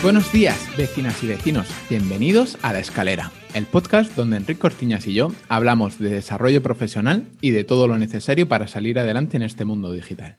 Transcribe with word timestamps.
Buenos 0.00 0.32
días, 0.32 0.56
vecinas 0.76 1.22
y 1.22 1.26
vecinos. 1.26 1.68
Bienvenidos 1.90 2.56
a 2.62 2.72
La 2.72 2.78
Escalera, 2.78 3.30
el 3.52 3.66
podcast 3.66 4.14
donde 4.16 4.38
Enrique 4.38 4.58
Cortiñas 4.58 5.06
y 5.06 5.12
yo 5.12 5.32
hablamos 5.48 5.98
de 5.98 6.08
desarrollo 6.08 6.62
profesional 6.62 7.26
y 7.40 7.50
de 7.50 7.64
todo 7.64 7.86
lo 7.86 7.98
necesario 7.98 8.48
para 8.48 8.68
salir 8.68 8.98
adelante 8.98 9.36
en 9.36 9.42
este 9.42 9.64
mundo 9.64 9.92
digital. 9.92 10.36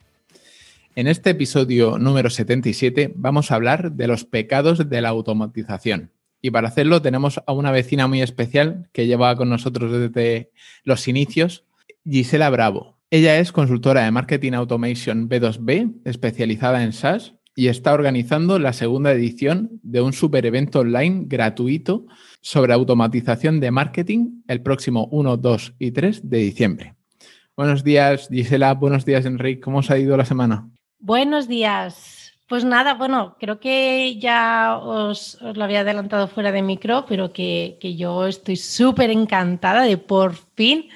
En 1.00 1.08
este 1.08 1.30
episodio 1.30 1.98
número 1.98 2.30
77 2.30 3.14
vamos 3.16 3.52
a 3.52 3.56
hablar 3.56 3.94
de 3.94 4.06
los 4.06 4.26
pecados 4.26 4.90
de 4.90 5.00
la 5.00 5.08
automatización. 5.08 6.12
Y 6.42 6.52
para 6.52 6.68
hacerlo 6.68 7.02
tenemos 7.02 7.40
a 7.48 7.54
una 7.54 7.72
vecina 7.72 8.10
muy 8.10 8.22
especial 8.22 8.90
que 8.92 9.08
lleva 9.08 9.34
con 9.38 9.48
nosotros 9.48 9.94
desde 9.94 10.52
los 10.84 11.08
inicios, 11.08 11.64
Gisela 12.04 12.50
Bravo. 12.50 12.98
Ella 13.12 13.40
es 13.40 13.54
consultora 13.54 14.04
de 14.04 14.12
Marketing 14.12 14.52
Automation 14.52 15.30
B2B, 15.30 16.02
especializada 16.04 16.84
en 16.84 16.92
SaaS 16.92 17.34
y 17.56 17.70
está 17.70 17.94
organizando 17.94 18.60
la 18.60 18.74
segunda 18.74 19.14
edición 19.14 19.80
de 19.82 20.02
un 20.02 20.12
super 20.12 20.46
evento 20.46 20.82
online 20.82 21.28
gratuito 21.28 22.08
sobre 22.42 22.74
automatización 22.74 23.62
de 23.62 23.72
marketing 23.72 24.42
el 24.50 24.62
próximo 24.62 25.08
1, 25.12 25.38
2 25.38 25.76
y 25.80 25.92
3 25.92 26.30
de 26.30 26.38
diciembre. 26.40 26.96
Buenos 27.56 27.86
días, 27.86 28.28
Gisela. 28.30 28.74
Buenos 28.74 29.06
días, 29.06 29.26
Enrique. 29.26 29.62
¿Cómo 29.62 29.78
os 29.78 29.92
ha 29.92 29.98
ido 29.98 30.18
la 30.18 30.26
semana? 30.26 30.70
Buenos 31.00 31.48
días. 31.48 32.34
Pues 32.48 32.66
nada, 32.66 32.96
bueno, 32.96 33.38
creo 33.40 33.60
que 33.60 34.18
ya 34.20 34.78
os, 34.78 35.38
lo 35.42 35.64
había 35.64 35.82
adelantado 35.82 36.28
fuera 36.28 36.52
de 36.52 36.62
micro, 36.62 37.06
pero 37.08 37.32
que, 37.32 37.78
yo 37.98 38.28
estoy 38.28 38.58
súper 38.58 39.10
encantada 39.10 39.84
de 39.84 39.98
por 39.98 40.36
fin 40.56 40.90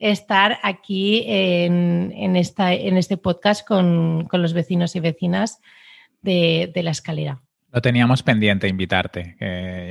estar 0.00 0.58
aquí 0.62 1.24
en, 1.26 2.36
esta, 2.36 2.72
en 2.72 2.96
este 2.96 3.16
podcast 3.16 3.66
con, 3.66 4.26
con 4.26 4.42
los 4.42 4.54
vecinos 4.54 4.96
y 4.96 5.00
vecinas 5.00 5.60
de, 6.20 6.72
la 6.74 6.90
escalera. 6.90 7.40
Lo 7.70 7.80
teníamos 7.80 8.22
pendiente 8.22 8.66
invitarte, 8.66 9.36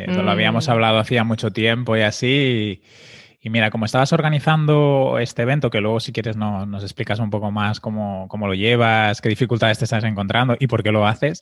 lo 0.08 0.30
habíamos 0.30 0.68
mm. 0.68 0.72
hablado 0.72 1.00
hacía 1.00 1.24
mucho 1.24 1.52
tiempo 1.52 1.96
y 1.96 2.02
así. 2.02 2.28
Y, 2.28 2.82
mira, 3.50 3.72
como 3.72 3.84
estabas 3.84 4.14
organizando 4.14 5.18
este 5.20 5.42
evento, 5.42 5.70
que 5.70 5.82
luego 5.82 6.00
si 6.00 6.14
quieres 6.14 6.38
nos 6.38 6.82
explicas 6.82 7.20
un 7.20 7.30
poco 7.30 7.52
más 7.52 7.82
cómo, 7.82 8.28
lo 8.32 8.54
llevas, 8.54 9.20
qué 9.20 9.28
dificultades 9.28 9.80
te 9.80 9.84
estás 9.84 10.04
encontrando 10.06 10.56
y 10.60 10.68
por 10.68 10.82
qué 10.82 10.92
lo 10.92 11.06
haces, 11.06 11.42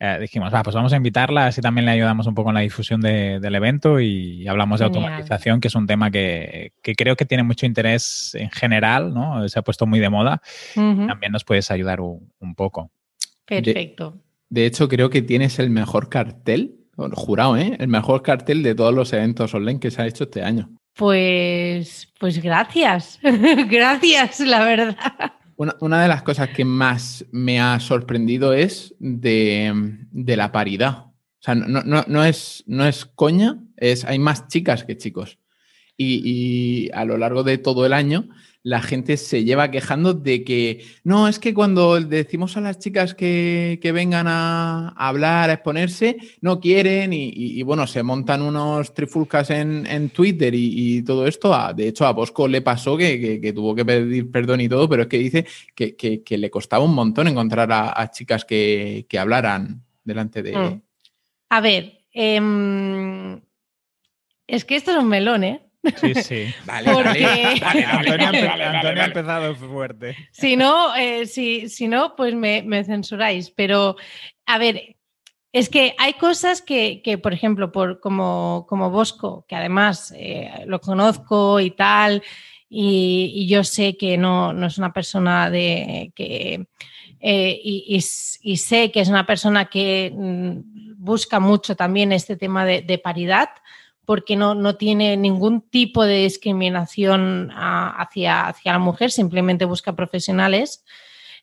eh, 0.00 0.18
dijimos, 0.20 0.52
va, 0.52 0.62
pues 0.64 0.74
vamos 0.74 0.92
a 0.92 0.96
invitarla, 0.96 1.46
así 1.46 1.60
también 1.60 1.84
le 1.84 1.92
ayudamos 1.92 2.26
un 2.26 2.34
poco 2.34 2.50
en 2.50 2.54
la 2.54 2.62
difusión 2.62 3.00
del 3.00 3.54
evento 3.54 4.00
y 4.00 4.46
hablamos 4.48 4.80
de 4.80 4.86
automatización, 4.86 5.60
que 5.60 5.68
es 5.68 5.74
un 5.76 5.86
tema 5.86 6.10
que, 6.10 6.72
creo 6.82 7.14
que 7.14 7.24
tiene 7.24 7.44
mucho 7.44 7.64
interés 7.64 8.34
en 8.34 8.50
general, 8.50 9.14
¿no? 9.14 9.48
Se 9.48 9.58
ha 9.58 9.62
puesto 9.62 9.86
muy 9.86 10.00
de 10.00 10.08
moda. 10.08 10.42
También 10.74 11.30
nos 11.30 11.44
puedes 11.44 11.70
ayudar 11.70 12.00
un, 12.00 12.54
poco. 12.56 12.90
Perfecto. 13.44 14.18
De 14.48 14.66
hecho, 14.66 14.88
creo 14.88 15.10
que 15.10 15.22
tienes 15.22 15.58
el 15.58 15.70
mejor 15.70 16.08
cartel, 16.08 16.76
jurado, 17.12 17.56
¿eh? 17.56 17.76
El 17.78 17.88
mejor 17.88 18.22
cartel 18.22 18.62
de 18.62 18.74
todos 18.74 18.94
los 18.94 19.12
eventos 19.12 19.54
online 19.54 19.78
que 19.78 19.90
se 19.90 20.02
ha 20.02 20.06
hecho 20.06 20.24
este 20.24 20.42
año. 20.42 20.70
Pues, 20.96 22.08
pues 22.18 22.42
gracias, 22.42 23.18
gracias, 23.68 24.40
la 24.40 24.64
verdad. 24.64 24.96
Una, 25.56 26.02
de 26.02 26.08
las 26.08 26.22
cosas 26.22 26.50
que 26.50 26.64
más 26.64 27.24
me 27.32 27.60
ha 27.60 27.78
sorprendido 27.80 28.52
es 28.52 28.94
de, 28.98 29.72
la 30.12 30.52
paridad. 30.52 31.06
O 31.06 31.12
sea, 31.40 31.54
no, 31.54 32.24
es, 32.24 32.64
no 32.66 32.86
es 32.86 33.04
coña, 33.06 33.58
es, 33.76 34.04
hay 34.04 34.18
más 34.18 34.48
chicas 34.48 34.84
que 34.84 34.96
chicos. 34.96 35.38
y, 35.98 36.90
a 36.92 37.04
lo 37.04 37.16
largo 37.18 37.42
de 37.42 37.58
todo 37.58 37.86
el 37.86 37.92
año 37.92 38.28
la 38.66 38.82
gente 38.82 39.16
se 39.16 39.44
lleva 39.44 39.70
quejando 39.70 40.12
de 40.12 40.42
que 40.42 40.84
no, 41.04 41.28
es 41.28 41.38
que 41.38 41.54
cuando 41.54 42.00
decimos 42.00 42.56
a 42.56 42.60
las 42.60 42.80
chicas 42.80 43.14
que, 43.14 43.78
vengan 43.94 44.26
a, 44.26 44.88
hablar, 44.96 45.50
a 45.50 45.52
exponerse, 45.52 46.16
no 46.40 46.58
quieren 46.58 47.12
y, 47.12 47.62
bueno, 47.62 47.86
se 47.86 48.02
montan 48.02 48.42
unos 48.42 48.92
trifulcas 48.92 49.50
en, 49.50 50.10
Twitter 50.10 50.52
y, 50.52 51.00
todo 51.02 51.28
esto. 51.28 51.56
de 51.76 51.86
hecho, 51.86 52.06
a 52.06 52.12
Bosco 52.12 52.48
le 52.48 52.60
pasó 52.60 52.96
que, 52.96 53.52
tuvo 53.54 53.72
que 53.72 53.84
pedir 53.84 54.32
perdón 54.32 54.60
y 54.60 54.68
todo, 54.68 54.88
pero 54.88 55.02
es 55.02 55.08
que 55.08 55.18
dice 55.18 55.46
que, 55.76 56.24
le 56.28 56.50
costaba 56.50 56.84
un 56.84 56.94
montón 56.94 57.28
encontrar 57.28 57.70
a, 57.70 58.10
chicas 58.10 58.44
que, 58.44 59.06
hablaran 59.16 59.84
delante 60.02 60.42
de... 60.42 60.56
Mm. 60.56 60.82
A 61.50 61.60
ver, 61.60 62.00
em, 62.10 63.40
es 64.48 64.64
que 64.64 64.74
esto 64.74 64.90
es 64.90 64.96
un 64.96 65.08
melón, 65.08 65.44
¿eh? 65.44 65.65
Sí, 65.96 66.14
sí. 66.14 66.54
Vale, 66.64 66.90
Antonio, 66.90 69.02
ha 69.02 69.06
empezado 69.06 69.54
fuerte. 69.54 70.16
Si 70.30 70.56
no, 70.56 70.94
eh, 70.96 71.26
si, 71.26 71.88
no 71.88 72.14
pues 72.16 72.34
me, 72.34 72.84
censuráis. 72.84 73.50
Pero, 73.50 73.96
a 74.46 74.58
ver, 74.58 74.96
es 75.52 75.68
que 75.68 75.94
hay 75.98 76.14
cosas 76.14 76.62
que, 76.62 77.20
por 77.22 77.32
ejemplo, 77.32 77.72
por, 77.72 78.00
como, 78.00 78.66
como 78.68 78.90
Bosco, 78.90 79.44
que 79.48 79.56
además 79.56 80.12
eh, 80.16 80.64
lo 80.66 80.80
conozco 80.80 81.60
y 81.60 81.70
tal, 81.70 82.22
y, 82.68 83.46
yo 83.48 83.64
sé 83.64 83.96
que 83.96 84.18
no, 84.18 84.66
es 84.66 84.78
una 84.78 84.92
persona 84.92 85.50
de 85.50 86.12
que. 86.14 86.66
Eh, 87.18 87.60
y, 87.62 88.00
sé 88.00 88.92
que 88.92 89.00
es 89.00 89.08
una 89.08 89.26
persona 89.26 89.64
que 89.64 90.12
mm, 90.14 90.94
busca 90.96 91.40
mucho 91.40 91.74
también 91.74 92.12
este 92.12 92.36
tema 92.36 92.64
de 92.64 93.00
paridad 93.02 93.48
porque 94.06 94.36
no, 94.36 94.54
no 94.54 94.76
tiene 94.76 95.16
ningún 95.16 95.60
tipo 95.60 96.04
de 96.04 96.22
discriminación 96.22 97.50
ah, 97.52 97.94
hacia, 97.98 98.46
hacia 98.46 98.72
la 98.72 98.78
mujer, 98.78 99.10
simplemente 99.10 99.64
busca 99.64 99.96
profesionales. 99.96 100.84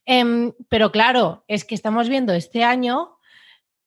Em, 0.06 0.53
pero 0.69 0.91
claro, 0.91 1.44
es 1.47 1.66
que 1.66 1.75
estamos 1.75 2.09
viendo 2.09 2.34
este 2.34 2.63
año 2.63 3.19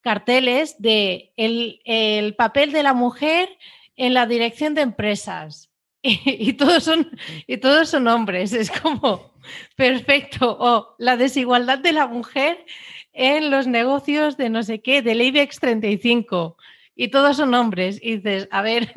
carteles 0.01 0.79
de 0.79 1.33
el, 1.35 2.35
papel 2.37 2.71
de 2.71 2.83
la 2.83 2.93
mujer 2.93 3.49
en 3.95 4.13
la 4.13 4.27
dirección 4.27 4.73
de 4.75 4.81
empresas. 4.81 5.69
Y, 6.03 6.53
todos 6.53 6.83
son, 6.83 7.09
y 7.47 7.57
todos 7.57 7.89
son 7.89 8.07
hombres. 8.07 8.53
Es 8.53 8.71
como 8.71 9.33
perfecto. 9.75 10.55
O 10.57 10.95
la 10.99 11.17
desigualdad 11.17 11.79
de 11.79 11.91
la 11.91 12.07
mujer 12.07 12.63
en 13.11 13.49
los 13.49 13.65
negocios 13.65 14.37
de 14.37 14.49
no 14.49 14.61
sé 14.61 14.79
qué, 14.79 15.01
del 15.01 15.21
IBEX 15.21 15.59
35 15.59 16.57
y 16.97 17.09
todos 17.09 17.37
son 17.37 17.53
hombres. 17.53 17.99
Y 18.01 18.17
dices, 18.17 18.49
a 18.51 18.61
ver, 18.63 18.91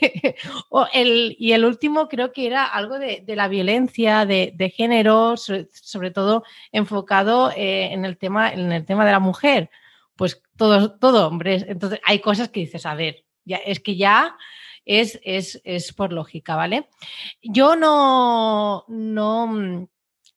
el, 0.94 1.36
y 1.38 1.52
el 1.52 1.64
último 1.64 2.08
creo 2.08 2.32
que 2.32 2.46
era 2.46 2.64
algo 2.64 2.98
de, 2.98 3.24
la 3.26 3.48
violencia 3.48 4.24
de, 4.24 4.72
género, 4.74 5.36
sobre, 5.36 6.10
todo 6.12 6.44
enfocado 6.70 7.50
eh, 7.50 7.92
en, 7.92 8.04
el 8.04 8.16
tema, 8.16 8.52
en 8.52 8.70
el 8.72 8.86
tema 8.86 9.04
de 9.04 9.12
la 9.12 9.20
mujer. 9.20 9.68
Pues 10.14 10.42
todo, 10.56 10.96
todo 10.98 11.26
hombres. 11.26 11.64
Entonces 11.66 12.00
hay 12.06 12.20
cosas 12.20 12.50
que 12.50 12.60
dices, 12.60 12.86
a 12.86 12.94
ver, 12.94 13.24
es 13.44 13.80
que 13.80 13.96
ya 13.96 14.36
es, 14.84 15.20
es, 15.24 15.92
por 15.92 16.12
lógica, 16.12 16.54
¿vale? 16.54 16.88
Yo 17.42 17.74
no, 17.74 18.84
no, 18.86 19.88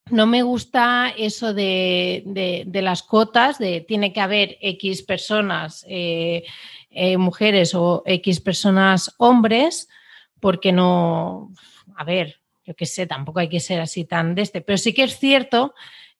no 0.10 0.26
me 0.26 0.42
gusta 0.42 1.14
eso 1.16 1.54
de, 1.54 2.64
las 2.74 3.04
cuotas, 3.04 3.60
de 3.60 3.82
tiene 3.82 4.14
que 4.14 4.22
haber 4.22 4.58
X 4.62 5.04
personas. 5.04 5.86
Eh, 5.88 6.44
eh, 6.94 7.18
mujeres 7.18 7.74
o 7.76 8.04
X 8.06 8.40
personas 8.40 9.14
hombres, 9.18 9.90
porque 10.40 10.72
no, 10.72 11.52
a 11.96 12.04
ver, 12.04 12.40
yo 12.66 12.76
qué 12.76 12.86
sé, 12.86 13.08
tampoco 13.08 13.40
hay 13.40 13.50
que 13.50 13.60
ser 13.60 13.82
así 13.82 14.06
tan 14.06 14.36
de 14.36 14.42
este, 14.42 14.62
pero 14.62 14.78
sí 14.78 14.94
que 14.94 15.04
es 15.04 15.18
cierto 15.18 15.74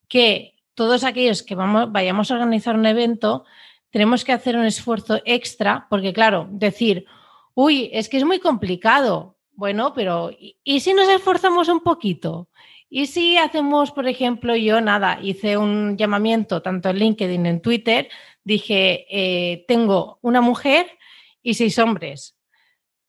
que 0.08 0.54
todos 0.74 1.04
aquellos 1.04 1.42
que 1.42 1.54
vamos, 1.54 1.90
vayamos 1.92 2.30
a 2.30 2.34
organizar 2.34 2.76
un 2.76 2.86
evento, 2.86 3.44
tenemos 3.90 4.24
que 4.24 4.32
hacer 4.32 4.56
un 4.56 4.64
esfuerzo 4.64 5.20
extra, 5.24 5.86
porque 5.88 6.12
claro, 6.12 6.48
decir, 6.50 7.06
uy, 7.54 7.90
es 7.92 8.08
que 8.08 8.16
es 8.16 8.24
muy 8.24 8.40
complicado. 8.40 9.36
Bueno, 9.52 9.92
pero 9.94 10.32
¿y 10.64 10.80
si 10.80 10.94
nos 10.94 11.08
esforzamos 11.08 11.68
un 11.68 11.80
poquito? 11.80 12.48
¿Y 12.90 13.06
si 13.06 13.36
hacemos, 13.38 13.92
por 13.92 14.08
ejemplo, 14.08 14.54
yo 14.56 14.80
nada, 14.80 15.18
hice 15.22 15.56
un 15.56 15.96
llamamiento 15.96 16.62
tanto 16.62 16.90
en 16.90 16.98
LinkedIn, 16.98 17.46
en 17.46 17.60
Twitter, 17.60 18.08
dije, 18.44 19.06
eh, 19.10 19.64
tengo 19.66 20.18
una 20.22 20.40
mujer 20.40 20.86
y 21.42 21.54
seis 21.54 21.78
hombres. 21.78 22.36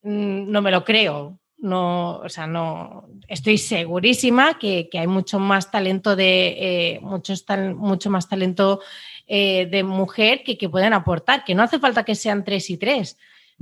Mm, 0.01 0.51
no 0.51 0.61
me 0.61 0.71
lo 0.71 0.83
creo. 0.83 1.39
No, 1.57 2.17
o 2.17 2.29
sea, 2.29 2.47
no 2.47 3.07
estoy 3.27 3.57
segurísima 3.57 4.59
que, 4.59 4.89
hay 4.93 5.07
mucho 5.07 5.39
más 5.39 5.71
talento 5.71 6.15
de 6.15 6.95
eh, 6.95 6.99
mucho 7.01 8.09
más 8.09 8.27
talento 8.27 8.81
eh, 9.25 9.65
de 9.65 9.83
mujer 9.83 10.43
que, 10.43 10.69
pueden 10.69 10.93
aportar, 10.93 11.43
que 11.43 11.55
no 11.55 11.63
hace 11.63 11.79
falta 11.79 12.03
que 12.03 12.13
sean 12.13 12.43
tres 12.43 12.69
y 12.69 12.77
tres, 12.77 13.17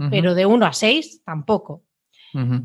pero 0.09 0.33
de 0.33 0.45
uno 0.47 0.65
a 0.65 0.73
seis 0.73 1.21
tampoco. 1.23 1.83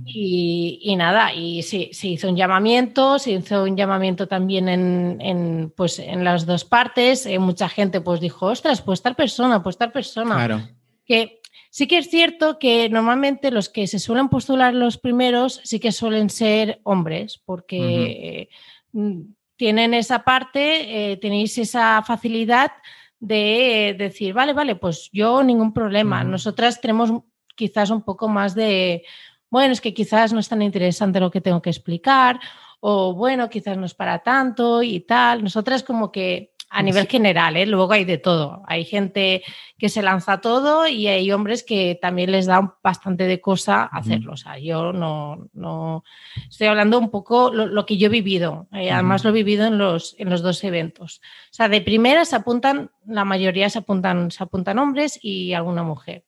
Y, 0.05 0.95
nada, 0.97 1.35
y 1.35 1.63
se 1.63 2.09
hizo 2.09 2.29
un 2.29 2.37
llamamiento, 2.37 3.19
se 3.19 3.33
hizo 3.33 3.65
un 3.65 3.77
llamamiento 3.77 4.27
también 4.27 4.69
en, 4.69 5.73
pues, 5.77 5.99
en 5.99 6.25
las 6.25 6.47
dos 6.47 6.65
partes. 6.65 7.27
Eh, 7.27 7.39
mucha 7.39 7.69
gente 7.69 8.01
pues 8.01 8.21
dijo, 8.21 8.47
ostras, 8.47 8.81
pues 8.81 9.03
tal 9.03 9.15
persona, 9.15 9.63
pues 9.63 9.77
tal 9.77 9.93
persona. 9.93 10.35
Claro. 10.35 10.63
Que 11.05 11.41
sí 11.71 11.87
que 11.87 11.99
es 11.99 12.09
cierto 12.09 12.59
que 12.59 12.89
normalmente 12.89 13.51
los 13.51 13.69
que 13.69 13.87
se 13.87 13.99
suelen 13.99 14.29
postular 14.29 14.75
los 14.75 14.97
primeros 14.97 15.61
sí 15.65 15.81
que 15.81 15.93
suelen 15.93 16.31
ser 16.31 16.81
hombres, 16.85 17.41
porque 17.45 18.49
mm, 18.93 19.21
tienen 19.57 19.93
esa 19.93 20.25
parte, 20.25 21.13
eh, 21.13 21.17
tenéis 21.19 21.59
esa 21.59 22.03
facilidad 22.03 22.73
de 23.21 23.97
decir, 23.99 24.33
vale, 24.33 24.53
vale, 24.53 24.77
pues 24.77 25.11
yo 25.13 25.43
ningún 25.43 25.73
problema. 25.73 26.25
Nosotras 26.25 26.81
tenemos 26.81 27.13
quizás 27.57 27.91
un 27.91 28.03
poco 28.03 28.29
más 28.29 28.55
de 28.55 29.05
bueno, 29.51 29.73
es 29.73 29.81
que 29.81 29.95
quizás 29.95 30.33
no 30.33 30.41
es 30.41 30.49
tan 30.49 30.63
interesante 30.63 31.21
lo 31.21 31.31
que 31.31 31.41
tengo 31.41 31.63
que 31.63 31.71
explicar, 31.71 32.41
o 32.81 33.15
bueno, 33.15 33.49
quizás 33.49 33.77
no 33.77 33.87
es 33.87 33.95
para 33.95 34.21
tanto 34.21 34.83
y 34.83 35.01
tal. 35.01 35.43
Nosotras 35.43 35.83
como 35.83 36.13
que 36.13 36.53
a 36.71 36.83
nivel 36.83 37.07
general, 37.07 37.57
¿eh? 37.57 37.67
luego 37.67 37.93
hay 37.93 38.05
de 38.05 38.19
todo. 38.19 38.63
Hay 38.67 38.85
gente 38.85 39.43
que 39.79 39.89
se 39.89 40.03
lanza 40.03 40.41
todo 40.41 40.87
y 40.87 41.07
hay 41.07 41.33
hombres 41.33 41.65
que 41.65 41.99
también 42.01 42.31
les 42.31 42.47
da 42.47 42.77
bastante 42.83 43.25
de 43.25 43.41
cosa 43.41 43.85
hacerlo. 43.85 44.35
O 44.35 44.37
sea, 44.37 44.59
yo 44.59 44.93
no, 44.93 45.49
no 45.55 46.05
estoy 46.49 46.67
hablando 46.67 46.99
un 46.99 47.11
poco 47.11 47.51
lo, 47.51 47.87
que 47.87 47.97
yo 47.97 48.07
he 48.07 48.11
vivido. 48.11 48.69
Eh, 48.73 48.91
además 48.91 49.25
lo 49.25 49.31
he 49.31 49.33
vivido 49.33 49.67
en 49.67 49.79
los, 49.79 50.15
en 50.19 50.29
los 50.29 50.43
dos 50.43 50.63
eventos. 50.63 51.21
O 51.51 51.55
sea, 51.55 51.69
de 51.69 51.81
primera 51.81 52.25
se 52.27 52.37
apuntan, 52.37 52.91
la 53.07 53.25
mayoría 53.25 53.71
se 53.71 53.79
apuntan, 53.79 54.31
se 54.31 54.43
apuntan 54.43 54.79
hombres 54.79 55.19
y 55.23 55.55
alguna 55.55 55.83
mujer. 55.83 56.25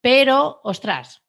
Pero, 0.00 0.60
ostras, 0.64 1.23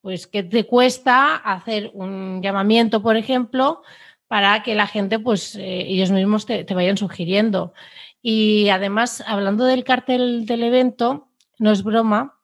pues 0.00 0.26
¿qué 0.26 0.42
te 0.42 0.66
cuesta 0.66 1.36
hacer 1.36 1.90
un 1.94 2.42
llamamiento, 2.42 3.02
por 3.02 3.16
ejemplo, 3.16 3.82
para 4.28 4.62
que 4.62 4.74
la 4.74 4.86
gente, 4.86 5.18
pues 5.18 5.56
eh, 5.56 5.86
ellos 5.88 6.10
mismos 6.10 6.46
te, 6.46 6.64
vayan 6.74 6.96
sugiriendo? 6.96 7.74
Y 8.22 8.68
además, 8.68 9.22
hablando 9.26 9.64
del 9.64 9.84
cartel 9.84 10.46
del 10.46 10.62
evento, 10.62 11.28
no 11.58 11.70
es 11.70 11.82
broma, 11.82 12.38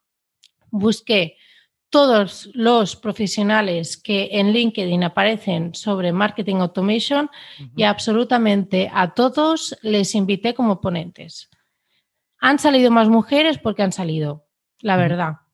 busqué 0.70 1.36
todos 1.88 2.50
los 2.52 2.96
profesionales 2.96 3.96
que 3.96 4.28
en 4.32 4.52
LinkedIn 4.52 5.04
aparecen 5.04 5.74
sobre 5.74 6.12
marketing 6.12 6.56
automation 6.56 7.30
y 7.76 7.84
absolutamente 7.84 8.90
a 8.92 9.14
todos 9.14 9.78
les 9.82 10.14
invité 10.14 10.52
como 10.52 10.80
ponentes. 10.80 11.48
Han 12.38 12.58
salido 12.58 12.90
más 12.90 13.08
mujeres 13.08 13.58
porque 13.58 13.82
han 13.82 13.92
salido, 13.92 14.46
la 14.80 14.96
verdad. 14.96 15.45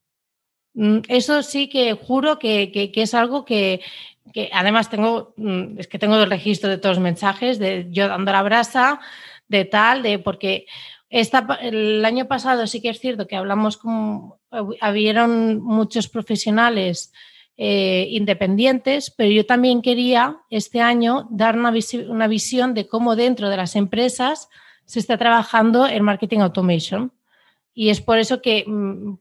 Mm, 0.75 0.99
eso 1.09 1.43
sí 1.43 1.69
que 1.69 1.93
juro 1.95 2.39
que, 2.39 2.91
es 2.95 3.15
algo 3.15 3.45
que, 3.45 3.81
además 4.53 4.91
tengo, 4.91 5.35
mm, 5.37 5.79
es 5.79 5.89
que 5.89 5.99
tengo 5.99 6.17
el 6.17 6.31
registro 6.31 6.71
de 6.71 6.79
todos 6.79 6.97
los 6.97 7.03
mensajes, 7.03 7.59
de 7.59 7.89
yo 7.91 8.09
dando 8.09 8.33
la 8.33 8.43
brasa, 8.43 9.01
de 9.49 9.65
tal, 9.65 10.03
de 10.03 10.19
porque 10.19 10.67
esta, 11.11 11.59
el 11.61 12.05
año 12.05 12.27
pasado 12.27 12.67
sí 12.67 12.81
que 12.81 12.89
es 12.89 13.01
cierto 13.01 13.27
que 13.27 13.37
hablamos 13.37 13.77
con, 13.77 14.35
habieron 14.81 15.61
muchos 15.63 16.09
profesionales 16.09 17.13
eh, 17.59 18.07
independientes, 18.11 19.11
pero 19.11 19.31
yo 19.31 19.45
también 19.45 19.83
quería 19.83 20.39
este 20.49 20.81
año 20.81 21.29
dar 21.31 21.59
una, 21.59 21.73
una 22.09 22.29
visión 22.29 22.73
de 22.73 22.89
cómo 22.89 23.15
dentro 23.15 23.51
de 23.51 23.59
las 23.59 23.77
empresas 23.77 24.49
se 24.87 25.01
está 25.01 25.19
trabajando 25.19 25.87
el 25.87 26.03
marketing 26.03 26.41
automation. 26.41 27.13
Y 27.75 27.91
es 27.91 28.01
por 28.01 28.19
eso 28.19 28.41
que 28.43 28.65
mm, 28.67 29.15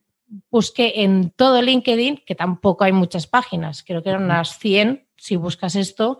busqué 0.49 1.03
en 1.03 1.31
todo 1.31 1.61
LinkedIn, 1.61 2.23
que 2.25 2.35
tampoco 2.35 2.83
hay 2.83 2.91
muchas 2.91 3.27
páginas, 3.27 3.83
creo 3.83 4.01
que 4.01 4.09
eran 4.09 4.23
unas 4.23 4.57
100 4.59 5.05
si 5.17 5.35
buscas 5.35 5.75
esto, 5.75 6.19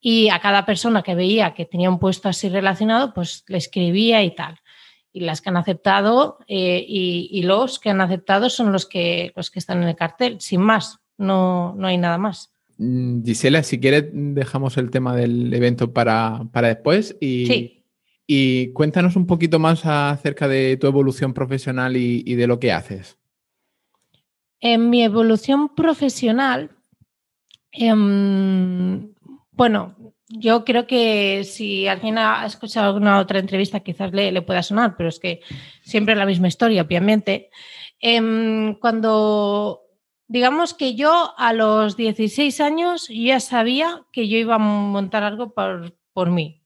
y 0.00 0.28
a 0.28 0.40
cada 0.40 0.64
persona 0.64 1.02
que 1.02 1.14
veía 1.14 1.54
que 1.54 1.66
tenía 1.66 1.90
un 1.90 1.98
puesto 1.98 2.28
así 2.28 2.48
relacionado, 2.48 3.12
pues 3.12 3.44
le 3.48 3.58
escribía 3.58 4.22
y 4.22 4.34
tal. 4.34 4.58
Y 5.12 5.20
las 5.20 5.40
que 5.40 5.48
han 5.48 5.56
aceptado 5.56 6.38
eh, 6.46 6.84
y, 6.86 7.42
los 7.42 7.78
que 7.78 7.90
han 7.90 8.00
aceptado 8.00 8.48
son 8.48 8.72
los 8.72 8.86
que, 8.86 9.32
los 9.34 9.50
que 9.50 9.58
están 9.58 9.82
en 9.82 9.88
el 9.88 9.96
cartel, 9.96 10.40
sin 10.40 10.60
más, 10.60 11.00
no, 11.16 11.74
no 11.76 11.88
hay 11.88 11.98
nada 11.98 12.16
más. 12.16 12.52
Mm, 12.78 13.24
Gisela, 13.24 13.62
si 13.62 13.80
quieres, 13.80 14.04
dejamos 14.12 14.76
el 14.76 14.90
tema 14.90 15.16
del 15.16 15.52
evento 15.52 15.92
para, 15.92 16.46
después 16.54 17.16
y, 17.20 17.82
y 18.26 18.68
cuéntanos 18.72 19.16
un 19.16 19.26
poquito 19.26 19.58
más 19.58 19.84
acerca 19.84 20.46
de 20.46 20.76
tu 20.76 20.86
evolución 20.86 21.34
profesional 21.34 21.96
y 21.96 22.34
de 22.34 22.46
lo 22.46 22.60
que 22.60 22.72
haces. 22.72 23.18
En 24.60 24.90
mi 24.90 25.02
evolución 25.04 25.74
profesional, 25.74 26.70
em, 27.72 29.14
bueno, 29.52 29.96
yo 30.28 30.64
creo 30.64 30.86
que 30.86 31.44
si 31.44 31.88
alguien 31.88 32.18
ha 32.18 32.44
escuchado 32.44 32.88
alguna 32.88 33.18
otra 33.18 33.38
entrevista, 33.38 33.80
quizás 33.80 34.12
le, 34.12 34.42
pueda 34.42 34.62
sonar, 34.62 34.96
pero 34.96 35.08
es 35.08 35.18
que 35.18 35.40
siempre 35.82 36.12
es 36.12 36.18
la 36.18 36.26
misma 36.26 36.48
historia, 36.48 36.82
obviamente. 36.82 37.50
Em, 38.00 38.74
cuando, 38.74 39.82
digamos 40.26 40.74
que 40.74 40.94
yo 40.94 41.32
a 41.36 41.52
los 41.52 41.96
16 41.96 42.60
años 42.60 43.08
ya 43.08 43.40
sabía 43.40 44.04
que 44.12 44.28
yo 44.28 44.36
iba 44.36 44.56
a 44.56 44.58
montar 44.58 45.22
algo 45.22 45.54
por, 45.54 45.96
por 46.12 46.30
mí, 46.30 46.62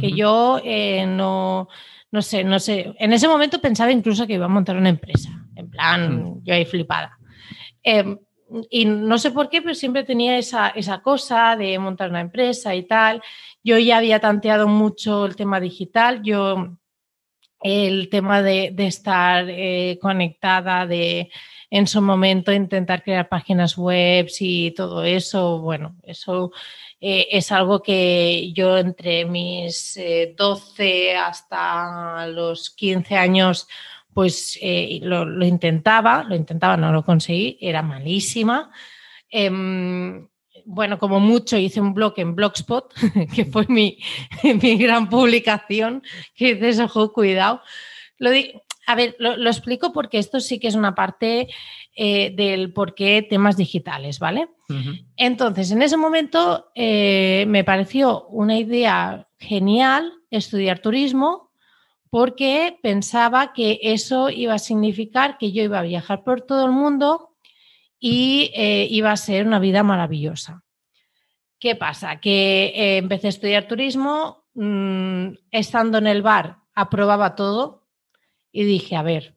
que 0.00 0.12
yo 0.12 0.60
eh, 0.64 1.06
no, 1.06 1.68
no 2.10 2.22
sé, 2.22 2.44
no 2.44 2.58
sé, 2.58 2.94
en 2.98 3.12
ese 3.12 3.28
momento 3.28 3.60
pensaba 3.60 3.92
incluso 3.92 4.26
que 4.26 4.34
iba 4.34 4.46
a 4.46 4.48
montar 4.48 4.76
una 4.76 4.88
empresa. 4.88 5.30
En 5.54 5.70
plan, 5.70 6.22
mm. 6.22 6.44
yo 6.44 6.54
ahí 6.54 6.64
flipada. 6.64 7.18
Em, 7.82 8.18
y 8.70 8.84
no 8.84 9.18
sé 9.18 9.30
por 9.32 9.48
qué, 9.48 9.60
pero 9.60 9.74
siempre 9.74 10.04
tenía 10.04 10.38
esa, 10.38 10.72
cosa 11.02 11.56
de 11.56 11.78
montar 11.78 12.10
una 12.10 12.20
empresa 12.20 12.74
y 12.74 12.84
tal. 12.84 13.22
Yo 13.62 13.78
ya 13.78 13.98
había 13.98 14.20
tanteado 14.20 14.68
mucho 14.68 15.26
el 15.26 15.34
tema 15.34 15.58
digital. 15.60 16.22
Yo, 16.22 16.76
el 17.60 18.08
tema 18.08 18.42
de, 18.42 18.74
estar 18.78 19.46
eh, 19.48 19.98
conectada, 20.00 20.86
de 20.86 21.30
en 21.70 21.86
su 21.88 22.00
momento 22.00 22.52
intentar 22.52 23.02
crear 23.02 23.28
páginas 23.28 23.76
web 23.76 24.28
y 24.38 24.70
todo 24.70 25.02
eso, 25.02 25.58
bueno, 25.58 25.96
eso 26.04 26.52
eh, 27.00 27.28
es 27.30 27.52
algo 27.52 27.82
que 27.82 28.52
yo 28.54 28.78
entre 28.78 29.24
mis 29.24 29.98
12 30.36 31.10
eh, 31.10 31.16
hasta 31.16 32.26
los 32.28 32.70
15 32.70 33.16
años 33.16 33.68
pues 34.16 34.58
eh, 34.62 34.98
lo, 35.02 35.44
intentaba, 35.44 36.24
lo 36.24 36.34
intentaba, 36.34 36.78
no 36.78 36.90
lo 36.90 37.04
conseguí, 37.04 37.58
era 37.60 37.82
malísima. 37.82 38.70
Em, 39.28 40.26
bueno, 40.64 40.98
como 40.98 41.20
mucho 41.20 41.58
hice 41.58 41.82
un 41.82 41.92
blog 41.92 42.14
en 42.16 42.34
Blogspot, 42.34 42.94
que 43.34 43.44
fue 43.44 43.66
mi, 43.68 43.98
mi 44.62 44.78
gran 44.78 45.10
publicación, 45.10 46.02
que 46.34 46.54
dices, 46.54 46.80
ojo, 46.80 47.12
cuidado. 47.12 47.60
Lo 48.16 48.30
a 48.86 48.94
ver, 48.94 49.16
lo, 49.18 49.48
explico 49.48 49.92
porque 49.92 50.18
esto 50.18 50.38
sí 50.38 50.60
que 50.60 50.68
es 50.68 50.76
una 50.76 50.94
parte 50.94 51.48
eh, 51.96 52.32
del 52.36 52.72
por 52.72 52.94
qué 52.94 53.26
temas 53.28 53.56
digitales, 53.56 54.20
¿vale? 54.20 54.48
Entonces, 55.16 55.70
en 55.72 55.82
ese 55.82 55.96
momento 55.96 56.70
eh, 56.74 57.44
me 57.48 57.64
pareció 57.64 58.26
una 58.28 58.56
idea 58.56 59.28
genial 59.38 60.12
estudiar 60.30 60.78
turismo 60.78 61.50
porque 62.10 62.78
pensaba 62.82 63.52
que 63.52 63.80
eso 63.82 64.30
iba 64.30 64.54
a 64.54 64.58
significar 64.58 65.36
que 65.36 65.50
yo 65.50 65.64
iba 65.64 65.80
a 65.80 65.82
viajar 65.82 66.22
por 66.22 66.42
todo 66.42 66.64
el 66.64 66.72
mundo 66.72 67.36
y 67.98 68.52
eh, 68.54 68.86
iba 68.88 69.10
a 69.10 69.16
ser 69.16 69.46
una 69.46 69.58
vida 69.58 69.82
maravillosa. 69.82 70.62
¿Qué 71.58 71.74
pasa? 71.74 72.20
Que 72.20 72.98
empecé 72.98 73.28
a 73.28 73.30
estudiar 73.30 73.66
turismo, 73.66 74.44
mm, 74.54 75.28
estando 75.50 75.98
en 75.98 76.06
el 76.06 76.22
bar, 76.22 76.58
aprobaba 76.74 77.34
todo 77.34 77.85
y 78.56 78.64
dije, 78.64 78.96
a 78.96 79.02
ver, 79.02 79.34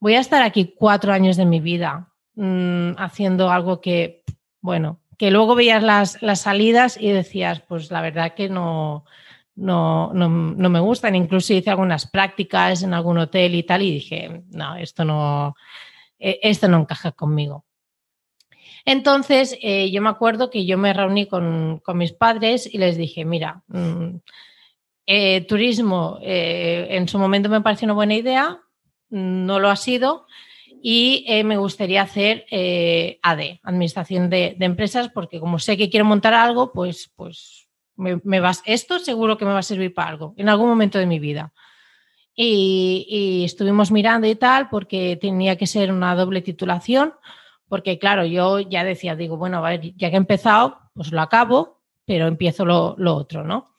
voy 0.00 0.14
a 0.14 0.20
estar 0.20 0.42
aquí 0.42 0.74
cuatro 0.76 1.12
años 1.12 1.36
de 1.36 1.44
mi 1.44 1.60
vida 1.60 2.12
mm, 2.36 2.92
haciendo 2.96 3.50
algo 3.50 3.82
que, 3.82 4.24
bueno, 4.62 5.00
que 5.18 5.30
luego 5.30 5.54
veías 5.54 5.82
las, 5.82 6.22
las 6.22 6.40
salidas 6.40 6.96
y 6.98 7.10
decías, 7.10 7.60
pues 7.60 7.90
la 7.90 8.00
verdad 8.00 8.32
que 8.34 8.48
no, 8.48 9.04
no, 9.56 10.10
no, 10.14 10.28
no, 10.28 10.70
me 10.70 10.80
gustan. 10.80 11.14
Incluso 11.14 11.52
hice 11.52 11.68
algunas 11.68 12.06
prácticas 12.06 12.82
en 12.82 12.94
algún 12.94 13.18
hotel 13.18 13.54
y 13.54 13.62
tal 13.62 13.82
y 13.82 13.92
dije, 13.92 14.42
no, 14.48 14.76
esto 14.76 15.04
no, 15.04 15.54
e, 16.18 16.40
esto 16.42 16.66
no 16.66 16.78
encaja 16.78 17.12
conmigo. 17.12 17.66
Entonces, 18.86 19.58
eh, 19.60 19.90
yo 19.90 20.00
me 20.00 20.08
acuerdo 20.08 20.48
que 20.48 20.64
yo 20.64 20.78
me 20.78 20.94
reuní 20.94 21.26
con, 21.26 21.82
mis 21.94 22.12
padres 22.12 22.72
y 22.72 22.78
les 22.78 22.96
dije, 22.96 23.26
mira, 23.26 23.62
mm, 23.68 24.16
eh, 25.06 25.42
turismo 25.42 26.18
eh, 26.22 26.88
en 26.90 27.08
su 27.08 27.18
momento 27.18 27.48
me 27.48 27.60
pareció 27.60 27.86
una 27.86 27.94
buena 27.94 28.14
idea, 28.14 28.60
no 29.08 29.60
lo 29.60 29.70
ha 29.70 29.76
sido 29.76 30.26
y 30.82 31.24
me 31.44 31.56
gustaría 31.56 32.02
hacer 32.02 32.44
AD, 33.22 33.58
Administración 33.62 34.30
de, 34.30 34.56
Empresas, 34.60 35.08
porque 35.08 35.40
como 35.40 35.58
sé 35.58 35.76
que 35.76 35.90
quiero 35.90 36.04
montar 36.04 36.34
algo, 36.34 36.72
pues, 36.72 37.10
pues 37.16 37.66
me, 37.96 38.40
vas, 38.40 38.62
esto 38.66 38.98
seguro 38.98 39.38
que 39.38 39.44
me 39.44 39.52
va 39.52 39.60
a 39.60 39.62
servir 39.62 39.94
para 39.94 40.10
algo 40.10 40.34
en 40.36 40.48
algún 40.48 40.68
momento 40.68 40.98
de 40.98 41.06
mi 41.06 41.18
vida. 41.18 41.52
Y, 42.34 43.42
estuvimos 43.44 43.90
mirando 43.90 44.26
y 44.26 44.34
tal 44.34 44.68
porque 44.68 45.16
tenía 45.16 45.56
que 45.56 45.66
ser 45.66 45.90
una 45.90 46.14
doble 46.14 46.42
titulación 46.42 47.14
Porque 47.66 47.98
claro, 47.98 48.26
yo 48.26 48.60
ya 48.60 48.84
decía, 48.84 49.16
digo, 49.16 49.38
bueno, 49.38 49.64
a 49.64 49.70
ver, 49.70 49.94
ya 49.96 50.10
que 50.10 50.16
he 50.16 50.18
empezado, 50.18 50.78
pues 50.94 51.12
lo 51.12 51.22
acabo, 51.22 51.80
pero 52.04 52.26
empiezo 52.26 52.66
lo, 52.66 52.94
otro, 53.14 53.42
¿no? 53.42 53.72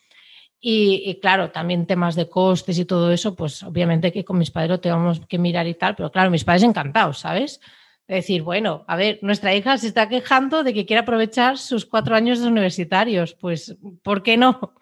Y, 0.69 1.17
claro, 1.21 1.49
también 1.51 1.87
temas 1.87 2.13
de 2.15 2.27
costes 2.27 2.77
y 2.77 2.83
todo 2.83 3.09
eso, 3.13 3.35
pues 3.35 3.63
obviamente 3.63 4.11
que 4.11 4.25
con 4.25 4.37
mis 4.37 4.51
padres 4.51 4.71
lo 4.71 4.79
tenemos 4.81 5.21
que 5.25 5.37
mirar 5.37 5.65
y 5.65 5.75
tal, 5.75 5.95
pero 5.95 6.11
claro, 6.11 6.29
mis 6.29 6.43
padres 6.43 6.63
encantados, 6.63 7.19
¿sabes? 7.19 7.61
De 8.05 8.15
decir, 8.15 8.41
bueno, 8.41 8.83
a 8.85 8.97
ver, 8.97 9.17
nuestra 9.21 9.55
hija 9.55 9.77
se 9.77 9.87
está 9.87 10.09
quejando 10.09 10.65
de 10.65 10.73
que 10.73 10.85
quiere 10.85 10.99
aprovechar 10.99 11.57
sus 11.57 11.85
cuatro 11.85 12.17
años 12.17 12.41
de 12.41 12.49
universitarios, 12.49 13.33
pues, 13.33 13.77
¿por 14.03 14.23
qué 14.23 14.35
no? 14.35 14.73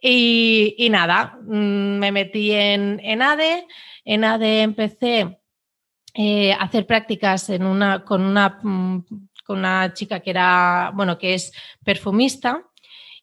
Y, 0.00 0.86
nada, 0.88 1.36
mm, 1.42 1.98
me 1.98 2.12
metí 2.12 2.52
en, 2.52 3.20
ADE, 3.20 3.66
en 4.04 4.22
ADE 4.22 4.62
empecé 4.62 5.40
eh, 6.14 6.52
hacer 6.52 6.86
prácticas 6.86 7.50
en 7.50 7.64
una, 7.66 8.04
con, 8.04 8.22
una, 8.22 8.60
mm, 8.62 9.04
con 9.44 9.58
una 9.58 9.92
chica 9.94 10.20
que 10.20 10.30
era, 10.30 10.92
bueno, 10.94 11.18
que 11.18 11.34
es 11.34 11.52
perfumista. 11.82 12.67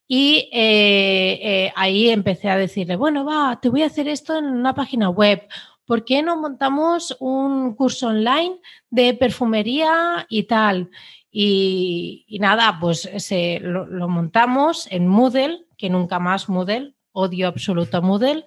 Y 0.07 0.49
eh, 0.51 1.39
eh, 1.41 1.73
ahí 1.75 2.09
empecé 2.09 2.49
a 2.49 2.57
decirle, 2.57 2.95
bueno, 2.95 3.25
va, 3.25 3.59
te 3.59 3.69
voy 3.69 3.81
a 3.81 3.87
hacer 3.87 4.07
esto 4.07 4.37
en 4.37 4.45
una 4.45 4.75
página 4.75 5.09
web. 5.09 5.47
¿Por 5.85 6.05
qué 6.05 6.21
no 6.21 6.37
montamos 6.37 7.15
un 7.19 7.75
curso 7.75 8.07
online 8.07 8.59
de 8.89 9.13
perfumería 9.13 10.25
y 10.29 10.43
tal? 10.43 10.89
Y, 11.31 12.25
nada, 12.39 12.77
pues 12.79 13.09
se, 13.17 13.59
lo, 13.59 14.07
montamos 14.07 14.87
en 14.89 15.07
Moodle, 15.07 15.65
que 15.77 15.89
nunca 15.89 16.17
más 16.17 16.49
Moodle, 16.49 16.95
odio 17.11 17.47
absoluto 17.47 18.01
Moodle. 18.01 18.45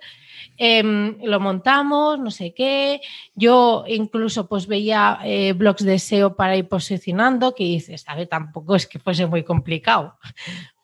Em, 0.56 1.18
lo 1.22 1.38
montamos, 1.38 2.18
no 2.18 2.30
sé 2.30 2.54
qué. 2.54 3.00
Yo 3.34 3.84
incluso 3.86 4.48
pues 4.48 4.66
veía 4.66 5.20
eh, 5.24 5.52
blogs 5.52 5.84
de 5.84 5.98
SEO 5.98 6.34
para 6.34 6.56
ir 6.56 6.68
posicionando, 6.68 7.54
que 7.54 7.64
dices, 7.64 8.04
a 8.08 8.16
ver, 8.16 8.28
tampoco 8.28 8.74
es 8.74 8.86
que 8.86 8.98
fuese 8.98 9.26
muy 9.26 9.44
complicado. 9.44 10.16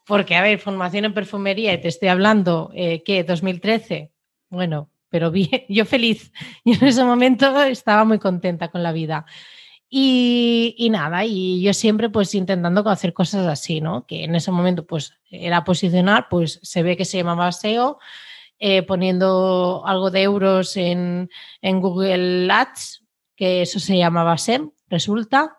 Porque, 0.06 0.36
a 0.36 0.42
ver, 0.42 0.58
formación 0.58 1.06
en 1.06 1.14
perfumería, 1.14 1.72
y 1.72 1.80
te 1.80 1.88
estoy 1.88 2.08
hablando, 2.08 2.70
eh, 2.74 3.02
¿qué? 3.04 3.24
2013. 3.24 4.12
Bueno, 4.50 4.90
pero 5.08 5.30
bien, 5.30 5.64
yo 5.68 5.84
feliz. 5.84 6.32
Y 6.64 6.74
en 6.74 6.84
ese 6.84 7.04
momento 7.04 7.62
estaba 7.62 8.04
muy 8.04 8.18
contenta 8.18 8.68
con 8.68 8.82
la 8.82 8.92
vida. 8.92 9.26
Y, 9.96 10.88
nada, 10.90 11.24
y 11.24 11.62
yo 11.62 11.72
siempre 11.72 12.10
pues 12.10 12.34
intentando 12.34 12.88
hacer 12.88 13.12
cosas 13.12 13.46
así, 13.46 13.80
¿no? 13.80 14.06
Que 14.06 14.24
en 14.24 14.34
ese 14.34 14.50
momento 14.50 14.84
pues 14.84 15.14
era 15.30 15.62
posicionar, 15.62 16.26
pues 16.28 16.58
se 16.64 16.82
ve 16.82 16.96
que 16.96 17.04
se 17.04 17.18
llamaba 17.18 17.52
SEO, 17.52 18.00
eh, 18.58 18.82
poniendo 18.82 19.84
algo 19.86 20.10
de 20.10 20.22
euros 20.22 20.76
en, 20.76 21.28
Google 21.62 22.50
Ads, 22.50 23.04
que 23.36 23.62
eso 23.62 23.78
se 23.78 23.96
llamaba 23.96 24.36
SEM, 24.36 24.72
resulta, 24.88 25.58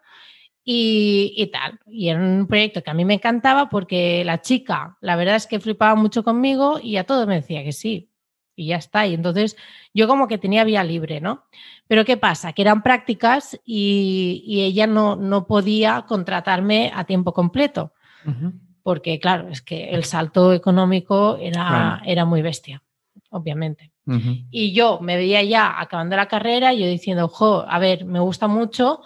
y, 0.68 1.50
tal. 1.54 1.80
Y 1.86 2.10
era 2.10 2.20
un 2.20 2.48
proyecto 2.48 2.82
que 2.82 2.90
a 2.90 2.96
mí 2.96 3.06
me 3.06 3.14
encantaba 3.14 3.70
porque 3.70 4.26
la 4.26 4.42
chica, 4.42 4.98
la 5.00 5.16
verdad 5.16 5.36
es 5.36 5.46
que 5.46 5.60
flipaba 5.60 5.96
mucho 5.96 6.24
conmigo 6.24 6.80
y 6.82 6.98
a 6.98 7.04
todo 7.04 7.28
me 7.28 7.36
decía 7.36 7.64
que 7.64 7.72
sí. 7.72 8.10
Y 8.56 8.68
ya 8.68 8.78
está. 8.78 9.06
Y 9.06 9.14
entonces 9.14 9.56
yo 9.94 10.08
como 10.08 10.28
que 10.28 10.38
tenía 10.38 10.64
vía 10.64 10.84
libre, 10.84 11.22
¿no? 11.22 11.44
Pero 11.88 12.04
¿qué 12.04 12.18
pasa? 12.18 12.54
Que 12.54 12.64
eran 12.64 12.82
prácticas 12.82 13.60
y, 13.64 14.64
ella 14.64 14.88
no, 14.88 15.16
no, 15.16 15.46
podía 15.46 16.06
contratarme 16.08 16.92
a 16.96 17.04
tiempo 17.04 17.34
completo. 17.34 17.94
Porque, 18.82 19.20
claro, 19.20 19.50
es 19.50 19.62
que 19.62 19.90
el 19.90 20.04
salto 20.04 20.52
económico 20.52 21.38
era, 21.40 22.02
era 22.06 22.26
muy 22.26 22.42
bestia 22.42 22.82
obviamente. 23.36 23.92
Y 24.52 24.72
yo 24.72 25.00
me 25.02 25.18
veía 25.18 25.42
ya 25.44 25.82
acabando 25.82 26.16
la 26.16 26.28
carrera 26.28 26.74
y 26.74 26.80
yo 26.80 26.88
diciendo, 26.88 27.28
jo, 27.28 27.66
a 27.68 27.80
ver, 27.80 28.06
me 28.06 28.20
gusta 28.20 28.48
mucho, 28.48 29.02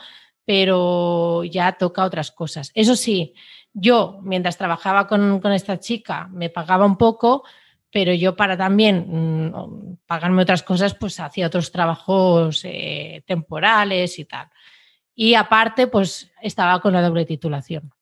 pero 0.49 1.43
ya 1.43 1.73
toca 1.73 2.03
otras 2.03 2.31
cosas. 2.31 2.71
Eso 2.73 2.95
sí, 2.95 3.35
yo 3.71 4.19
mientras 4.23 4.57
trabajaba 4.57 5.07
con, 5.07 5.39
esta 5.53 5.79
chica 5.79 6.27
me 6.31 6.49
pagaba 6.49 6.87
un 6.87 6.97
poco, 6.97 7.43
pero 7.91 8.15
yo 8.15 8.35
para 8.35 8.57
también 8.57 9.05
mm, 9.07 9.97
pagarme 10.07 10.41
otras 10.41 10.63
cosas, 10.63 10.95
pues 10.95 11.19
hacía 11.19 11.45
otros 11.45 11.71
trabajos 11.71 12.61
eh, 12.65 13.21
temporales 13.27 14.17
y 14.17 14.25
tal. 14.25 14.47
Y 15.13 15.35
aparte, 15.35 15.85
pues 15.85 16.31
estaba 16.41 16.81
con 16.81 16.93
la 16.93 17.03
doble 17.03 17.25
titulación. 17.25 17.93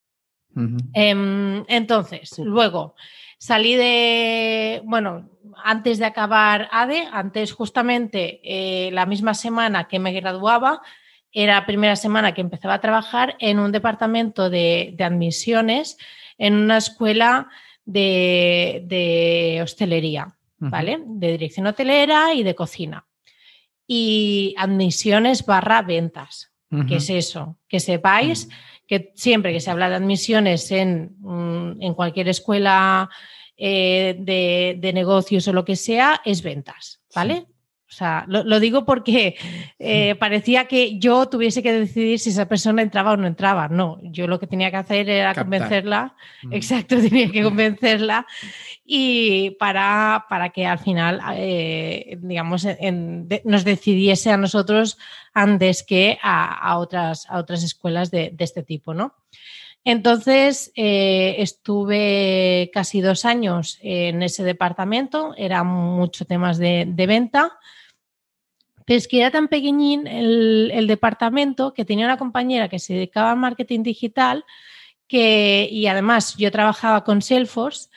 Em, 0.94 1.66
entonces, 1.68 2.40
luego 2.40 2.96
salí 3.38 3.76
de, 3.76 4.82
bueno, 4.86 5.32
antes 5.66 5.98
de 5.98 6.06
acabar 6.06 6.70
ADE, 6.72 7.10
antes 7.12 7.52
justamente 7.52 8.40
eh, 8.42 8.90
la 8.94 9.06
misma 9.06 9.34
semana 9.34 9.90
que 9.90 10.00
me 10.00 10.14
graduaba, 10.14 10.82
era 11.44 11.56
la 11.56 11.66
primera 11.66 11.96
semana 11.96 12.34
que 12.34 12.42
empezaba 12.42 12.76
a 12.76 12.82
trabajar 12.82 13.36
en 13.40 13.60
un 13.60 13.72
departamento 13.72 14.50
de, 14.50 14.96
admisiones 15.00 15.98
en 16.38 16.56
una 16.56 16.78
escuela 16.78 17.48
de, 17.86 19.60
hostelería, 19.64 20.36
¿vale? 20.58 21.00
De 21.06 21.32
dirección 21.32 21.68
hotelera 21.68 22.34
y 22.34 22.44
de 22.44 22.56
cocina. 22.56 23.06
Y 23.86 24.56
admisiones 24.58 25.46
barra 25.46 25.82
ventas. 25.82 26.52
¿Qué 26.88 26.98
es 26.98 27.10
eso? 27.10 27.58
Que 27.70 27.80
sepáis 27.80 28.50
que 28.88 29.14
siempre 29.16 29.54
que 29.54 29.62
se 29.62 29.72
habla 29.72 29.90
de 29.90 29.96
admisiones 29.96 30.70
en, 30.72 31.16
mm, 31.20 31.82
en 31.82 31.94
cualquier 31.94 32.28
escuela 32.28 33.10
eh, 33.60 34.16
de, 34.20 34.94
negocios 34.94 35.48
o 35.48 35.54
lo 35.54 35.66
que 35.66 35.76
sea, 35.76 36.22
es 36.24 36.44
ventas, 36.44 37.02
¿vale? 37.16 37.48
O 37.90 37.94
sea, 37.98 38.26
lo, 38.28 38.60
digo 38.60 38.84
porque 38.86 39.36
eh, 39.80 40.16
parecía 40.16 40.66
que 40.66 41.00
yo 41.00 41.28
tuviese 41.30 41.64
que 41.64 41.72
decidir 41.72 42.20
si 42.20 42.32
esa 42.32 42.48
persona 42.48 42.82
entraba 42.82 43.14
o 43.14 43.18
no 43.18 43.28
entraba. 43.28 43.70
No, 43.70 43.98
yo 44.04 44.28
lo 44.28 44.40
que 44.40 44.48
tenía 44.48 44.70
que 44.72 44.78
hacer 44.78 45.10
era 45.10 45.34
convencerla. 45.34 46.16
Mm. 46.44 46.54
Exacto, 46.54 46.98
tenía 47.02 47.32
que 47.32 47.44
convencerla. 47.44 48.28
Y 48.86 49.52
para, 49.52 50.26
para 50.30 50.50
que 50.50 50.66
al 50.66 50.80
final, 50.80 51.22
eh, 51.36 52.18
digamos, 52.22 52.68
nos 53.46 53.64
decidiese 53.64 54.32
a 54.32 54.38
nosotros 54.38 54.98
antes 55.34 55.84
que 55.84 56.18
a, 56.22 56.78
otras, 56.78 57.26
a 57.30 57.38
otras 57.38 57.64
escuelas 57.64 58.12
de, 58.12 58.32
de 58.34 58.44
este 58.44 58.64
tipo, 58.64 58.94
¿no? 58.94 59.16
Entonces 59.88 60.74
eh, 60.76 61.36
estuve 61.38 62.70
casi 62.74 63.00
dos 63.00 63.24
años 63.24 63.80
en 63.82 64.22
ese 64.22 64.44
departamento, 64.44 65.34
eran 65.38 65.68
muchos 65.68 66.28
temas 66.28 66.58
de, 66.58 66.94
venta, 67.08 67.58
pero 68.88 68.98
es 68.98 69.10
que 69.10 69.20
era 69.20 69.32
tan 69.32 69.50
pequeñín 69.50 70.08
el, 70.08 70.88
departamento 70.88 71.74
que 71.74 71.84
tenía 71.84 72.06
una 72.06 72.18
compañera 72.18 72.70
que 72.70 72.80
se 72.80 72.94
dedicaba 72.94 73.32
al 73.32 73.38
marketing 73.38 73.84
digital 73.84 74.46
que, 75.10 75.68
y 75.70 75.88
además 75.88 76.38
yo 76.38 76.50
trabajaba 76.52 77.04
con 77.04 77.22
Salesforce 77.22 77.90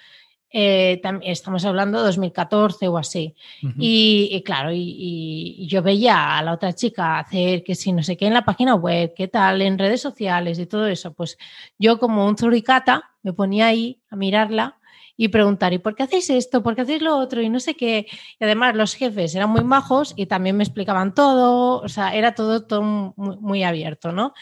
eh, 0.52 1.00
estamos 1.22 1.64
hablando 1.64 1.98
de 1.98 2.06
2014 2.06 2.88
o 2.88 2.98
así. 2.98 3.36
y, 3.78 4.42
claro, 4.44 4.72
y, 4.72 5.64
yo 5.68 5.80
veía 5.80 6.38
a 6.38 6.42
la 6.42 6.54
otra 6.54 6.72
chica 6.72 7.20
hacer 7.20 7.62
que 7.62 7.76
si 7.76 7.92
no 7.92 8.02
sé 8.02 8.16
qué 8.16 8.26
en 8.26 8.34
la 8.34 8.44
página 8.44 8.74
web, 8.74 9.14
qué 9.14 9.28
tal, 9.28 9.62
en 9.62 9.78
redes 9.78 10.00
sociales 10.00 10.58
y 10.58 10.66
todo 10.66 10.88
eso. 10.88 11.12
Pues 11.12 11.38
yo 11.78 12.00
como 12.00 12.26
un 12.26 12.36
zuricata 12.36 13.12
me 13.22 13.32
ponía 13.32 13.68
ahí 13.68 14.00
a 14.10 14.16
mirarla 14.16 14.79
y 15.22 15.28
preguntar, 15.28 15.74
¿y 15.74 15.78
por 15.78 15.94
qué 15.94 16.04
hacéis 16.04 16.30
esto? 16.30 16.62
¿Por 16.62 16.74
qué 16.74 16.80
hacéis 16.80 17.02
lo 17.02 17.14
otro? 17.18 17.42
Y 17.42 17.50
no 17.50 17.60
sé 17.60 17.74
qué. 17.74 18.06
Y 18.38 18.42
además 18.42 18.74
los 18.74 18.94
jefes 18.94 19.34
eran 19.34 19.50
muy 19.50 19.62
majos 19.62 20.14
y 20.16 20.24
también 20.24 20.56
me 20.56 20.64
explicaban 20.64 21.14
todo, 21.14 21.82
o 21.82 21.88
sea, 21.90 22.14
era 22.14 22.34
todo, 22.34 23.12
muy, 23.18 23.62
abierto, 23.62 24.12
¿no? 24.12 24.32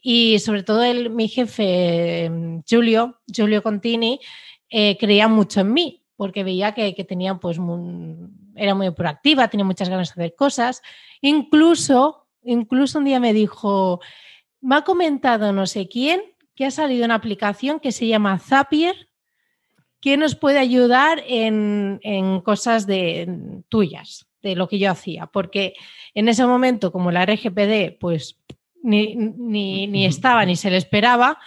Y 0.00 0.38
sobre 0.38 0.62
todo 0.62 0.84
el, 0.84 1.10
mi 1.10 1.26
jefe, 1.26 2.30
Julio, 2.70 3.18
Julio 3.36 3.64
Contini, 3.64 4.20
eh, 4.70 4.96
creía 4.96 5.26
mucho 5.26 5.62
en 5.62 5.72
mí, 5.72 6.04
porque 6.14 6.44
veía 6.44 6.72
que, 6.72 6.92
tenía, 7.02 7.34
pues, 7.34 7.58
era 8.54 8.76
muy 8.76 8.92
proactiva, 8.92 9.48
tenía 9.48 9.66
muchas 9.66 9.88
ganas 9.88 10.14
de 10.14 10.22
hacer 10.22 10.36
cosas. 10.36 10.82
Incluso, 11.20 12.28
incluso 12.44 12.98
un 13.00 13.06
día 13.06 13.18
me 13.18 13.32
dijo, 13.32 13.98
me 14.60 14.76
ha 14.76 14.82
comentado 14.82 15.52
no 15.52 15.66
sé 15.66 15.88
quién 15.88 16.22
que 16.54 16.64
ha 16.64 16.70
salido 16.70 17.04
una 17.04 17.16
aplicación 17.16 17.80
que 17.80 17.90
se 17.90 18.06
llama 18.06 18.38
Zapier, 18.38 19.08
que 20.00 20.16
nos 20.16 20.34
puede 20.34 20.58
ayudar 20.58 21.22
en, 21.26 22.00
cosas 22.44 22.86
de, 22.86 23.62
tuyas, 23.68 24.26
de 24.42 24.56
lo 24.56 24.68
que 24.68 24.78
yo 24.78 24.90
hacía, 24.90 25.26
porque 25.26 25.74
en 26.14 26.28
ese 26.28 26.46
momento, 26.46 26.92
como 26.92 27.10
la 27.10 27.26
RGPD, 27.26 27.98
pues 27.98 28.38
ni, 28.82 29.14
ni 29.16 30.06
estaba 30.06 30.44
ni 30.44 30.56
se 30.56 30.70
le 30.70 30.76
esperaba, 30.76 31.38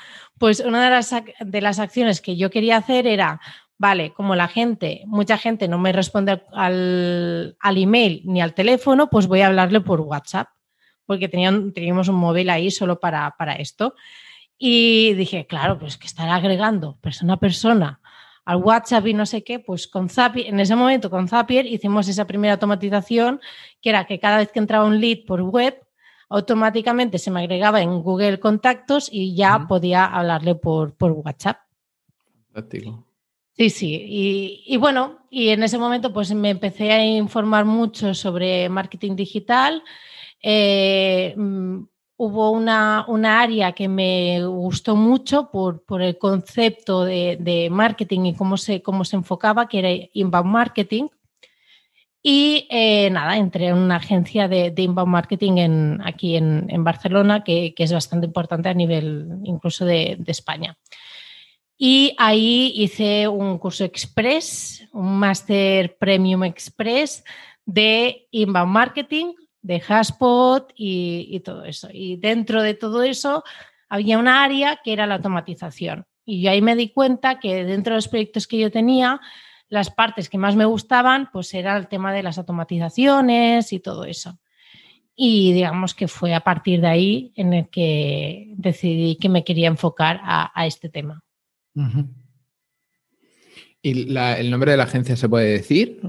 pues 0.41 0.59
una 0.59 0.83
de 0.83 0.89
las, 0.89 1.13
de 1.39 1.61
las 1.61 1.77
acciones 1.77 2.19
que 2.19 2.35
yo 2.35 2.49
quería 2.49 2.77
hacer 2.77 3.05
era, 3.05 3.39
vale, 3.77 4.11
como 4.11 4.35
la 4.35 4.47
gente, 4.47 5.03
mucha 5.05 5.37
gente 5.37 5.67
no 5.67 5.77
me 5.77 5.91
responde 5.91 6.41
al, 6.51 7.55
email 7.63 8.23
ni 8.25 8.41
al 8.41 8.55
teléfono, 8.55 9.07
pues 9.07 9.27
voy 9.27 9.41
a 9.41 9.47
hablarle 9.47 9.81
por 9.81 10.01
WhatsApp, 10.01 10.47
porque 11.05 11.29
teníamos 11.29 12.07
un 12.07 12.15
móvil 12.15 12.49
ahí 12.49 12.71
solo 12.71 12.99
para, 12.99 13.35
esto. 13.59 13.93
Y 14.57 15.13
dije, 15.13 15.45
claro, 15.45 15.77
pues 15.77 15.95
que 15.97 16.07
estar 16.07 16.27
agregando 16.27 16.97
persona 17.01 17.33
a 17.33 17.39
persona 17.39 18.00
al 18.45 18.57
WhatsApp 18.57 19.07
y 19.07 19.13
no 19.13 19.25
sé 19.25 19.43
qué, 19.43 19.59
pues 19.59 19.87
con 19.87 20.09
Zapier, 20.09 20.47
en 20.47 20.59
ese 20.59 20.75
momento 20.75 21.09
con 21.09 21.27
Zapier 21.27 21.65
hicimos 21.65 22.07
esa 22.07 22.25
primera 22.25 22.53
automatización, 22.53 23.39
que 23.81 23.89
era 23.89 24.05
que 24.05 24.19
cada 24.19 24.37
vez 24.37 24.51
que 24.51 24.59
entraba 24.59 24.85
un 24.85 24.99
lead 24.99 25.25
por 25.25 25.41
web, 25.41 25.79
automáticamente 26.29 27.17
se 27.19 27.29
me 27.29 27.41
agregaba 27.41 27.81
en 27.81 28.01
Google 28.01 28.39
Contactos 28.39 29.09
y 29.11 29.35
ya 29.35 29.67
podía 29.67 30.05
hablarle 30.05 30.55
por, 30.55 30.95
por 30.95 31.11
WhatsApp. 31.11 31.59
Fantástico. 32.53 33.05
Sí, 33.53 33.69
sí. 33.69 34.63
Y, 34.65 34.77
bueno, 34.77 35.19
y 35.29 35.49
en 35.49 35.61
ese 35.61 35.77
momento 35.77 36.13
pues 36.13 36.33
me 36.33 36.49
empecé 36.49 36.91
a 36.91 37.05
informar 37.05 37.65
mucho 37.65 38.13
sobre 38.13 38.69
marketing 38.69 39.15
digital. 39.15 39.83
Eh, 40.41 41.33
mm, 41.37 41.83
hubo 42.23 42.51
una, 42.51 43.41
área 43.41 43.71
que 43.71 43.87
me 43.87 44.45
gustó 44.45 44.95
mucho 44.95 45.49
por, 45.49 45.81
el 46.03 46.19
concepto 46.19 47.03
de, 47.03 47.67
marketing 47.71 48.25
y 48.25 48.35
cómo 48.35 48.57
se, 48.57 48.83
cómo 48.83 49.05
se 49.05 49.15
enfocaba, 49.15 49.67
que 49.67 49.79
era 49.79 50.09
inbound 50.13 50.51
marketing. 50.51 51.07
Y 52.21 52.67
eh, 52.69 53.09
nada, 53.09 53.37
entré 53.37 53.69
en 53.69 53.77
una 53.77 53.95
agencia 53.95 54.47
de, 54.47 54.71
inbound 54.77 55.11
marketing 55.11 55.97
aquí 56.03 56.35
en, 56.35 56.83
Barcelona, 56.83 57.43
que, 57.43 57.73
es 57.75 57.91
bastante 57.91 58.27
importante 58.27 58.69
a 58.69 58.75
nivel 58.75 59.39
incluso 59.43 59.83
de, 59.83 60.15
de 60.19 60.31
España. 60.31 60.77
Y 61.75 62.13
ahí 62.19 62.71
hice 62.75 63.27
un 63.27 63.57
curso 63.57 63.83
express, 63.83 64.87
un 64.93 65.17
máster 65.17 65.97
premium 65.97 66.43
express 66.43 67.23
de 67.65 68.27
inbound 68.29 68.71
marketing, 68.71 69.33
de 69.61 69.79
Hashpot 69.79 70.73
y, 70.75 71.39
todo 71.41 71.65
eso. 71.65 71.89
Y 71.91 72.17
dentro 72.17 72.61
de 72.61 72.73
todo 72.73 73.03
eso 73.03 73.43
había 73.89 74.17
un 74.17 74.27
área 74.27 74.79
que 74.83 74.93
era 74.93 75.07
la 75.07 75.15
automatización. 75.15 76.05
Y 76.25 76.41
yo 76.41 76.51
ahí 76.51 76.61
me 76.61 76.75
di 76.75 76.89
cuenta 76.89 77.39
que 77.39 77.65
dentro 77.65 77.93
de 77.93 77.97
los 77.97 78.07
proyectos 78.07 78.47
que 78.47 78.57
yo 78.57 78.71
tenía, 78.71 79.19
las 79.69 79.89
partes 79.89 80.29
que 80.29 80.37
más 80.37 80.55
me 80.55 80.65
gustaban, 80.65 81.29
pues 81.31 81.53
era 81.53 81.77
el 81.77 81.87
tema 81.87 82.13
de 82.13 82.23
las 82.23 82.37
automatizaciones 82.37 83.73
y 83.73 83.79
todo 83.79 84.05
eso. 84.05 84.39
Y 85.15 85.53
digamos 85.53 85.93
que 85.93 86.07
fue 86.07 86.33
a 86.33 86.41
partir 86.41 86.81
de 86.81 86.87
ahí 86.87 87.33
en 87.35 87.53
el 87.53 87.69
que 87.69 88.53
decidí 88.55 89.17
que 89.17 89.29
me 89.29 89.43
quería 89.43 89.67
enfocar 89.67 90.19
a 90.23 90.65
este 90.65 90.89
tema. 90.89 91.23
¿Y 93.81 94.15
el 94.17 94.51
nombre 94.51 94.71
de 94.71 94.77
la 94.77 94.83
agencia 94.83 95.15
se 95.15 95.29
puede 95.29 95.51
decir? 95.51 96.01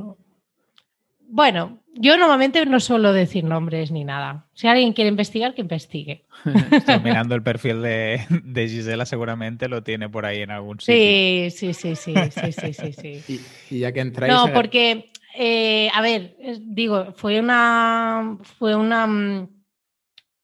Bueno, 1.21 1.82
yo 1.95 2.17
normalmente 2.17 2.65
no 2.67 2.81
suelo 2.81 3.13
decir 3.13 3.45
nombres 3.45 3.91
ni 3.91 4.05
nada. 4.05 4.47
Si 4.55 4.67
alguien 4.67 4.93
quiere 4.93 5.09
investigar, 5.09 5.55
que 5.55 5.61
investigue. 5.61 6.25
Estoy 6.71 7.01
mirando 7.05 7.35
el 7.35 7.43
perfil 7.43 7.83
de, 7.83 8.25
Gisela, 8.55 9.05
seguramente 9.05 9.69
lo 9.69 9.83
tiene 9.83 10.09
por 10.09 10.25
ahí 10.25 10.43
en 10.43 10.51
algún 10.51 10.81
sitio. 10.81 10.95
Sí, 10.95 11.51
sí, 11.51 11.75
sí, 11.75 11.97
sí, 11.97 12.15
sí, 12.31 12.73
sí, 12.73 12.93
sí. 12.93 13.41
y, 13.71 13.79
ya 13.79 13.93
que 13.93 14.01
entráis. 14.01 14.33
No, 14.33 14.53
porque, 14.53 15.11
eh, 15.35 15.91
a 15.93 16.01
ver, 16.01 16.37
digo, 16.61 17.13
fue 17.15 17.41
una. 17.41 18.39
Fue 18.59 18.75
una. 18.75 19.07
Mm, 19.07 19.49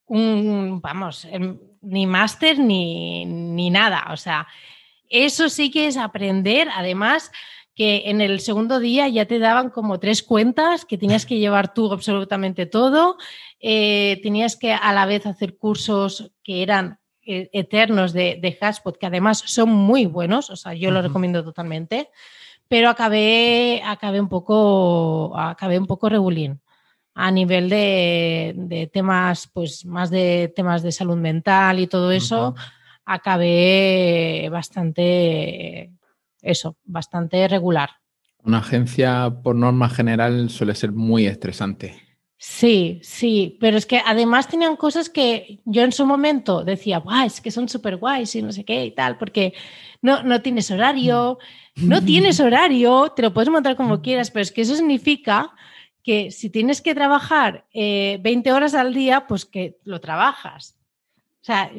un, 0.07 0.81
vamos, 0.81 1.27
em, 1.27 1.59
ni 1.83 2.07
máster 2.07 2.59
ni, 2.59 3.25
ni 3.25 3.71
nada. 3.71 4.07
O 4.11 4.17
sea, 4.17 4.47
eso 5.09 5.49
sí 5.49 5.71
que 5.71 5.87
es 5.87 5.97
aprender, 5.97 6.69
además 6.75 7.31
que 7.79 8.11
en 8.11 8.21
el 8.21 8.41
segundo 8.41 8.81
día 8.81 9.07
ya 9.07 9.27
te 9.27 9.39
daban 9.39 9.71
como 9.71 10.01
tres 10.01 10.25
cuentas 10.25 10.85
que 10.85 10.99
tenías 10.99 11.25
que 11.25 11.39
llevar 11.39 11.73
tú 11.73 11.93
absolutamente 11.93 12.67
todo, 12.67 13.19
eh, 13.61 14.19
tenías 14.21 14.57
que 14.57 14.73
a 14.73 14.93
la 14.93 15.07
vez 15.07 15.27
hacer 15.27 15.57
cursos 15.57 16.33
que 16.43 16.65
eran 16.65 16.99
eh, 17.23 17.49
eternos 17.53 18.13
de, 18.13 18.37
de 18.43 18.53
Hashpot, 18.53 18.99
que 18.99 19.07
además 19.07 19.45
son 19.47 19.69
muy 19.69 20.07
buenos, 20.07 20.51
o 20.51 20.57
sea, 20.57 20.75
yo 20.75 20.91
lo 20.91 21.03
recomiendo 21.03 21.45
totalmente, 21.45 22.11
pero 22.67 22.91
acabé, 22.91 23.81
acabé 23.85 24.21
un 24.21 24.29
poco, 24.29 25.39
acabé 25.39 25.79
un 25.79 25.87
poco 25.87 26.09
regulín 26.09 26.61
a 27.15 27.31
nivel 27.31 27.69
de, 27.69 28.91
temas, 28.93 29.49
pues 29.53 29.85
más 29.85 30.11
de 30.11 30.53
temas 30.57 30.83
de 30.83 30.91
salud 30.91 31.17
mental 31.17 31.79
y 31.79 31.87
todo 31.87 32.11
eso 32.11 32.57
acabé 33.05 34.49
bastante, 34.51 35.93
eso, 36.43 36.77
bastante 36.85 37.47
regular. 37.49 37.91
Una 38.45 38.59
agencia, 38.59 39.35
por 39.43 39.57
norma 39.57 39.89
general, 39.89 40.49
suele 40.51 40.75
ser 40.75 40.93
muy 40.93 41.27
estresante. 41.27 42.09
Sí, 42.41 43.01
sí, 43.03 43.57
pero 43.61 43.77
es 43.77 43.85
que 43.85 44.01
además 44.05 44.47
tenían 44.47 44.77
cosas 44.77 45.11
que 45.11 45.59
yo 45.65 45.83
en 45.83 45.91
su 45.91 46.07
momento 46.07 46.63
decía, 46.63 46.99
guay, 46.99 47.27
es 47.27 47.41
que 47.41 47.51
son 47.51 47.69
súper 47.69 47.97
guays 47.97 48.33
y 48.37 48.43
no 48.43 48.53
sé 48.53 48.65
qué 48.65 48.87
y 48.87 48.93
tal, 48.93 49.19
porque 49.19 49.55
no, 50.03 50.23
no 50.23 50.41
tienes 50.41 50.71
horario, 50.71 51.39
no 51.75 52.01
tienes 52.05 52.39
horario, 52.39 53.13
te 53.15 53.23
lo 53.23 53.35
puedes 53.35 53.51
montar 53.51 53.75
como 53.75 54.03
quieras, 54.03 54.31
pero 54.31 54.43
es 54.43 54.53
que 54.53 54.61
eso 54.61 54.77
significa 54.77 55.53
que 56.05 56.31
si 56.31 56.49
tienes 56.49 56.81
que 56.81 56.95
trabajar 56.95 57.67
20 57.75 58.49
eh, 58.49 58.53
horas 58.53 58.75
al 58.75 58.95
día, 58.95 59.27
pues 59.27 59.45
que 59.45 59.79
lo 59.83 60.01
trabajas. 60.01 60.79
O 61.43 61.45
sea, 61.45 61.73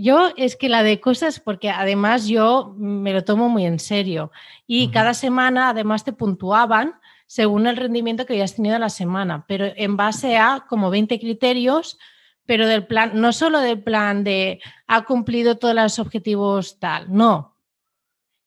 yo 0.00 0.32
es 0.36 0.56
que 0.56 0.68
la 0.68 0.82
de 0.82 1.00
cosas, 1.00 1.40
porque 1.40 1.70
además 1.70 2.26
yo 2.26 2.74
me 2.78 3.12
lo 3.12 3.24
tomo 3.24 3.48
muy 3.48 3.66
en 3.66 3.78
serio 3.78 4.30
y 4.66 4.90
cada 4.90 5.14
semana 5.14 5.70
además 5.70 6.04
te 6.04 6.12
puntuaban 6.12 6.94
según 7.26 7.66
el 7.66 7.76
rendimiento 7.76 8.24
que 8.24 8.32
habías 8.32 8.56
tenido 8.56 8.78
la 8.78 8.88
semana, 8.88 9.44
pero 9.46 9.66
en 9.76 9.96
base 9.96 10.38
a 10.38 10.64
como 10.68 10.90
20 10.90 11.20
criterios, 11.20 11.98
pero 12.46 12.66
del 12.66 12.86
plan, 12.86 13.12
no 13.14 13.32
solo 13.32 13.60
del 13.60 13.82
plan 13.82 14.24
de 14.24 14.60
ha 14.86 15.04
cumplido 15.04 15.58
todos 15.58 15.74
los 15.74 15.98
objetivos 15.98 16.78
tal, 16.78 17.12
no. 17.12 17.54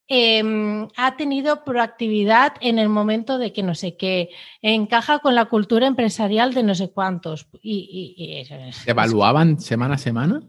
Em, 0.07 0.89
ha 0.97 1.15
tenido 1.15 1.63
proactividad 1.63 2.53
en 2.59 2.79
el 2.79 2.89
momento 2.89 3.37
de 3.37 3.53
que 3.53 3.63
no 3.63 3.75
sé 3.75 3.95
qué, 3.95 4.29
encaja 4.61 5.19
con 5.19 5.35
la 5.35 5.45
cultura 5.45 5.87
empresarial 5.87 6.53
de 6.53 6.63
no 6.63 6.75
sé 6.75 6.91
cuántos. 6.91 7.47
Y, 7.61 8.15
y, 8.17 8.89
¿Evaluaban 8.89 9.59
semana 9.61 9.95
a 9.95 9.97
semana? 9.97 10.41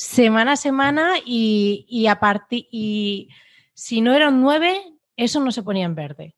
Semana 0.00 0.52
a 0.52 0.56
semana 0.56 1.18
y, 1.26 1.84
y, 1.86 2.08
y 2.70 3.28
si 3.74 4.00
no 4.00 4.14
eran 4.14 4.40
nueve, 4.40 4.80
eso 5.14 5.40
no 5.40 5.52
se 5.52 5.62
ponía 5.62 5.84
en 5.84 5.94
verde. 5.94 6.34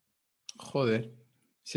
Joder. 0.56 1.12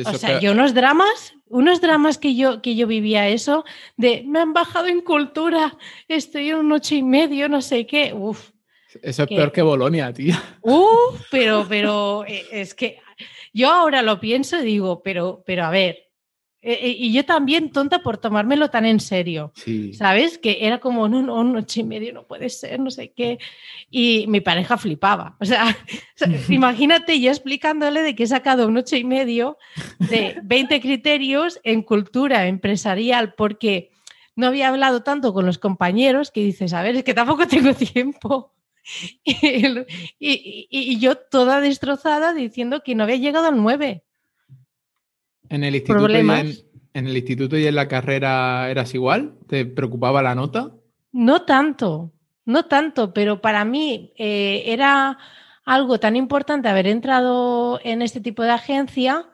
o 0.03 0.13
sea, 0.13 0.39
yo 0.39 0.53
unos 0.53 0.73
dramas, 0.73 1.35
unos 1.45 1.81
dramas 1.81 2.17
que 2.17 2.35
yo, 2.35 2.63
que 2.63 2.75
yo 2.75 2.87
vivía 2.87 3.29
eso, 3.29 3.65
de 3.97 4.23
me 4.25 4.39
han 4.39 4.51
bajado 4.51 4.87
en 4.87 5.01
cultura, 5.01 5.77
estoy 6.07 6.49
en 6.49 6.55
un 6.55 6.71
ocho 6.71 6.95
y 6.95 7.03
medio, 7.03 7.49
no 7.49 7.61
sé 7.61 7.85
qué. 7.85 8.15
Eso 9.03 9.23
es 9.23 9.29
peor 9.29 9.51
que 9.51 9.61
Bolonia, 9.61 10.11
tía. 10.11 10.41
Uf, 10.61 11.21
pero, 11.29 11.67
pero 11.69 12.25
eh, 12.25 12.47
es 12.51 12.73
que 12.73 12.99
yo 13.53 13.69
ahora 13.69 14.01
lo 14.01 14.19
pienso 14.19 14.59
y 14.59 14.65
digo, 14.65 15.03
pero, 15.03 15.43
pero 15.45 15.65
a 15.65 15.69
ver, 15.69 16.04
eh, 16.67 16.79
eh, 16.81 16.95
y 16.97 17.13
yo 17.13 17.23
también 17.23 17.69
tonta 17.69 17.99
por 18.01 18.17
tomármelo 18.17 18.71
tan 18.71 18.87
en 18.87 18.99
serio, 18.99 19.53
¿sabes? 19.93 20.39
Que 20.39 20.65
era 20.65 20.79
como, 20.79 21.07
no, 21.07 21.21
no, 21.21 21.43
noche 21.43 21.81
y 21.81 21.83
medio 21.83 22.11
no 22.11 22.25
puede 22.25 22.49
ser, 22.49 22.79
no 22.79 22.89
sé 22.89 23.11
qué. 23.11 23.37
Y 23.91 24.25
mi 24.29 24.41
pareja 24.41 24.75
flipaba. 24.75 25.37
O 25.39 25.45
sea, 25.45 25.77
imagínate 26.49 27.21
yo 27.21 27.29
explicándole 27.29 28.01
de 28.01 28.15
que 28.15 28.23
he 28.23 28.27
sacado 28.27 28.67
un 28.67 28.77
ocho 28.77 28.95
y 28.95 29.03
medio 29.03 29.59
de 29.99 30.39
20 30.41 30.81
criterios 30.81 31.59
en 31.63 31.83
cultura 31.83 32.47
empresarial 32.47 33.35
porque 33.35 33.91
no 34.35 34.47
había 34.47 34.69
hablado 34.69 35.03
tanto 35.03 35.35
con 35.35 35.45
los 35.45 35.59
compañeros 35.59 36.31
que 36.31 36.41
dices, 36.41 36.73
a 36.73 36.81
ver, 36.81 36.95
es 36.95 37.03
que 37.03 37.13
tampoco 37.13 37.47
tengo 37.47 37.75
tiempo. 37.75 38.53
Y, 40.19 40.67
y 40.69 40.99
yo 40.99 41.15
toda 41.15 41.59
destrozada 41.59 42.33
diciendo 42.33 42.81
que 42.83 42.93
no 42.93 43.03
había 43.03 43.15
llegado 43.17 43.47
al 43.47 43.57
9. 43.57 44.04
¿En 45.49 45.63
el, 45.63 45.75
instituto 45.75 46.09
y 46.09 46.15
en, 46.15 47.07
el 47.07 47.15
instituto 47.15 47.57
y 47.57 47.67
en 47.67 47.75
la 47.75 47.87
carrera 47.87 48.69
eras 48.69 48.93
igual? 48.93 49.35
¿Te 49.47 49.65
preocupaba 49.65 50.21
la 50.21 50.35
nota? 50.35 50.71
No 51.11 51.43
tanto, 51.43 52.13
no 52.45 52.65
tanto, 52.65 53.13
pero 53.13 53.41
para 53.41 53.65
mí 53.65 54.13
eh, 54.17 54.63
era 54.67 55.17
algo 55.65 55.99
tan 55.99 56.15
importante 56.15 56.69
haber 56.69 56.87
entrado 56.87 57.79
en 57.83 58.01
este 58.01 58.21
tipo 58.21 58.43
de 58.43 58.51
agencia 58.51 59.27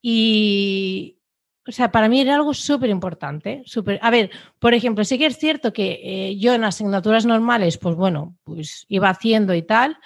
y, 0.00 1.18
o 1.66 1.72
sea, 1.72 1.92
para 1.92 2.08
mí 2.08 2.20
era 2.20 2.34
algo 2.34 2.54
súper 2.54 2.88
importante. 2.88 3.62
A 4.00 4.10
ver, 4.10 4.30
por 4.58 4.72
ejemplo, 4.74 5.04
sí 5.04 5.18
que 5.18 5.26
es 5.26 5.38
cierto 5.38 5.72
que 5.72 6.00
eh, 6.02 6.38
yo 6.38 6.54
en 6.54 6.64
asignaturas 6.64 7.26
normales, 7.26 7.76
pues 7.76 7.94
bueno, 7.94 8.36
pues 8.44 8.86
iba 8.88 9.10
haciendo 9.10 9.54
y 9.54 9.62
tal, 9.62 9.98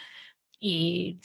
y 0.64 1.18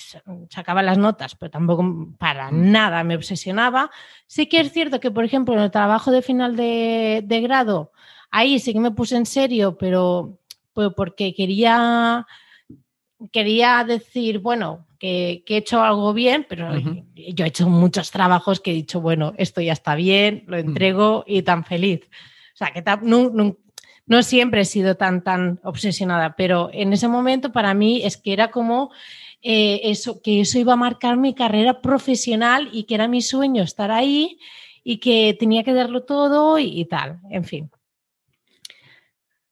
sacaba 0.49 0.81
las 0.81 0.97
notas, 0.97 1.35
pero 1.35 1.51
tampoco 1.51 2.09
para 2.17 2.51
mm. 2.51 2.71
nada 2.71 3.03
me 3.03 3.15
obsesionaba. 3.15 3.91
Sí 4.25 4.47
que 4.47 4.59
es 4.59 4.73
cierto 4.73 4.99
que, 4.99 5.11
por 5.11 5.23
ejemplo, 5.23 5.53
en 5.53 5.59
el 5.59 5.69
trabajo 5.69 6.09
de 6.09 6.23
final 6.23 6.55
de, 6.55 7.39
grado, 7.43 7.91
ahí 8.31 8.57
sí 8.57 8.73
que 8.73 8.79
me 8.79 8.89
puse 8.89 9.15
en 9.15 9.27
serio, 9.27 9.77
pero 9.77 10.39
pues 10.73 10.89
porque 10.97 11.35
quería, 11.35 12.25
quería 13.31 13.83
decir, 13.83 14.39
bueno, 14.39 14.87
que, 14.97 15.43
he 15.47 15.57
hecho 15.57 15.83
algo 15.83 16.15
bien, 16.15 16.47
pero 16.49 16.73
yo 17.13 17.45
he 17.45 17.49
hecho 17.49 17.69
muchos 17.69 18.09
trabajos 18.09 18.59
que 18.59 18.71
he 18.71 18.73
dicho, 18.73 19.01
bueno, 19.01 19.35
esto 19.37 19.61
ya 19.61 19.73
está 19.73 19.93
bien, 19.93 20.45
lo 20.47 20.57
mm. 20.57 20.61
entrego 20.61 21.23
y 21.27 21.43
tan 21.43 21.63
feliz. 21.63 22.09
O 22.55 22.57
sea, 22.57 22.71
que 22.71 22.83
no, 23.03 23.55
no 24.07 24.23
siempre 24.23 24.61
he 24.61 24.65
sido 24.65 24.95
tan, 24.95 25.21
tan 25.21 25.59
obsesionada, 25.63 26.35
pero 26.35 26.71
en 26.73 26.93
ese 26.93 27.07
momento 27.07 27.51
para 27.51 27.75
mí 27.75 28.01
es 28.03 28.17
que 28.17 28.33
era 28.33 28.49
como 28.49 28.89
eh, 29.49 29.91
eso, 29.91 30.21
que 30.21 30.41
eso 30.41 30.59
iba 30.59 30.73
a 30.73 30.75
marcar 30.75 31.15
mi 31.15 31.33
carrera 31.33 31.79
profesional 31.79 32.67
y 32.73 32.83
que 32.83 32.95
era 32.95 33.07
mi 33.07 33.21
sueño 33.21 33.63
estar 33.63 33.91
ahí 33.91 34.39
y 34.83 34.97
que 34.97 35.37
tenía 35.39 35.63
que 35.63 35.73
darlo 35.73 36.03
todo 36.03 36.59
y, 36.59 36.83
tal, 36.83 37.21
en 37.29 37.45
fin. 37.45 37.71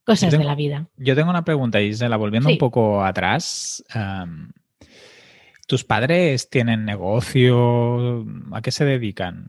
Cosas 0.03 0.38
de 0.38 0.43
la 0.43 0.53
vida. 0.53 0.89
Yo 0.97 1.15
tengo 1.15 1.29
una 1.29 1.45
pregunta, 1.45 1.79
Isela, 1.79 2.17
volviendo 2.17 2.49
un 2.49 2.58
poco 2.58 3.05
atrás. 3.05 3.86
¿Tus 5.65 5.86
padres 5.86 6.49
tienen 6.49 6.84
negocio? 6.84 8.25
¿A 8.51 8.62
qué 8.62 8.71
se 8.71 8.84
dedican? 8.84 9.47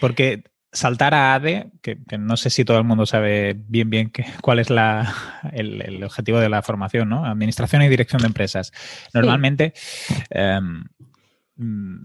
Porque 0.00 0.44
saltar 0.74 1.14
a 1.14 1.34
ADE, 1.34 1.70
que, 1.80 1.96
no 2.18 2.36
sé 2.36 2.50
si 2.50 2.64
todo 2.64 2.78
el 2.78 2.84
mundo 2.84 3.06
sabe 3.06 3.56
bien 3.56 3.88
bien 3.88 4.12
cuál 4.42 4.58
es 4.58 4.68
el, 4.70 6.04
objetivo 6.04 6.40
de 6.40 6.48
la 6.48 6.62
formación, 6.62 7.08
¿no? 7.08 7.24
Administración 7.24 7.82
y 7.82 7.88
dirección 7.88 8.20
de 8.20 8.26
empresas. 8.26 8.72
Normalmente 9.14 9.72
em, 10.30 10.84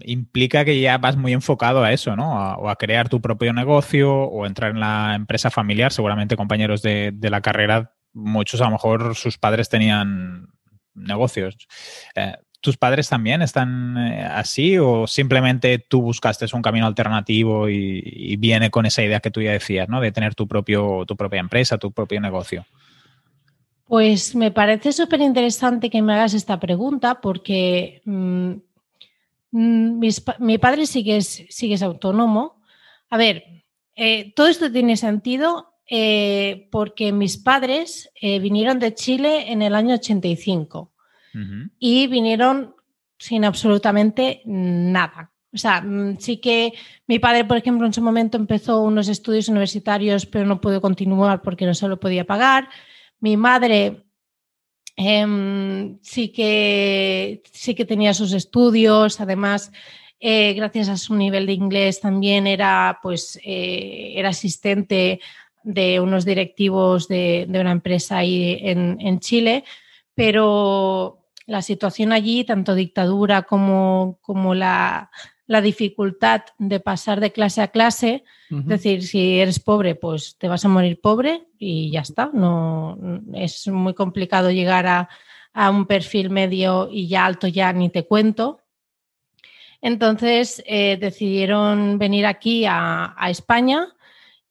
implica 0.04 0.64
que 0.64 0.80
ya 0.80 0.98
vas 0.98 1.16
muy 1.16 1.32
enfocado 1.32 1.82
a 1.82 1.92
eso, 1.92 2.16
¿no? 2.16 2.32
o 2.54 2.68
a 2.70 2.76
crear 2.76 3.08
tu 3.08 3.20
propio 3.20 3.52
negocio 3.52 4.12
o 4.14 4.46
entrar 4.46 4.70
en 4.70 4.80
la 4.80 5.14
empresa 5.14 5.50
familiar. 5.50 5.92
Seguramente 5.92 6.36
compañeros 6.36 6.80
de, 6.82 7.10
de 7.12 7.30
la 7.30 7.40
carrera, 7.40 7.92
muchos 8.12 8.60
a 8.60 8.66
lo 8.66 8.70
mejor 8.70 9.16
sus 9.16 9.38
padres 9.38 9.68
tenían 9.68 10.48
negocios. 10.94 11.56
Eh, 12.14 12.36
¿Tus 12.60 12.76
padres 12.76 13.08
también 13.08 13.40
están 13.40 13.96
eh, 13.96 14.22
así 14.22 14.76
o 14.76 15.06
simplemente 15.06 15.78
tú 15.78 16.02
buscaste 16.02 16.44
un 16.52 16.60
camino 16.60 16.86
alternativo 16.86 17.70
y, 17.70 18.36
viene 18.36 18.70
con 18.70 18.84
esa 18.84 19.02
idea 19.02 19.20
que 19.20 19.30
tú 19.30 19.40
ya 19.40 19.52
decías, 19.52 19.88
¿no? 19.88 20.00
De 20.00 20.12
tener 20.12 20.34
tu, 20.34 20.46
propio, 20.46 21.04
tu 21.06 21.16
propia 21.16 21.40
empresa, 21.40 21.78
tu 21.78 21.90
propio 21.90 22.20
negocio. 22.20 22.66
Pues 23.86 24.34
me 24.34 24.50
parece 24.50 24.92
súper 24.92 25.22
interesante 25.22 25.88
que 25.88 26.02
me 26.02 26.12
hagas 26.12 26.34
esta 26.34 26.60
pregunta 26.60 27.20
porque 27.22 28.02
mm, 28.04 28.52
mm, 29.52 30.00
mi 30.38 30.58
padre 30.58 30.84
sigue 30.84 31.16
es, 31.16 31.82
autónomo. 31.82 32.60
A 33.08 33.16
ver, 33.16 33.64
eh, 33.96 34.32
todo 34.34 34.48
esto 34.48 34.70
tiene 34.70 34.98
sentido 34.98 35.74
eh, 35.88 36.68
porque 36.70 37.12
mis 37.12 37.38
padres 37.38 38.10
vinieron 38.20 38.78
de 38.78 38.94
Chile 38.94 39.50
en 39.50 39.62
el 39.62 39.74
año 39.74 39.94
85 39.94 40.92
y 41.78 42.06
vinieron 42.06 42.74
sin 43.18 43.44
absolutamente 43.44 44.42
nada. 44.46 45.30
O 45.52 45.58
sea, 45.58 45.80
mm, 45.80 46.18
sí 46.18 46.38
que 46.38 46.72
mi 47.06 47.18
padre, 47.18 47.44
por 47.44 47.56
ejemplo, 47.56 47.86
en 47.86 47.92
su 47.92 48.02
momento 48.02 48.36
empezó 48.38 48.80
unos 48.82 49.08
estudios 49.08 49.48
universitarios, 49.48 50.26
pero 50.26 50.46
no 50.46 50.60
pudo 50.60 50.80
continuar 50.80 51.42
porque 51.42 51.66
no 51.66 51.74
se 51.74 51.88
lo 51.88 51.98
podía 51.98 52.24
pagar. 52.24 52.68
Mi 53.20 53.36
madre 53.36 54.04
em, 54.96 55.98
sí, 56.02 56.28
que, 56.30 57.42
sí 57.52 57.74
que 57.74 57.84
tenía 57.84 58.14
sus 58.14 58.32
estudios, 58.32 59.20
además, 59.20 59.72
eh, 60.20 60.52
gracias 60.54 60.88
a 60.88 60.96
su 60.96 61.14
nivel 61.14 61.46
de 61.46 61.54
inglés, 61.54 62.00
también 62.00 62.46
era, 62.46 62.98
pues, 63.02 63.38
eh, 63.44 64.12
era 64.16 64.30
asistente 64.30 65.20
de 65.62 66.00
unos 66.00 66.24
directivos 66.24 67.08
de, 67.08 67.46
una 67.48 67.72
empresa 67.72 68.18
ahí 68.18 68.58
en, 68.62 68.98
en 69.00 69.20
Chile, 69.20 69.64
pero 70.14 71.19
la 71.50 71.62
situación 71.62 72.12
allí, 72.12 72.44
tanto 72.44 72.76
dictadura 72.76 73.42
como, 73.42 74.18
como 74.22 74.54
la, 74.54 75.10
dificultad 75.64 76.42
de 76.58 76.78
pasar 76.78 77.18
de 77.18 77.32
clase 77.32 77.60
a 77.60 77.68
clase, 77.68 78.22
es 78.50 78.66
decir, 78.66 79.02
si 79.02 79.40
eres 79.40 79.58
pobre, 79.58 79.96
pues 79.96 80.36
te 80.38 80.46
vas 80.46 80.64
a 80.64 80.68
morir 80.68 81.00
pobre 81.00 81.48
y 81.58 81.90
ya 81.90 82.02
está. 82.02 82.30
No, 82.32 82.96
es 83.34 83.66
muy 83.66 83.94
complicado 83.94 84.52
llegar 84.52 84.86
a, 84.86 85.08
un 85.70 85.86
perfil 85.86 86.30
medio 86.30 86.88
y 86.88 87.08
ya 87.08 87.26
alto 87.26 87.48
ya 87.48 87.72
ni 87.72 87.90
te 87.90 88.06
cuento. 88.06 88.60
Entonces 89.82 90.62
eh, 90.66 90.98
decidieron 91.00 91.98
venir 91.98 92.26
aquí 92.26 92.64
a, 92.64 93.16
a 93.18 93.28
España 93.28 93.88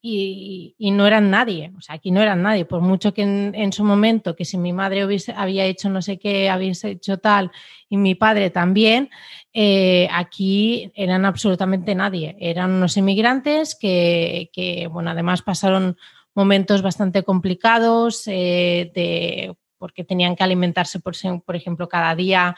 y, 0.02 0.92
no 0.92 1.06
eran 1.06 1.30
nadie, 1.30 1.74
o 1.78 1.82
sea, 1.82 1.96
aquí 1.96 2.12
no 2.12 2.22
eran 2.22 2.42
nadie, 2.42 2.66
por 2.66 2.82
mucho 2.82 3.14
que 3.14 3.24
en, 3.24 3.74
su 3.74 3.84
momento, 3.84 4.36
que 4.36 4.46
si 4.46 4.58
mi 4.58 4.72
madre 4.72 5.06
hubiese, 5.06 5.34
había 5.34 5.66
hecho 5.66 5.90
no 5.90 6.02
sé 6.02 6.18
qué, 6.18 6.52
hubiese 6.56 6.92
hecho 6.92 7.18
tal, 7.18 7.52
y 7.90 7.98
mi 7.98 8.16
padre 8.16 8.50
también, 8.50 9.10
eh, 9.54 10.08
aquí 10.12 10.92
eran 10.96 11.26
absolutamente 11.26 11.96
nadie, 11.96 12.38
eran 12.40 12.72
unos 12.72 12.96
inmigrantes 12.96 13.76
que, 13.76 14.88
bueno, 14.92 15.12
además 15.12 15.42
pasaron 15.42 15.98
momentos 16.34 16.82
bastante 16.82 17.24
complicados, 17.24 18.24
eh, 18.28 18.92
de, 18.96 19.56
porque 19.78 20.06
tenían 20.06 20.36
que 20.36 20.44
alimentarse, 20.44 21.00
por, 21.00 21.16
por 21.46 21.56
ejemplo, 21.56 21.90
cada 21.90 22.16
día, 22.16 22.56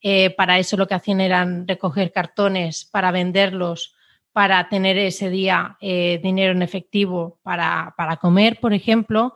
eh, 0.00 0.30
para 0.30 0.58
eso 0.58 0.76
lo 0.76 0.86
que 0.86 0.94
hacían 0.94 1.20
eran 1.20 1.66
recoger 1.66 2.12
cartones 2.12 2.84
para 2.84 3.10
venderlos 3.10 3.93
para 4.34 4.68
tener 4.68 4.98
ese 4.98 5.30
día 5.30 5.78
eh, 5.80 6.18
dinero 6.20 6.50
en 6.50 6.62
efectivo 6.62 7.38
para, 7.44 7.94
comer, 8.20 8.58
por 8.60 8.74
ejemplo. 8.74 9.32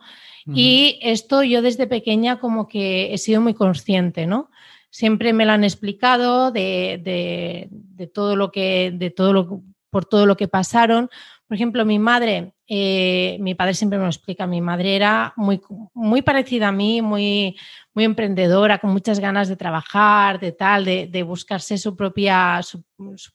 Y 0.53 0.99
esto 1.01 1.41
yo 1.41 1.61
desde 1.61 1.87
pequeña 1.87 2.39
como 2.39 2.67
que 2.67 3.13
he 3.13 3.17
sido 3.17 3.39
muy 3.39 3.53
consciente, 3.53 4.27
¿no? 4.27 4.49
Siempre 4.89 5.31
me 5.31 5.45
lo 5.45 5.53
han 5.53 5.63
explicado 5.63 6.51
de, 6.51 7.69
todo 8.13 8.35
lo 8.35 8.51
que, 8.51 8.91
de 8.93 9.09
todo 9.09 9.31
lo, 9.31 9.61
por 9.89 10.03
todo 10.03 10.25
lo 10.25 10.35
que 10.35 10.49
pasaron. 10.49 11.09
Por 11.49 11.55
ejemplo, 11.55 11.83
mi 11.83 11.97
madre, 11.97 12.53
eh, 12.67 13.37
mi 13.39 13.55
padre 13.55 13.73
siempre 13.73 13.97
me 13.97 14.03
lo 14.03 14.11
explica, 14.11 14.45
mi 14.45 14.61
madre 14.61 14.95
era 14.95 15.33
muy, 15.35 15.59
muy 15.95 16.21
parecida 16.21 16.67
a 16.67 16.71
mí, 16.71 17.01
muy, 17.01 17.57
muy 17.95 18.03
emprendedora, 18.03 18.77
con 18.77 18.91
muchas 18.91 19.19
ganas 19.19 19.47
de 19.47 19.55
trabajar, 19.55 20.39
de 20.39 20.51
tal, 20.51 20.85
de, 20.85 21.23
buscarse 21.23 21.79
su 21.79 21.95
propia, 21.95 22.61
su, 22.61 22.83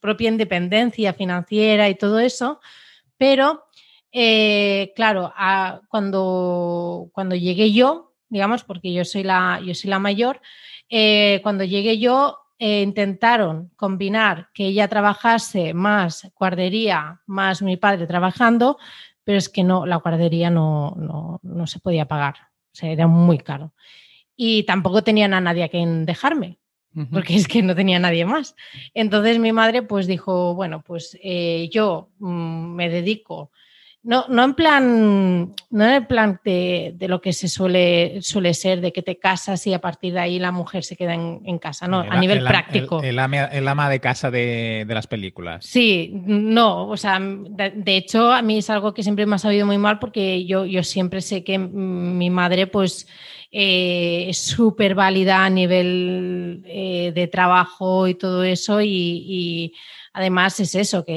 propia 0.00 0.28
independencia 0.28 1.12
financiera 1.12 1.88
y 1.88 1.96
todo 1.96 2.20
eso. 2.20 2.60
Pero, 3.16 3.64
eh, 4.12 4.92
claro, 4.94 5.32
cuando, 5.88 7.10
cuando 7.12 7.34
llegué 7.34 7.72
yo, 7.72 8.14
digamos, 8.28 8.62
porque 8.62 8.92
yo 8.92 9.04
soy 9.04 9.24
la, 9.24 9.60
yo 9.66 9.74
soy 9.74 9.90
la 9.90 9.98
mayor, 9.98 10.40
eh, 10.88 11.40
cuando 11.42 11.64
llegué 11.64 11.98
yo, 11.98 12.38
eh, 12.58 12.82
intentaron 12.82 13.70
combinar 13.76 14.50
que 14.54 14.66
ella 14.66 14.88
trabajase 14.88 15.74
más 15.74 16.30
guardería, 16.36 17.20
más 17.26 17.62
mi 17.62 17.76
padre 17.76 18.06
trabajando, 18.06 18.78
pero 19.24 19.38
es 19.38 19.48
que 19.48 19.64
no, 19.64 19.86
la 19.86 19.96
guardería 19.96 20.50
no, 20.50 21.40
no, 21.42 21.66
se 21.66 21.80
podía 21.80 22.06
pagar, 22.06 22.34
o 22.72 22.76
sea, 22.76 22.90
era 22.90 23.06
muy 23.06 23.38
caro. 23.38 23.74
Y 24.36 24.64
tampoco 24.64 25.02
tenían 25.02 25.34
a 25.34 25.40
nadie 25.40 25.64
a 25.64 25.68
quien 25.68 26.06
dejarme, 26.06 26.58
porque 27.10 27.34
es 27.34 27.48
que 27.48 27.62
no 27.62 27.74
tenía 27.74 27.98
nadie 27.98 28.24
más. 28.24 28.54
Entonces 28.92 29.38
mi 29.38 29.52
madre 29.52 29.82
pues 29.82 30.06
dijo, 30.06 30.54
bueno, 30.54 30.82
pues 30.82 31.18
eh, 31.22 31.68
yo 31.72 32.10
mm, 32.18 32.74
me 32.74 32.88
dedico 32.88 33.50
no, 34.04 34.26
no 34.28 34.44
en 34.44 34.54
plan, 34.54 35.54
no 35.70 35.84
en 35.84 35.90
el 35.90 36.06
plan 36.06 36.38
de, 36.44 36.94
lo 37.00 37.22
que 37.22 37.32
se 37.32 37.48
suele, 37.48 38.18
suele 38.20 38.52
ser, 38.52 38.82
de 38.82 38.92
que 38.92 39.00
te 39.00 39.18
casas 39.18 39.66
y 39.66 39.72
a 39.72 39.80
partir 39.80 40.12
de 40.12 40.20
ahí 40.20 40.38
la 40.38 40.52
mujer 40.52 40.84
se 40.84 40.94
queda 40.94 41.14
en, 41.14 41.58
casa, 41.58 41.88
no, 41.88 42.00
a 42.00 42.20
nivel 42.20 42.44
práctico. 42.44 43.02
El, 43.02 43.18
ama, 43.18 43.88
de 43.88 44.00
casa 44.00 44.30
de, 44.30 44.84
las 44.86 45.06
películas. 45.06 45.64
Sí, 45.64 46.10
no, 46.12 46.86
o 46.86 46.96
sea, 46.98 47.18
de, 47.18 47.96
hecho 47.96 48.30
a 48.30 48.42
mí 48.42 48.58
es 48.58 48.68
algo 48.68 48.92
que 48.92 49.02
siempre 49.02 49.24
me 49.24 49.36
ha 49.36 49.38
sabido 49.38 49.64
muy 49.64 49.78
mal 49.78 49.98
porque 49.98 50.44
yo, 50.44 50.66
yo 50.66 50.82
siempre 50.82 51.22
sé 51.22 51.42
que 51.42 51.58
mi 51.58 52.28
madre 52.28 52.66
pues 52.66 53.08
eh, 53.50 54.26
es 54.28 54.38
súper 54.38 54.94
válida 54.94 55.46
a 55.46 55.50
nivel 55.50 56.62
eh, 56.66 57.12
de 57.14 57.26
trabajo 57.26 58.06
y 58.06 58.16
todo 58.16 58.44
eso 58.44 58.82
y 58.82 59.72
Además 60.16 60.60
es 60.60 60.76
eso, 60.76 61.04
que 61.04 61.12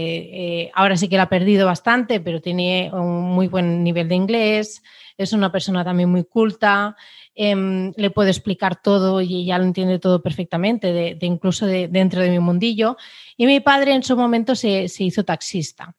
eh, 0.66 0.72
ahora 0.74 0.98
sí 0.98 1.08
que 1.08 1.18
la 1.18 1.24
ha 1.24 1.30
perdido 1.30 1.68
bastante, 1.68 2.20
pero 2.20 2.42
tiene 2.42 2.90
un 2.92 3.26
muy 3.26 3.48
buen 3.48 3.84
nivel 3.84 4.10
de 4.10 4.16
inglés, 4.16 4.82
es 5.20 5.34
una 5.34 5.52
persona 5.52 5.84
también 5.84 6.10
muy 6.10 6.24
culta, 6.24 6.98
em, 7.36 7.94
le 7.96 8.10
puedo 8.10 8.30
explicar 8.30 8.82
todo 8.82 9.22
y 9.22 9.44
ella 9.44 9.60
lo 9.60 9.66
entiende 9.66 10.00
todo 10.00 10.24
perfectamente, 10.24 11.16
incluso 11.22 11.68
de, 11.68 11.88
dentro 11.88 12.22
de 12.22 12.32
mi 12.32 12.40
mundillo. 12.40 12.98
Y 13.38 13.46
mi 13.46 13.60
padre 13.60 13.94
en 13.94 14.02
su 14.02 14.18
momento 14.18 14.56
se, 14.56 14.88
hizo 14.98 15.24
taxista. 15.24 15.96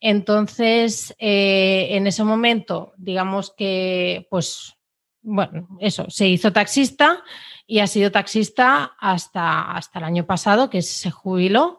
Entonces, 0.00 1.14
eh, 1.20 1.86
en 1.90 2.08
ese 2.08 2.24
momento, 2.24 2.94
digamos 2.96 3.54
que, 3.56 4.26
pues, 4.28 4.74
bueno, 5.22 5.68
eso, 5.78 6.10
se 6.10 6.26
hizo 6.28 6.52
taxista 6.52 7.22
y 7.64 7.78
ha 7.78 7.86
sido 7.86 8.10
taxista 8.10 8.96
hasta, 8.98 9.70
hasta 9.70 10.00
el 10.00 10.04
año 10.04 10.26
pasado, 10.26 10.68
que 10.68 10.82
se 10.82 11.12
jubiló 11.12 11.77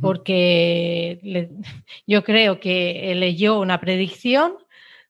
porque 0.00 1.48
yo 2.06 2.24
creo 2.24 2.60
que 2.60 3.12
leyó 3.14 3.60
una 3.60 3.80
predicción 3.80 4.54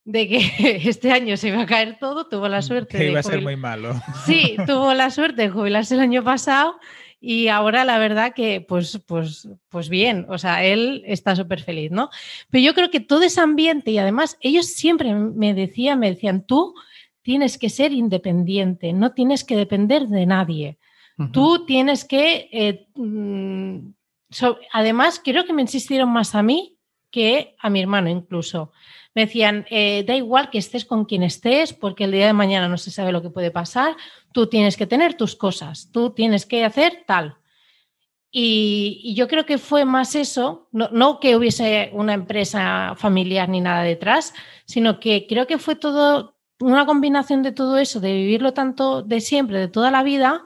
de 0.05 0.27
que 0.27 0.39
este 0.89 1.11
año 1.11 1.37
se 1.37 1.49
iba 1.49 1.61
a 1.61 1.65
caer 1.65 1.97
todo, 1.99 2.27
tuvo 2.27 2.47
la 2.47 2.61
suerte 2.61 2.97
que 2.97 3.11
iba 3.11 3.19
a 3.19 3.23
ser 3.23 3.41
muy 3.41 3.55
malo. 3.55 3.93
Sí, 4.25 4.55
tuvo 4.65 4.93
la 4.93 5.11
suerte 5.11 5.43
de 5.43 5.49
jubilarse 5.49 5.95
el 5.95 6.01
año 6.01 6.23
pasado 6.23 6.79
y 7.21 7.49
ahora 7.49 7.83
la 7.83 7.99
verdad 7.99 8.33
que 8.33 8.61
pues, 8.61 9.01
pues, 9.05 9.49
pues 9.69 9.89
bien, 9.89 10.25
o 10.29 10.37
sea, 10.37 10.63
él 10.63 11.03
está 11.05 11.35
súper 11.35 11.61
feliz, 11.61 11.91
¿no? 11.91 12.09
Pero 12.49 12.63
yo 12.63 12.73
creo 12.73 12.89
que 12.89 13.01
todo 13.01 13.23
ese 13.23 13.41
ambiente 13.41 13.91
y 13.91 13.97
además 13.97 14.37
ellos 14.41 14.67
siempre 14.67 15.13
me 15.13 15.53
decían, 15.53 15.99
me 15.99 16.09
decían, 16.09 16.45
tú 16.45 16.73
tienes 17.21 17.57
que 17.57 17.69
ser 17.69 17.91
independiente, 17.91 18.93
no 18.93 19.11
tienes 19.11 19.43
que 19.43 19.55
depender 19.55 20.07
de 20.07 20.25
nadie. 20.25 20.77
Tú 21.33 21.65
tienes 21.65 22.05
que 22.05 22.49
eh, 22.53 22.87
mm, 24.29 24.45
además, 24.71 25.21
creo 25.23 25.45
que 25.45 25.53
me 25.53 25.61
insistieron 25.61 26.09
más 26.09 26.35
a 26.35 26.43
mí 26.43 26.77
que 27.11 27.55
a 27.59 27.69
mi 27.69 27.81
hermano 27.81 28.09
incluso. 28.09 28.71
Me 29.15 29.25
decían, 29.25 29.65
eh, 29.69 30.03
da 30.07 30.15
igual 30.15 30.49
que 30.49 30.59
estés 30.59 30.85
con 30.85 31.05
quien 31.05 31.23
estés, 31.23 31.73
porque 31.73 32.03
el 32.03 32.11
día 32.11 32.27
de 32.27 32.33
mañana 32.33 32.67
no 32.67 32.77
se 32.77 32.91
sabe 32.91 33.11
lo 33.11 33.21
que 33.21 33.31
puede 33.31 33.51
pasar, 33.51 33.95
tú 34.33 34.47
tienes 34.47 34.77
que 34.77 34.87
tener 34.87 35.15
tus 35.15 35.35
cosas, 35.35 35.89
tú 35.91 36.11
tienes 36.11 36.45
que 36.45 36.63
hacer 36.63 37.03
tal. 37.07 37.37
Y, 38.31 39.13
yo 39.15 39.27
creo 39.27 39.45
que 39.45 39.57
fue 39.57 39.85
más 39.85 40.13
eso, 40.15 40.67
no, 40.71 40.89
no, 40.91 41.19
que 41.19 41.35
hubiese 41.35 41.89
una 41.93 42.13
empresa 42.13 42.93
familiar 42.95 43.49
ni 43.49 43.59
nada 43.59 43.81
detrás, 43.81 44.33
sino 44.65 44.99
que 44.99 45.25
creo 45.27 45.47
que 45.47 45.57
fue 45.57 45.75
todo 45.75 46.35
una 46.59 46.85
combinación 46.85 47.41
de 47.41 47.51
todo 47.51 47.77
eso, 47.77 47.99
de 47.99 48.13
vivirlo 48.13 48.53
tanto 48.53 49.01
de 49.01 49.21
siempre, 49.21 49.59
de 49.59 49.67
toda 49.67 49.91
la 49.91 50.03
vida, 50.03 50.43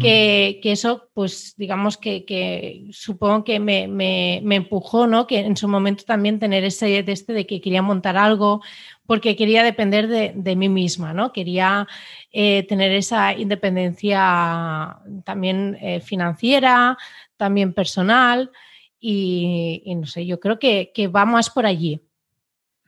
que, 0.00 0.60
eso, 0.64 1.10
pues 1.14 1.54
digamos 1.56 1.96
que, 1.96 2.86
supongo 2.92 3.44
que 3.44 3.60
me, 3.60 4.38
empujó, 4.56 5.06
¿no? 5.06 5.26
Que 5.26 5.40
en 5.40 5.56
su 5.56 5.68
momento 5.68 6.04
también 6.04 6.38
tener 6.38 6.64
ese 6.64 7.02
de 7.02 7.12
este 7.12 7.32
de 7.32 7.46
que 7.46 7.60
quería 7.60 7.82
montar 7.82 8.16
algo, 8.16 8.62
porque 9.06 9.36
quería 9.36 9.62
depender 9.62 10.08
de, 10.08 10.56
mí 10.56 10.68
misma, 10.68 11.12
¿no? 11.12 11.32
Quería 11.32 11.86
eh, 12.32 12.64
tener 12.68 12.92
esa 12.92 13.32
independencia 13.32 14.98
también 15.24 15.76
eh, 15.80 16.00
financiera, 16.00 16.96
también 17.36 17.72
personal, 17.72 18.50
y, 18.98 19.82
no 19.96 20.06
sé, 20.06 20.24
yo 20.24 20.40
creo 20.40 20.58
que, 20.58 20.90
que 20.94 21.08
va 21.08 21.26
más 21.26 21.50
por 21.50 21.66
allí. 21.66 22.00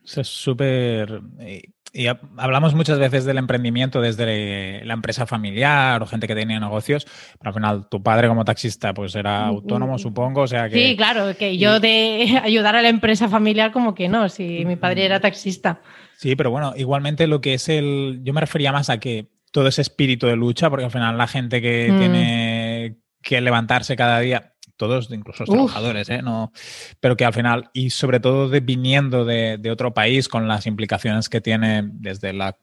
es 0.03 0.27
súper 0.27 1.21
eh, 1.39 1.61
y 1.97 2.05
hablamos 2.37 2.75
muchas 2.75 2.99
veces 2.99 3.25
del 3.25 3.39
emprendimiento 3.39 4.01
desde 4.01 4.85
la 4.85 4.93
empresa 4.93 5.25
familiar 5.25 5.99
o 6.03 6.05
gente 6.05 6.27
que 6.27 6.35
tenía 6.35 6.59
negocios, 6.59 7.07
pero 7.39 7.49
al 7.49 7.53
final 7.55 7.89
tu 7.89 8.03
padre 8.03 8.27
como 8.27 8.45
taxista 8.45 8.93
pues 8.93 9.15
era 9.15 9.45
mm, 9.45 9.49
autónomo, 9.49 9.95
mm. 9.95 9.99
supongo, 9.99 10.41
o 10.41 10.47
sea 10.47 10.69
que... 10.69 10.75
Sí, 10.75 10.95
claro, 10.95 11.35
que 11.35 11.57
yo 11.57 11.79
de 11.79 12.39
ayudar 12.43 12.75
a 12.75 12.83
la 12.83 12.89
empresa 12.89 13.27
familiar 13.29 13.71
como 13.71 13.95
que 13.95 14.09
no, 14.09 14.29
si 14.29 14.63
mi 14.63 14.75
padre 14.75 15.05
era 15.05 15.19
taxista. 15.19 15.81
Sí, 16.17 16.35
pero 16.35 16.51
bueno, 16.51 16.73
igualmente 16.77 17.25
lo 17.25 17.41
que 17.41 17.55
es 17.55 17.67
el... 17.67 18.19
Yo 18.21 18.31
me 18.31 18.41
refería 18.41 18.71
más 18.71 18.91
a 18.91 18.99
que 18.99 19.31
todo 19.51 19.67
ese 19.67 19.81
espíritu 19.81 20.27
de 20.27 20.35
lucha, 20.35 20.69
porque 20.69 20.85
al 20.85 20.91
final 20.91 21.17
la 21.17 21.25
gente 21.25 21.63
que 21.63 21.91
mm. 21.91 21.99
tiene 21.99 22.97
que 23.23 23.41
levantarse 23.41 23.95
cada 23.95 24.19
día, 24.19 24.53
todos, 24.77 25.11
incluso 25.11 25.43
los 25.43 25.53
trabajadores, 25.53 26.09
¿eh? 26.09 26.21
No, 26.21 26.51
pero 26.99 27.17
que 27.17 27.25
al 27.25 27.33
final, 27.33 27.69
y 27.73 27.89
sobre 27.89 28.19
todo 28.19 28.47
de, 28.47 28.59
viniendo 28.59 29.25
de, 29.25 29.69
otro 29.71 29.93
país 29.93 30.29
con 30.29 30.47
las 30.47 30.65
implicaciones 30.67 31.27
que 31.29 31.41
tiene 31.41 31.83
desde 31.85 32.33
la, 32.33 32.57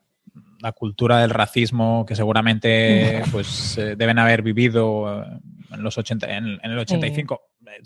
cultura 0.77 1.19
del 1.19 1.29
racismo 1.29 2.07
que 2.09 2.17
seguramente 2.17 3.23
pues 3.31 3.77
eh, 3.77 3.97
deben 3.97 4.19
haber 4.19 4.41
vivido 4.41 5.23
eh, 5.23 5.27
en 5.73 5.83
los 5.83 5.99
80, 5.99 6.27
en, 6.27 6.59
el 6.63 6.79
85. 6.79 7.43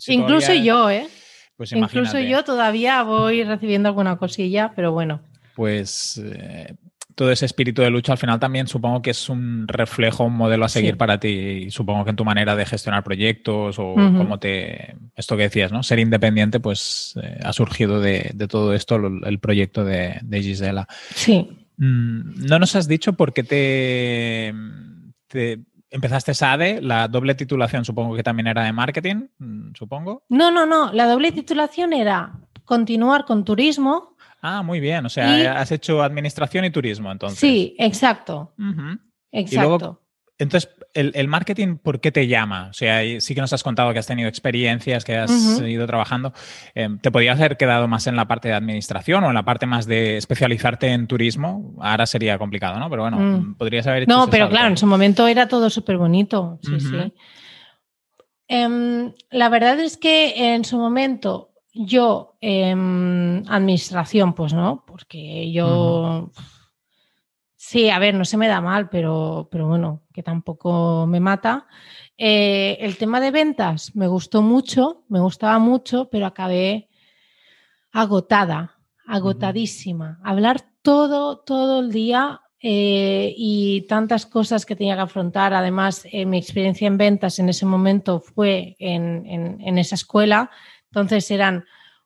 incluso 0.07 0.53
yo, 0.53 0.89
¿eh? 0.89 1.05
Pues 1.57 1.73
incluso 1.73 2.19
yo 2.19 2.45
todavía 2.45 3.03
voy 3.03 3.43
recibiendo 3.43 3.89
alguna 3.89 4.15
cosilla, 4.15 4.71
pero 4.77 4.93
bueno. 4.93 5.19
Pues 5.55 6.21
todo 7.19 7.33
ese 7.33 7.45
espíritu 7.45 7.81
de 7.81 7.89
lucha 7.89 8.13
al 8.13 8.17
final 8.17 8.39
también 8.39 8.67
supongo 8.67 9.01
que 9.01 9.09
es 9.09 9.27
un 9.27 9.67
reflejo, 9.67 10.23
un 10.23 10.37
modelo 10.37 10.63
a 10.63 10.69
seguir 10.69 10.95
para 10.95 11.19
ti. 11.19 11.27
Y 11.27 11.69
supongo 11.69 12.05
que 12.05 12.11
en 12.11 12.15
tu 12.15 12.23
manera 12.23 12.55
de 12.55 12.65
gestionar 12.65 13.03
proyectos 13.03 13.77
o 13.77 13.93
cómo 13.93 14.39
te. 14.39 14.95
Esto 15.17 15.35
que 15.35 15.43
decías, 15.43 15.69
¿no? 15.69 15.83
Ser 15.83 15.99
independiente, 15.99 16.61
pues 16.61 17.19
eh, 17.21 17.37
ha 17.43 17.51
surgido 17.51 17.99
de, 17.99 18.33
todo 18.47 18.73
esto 18.73 18.95
el 18.95 19.37
proyecto 19.39 19.83
de, 19.83 20.21
Gisela. 20.31 20.87
Sí. 21.13 21.67
Mm, 21.75 22.45
no 22.47 22.57
nos 22.57 22.77
has 22.77 22.87
dicho 22.87 23.11
por 23.11 23.33
qué 23.33 23.43
te, 23.43 24.53
te 25.27 25.59
empezaste 25.89 26.33
SADE, 26.33 26.79
la 26.81 27.09
doble 27.09 27.35
titulación 27.35 27.83
supongo 27.83 28.15
que 28.15 28.23
también 28.23 28.47
era 28.47 28.63
de 28.63 28.71
marketing, 28.71 29.27
mm, 29.39 29.71
supongo. 29.73 30.23
No, 30.29 30.51
no, 30.51 30.65
no. 30.65 30.93
La 30.93 31.05
doble 31.05 31.33
titulación 31.33 31.91
era 31.91 32.31
continuar 32.63 33.25
con 33.25 33.43
turismo 33.43 34.15
Ah, 34.41 34.63
muy 34.63 34.79
bien. 34.79 35.05
O 35.05 35.09
sea, 35.09 35.59
has 35.59 35.71
hecho 35.71 36.01
administración 36.01 36.65
y 36.65 36.71
turismo, 36.71 37.11
entonces. 37.11 37.39
Sí, 37.39 37.75
exacto. 37.77 38.53
Exacto. 39.31 40.01
entonces, 40.37 40.69
el, 40.93 41.27
marketing, 41.27 41.77
¿por 41.77 41.99
qué 41.99 42.11
te 42.11 42.27
llama? 42.27 42.67
O 42.69 42.73
sea, 42.73 43.01
sí 43.19 43.35
que 43.35 43.41
nos 43.41 43.53
has 43.53 43.63
contado 43.63 43.93
que 43.93 43.99
has 43.99 44.07
tenido 44.07 44.27
experiencias, 44.27 45.03
que 45.03 45.17
has 45.17 45.61
ido 45.61 45.85
trabajando. 45.85 46.33
Em, 46.73 46.97
¿Te 46.99 47.11
podías 47.11 47.37
haber 47.39 47.57
quedado 47.57 47.87
más 47.87 48.07
en 48.07 48.15
la 48.15 48.27
parte 48.27 48.47
de 48.47 48.55
administración 48.55 49.23
o 49.23 49.27
en 49.27 49.35
la 49.35 49.43
parte 49.43 49.65
más 49.65 49.85
de 49.85 50.17
especializarte 50.17 50.87
en 50.87 51.07
turismo? 51.07 51.75
Ahora 51.79 52.05
sería 52.05 52.37
complicado, 52.37 52.79
¿no? 52.79 52.89
Pero 52.89 53.03
bueno, 53.03 53.19
mm. 53.19 53.55
podrías 53.55 53.85
haber 53.87 54.03
hecho. 54.03 54.11
No, 54.11 54.29
pero 54.29 54.49
claro, 54.49 54.69
en 54.69 54.77
su 54.77 54.87
momento 54.87 55.27
era 55.27 55.47
todo 55.47 55.69
súper 55.69 55.97
bonito. 55.97 56.59
Sí, 56.63 56.79
sí. 56.79 57.13
Em, 58.47 59.13
la 59.29 59.49
verdad 59.49 59.79
es 59.79 59.95
que 59.97 60.53
en 60.55 60.65
su 60.65 60.79
momento 60.79 61.48
yo, 61.73 62.37
em, 62.41 63.43
administración, 63.47 64.33
pues 64.33 64.53
no, 64.53 64.83
porque 64.87 65.51
yo, 65.51 66.31
sí, 67.55 67.89
a 67.89 67.99
ver, 67.99 68.15
no 68.15 68.25
se 68.25 68.37
me 68.37 68.47
da 68.47 68.61
mal, 68.61 68.89
pero, 68.89 69.47
pero 69.51 69.67
bueno, 69.67 70.01
que 70.13 70.23
tampoco 70.23 71.05
me 71.07 71.19
mata. 71.19 71.67
Eh, 72.17 72.77
el 72.81 72.97
tema 72.97 73.21
de 73.21 73.31
ventas 73.31 73.95
me 73.95 74.07
gustó 74.07 74.41
mucho, 74.41 75.03
me 75.09 75.19
gustaba 75.19 75.59
mucho, 75.59 76.09
pero 76.09 76.25
acabé 76.25 76.89
agotada, 77.91 78.75
agotadísima. 79.05 80.19
Hablar 80.23 80.61
todo, 80.81 81.39
todo 81.39 81.79
el 81.79 81.91
día 81.91 82.41
eh, 82.61 83.33
y 83.37 83.85
tantas 83.87 84.25
cosas 84.25 84.65
que 84.65 84.75
tenía 84.75 84.95
que 84.95 85.01
afrontar. 85.01 85.53
Además, 85.53 86.05
eh, 86.11 86.25
mi 86.25 86.37
experiencia 86.37 86.87
en 86.87 86.97
ventas 86.97 87.39
en 87.39 87.47
ese 87.47 87.65
momento 87.65 88.19
fue 88.19 88.75
en 88.79 89.77
esa 89.77 89.95
escuela 89.95 90.51
entonces 90.91 91.29
eran 91.31 91.65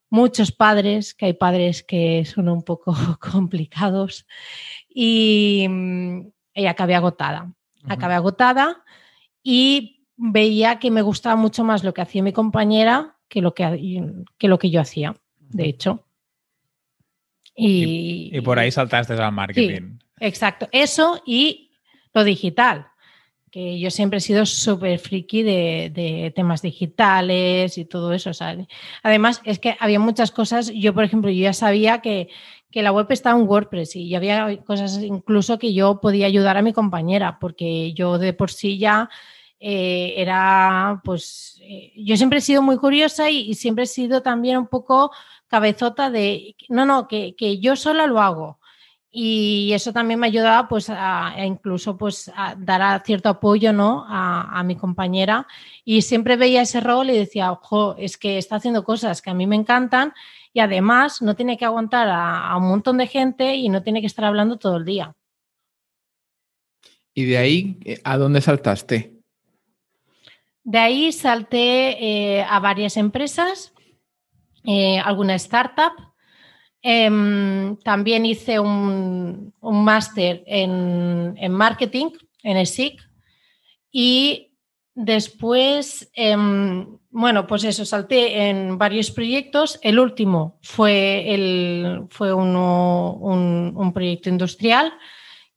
muchos 0.09 0.51
padres, 0.51 1.13
que 1.13 1.25
hay 1.25 1.33
padres 1.33 1.83
que 1.83 2.23
son 2.25 2.47
un 2.49 2.63
poco 2.63 2.95
complicados, 3.19 4.27
y, 4.87 5.65
mm, 5.69 6.27
acabé 6.67 6.95
agotada. 6.95 7.53
Acabé 7.85 8.13
agotada 8.13 8.83
y 9.41 10.05
veía 10.15 10.79
que 10.79 10.89
me 10.89 11.01
gustaba 11.01 11.35
mucho 11.35 11.65
más 11.65 11.83
lo 11.83 11.93
que 11.93 12.01
hacía 12.01 12.23
mi 12.23 12.31
compañera 12.31 13.17
que 13.27 13.41
lo 13.41 13.53
que, 13.53 14.23
que, 14.37 14.47
lo 14.47 14.59
que 14.59 14.69
yo 14.69 14.79
hacía, 14.79 15.15
de 15.39 15.65
hecho. 15.65 16.05
Y, 17.55 18.39
por 18.41 18.57
ahí 18.57 18.71
saltaste 18.71 19.13
al 19.13 19.31
marketing. 19.33 19.97
exacto, 20.19 20.69
eso 20.71 21.21
y 21.25 21.71
lo 22.13 22.23
digital 22.23 22.92
que 23.53 23.79
yo 23.79 23.91
siempre 23.91 24.17
he 24.17 24.21
sido 24.21 24.47
súper 24.47 24.97
friki 24.97 25.43
de, 25.43 26.33
temas 26.35 26.63
digitales 26.63 27.77
y 27.77 27.85
todo 27.85 28.11
eso. 28.11 28.31
además, 29.03 29.41
es 29.45 29.59
que 29.59 29.77
había 29.79 29.99
muchas 29.99 30.31
cosas, 30.31 30.71
yo 30.73 30.91
por 30.95 31.03
ejemplo, 31.03 31.29
yo 31.29 31.43
ya 31.43 31.53
sabía 31.53 32.01
que, 32.01 32.29
la 32.71 32.91
web 32.91 33.05
estaba 33.11 33.39
en 33.39 33.47
WordPress 33.47 33.95
y 33.95 34.15
había 34.15 34.57
cosas 34.63 34.99
incluso 35.03 35.59
que 35.59 35.75
yo 35.75 36.01
podía 36.01 36.25
ayudar 36.25 36.57
a 36.57 36.63
mi 36.63 36.73
compañera, 36.73 37.37
porque 37.39 37.93
yo 37.93 38.17
de 38.17 38.33
por 38.33 38.49
sí 38.49 38.79
ya 38.79 39.11
eh, 39.59 40.15
era, 40.17 40.99
pues, 41.03 41.61
eh, 41.61 41.93
yo 41.95 42.17
siempre 42.17 42.39
he 42.39 42.41
sido 42.41 42.63
muy 42.63 42.77
curiosa 42.77 43.29
y, 43.29 43.53
siempre 43.53 43.83
he 43.83 43.87
sido 43.87 44.23
también 44.23 44.57
un 44.57 44.67
poco 44.67 45.11
cabezota 45.47 46.09
de, 46.09 46.55
no, 46.69 46.87
no, 46.87 47.07
que, 47.07 47.35
que 47.35 47.59
yo 47.59 47.75
sola 47.75 48.07
lo 48.07 48.19
hago 48.19 48.57
y 49.15 49.71
eso 49.73 49.93
también 49.93 50.19
me 50.19 50.25
ayudaba 50.25 50.67
pues 50.67 50.89
a, 50.89 51.35
incluso 51.45 51.95
pues 51.95 52.31
a 52.35 52.55
dar 52.55 53.03
cierto 53.05 53.29
apoyo 53.29 53.71
¿no? 53.71 54.03
A, 54.09 54.63
mi 54.63 54.75
compañera 54.75 55.45
y 55.85 56.01
siempre 56.01 56.35
veía 56.35 56.63
ese 56.63 56.81
rol 56.81 57.11
y 57.11 57.17
decía, 57.17 57.51
ojo, 57.51 57.95
es 57.99 58.17
que 58.17 58.39
está 58.39 58.55
haciendo 58.55 58.83
cosas 58.83 59.21
que 59.21 59.29
a 59.29 59.35
mí 59.35 59.45
me 59.45 59.55
encantan 59.55 60.13
y 60.51 60.61
además 60.61 61.21
no 61.21 61.35
tiene 61.35 61.57
que 61.57 61.65
aguantar 61.65 62.07
a, 62.09 62.57
un 62.57 62.67
montón 62.67 62.97
de 62.97 63.05
gente 63.05 63.55
y 63.55 63.69
no 63.69 63.83
tiene 63.83 64.01
que 64.01 64.07
estar 64.07 64.25
hablando 64.25 64.57
todo 64.57 64.77
el 64.77 64.85
día. 64.85 65.13
¿Y 67.13 67.25
de 67.25 67.37
ahí 67.37 67.77
eh, 67.85 68.01
a 68.03 68.17
dónde 68.17 68.41
saltaste? 68.41 69.13
De 70.63 70.79
ahí 70.79 71.11
salté 71.11 72.37
eh, 72.39 72.43
a 72.49 72.59
varias 72.59 72.97
empresas, 72.97 73.73
eh, 74.63 74.97
alguna 74.97 75.35
startup 75.35 76.12
Em, 76.85 77.77
también 77.77 78.25
hice 78.25 78.59
un, 78.59 79.53
máster 79.61 80.43
en, 80.45 81.33
marketing 81.49 82.07
en 82.43 82.57
el 82.57 82.67
SIC 82.67 83.01
y 83.89 84.51
después, 84.93 86.11
em, 86.13 86.97
bueno, 87.09 87.47
pues 87.47 87.63
eso, 87.63 87.85
salté 87.85 88.49
en 88.49 88.77
varios 88.77 89.11
proyectos. 89.11 89.79
El 89.81 89.97
último 89.97 90.59
fue, 90.61 91.33
el, 91.33 92.05
fue 92.09 92.33
uno, 92.33 93.13
un, 93.13 93.93
proyecto 93.93 94.27
industrial. 94.27 94.93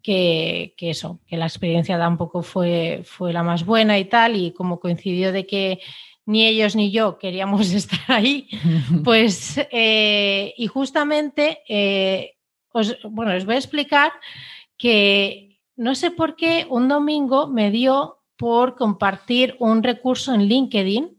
Que, 0.01 0.75
que, 0.77 0.91
eso, 0.91 1.19
que 1.27 1.37
la 1.37 1.47
experiencia 1.47 1.99
tampoco 1.99 2.45
fue, 2.45 3.01
fue 3.05 3.33
la 3.33 3.43
más 3.43 3.67
buena 3.67 3.99
y 3.99 4.05
tal, 4.05 4.37
y 4.37 4.53
como 4.53 4.79
coincidió 4.79 5.33
de 5.33 5.49
que 5.49 5.81
ni 6.27 6.47
ellos 6.47 6.77
ni 6.77 6.91
yo 6.91 7.19
queríamos 7.19 7.73
estar 7.73 8.01
ahí, 8.09 8.49
pues, 9.05 9.59
eh, 9.71 10.55
y 10.57 10.67
justamente, 10.67 11.61
eh, 11.69 12.35
os, 12.73 12.99
bueno, 13.05 13.35
os 13.35 13.47
voy 13.47 13.55
a 13.55 13.59
explicar 13.59 14.13
que 14.77 15.59
no 15.77 15.95
sé 15.95 16.11
por 16.11 16.37
qué 16.37 16.67
un 16.69 16.89
domingo 16.89 17.47
me 17.47 17.71
dio 17.71 18.19
por 18.37 18.77
compartir 18.77 19.57
un 19.59 19.83
recurso 19.83 20.35
en 20.35 20.43
LinkedIn 20.43 21.19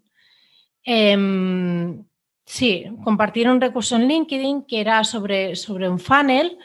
em, 0.84 2.06
Sí, 2.48 2.86
compartir 3.04 3.50
un 3.50 3.60
recurso 3.60 3.98
en 3.98 4.08
LinkedIn 4.08 4.64
que 4.64 4.80
era 4.80 5.04
sobre, 5.04 5.58
sobre 5.58 5.90
un 5.90 6.00
funnel 6.00 6.58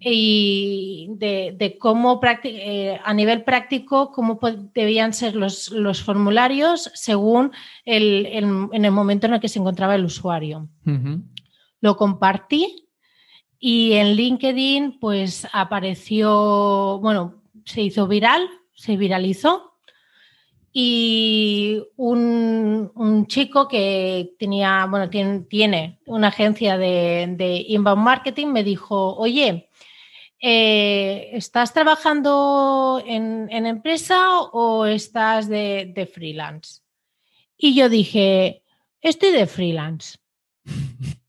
y 0.00 1.08
de, 1.16 1.76
cómo 1.78 2.20
eh, 2.44 2.98
a 3.04 3.14
nivel 3.14 3.44
práctico 3.44 4.10
cómo 4.10 4.38
debían 4.74 5.12
ser 5.12 5.36
los, 5.36 5.70
los 5.70 6.02
formularios 6.02 6.90
según 6.94 7.52
el, 7.84 8.26
en 8.26 8.84
el 8.84 8.90
momento 8.92 9.26
en 9.26 9.34
el 9.34 9.40
que 9.40 9.48
se 9.48 9.58
encontraba 9.58 9.94
el 9.94 10.04
usuario. 10.04 10.68
Lo 11.80 11.96
compartí 11.96 12.88
y 13.58 13.92
en 13.92 14.14
LinkedIn 14.14 14.98
pues 14.98 15.46
apareció, 15.52 16.98
bueno, 17.00 17.42
se 17.64 17.82
hizo 17.82 18.08
viral, 18.08 18.48
se 18.74 18.96
viralizó 18.96 19.69
y 20.72 21.82
un, 21.96 23.26
chico 23.26 23.66
que 23.66 24.34
tenía, 24.38 24.86
bueno, 24.88 25.10
tiene, 25.10 25.40
tiene 25.40 25.98
una 26.06 26.28
agencia 26.28 26.78
de, 26.78 27.64
inbound 27.68 28.02
marketing 28.02 28.48
me 28.48 28.62
dijo, 28.62 29.16
oye, 29.16 29.68
eh, 30.40 31.30
¿estás 31.32 31.72
trabajando 31.72 33.02
en, 33.04 33.48
empresa 33.66 34.40
o 34.40 34.86
estás 34.86 35.48
de, 35.48 35.92
de, 35.94 36.06
freelance? 36.06 36.82
Y 37.56 37.74
yo 37.74 37.88
dije, 37.88 38.62
estoy 39.00 39.32
de 39.32 39.46
freelance. 39.46 40.18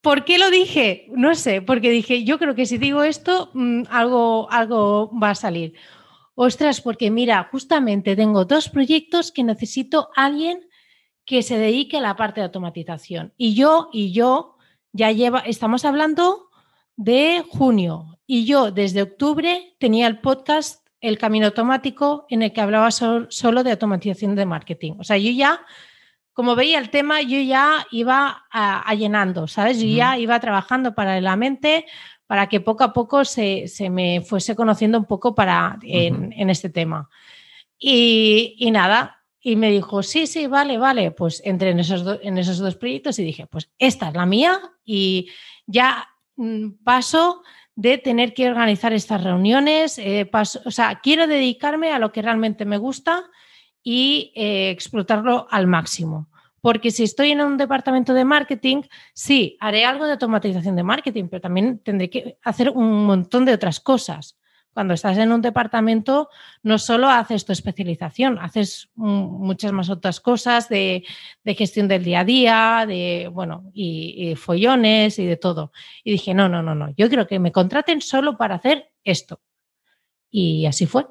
¿Por 0.00 0.24
qué 0.24 0.38
lo 0.38 0.50
dije? 0.50 1.06
No 1.10 1.34
sé, 1.34 1.60
porque 1.60 1.90
dije, 1.90 2.24
yo 2.24 2.38
creo 2.38 2.54
que 2.54 2.66
si 2.66 2.78
digo 2.78 3.02
esto, 3.02 3.50
mm, 3.54 3.82
algo, 3.90 4.48
algo 4.50 5.10
va 5.18 5.30
a 5.30 5.34
salir. 5.34 5.74
Ostras, 6.40 6.80
porque 6.80 7.10
mira, 7.10 7.48
justamente 7.50 8.14
tengo 8.14 8.44
dos 8.44 8.68
proyectos 8.68 9.32
que 9.32 9.42
necesito 9.42 10.10
alguien 10.14 10.68
que 11.24 11.42
se 11.42 11.58
dedique 11.58 11.96
a 11.96 12.00
la 12.00 12.14
parte 12.14 12.40
de 12.40 12.44
automatización. 12.44 13.34
Y 13.36 13.56
yo, 13.56 13.88
y 13.92 14.12
yo, 14.12 14.56
ya 14.92 15.10
lleva, 15.10 15.40
estamos 15.40 15.84
hablando 15.84 16.48
de 16.94 17.44
junio. 17.48 18.20
Y 18.24 18.44
yo 18.44 18.70
desde 18.70 19.02
octubre 19.02 19.74
tenía 19.80 20.06
el 20.06 20.20
podcast 20.20 20.86
El 21.00 21.18
Camino 21.18 21.46
Automático 21.46 22.24
en 22.30 22.42
el 22.42 22.52
que 22.52 22.60
hablaba 22.60 22.92
solo 22.92 23.64
de 23.64 23.72
automatización 23.72 24.36
de 24.36 24.46
marketing. 24.46 24.92
O 25.00 25.02
sea, 25.02 25.18
yo 25.18 25.32
ya, 25.32 25.66
como 26.34 26.54
veía 26.54 26.78
el 26.78 26.90
tema, 26.90 27.20
yo 27.20 27.40
ya 27.40 27.84
iba 27.90 28.44
a, 28.52 28.94
llenando, 28.94 29.48
¿sabes? 29.48 29.80
Yo 29.80 29.88
ya 29.88 30.16
iba 30.16 30.38
trabajando 30.38 30.94
paralelamente 30.94 31.86
para 32.28 32.46
que 32.46 32.60
poco 32.60 32.84
a 32.84 32.92
poco 32.92 33.24
se, 33.24 33.66
me 33.90 34.20
fuese 34.20 34.54
conociendo 34.54 34.98
un 34.98 35.06
poco 35.06 35.34
para, 35.34 35.78
en, 35.82 36.50
este 36.50 36.68
tema. 36.68 37.08
Y, 37.78 38.68
nada, 38.70 39.24
y 39.40 39.56
me 39.56 39.70
dijo, 39.70 40.02
sí, 40.02 40.26
sí, 40.26 40.46
vale, 40.46 40.76
vale, 40.76 41.10
pues 41.10 41.40
entré 41.42 41.70
en 41.70 41.80
esos, 41.80 42.20
en 42.22 42.36
esos 42.36 42.58
dos 42.58 42.76
proyectos 42.76 43.18
y 43.18 43.24
dije, 43.24 43.46
pues 43.46 43.70
esta 43.78 44.08
es 44.08 44.14
la 44.14 44.26
mía 44.26 44.60
y 44.84 45.30
ya 45.66 46.06
mm, 46.36 46.84
paso 46.84 47.42
de 47.74 47.96
tener 47.96 48.34
que 48.34 48.50
organizar 48.50 48.92
estas 48.92 49.24
reuniones, 49.24 49.98
eh, 49.98 50.26
paso, 50.26 50.60
o 50.66 50.70
sea, 50.70 51.00
quiero 51.02 51.26
dedicarme 51.26 51.92
a 51.92 51.98
lo 51.98 52.12
que 52.12 52.20
realmente 52.20 52.66
me 52.66 52.76
gusta 52.76 53.24
y 53.82 54.32
eh, 54.36 54.68
explotarlo 54.68 55.46
al 55.50 55.66
máximo. 55.66 56.28
Porque 56.60 56.90
si 56.90 57.04
estoy 57.04 57.30
en 57.30 57.40
un 57.40 57.56
departamento 57.56 58.14
de 58.14 58.24
marketing, 58.24 58.82
sí, 59.14 59.56
haré 59.60 59.84
algo 59.84 60.06
de 60.06 60.12
automatización 60.12 60.76
de 60.76 60.82
marketing, 60.82 61.24
pero 61.30 61.40
también 61.40 61.78
tendré 61.78 62.10
que 62.10 62.38
hacer 62.42 62.70
un 62.70 63.06
montón 63.06 63.44
de 63.44 63.52
otras 63.52 63.80
cosas. 63.80 64.38
Cuando 64.72 64.94
estás 64.94 65.18
en 65.18 65.32
un 65.32 65.42
departamento, 65.42 66.28
no 66.62 66.78
solo 66.78 67.08
haces 67.08 67.44
tu 67.44 67.52
especialización, 67.52 68.38
haces 68.38 68.90
muchas 68.94 69.72
más 69.72 69.90
otras 69.90 70.20
cosas 70.20 70.68
de, 70.68 71.04
gestión 71.44 71.88
del 71.88 72.04
día 72.04 72.20
a 72.20 72.24
día, 72.24 72.84
de, 72.86 73.28
bueno, 73.32 73.70
y, 73.72 74.30
y, 74.30 74.36
follones 74.36 75.18
y 75.18 75.26
de 75.26 75.36
todo. 75.36 75.72
Y 76.04 76.12
dije, 76.12 76.32
no, 76.32 76.48
no, 76.48 76.62
no, 76.62 76.76
no, 76.76 76.94
yo 76.96 77.08
creo 77.08 77.26
que 77.26 77.40
me 77.40 77.50
contraten 77.50 78.00
solo 78.00 78.36
para 78.36 78.54
hacer 78.56 78.92
esto. 79.02 79.40
Y 80.30 80.66
así 80.66 80.86
fue. 80.86 81.06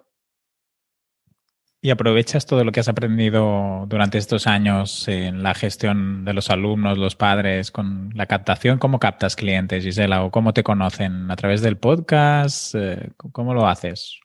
¿Y 1.80 1.92
aprovechas 1.92 2.48
todo 2.48 2.64
lo 2.64 2.72
que 2.72 2.80
has 2.80 2.88
aprendido 2.88 3.86
durante 3.88 4.18
estos 4.18 4.48
años 4.48 5.08
en 5.08 5.44
la 5.44 5.54
gestión 5.54 6.26
de 6.26 6.34
los 6.34 6.50
alumnos, 6.50 6.98
los 6.98 7.16
padres, 7.16 7.70
con 7.70 8.10
la 8.16 8.26
captación? 8.26 8.80
¿Cómo 8.80 9.00
captas 9.00 9.36
clientes, 9.36 9.84
Gisela? 9.84 10.24
¿O 10.24 10.32
cómo 10.32 10.54
te 10.54 10.64
conocen? 10.64 11.30
¿A 11.30 11.36
través 11.36 11.62
del 11.62 11.78
podcast? 11.78 12.74
Eh, 12.74 13.12
¿Cómo 13.16 13.54
lo 13.54 13.68
haces? 13.68 14.20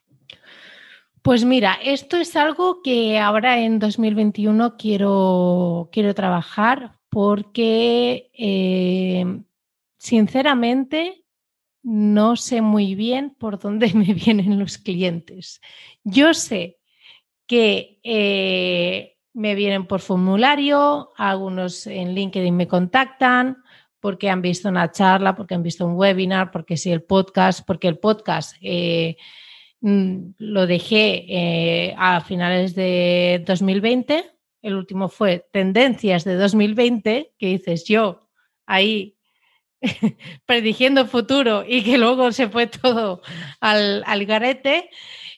Pues 1.21 1.45
mira, 1.45 1.77
esto 1.81 2.17
es 2.17 2.35
algo 2.35 2.81
que 2.81 3.19
ahora 3.19 3.59
en 3.59 3.79
2021 3.79 4.75
quiero, 4.75 5.89
quiero 5.91 6.13
trabajar 6.15 6.97
porque 7.09 8.31
eh, 8.33 9.41
sinceramente 9.97 11.23
no 11.83 12.35
sé 12.35 12.61
muy 12.61 12.95
bien 12.95 13.35
por 13.37 13.59
dónde 13.59 13.93
me 13.93 14.13
vienen 14.13 14.59
los 14.59 14.79
clientes. 14.79 15.61
Yo 16.03 16.33
sé 16.33 16.79
que 17.47 17.99
eh, 18.03 19.17
me 19.33 19.55
vienen 19.55 19.87
por 19.87 19.99
formulario, 19.99 21.11
algunos 21.17 21.87
en 21.87 22.13
LinkedIn 22.13 22.55
me 22.55 22.67
contactan 22.67 23.63
porque 23.99 24.29
han 24.29 24.41
visto 24.41 24.67
una 24.67 24.91
charla, 24.91 25.33
porque 25.35 25.55
han 25.55 25.63
visto 25.63 25.85
un 25.85 25.95
webinar, 25.95 26.51
porque 26.51 26.75
sí 26.75 26.91
el 26.91 27.03
podcast, 27.03 27.65
porque 27.65 27.87
el 27.87 27.99
podcast 27.99 28.55
eh, 28.61 29.15
mm, 29.81 30.31
lo 30.39 30.67
dejé 30.67 31.25
eh, 31.29 31.95
a 31.97 32.19
finales 32.21 32.75
de 32.75 33.43
2020, 33.47 34.25
el 34.61 34.75
último 34.75 35.09
fue 35.09 35.47
Tendencias 35.51 36.25
de 36.25 36.35
2020, 36.35 37.33
que 37.37 37.47
dices 37.47 37.85
yo 37.85 38.29
ahí 38.65 39.17
predigiendo 40.45 41.05
futuro 41.05 41.63
y 41.67 41.83
que 41.83 41.97
luego 41.97 42.31
se 42.31 42.49
fue 42.49 42.67
todo 42.67 43.21
al, 43.59 44.03
al 44.05 44.25
garete. 44.25 44.89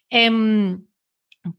Em, 0.10 0.86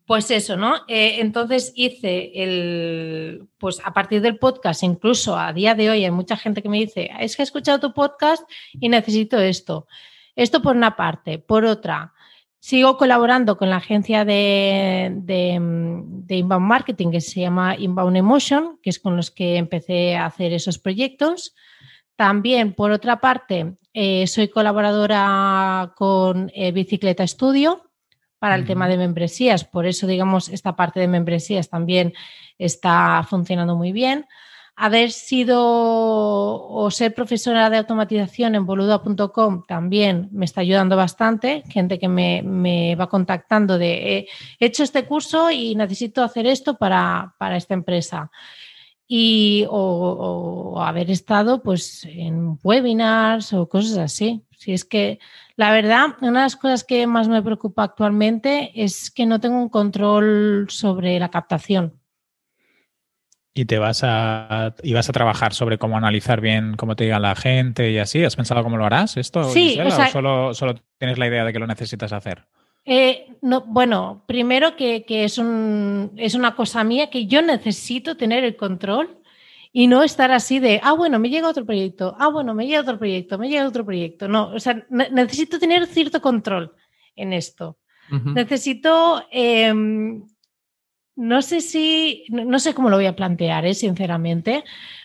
pues 0.05 0.31
eso, 0.31 0.57
¿no? 0.57 0.77
Eh, 0.88 1.20
entonces 1.20 1.72
hice 1.75 2.33
el, 2.35 3.49
pues 3.59 3.81
a 3.85 3.92
partir 3.92 4.20
del 4.20 4.38
podcast, 4.38 4.83
incluso 4.83 5.37
a 5.38 5.53
día 5.53 5.75
de 5.75 5.90
hoy 5.90 6.05
hay 6.05 6.11
mucha 6.11 6.37
gente 6.37 6.62
que 6.62 6.68
me 6.68 6.79
dice, 6.79 7.11
es 7.20 7.37
que 7.37 7.42
he 7.42 7.44
escuchado 7.44 7.81
tu 7.81 7.92
podcast 7.92 8.49
y 8.72 8.88
necesito 8.88 9.38
esto. 9.38 9.87
Esto 10.35 10.61
por 10.61 10.77
una 10.77 10.96
parte. 10.96 11.38
Por 11.38 11.64
otra, 11.64 12.12
sigo 12.59 12.96
colaborando 12.96 13.57
con 13.57 13.70
la 13.70 13.77
agencia 13.77 14.25
de, 14.25 15.12
Inbound 16.29 16.66
Marketing 16.66 17.11
que 17.11 17.20
se 17.20 17.40
llama 17.40 17.77
Inbound 17.77 18.16
Emotion, 18.16 18.79
que 18.83 18.90
es 18.90 18.99
con 18.99 19.16
los 19.16 19.31
que 19.31 19.57
empecé 19.57 20.16
a 20.16 20.27
hacer 20.27 20.53
esos 20.53 20.79
proyectos. 20.79 21.55
También, 22.16 22.72
por 22.72 22.90
otra 22.90 23.20
parte, 23.20 23.77
eh, 23.94 24.27
soy 24.27 24.49
colaboradora 24.49 25.92
con 25.96 26.51
eh, 26.55 26.72
Bicicleta 26.72 27.27
Studio, 27.27 27.86
para 28.47 28.55
el 28.55 28.65
tema 28.65 28.87
de 28.87 28.97
membresías. 28.97 29.65
Por 29.65 29.87
eso, 29.87 30.07
digamos, 30.07 30.49
esta 30.49 30.77
parte 30.77 31.01
de 31.01 31.09
membresías 31.09 31.69
también 31.69 32.15
está 32.59 33.27
funcionando 33.29 33.75
muy 33.75 33.91
bien. 33.91 34.27
Haber 34.77 35.11
sido 35.11 35.59
o 35.61 36.89
ser 36.93 37.13
profesora 37.13 37.69
de 37.71 37.79
automatización 37.79 38.55
en 38.55 38.65
boluda.com 38.65 39.65
también 39.67 40.29
me 40.31 40.45
está 40.45 40.61
ayudando 40.61 40.97
bastante. 40.97 41.65
Gente 41.69 41.99
que 41.99 42.07
me, 42.07 42.95
va 42.95 43.09
contactando 43.09 43.79
de 43.79 44.29
he 44.61 44.65
hecho 44.65 44.85
este 44.85 45.05
curso 45.07 45.51
y 45.51 45.75
necesito 45.75 46.23
hacer 46.23 46.47
esto 46.47 46.77
para, 46.79 47.35
esta 47.57 47.75
empresa. 47.75 48.31
Y 49.09 49.67
o, 49.69 50.81
haber 50.81 51.11
estado 51.11 51.65
pues 51.65 52.05
en 52.05 52.61
webinars 52.63 53.53
o 53.55 53.69
cosas 53.69 53.99
así. 53.99 54.46
Si 54.57 54.73
es 54.73 54.85
que 54.85 55.19
la 55.57 55.71
verdad, 55.71 56.16
una 56.21 56.40
de 56.40 56.45
las 56.45 56.57
cosas 56.57 56.85
que 56.85 57.07
más 57.07 57.29
me 57.29 57.42
preocupa 57.42 57.85
actualmente 57.85 58.73
es 58.75 59.11
que 59.11 59.27
no 59.27 59.40
tengo 59.40 59.61
un 59.61 59.69
control 59.69 60.66
sobre 60.69 61.19
la 61.19 61.31
captación. 61.31 61.95
¿Y 63.55 63.64
te 63.64 63.79
vas 63.79 64.03
a, 64.05 64.75
y 64.83 64.92
vas 64.92 65.09
a 65.09 65.12
trabajar 65.12 65.55
sobre 65.55 65.79
cómo 65.79 65.97
analizar 65.97 66.42
bien 66.42 66.77
cómo 66.77 66.95
te 66.95 67.05
diga 67.05 67.19
la 67.19 67.35
gente 67.35 67.90
y 67.90 67.97
así? 67.97 68.23
¿Has 68.23 68.37
pensado 68.37 68.62
cómo 68.62 68.77
lo 68.77 68.85
harás 68.85 69.16
esto? 69.16 69.45
Sí, 69.45 69.79
o, 69.81 69.90
solo, 70.11 70.53
solo, 70.53 70.75
tienes 70.99 71.16
la 71.16 71.27
idea 71.27 71.42
de 71.42 71.55
que 71.55 71.59
lo 71.59 71.66
necesitas 71.66 72.12
hacer? 72.12 72.45
Eh, 72.85 73.33
no, 73.40 73.62
bueno, 73.62 74.25
primero 74.27 74.77
que, 74.77 75.04
que 75.07 75.25
es, 75.25 75.38
un, 75.38 76.13
es 76.17 76.35
una 76.35 76.54
cosa 76.54 76.85
mía 76.85 77.09
que 77.09 77.27
yo 77.27 77.40
necesito 77.40 78.19
tener 78.19 78.44
el 78.44 78.57
control 78.57 79.23
y 79.79 79.88
no 79.88 80.02
estar 80.02 80.31
así 80.31 80.58
de, 80.58 80.81
ah, 80.83 80.94
bueno, 80.94 81.18
me 81.18 81.29
llega 81.29 81.50
otro 81.50 81.66
proyecto, 81.66 82.16
ah, 82.18 82.29
bueno, 82.29 82.54
me 82.54 82.66
llega 82.66 82.81
otro 82.81 82.98
proyecto, 82.98 83.37
me 83.37 83.50
llega 83.50 83.68
otro 83.68 83.85
proyecto. 83.85 84.27
No, 84.27 84.48
o 84.54 84.58
sea, 84.58 84.87
necesito 84.88 85.58
tener 85.58 85.85
cierto 85.85 86.22
control 86.22 86.72
en 87.14 87.35
esto. 87.35 87.77
Necesito, 88.08 89.22
em, 89.31 90.24
no 91.14 91.42
sé 91.42 91.60
si, 91.60 92.24
no, 92.31 92.58
sé 92.58 92.72
cómo 92.72 92.88
lo 92.88 92.96
voy 92.96 93.04
a 93.04 93.16
plantear, 93.16 93.66
¿eh? 93.66 93.74
sinceramente, 93.74 94.64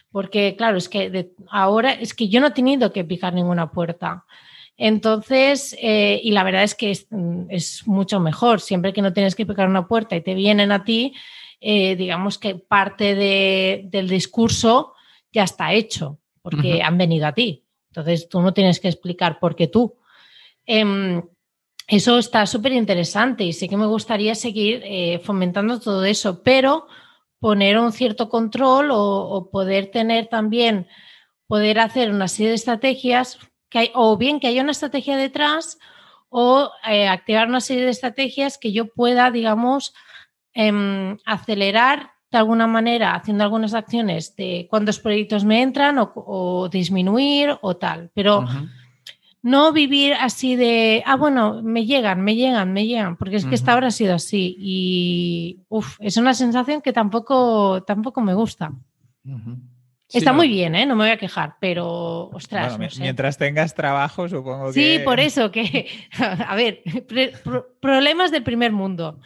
porque 0.09 0.55
claro, 0.57 0.78
es 0.78 0.88
que 0.88 1.34
ahora 1.49 1.91
es 1.91 2.13
que 2.13 2.30
yo 2.30 2.39
no 2.39 2.47
he 2.47 2.51
tenido 2.51 2.93
que 2.93 3.03
picar 3.03 3.34
ninguna 3.34 3.72
puerta. 3.72 4.24
Entonces, 4.78 5.76
eh, 5.82 6.22
y 6.24 6.32
la 6.32 6.45
verdad 6.45 6.63
es 6.63 6.76
que 6.76 6.91
es, 6.91 7.07
es, 7.49 7.86
mucho 7.88 8.22
mejor, 8.22 8.61
siempre 8.61 8.93
que 8.93 9.01
no 9.01 9.11
tienes 9.11 9.36
que 9.36 9.45
picar 9.45 9.67
una 9.67 9.89
puerta 9.89 10.15
y 10.15 10.22
te 10.22 10.34
vienen 10.34 10.72
a 10.72 10.86
ti, 10.86 11.13
eh, 11.62 11.95
digamos 11.95 12.39
que 12.39 12.55
parte 12.55 13.14
del 13.16 14.09
discurso 14.09 14.95
ya 15.32 15.43
está 15.43 15.74
hecho, 15.74 16.18
porque 16.41 16.82
han 16.82 16.97
venido 16.97 17.28
a 17.28 17.34
ti. 17.34 17.64
Entonces 17.91 18.28
tú 18.28 18.41
no 18.41 18.53
tienes 18.53 18.80
que 18.80 18.88
explicar 18.88 19.39
por 19.39 19.55
qué 19.55 19.68
tú. 19.68 19.95
Em, 20.66 21.22
eso 21.88 22.18
está 22.18 22.45
súper 22.47 22.72
interesante 22.72 23.43
y 23.43 23.53
sí 23.53 23.70
que 23.70 23.78
me 23.78 23.86
gustaría 23.86 24.34
seguir 24.34 24.82
eh, 24.84 25.20
fomentando 25.24 25.80
todo 25.80 26.03
eso, 26.03 26.41
pero 26.41 26.88
poner 27.39 27.78
un 27.78 27.91
cierto 27.91 28.30
control 28.30 28.89
o, 28.91 29.49
poder 29.51 29.91
tener 29.91 30.28
también, 30.28 30.88
poder 31.47 31.80
hacer 31.80 32.09
una 32.09 32.28
serie 32.28 32.49
de 32.49 32.55
estrategias, 32.55 33.38
que 33.70 33.80
hay, 33.80 33.91
o 33.93 34.18
bien 34.18 34.39
que 34.39 34.47
haya 34.47 34.62
una 34.62 34.72
estrategia 34.72 35.18
detrás 35.18 35.78
o 36.30 36.72
eh, 36.88 37.07
activar 37.07 37.47
una 37.47 37.62
serie 37.62 37.84
de 37.84 37.91
estrategias 37.91 38.57
que 38.57 38.72
yo 38.72 38.88
pueda, 38.93 39.32
digamos, 39.32 39.93
em, 40.54 41.18
acelerar 41.26 42.12
de 42.32 42.38
alguna 42.38 42.66
manera 42.66 43.14
haciendo 43.14 43.43
algunas 43.43 43.74
acciones 43.74 44.36
de 44.36 44.68
cuántos 44.70 44.99
proyectos 44.99 45.43
me 45.43 45.62
entran 45.62 45.97
o, 45.99 46.70
disminuir 46.72 47.58
o 47.62 47.76
tal. 47.76 48.10
Pero 48.14 48.45
no 49.43 49.74
vivir 49.74 50.14
así 50.14 50.56
de, 50.56 51.04
ah, 51.06 51.16
bueno, 51.16 51.62
me 51.62 51.86
llegan, 51.86 52.22
me 52.22 52.36
llegan, 52.36 52.72
me 52.72 52.86
llegan, 52.86 53.18
porque 53.18 53.36
es 53.36 53.45
que 53.45 53.56
esta 53.56 53.76
hora 53.76 53.88
ha 53.88 53.91
sido 53.91 54.16
así 54.16 54.56
y 54.58 55.60
es 55.99 56.18
una 56.18 56.34
sensación 56.34 56.82
que 56.82 56.93
tampoco, 56.93 57.84
tampoco 57.84 58.22
me 58.22 58.34
gusta. 58.34 58.72
Está 60.14 60.34
muy 60.34 60.47
bien, 60.47 60.76
¿eh? 60.76 60.86
no 60.86 60.95
me 60.95 61.03
voy 61.03 61.12
a 61.12 61.18
quejar, 61.18 61.55
pero 61.59 62.30
ostras. 62.30 62.78
Mientras 62.99 63.38
tengas 63.38 63.74
trabajo, 63.74 64.28
supongo 64.28 64.68
que. 64.68 64.74
Sí, 64.74 64.99
por 65.03 65.20
eso 65.20 65.51
que. 65.51 65.88
A 66.47 66.55
ver, 66.55 66.82
problemas 67.80 68.32
del 68.32 68.43
primer 68.43 68.72
mundo. 68.72 69.20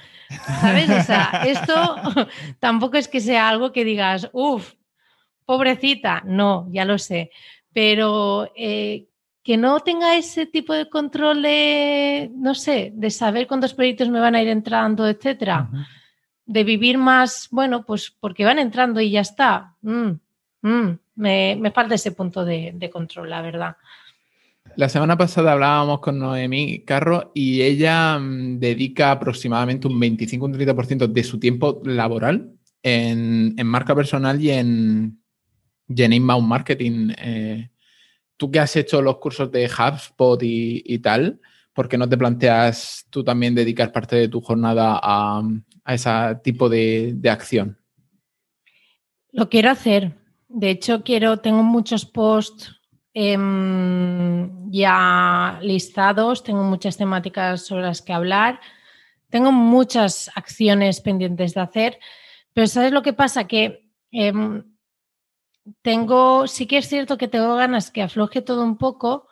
¿Sabes? 0.62 0.90
O 0.90 1.02
sea, 1.04 1.44
esto 1.48 1.96
tampoco 2.60 2.98
es 2.98 3.08
que 3.08 3.20
sea 3.20 3.50
algo 3.50 3.72
que 3.72 3.84
digas, 3.84 4.30
uff, 4.34 4.74
pobrecita. 5.46 6.22
No, 6.26 6.68
ya 6.72 6.86
lo 6.86 6.98
sé. 6.98 7.32
Pero 7.74 8.52
eh, 8.56 9.08
que 9.44 9.58
no 9.58 9.80
tenga 9.82 10.16
ese 10.16 10.46
tipo 10.46 10.74
de 10.74 10.90
control 10.90 11.42
de, 11.42 12.32
no 12.34 12.56
sé, 12.56 12.92
de 12.96 13.12
saber 13.12 13.48
cuántos 13.48 13.74
proyectos 13.74 14.10
me 14.10 14.20
van 14.20 14.36
a 14.36 14.42
ir 14.42 14.48
entrando, 14.48 15.08
etcétera, 15.08 15.70
de 16.46 16.64
vivir 16.64 16.98
más, 16.98 17.48
bueno, 17.52 17.86
pues 17.86 18.16
porque 18.20 18.46
van 18.46 18.60
entrando 18.60 19.02
y 19.02 19.12
ya 19.12 19.22
está. 19.22 19.76
Mm, 19.82 20.14
mm, 20.68 21.00
me, 21.16 21.72
falta 21.74 21.96
ese 21.96 22.12
punto 22.12 22.44
de, 22.44 22.90
control, 22.92 23.30
la 23.30 23.42
verdad. 23.42 23.78
La 24.76 24.90
semana 24.90 25.18
pasada 25.18 25.54
hablábamos 25.54 26.00
con 26.00 26.20
Noemí 26.20 26.84
Carro 26.84 27.32
y 27.34 27.62
ella 27.62 28.18
mm, 28.20 28.60
dedica 28.60 29.12
aproximadamente 29.12 29.88
un 29.88 30.00
25 30.00 30.46
un 30.46 30.54
30% 30.54 31.08
de 31.08 31.24
su 31.24 31.40
tiempo 31.40 31.82
laboral 31.86 32.52
en, 32.84 33.56
marca 33.66 33.96
personal 33.96 34.42
y 34.42 34.52
en, 34.52 35.20
y 35.88 36.04
en 36.04 36.14
inbound 36.14 36.48
marketing. 36.48 37.14
Eh, 37.18 37.70
tú 38.38 38.52
que 38.52 38.60
has 38.60 38.76
hecho 38.76 39.02
los 39.02 39.18
cursos 39.18 39.52
de 39.52 39.66
HubSpot 39.66 40.40
y, 40.42 41.00
tal, 41.00 41.40
¿por 41.74 41.88
qué 41.88 41.98
no 41.98 42.08
te 42.08 42.18
planteas 42.18 43.06
tú 43.10 43.24
también 43.24 43.56
dedicar 43.56 43.92
parte 43.92 44.16
de 44.16 44.28
tu 44.28 44.42
jornada 44.42 45.00
a, 45.02 45.42
ese 45.88 46.10
tipo 46.44 46.70
de, 46.70 47.18
acción? 47.30 47.78
Lo 49.32 49.50
quiero 49.50 49.70
hacer. 49.70 50.25
De 50.58 50.70
hecho, 50.70 51.04
quiero, 51.04 51.42
tengo 51.42 51.64
muchos 51.64 52.06
posts 52.06 52.80
em, 53.14 54.72
ya 54.72 55.60
listados, 55.62 56.44
tengo 56.44 56.64
muchas 56.64 56.96
temáticas 56.96 57.66
sobre 57.66 57.84
las 57.84 58.02
que 58.02 58.14
hablar, 58.14 58.62
tengo 59.30 59.52
muchas 59.52 60.32
acciones 60.34 61.02
pendientes 61.02 61.56
de 61.56 61.60
hacer, 61.60 62.00
pero 62.54 62.68
¿sabes 62.68 62.94
lo 62.94 63.02
que 63.02 63.12
pasa? 63.12 63.48
Que 63.48 63.90
em, 64.12 64.64
tengo, 65.82 66.48
sí 66.48 66.68
que 66.68 66.78
es 66.78 66.88
cierto 66.88 67.18
que 67.18 67.28
tengo 67.28 67.58
ganas 67.58 67.92
que 67.92 68.02
afloje 68.02 68.42
todo 68.42 68.64
un 68.64 68.78
poco 68.78 69.28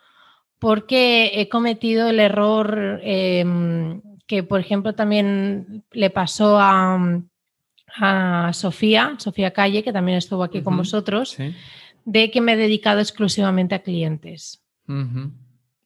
porque 0.60 1.40
he 1.40 1.48
cometido 1.48 2.10
el 2.10 2.20
error 2.20 3.00
em, 3.02 4.02
que, 4.28 4.44
por 4.44 4.60
ejemplo, 4.60 4.94
también 4.94 5.86
le 5.92 6.10
pasó 6.10 6.60
a, 6.60 7.00
Sofía, 8.54 9.16
Sofía 9.18 9.52
Calle, 9.52 9.84
que 9.84 9.94
también 9.94 10.18
estuvo 10.18 10.44
aquí 10.44 10.62
con 10.62 10.78
vosotros, 10.78 11.38
de 12.06 12.32
que 12.32 12.42
me 12.42 12.54
he 12.54 12.58
dedicado 12.58 13.00
exclusivamente 13.00 13.76
a 13.76 13.84
clientes. 13.84 14.64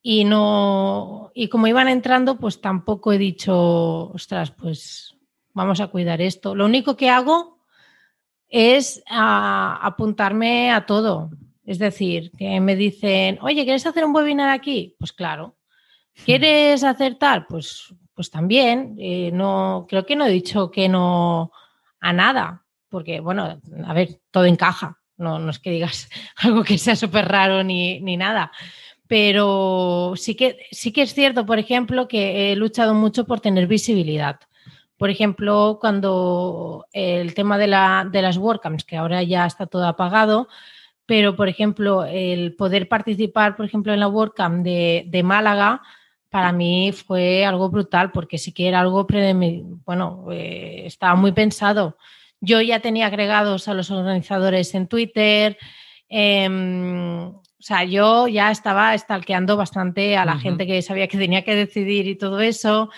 Y 0.02 0.24
no, 0.24 1.32
y 1.34 1.50
como 1.50 1.68
iban 1.68 1.90
entrando, 1.90 2.38
pues 2.38 2.62
tampoco 2.62 3.12
he 3.12 3.18
dicho, 3.18 4.10
ostras, 4.12 4.52
pues 4.52 5.16
vamos 5.54 5.82
a 5.82 5.88
cuidar 5.88 6.22
esto. 6.22 6.56
Lo 6.56 6.66
único 6.66 6.96
que 6.96 7.10
hago 7.10 7.60
es 8.48 9.04
apuntarme 9.08 10.72
a 10.72 10.86
todo. 10.86 11.32
Es 11.66 11.80
decir, 11.80 12.32
que 12.38 12.62
me 12.62 12.78
dicen, 12.78 13.40
oye, 13.42 13.66
¿quieres 13.66 13.86
hacer 13.86 14.06
un 14.06 14.16
webinar 14.16 14.50
aquí? 14.50 14.96
Pues 14.98 15.12
claro. 15.12 15.58
¿Quieres 16.26 16.84
hacer 16.84 17.16
tal? 17.16 17.46
Pues, 17.46 17.94
pues 18.14 18.32
también. 18.32 18.96
Eh, 18.98 19.32
no, 19.34 19.86
creo 19.90 20.06
que 20.06 20.16
no 20.16 20.26
he 20.26 20.32
dicho 20.32 20.72
que 20.72 20.88
no 20.88 21.52
a 22.00 22.14
nada, 22.14 22.66
porque, 22.90 23.20
bueno, 23.20 23.60
a 23.86 23.94
ver, 23.94 24.20
todo 24.32 24.46
encaja. 24.46 25.00
No, 25.18 25.40
no 25.40 25.50
es 25.50 25.60
que 25.60 25.72
digas 25.72 26.10
algo 26.38 26.64
que 26.64 26.78
sea 26.78 26.96
súper 26.96 27.28
raro 27.28 27.64
ni, 27.64 28.00
ni 28.02 28.18
nada. 28.18 28.52
Pero 29.08 30.14
sí 30.16 30.36
que, 30.36 30.58
sí 30.72 30.92
que 30.92 31.04
es 31.04 31.14
cierto, 31.14 31.46
por 31.46 31.60
ejemplo, 31.60 32.08
que 32.08 32.52
he 32.52 32.56
luchado 32.56 32.94
mucho 32.94 33.26
por 33.26 33.40
tener 33.40 33.68
visibilidad. 33.68 34.40
Por 34.98 35.10
ejemplo, 35.10 35.78
cuando 35.80 36.88
el 36.92 37.34
tema 37.34 37.58
de, 37.58 37.68
la, 37.68 38.08
de 38.12 38.22
las 38.22 38.38
WordCamps, 38.38 38.84
que 38.84 38.98
ahora 38.98 39.24
ya 39.24 39.46
está 39.46 39.68
todo 39.68 39.88
apagado, 39.88 40.50
pero 41.06 41.36
por 41.36 41.48
ejemplo, 41.48 42.04
el 42.04 42.56
poder 42.56 42.90
participar, 42.90 43.56
por 43.56 43.66
ejemplo, 43.66 43.94
en 43.94 44.00
la 44.02 44.08
WordCamp 44.10 44.64
de, 44.64 45.06
de 45.08 45.24
Málaga, 45.24 45.82
para 46.30 46.52
mí 46.52 46.92
fue 46.92 47.46
algo 47.46 47.70
brutal, 47.70 48.12
porque 48.12 48.38
sí 48.38 48.52
que 48.52 48.68
era 48.68 48.80
algo, 48.80 49.08
bueno, 49.86 50.26
eh, 50.32 50.84
estaba 50.86 51.16
muy 51.16 51.32
pensado. 51.32 51.98
Yo 52.40 52.62
ya 52.62 52.80
tenía 52.80 53.08
agregados 53.08 53.68
a 53.68 53.74
los 53.74 53.90
organizadores 53.92 54.76
en 54.76 54.88
Twitter, 54.88 55.58
em, 56.10 57.30
o 57.60 57.64
sea, 57.64 57.84
yo 57.84 58.28
ya 58.28 58.52
estaba 58.52 58.96
stalkeando 58.98 59.58
bastante 59.58 60.16
a 60.16 60.26
la 60.26 60.38
gente 60.38 60.68
que 60.68 60.82
sabía 60.82 61.08
que 61.08 61.18
tenía 61.18 61.44
que 61.44 61.56
decidir 61.56 62.08
y 62.08 62.16
todo 62.16 62.40
eso. 62.40 62.90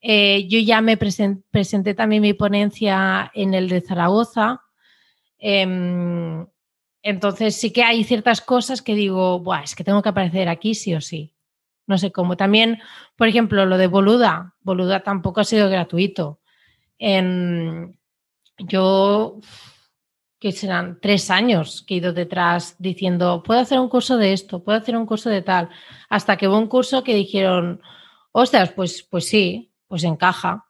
Eh, 0.00 0.48
yo 0.48 0.58
ya 0.58 0.80
me 0.80 0.96
presenté 0.96 1.94
también 1.94 2.22
mi 2.22 2.32
ponencia 2.32 3.30
en 3.34 3.54
el 3.54 3.68
de 3.68 3.80
Zaragoza. 3.80 4.62
Em, 5.38 6.44
entonces 7.02 7.56
sí 7.56 7.72
que 7.72 7.82
hay 7.82 8.04
ciertas 8.04 8.40
cosas 8.40 8.82
que 8.82 8.94
digo, 8.94 9.38
Buah, 9.40 9.62
es 9.62 9.74
que 9.74 9.84
tengo 9.84 10.02
que 10.02 10.08
aparecer 10.08 10.48
aquí 10.48 10.74
sí 10.74 10.94
o 10.94 11.00
sí. 11.00 11.34
No 11.90 11.98
sé 11.98 12.12
cómo. 12.12 12.36
También, 12.36 12.78
por 13.16 13.26
ejemplo, 13.26 13.66
lo 13.66 13.76
de 13.76 13.88
Boluda. 13.88 14.54
Boluda 14.60 15.00
tampoco 15.00 15.40
ha 15.40 15.44
sido 15.44 15.68
gratuito. 15.68 16.38
yo, 18.58 19.40
que 20.38 20.52
serán 20.52 21.00
tres 21.02 21.30
años 21.30 21.82
que 21.84 21.94
he 21.94 21.96
ido 21.96 22.12
detrás 22.12 22.76
diciendo, 22.78 23.42
puedo 23.42 23.58
hacer 23.58 23.80
un 23.80 23.88
curso 23.88 24.18
de 24.18 24.32
esto, 24.32 24.62
puedo 24.62 24.78
hacer 24.78 24.96
un 24.96 25.04
curso 25.04 25.30
de 25.30 25.42
tal. 25.42 25.68
Hasta 26.08 26.36
que 26.36 26.46
hubo 26.46 26.58
un 26.58 26.68
curso 26.68 27.02
que 27.02 27.12
dijeron, 27.12 27.80
ostras, 28.30 28.70
pues, 28.70 29.02
pues 29.02 29.26
sí, 29.26 29.72
pues 29.88 30.04
encaja. 30.04 30.66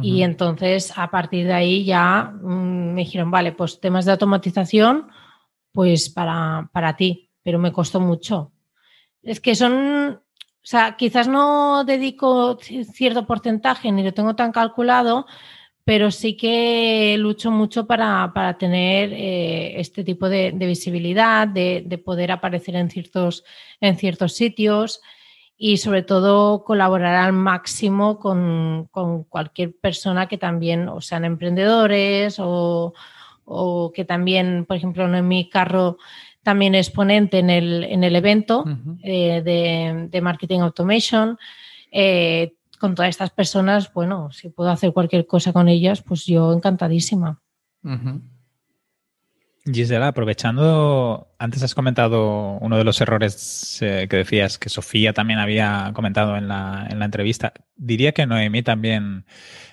Y 0.00 0.22
entonces 0.22 0.92
a 0.96 1.10
partir 1.10 1.46
de 1.46 1.54
ahí 1.54 1.84
ya 1.84 2.30
mm, 2.40 2.94
me 2.94 3.00
dijeron, 3.00 3.32
vale, 3.32 3.50
pues 3.50 3.80
temas 3.80 4.04
de 4.04 4.12
automatización, 4.12 5.08
pues 5.72 6.08
para, 6.08 6.70
para 6.72 6.96
ti, 6.96 7.32
pero 7.42 7.58
me 7.58 7.72
costó 7.72 7.98
mucho. 7.98 8.52
Es 9.26 9.40
que 9.40 9.56
son, 9.56 10.20
o 10.66 10.68
sea, 10.68 10.96
quizás 10.96 11.28
no 11.28 11.84
dedico 11.84 12.58
cierto 12.58 13.24
porcentaje 13.24 13.92
ni 13.92 14.02
lo 14.02 14.12
tengo 14.12 14.34
tan 14.34 14.50
calculado, 14.50 15.26
pero 15.84 16.10
sí 16.10 16.36
que 16.36 17.14
lucho 17.20 17.52
mucho 17.52 17.86
para, 17.86 18.56
tener 18.58 19.12
eh, 19.12 19.78
este 19.80 20.02
tipo 20.02 20.28
de, 20.28 20.50
visibilidad, 20.50 21.46
de, 21.46 21.84
de, 21.86 21.98
poder 21.98 22.32
aparecer 22.32 22.74
en 22.74 22.90
ciertos, 22.90 23.44
en 23.80 23.96
ciertos 23.96 24.32
sitios 24.34 25.00
y 25.56 25.76
sobre 25.76 26.02
todo 26.02 26.64
colaborar 26.64 27.14
al 27.14 27.32
máximo 27.32 28.18
con, 28.18 28.88
cualquier 29.28 29.76
persona 29.76 30.26
que 30.26 30.36
también 30.36 30.88
o 30.88 31.00
sean 31.00 31.24
emprendedores 31.24 32.38
o, 32.40 32.92
que 33.94 34.04
también, 34.04 34.64
por 34.66 34.76
ejemplo, 34.78 35.04
en 35.04 35.28
mi 35.28 35.48
carro 35.48 35.98
también 36.46 36.76
es 36.76 36.90
ponente 36.90 37.40
en 37.40 37.50
el, 37.50 37.82
en 37.82 38.04
el 38.04 38.14
evento 38.14 38.64
eh, 39.02 39.42
de, 40.12 40.20
Marketing 40.20 40.60
Automation. 40.60 41.36
Eh, 41.90 42.54
con 42.78 42.94
todas 42.94 43.08
estas 43.08 43.30
personas, 43.30 43.92
bueno, 43.92 44.30
si 44.30 44.50
puedo 44.50 44.70
hacer 44.70 44.92
cualquier 44.92 45.26
cosa 45.26 45.52
con 45.52 45.66
ellas, 45.66 46.02
pues 46.02 46.24
yo 46.24 46.52
encantadísima. 46.52 47.42
Gisela, 49.72 50.08
aprovechando, 50.08 51.34
antes 51.38 51.62
has 51.62 51.74
comentado 51.74 52.58
uno 52.60 52.76
de 52.76 52.84
los 52.84 53.00
errores 53.00 53.78
eh, 53.82 54.06
que 54.08 54.18
decías 54.18 54.58
que 54.58 54.68
Sofía 54.68 55.12
también 55.12 55.40
había 55.40 55.90
comentado 55.92 56.36
en 56.36 56.46
la, 56.46 56.86
en 56.88 57.00
la, 57.00 57.04
entrevista. 57.04 57.52
Diría 57.74 58.12
que 58.12 58.26
Noemí 58.26 58.62
también, 58.62 59.26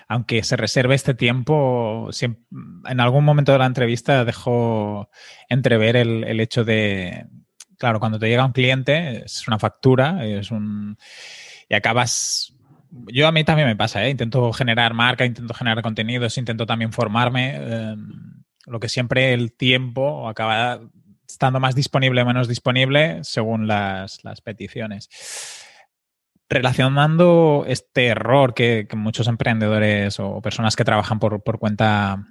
aunque 0.08 0.42
se 0.42 0.56
reserve 0.56 0.96
este 0.96 1.14
tiempo, 1.14 2.10
en 2.20 3.00
algún 3.00 3.24
momento 3.24 3.52
de 3.52 3.58
la 3.58 3.66
entrevista 3.66 4.24
dejó 4.24 5.10
entrever 5.48 5.96
el, 5.96 6.24
el 6.24 6.40
hecho 6.40 6.64
de, 6.64 7.26
claro, 7.78 8.00
cuando 8.00 8.18
te 8.18 8.28
llega 8.28 8.44
un 8.44 8.52
cliente, 8.52 9.24
es 9.24 9.46
una 9.46 9.60
factura, 9.60 10.26
es 10.26 10.50
un... 10.50 10.96
y 11.68 11.74
acabas 11.74 12.54
yo 13.12 13.26
a 13.26 13.32
mí 13.32 13.44
también 13.44 13.68
me 13.68 13.76
pasa, 13.76 14.04
¿eh? 14.04 14.10
intento 14.10 14.52
generar 14.52 14.94
marca, 14.94 15.24
intento 15.24 15.52
generar 15.54 15.82
contenidos, 15.82 16.38
intento 16.38 16.64
también 16.64 16.92
formarme. 16.92 17.54
Eh, 17.56 17.96
lo 18.66 18.80
que 18.80 18.88
siempre 18.88 19.32
el 19.32 19.52
tiempo 19.52 20.28
acaba 20.28 20.80
estando 21.28 21.60
más 21.60 21.74
disponible 21.74 22.22
o 22.22 22.26
menos 22.26 22.48
disponible 22.48 23.20
según 23.22 23.66
las, 23.66 24.20
peticiones. 24.42 25.08
Relacionando 26.48 27.64
este 27.66 28.06
error 28.06 28.54
que, 28.54 28.86
que, 28.88 28.96
muchos 28.96 29.26
emprendedores 29.28 30.20
o 30.20 30.40
personas 30.42 30.76
que 30.76 30.84
trabajan 30.84 31.18
por, 31.18 31.42
por 31.42 31.58
cuenta 31.58 32.26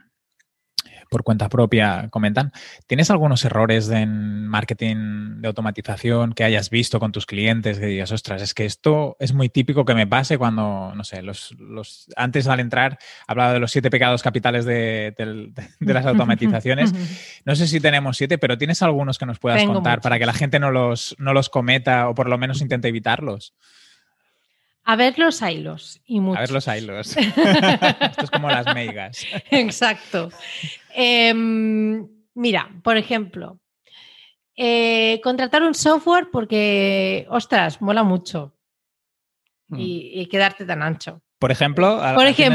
por 1.09 1.23
cuenta 1.23 1.49
propia 1.49 2.07
comentan. 2.09 2.51
¿Tienes 2.87 3.09
algunos 3.11 3.43
errores 3.45 3.89
en 3.89 4.47
marketing 4.47 5.41
de 5.41 5.47
automatización 5.47 6.33
que 6.33 6.43
hayas 6.43 6.69
visto 6.69 6.99
con 6.99 7.11
tus 7.11 7.25
clientes 7.25 7.79
que 7.79 7.85
digas, 7.85 8.11
ostras, 8.11 8.41
es 8.41 8.53
que 8.53 8.65
esto 8.65 9.17
es 9.19 9.33
muy 9.33 9.49
típico 9.49 9.85
que 9.85 9.93
me 9.93 10.07
pase 10.07 10.37
cuando, 10.37 10.93
no 10.95 11.03
sé, 11.03 11.21
los, 11.21 11.55
los 11.59 12.07
antes 12.15 12.47
al 12.47 12.59
entrar 12.59 12.97
hablaba 13.27 13.53
de 13.53 13.59
los 13.59 13.71
siete 13.71 13.89
pecados 13.89 14.23
capitales 14.23 14.65
de, 14.65 15.13
las 15.79 16.05
automatizaciones. 16.05 16.93
No 17.45 17.55
sé 17.55 17.67
si 17.67 17.79
tenemos 17.79 18.17
siete, 18.17 18.37
pero 18.37 18.57
¿tienes 18.57 18.81
algunos 18.81 19.17
que 19.17 19.25
nos 19.25 19.39
puedas 19.39 19.63
contar 19.65 20.01
para 20.01 20.17
que 20.17 20.25
la 20.25 20.33
gente 20.33 20.59
no 20.59 20.71
los, 20.71 21.15
no 21.19 21.33
los 21.33 21.49
cometa 21.49 22.07
o 22.07 22.15
por 22.15 22.29
lo 22.29 22.37
menos 22.37 22.61
intente 22.61 22.87
evitarlos? 22.87 23.53
A 24.85 24.95
ver 24.95 25.17
los 25.17 25.41
hilos 25.41 26.01
y 26.05 26.19
muchos. 26.19 26.37
A 26.37 26.41
ver 26.41 26.51
los 26.51 26.67
hilos. 26.67 27.17
Esto 27.17 28.23
es 28.23 28.31
como 28.31 28.49
las 28.49 28.73
meigas. 28.73 29.25
Exacto. 29.49 30.29
Em, 30.93 32.07
mira, 32.33 32.69
por 32.83 32.97
ejemplo, 32.97 33.59
eh, 34.55 35.21
contratar 35.23 35.63
un 35.63 35.73
software 35.73 36.29
porque, 36.31 37.25
ostras, 37.29 37.81
mola 37.81 38.03
mucho. 38.03 38.53
Hmm. 39.69 39.77
y, 39.79 40.25
quedarte 40.27 40.65
tan 40.65 40.83
ancho. 40.83 41.21
Por 41.43 41.51
ejemplo, 41.51 42.01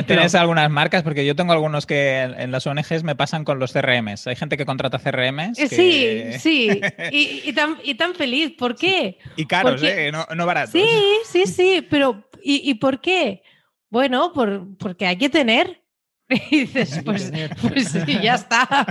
¿tienes 0.07 0.34
algunas 0.34 0.70
marcas? 0.70 1.03
Porque 1.03 1.26
yo 1.26 1.36
tengo 1.36 1.53
algunos 1.53 1.84
que 1.84 2.20
en 2.22 2.51
las 2.51 2.66
ONGs 2.66 3.03
me 3.03 3.14
pasan 3.14 3.45
con 3.45 3.59
los 3.59 3.74
CRMs. 3.74 4.26
Hay 4.26 4.34
gente 4.34 4.57
que 4.57 4.64
contrata 4.64 4.99
CRMs. 4.99 5.59
Eh, 5.59 5.68
sí, 5.68 6.39
sí. 6.39 6.80
Y, 7.12 7.53
tan, 7.53 8.14
feliz. 8.14 8.55
¿Por 8.57 8.76
qué? 8.76 9.18
Y 9.36 9.45
caros, 9.45 9.82
¿eh? 9.82 10.11
No, 10.11 10.26
no, 10.34 10.47
baratos. 10.47 10.72
Sí, 10.72 10.89
sí, 11.26 11.45
sí. 11.45 11.86
Pero 11.91 12.26
¿y, 12.43 12.72
por 12.76 13.03
qué? 13.03 13.43
Bueno, 13.91 14.32
por, 14.32 14.66
porque 14.78 15.07
hay 15.07 15.18
que 15.18 15.28
tener. 15.28 15.82
Y 16.51 16.61
dices, 16.61 17.03
pues, 17.05 17.30
pues 17.61 17.91
sí, 17.91 18.18
ya 18.22 18.34
está. 18.36 18.86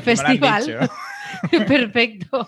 Festival. 0.00 0.90
Perfecto. 1.66 2.46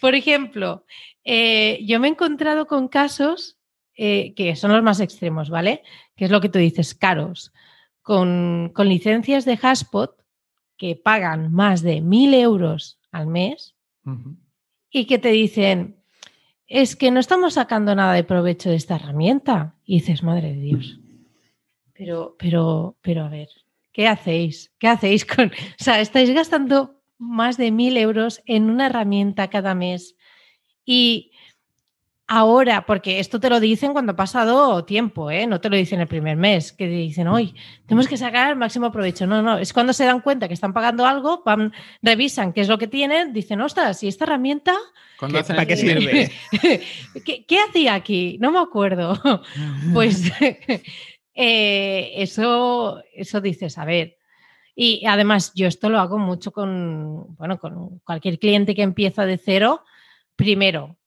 Por 0.00 0.14
ejemplo, 0.14 0.86
eh, 1.24 1.78
yo 1.84 2.00
me 2.00 2.08
he 2.08 2.10
encontrado 2.10 2.66
con 2.66 2.88
casos 2.88 3.59
eh, 4.02 4.32
que 4.32 4.56
son 4.56 4.72
los 4.72 4.82
más 4.82 4.98
extremos, 4.98 5.50
¿vale? 5.50 5.82
Que 6.16 6.24
es 6.24 6.30
lo 6.30 6.40
que 6.40 6.48
tú 6.48 6.58
dices, 6.58 6.94
caros, 6.94 7.52
con, 8.00 8.72
licencias 8.78 9.44
de 9.44 9.58
Haspot 9.60 10.24
que 10.78 10.96
pagan 10.96 11.52
más 11.52 11.82
de 11.82 12.00
mil 12.00 12.32
euros 12.32 12.98
al 13.12 13.26
mes 13.26 13.74
y 14.90 15.04
que 15.04 15.18
te 15.18 15.28
dicen, 15.28 15.96
es 16.66 16.96
que 16.96 17.10
no 17.10 17.20
estamos 17.20 17.52
sacando 17.52 17.94
nada 17.94 18.14
de 18.14 18.24
provecho 18.24 18.70
de 18.70 18.76
esta 18.76 18.96
herramienta. 18.96 19.74
Y 19.84 19.96
dices, 19.96 20.22
madre 20.22 20.54
de 20.54 20.60
Dios. 20.62 20.98
Pero, 21.92 22.36
pero, 22.38 22.96
pero 23.02 23.24
a 23.24 23.28
ver, 23.28 23.50
¿qué 23.92 24.08
hacéis? 24.08 24.72
¿Qué 24.78 24.88
hacéis 24.88 25.26
con.? 25.26 25.48
O 25.48 25.84
sea, 25.84 26.00
estáis 26.00 26.30
gastando 26.30 27.02
más 27.18 27.58
de 27.58 27.70
mil 27.70 27.98
euros 27.98 28.40
en 28.46 28.70
una 28.70 28.86
herramienta 28.86 29.50
cada 29.50 29.74
mes. 29.74 30.16
Y 30.86 31.29
ahora, 32.30 32.86
porque 32.86 33.18
esto 33.18 33.40
te 33.40 33.50
lo 33.50 33.58
dicen 33.58 33.92
cuando 33.92 34.12
ha 34.12 34.16
pasado 34.16 34.84
tiempo, 34.84 35.32
¿eh? 35.32 35.48
no 35.48 35.60
te 35.60 35.68
lo 35.68 35.76
dicen 35.76 36.00
el 36.00 36.06
primer 36.06 36.36
mes, 36.36 36.70
que 36.70 36.86
dicen, 36.86 37.26
hoy 37.26 37.56
tenemos 37.86 38.06
que 38.06 38.16
sacar 38.16 38.50
el 38.50 38.56
máximo 38.56 38.92
provecho. 38.92 39.26
No, 39.26 39.42
no, 39.42 39.58
es 39.58 39.72
cuando 39.72 39.92
se 39.92 40.04
dan 40.04 40.20
cuenta 40.20 40.46
que 40.46 40.54
están 40.54 40.72
pagando 40.72 41.04
algo, 41.04 41.42
van, 41.44 41.72
revisan 42.02 42.52
qué 42.52 42.60
es 42.60 42.68
lo 42.68 42.78
que 42.78 42.86
tienen, 42.86 43.32
dicen, 43.32 43.60
ostras, 43.60 44.00
¿y 44.04 44.08
esta 44.08 44.26
herramienta? 44.26 44.76
¿Para 45.18 45.66
qué 45.66 45.76
sirve? 45.76 46.30
¿Qué, 47.24 47.58
hacía 47.68 47.94
aquí? 47.94 48.38
No 48.40 48.52
me 48.52 48.60
acuerdo. 48.60 49.20
pues 49.92 50.30
eh, 51.34 52.12
eso, 52.14 53.02
eso 53.12 53.40
dices, 53.40 53.76
a 53.76 53.84
ver. 53.84 54.18
Y 54.76 55.04
además, 55.04 55.50
yo 55.56 55.66
esto 55.66 55.90
lo 55.90 55.98
hago 55.98 56.16
mucho 56.16 56.52
con, 56.52 57.34
bueno, 57.34 57.58
con 57.58 57.98
cualquier 58.04 58.38
cliente 58.38 58.76
que 58.76 58.82
empieza 58.82 59.26
de 59.26 59.36
cero. 59.36 59.82
Primero, 60.36 60.99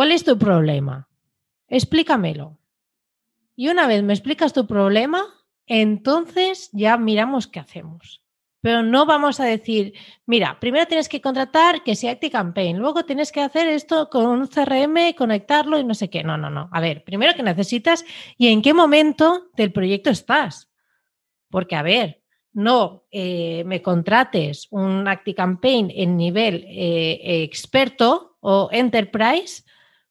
¿Cuál 0.00 0.12
es 0.12 0.24
tu 0.24 0.38
problema? 0.38 1.10
Explícamelo. 1.68 2.56
Y 3.54 3.68
una 3.68 3.86
vez 3.86 4.02
me 4.02 4.14
explicas 4.14 4.54
tu 4.54 4.66
problema, 4.66 5.26
entonces 5.66 6.70
ya 6.72 6.96
miramos 6.96 7.46
qué 7.46 7.60
hacemos. 7.60 8.22
Pero 8.62 8.82
no 8.82 9.04
vamos 9.04 9.40
a 9.40 9.44
decir, 9.44 9.92
mira, 10.24 10.58
primero 10.58 10.86
tienes 10.86 11.06
que 11.06 11.20
contratar 11.20 11.84
que 11.84 11.96
sea 11.96 12.12
ActiCampaign, 12.12 12.78
luego 12.78 13.04
tienes 13.04 13.30
que 13.30 13.42
hacer 13.42 13.68
esto 13.68 14.08
con 14.08 14.24
un 14.24 14.46
CRM, 14.46 15.12
conectarlo 15.14 15.78
y 15.78 15.84
no 15.84 15.92
sé 15.92 16.08
qué. 16.08 16.24
No, 16.24 16.38
no, 16.38 16.48
no. 16.48 16.70
A 16.72 16.80
ver, 16.80 17.04
primero 17.04 17.34
qué 17.36 17.42
necesitas 17.42 18.02
y 18.38 18.48
en 18.48 18.62
qué 18.62 18.72
momento 18.72 19.50
del 19.54 19.70
proyecto 19.70 20.08
estás. 20.08 20.72
Porque, 21.50 21.76
a 21.76 21.82
ver, 21.82 22.22
no 22.54 23.04
eh, 23.10 23.64
me 23.66 23.82
contrates 23.82 24.66
un 24.70 25.06
ActiCampaign 25.06 25.92
en 25.94 26.16
nivel 26.16 26.64
eh, 26.66 27.42
experto 27.42 28.38
o 28.40 28.70
enterprise 28.72 29.64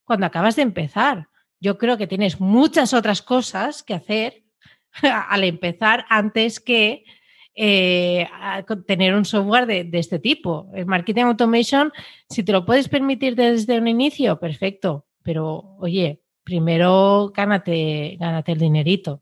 cuando 0.09 0.25
acabas 0.25 0.55
de 0.55 0.63
empezar. 0.63 1.27
Yo 1.59 1.77
creo 1.77 1.95
que 1.95 2.07
tienes 2.07 2.41
muchas 2.41 2.95
otras 2.95 3.21
cosas 3.21 3.83
que 3.83 3.93
hacer 3.93 4.43
al 5.03 5.43
empezar 5.43 6.03
antes 6.09 6.59
que 6.59 7.03
eh, 7.53 8.27
tener 8.87 9.13
un 9.13 9.23
software 9.23 9.67
de, 9.67 9.87
este 9.93 10.17
tipo. 10.17 10.71
El 10.73 10.87
marketing 10.87 11.25
automation, 11.25 11.93
si 12.27 12.41
te 12.41 12.51
lo 12.51 12.65
puedes 12.65 12.89
permitir 12.89 13.35
desde 13.35 13.77
un 13.77 13.87
inicio, 13.87 14.39
perfecto. 14.39 15.05
Pero 15.21 15.75
oye, 15.77 16.23
primero 16.43 17.31
gánate, 17.31 18.17
gánate 18.19 18.53
el 18.53 18.57
dinerito. 18.57 19.21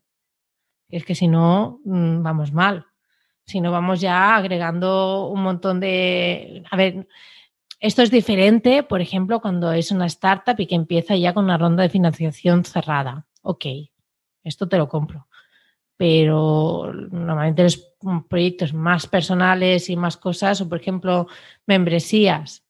Es 0.88 1.04
que 1.04 1.14
si 1.14 1.28
no, 1.28 1.80
mm, 1.84 2.22
vamos 2.22 2.50
mal. 2.50 2.86
Si 3.44 3.60
no, 3.60 3.70
vamos 3.72 4.00
ya 4.00 4.36
agregando 4.36 5.28
un 5.28 5.42
montón 5.42 5.80
de. 5.80 6.62
A 6.70 6.76
ver, 6.78 7.06
esto 7.80 8.02
es 8.02 8.10
diferente, 8.10 8.82
por 8.82 9.00
ejemplo, 9.00 9.40
cuando 9.40 9.72
es 9.72 9.90
una 9.92 10.06
startup 10.06 10.58
y 10.58 10.66
que 10.66 10.74
empieza 10.74 11.16
ya 11.16 11.32
con 11.32 11.44
una 11.44 11.58
ronda 11.58 11.84
de 11.84 11.88
financiación 11.88 12.64
cerrada. 12.64 13.26
Ok, 13.42 13.66
esto 14.42 14.68
te 14.68 14.78
lo 14.78 14.88
compro. 14.88 15.28
Pero 15.96 16.92
normalmente 16.92 17.62
los 17.62 17.92
proyectos 18.28 18.72
más 18.72 19.06
personales 19.06 19.90
y 19.90 19.96
más 19.96 20.16
cosas, 20.16 20.60
o 20.60 20.68
por 20.68 20.80
ejemplo, 20.80 21.28
membresías. 21.66 22.64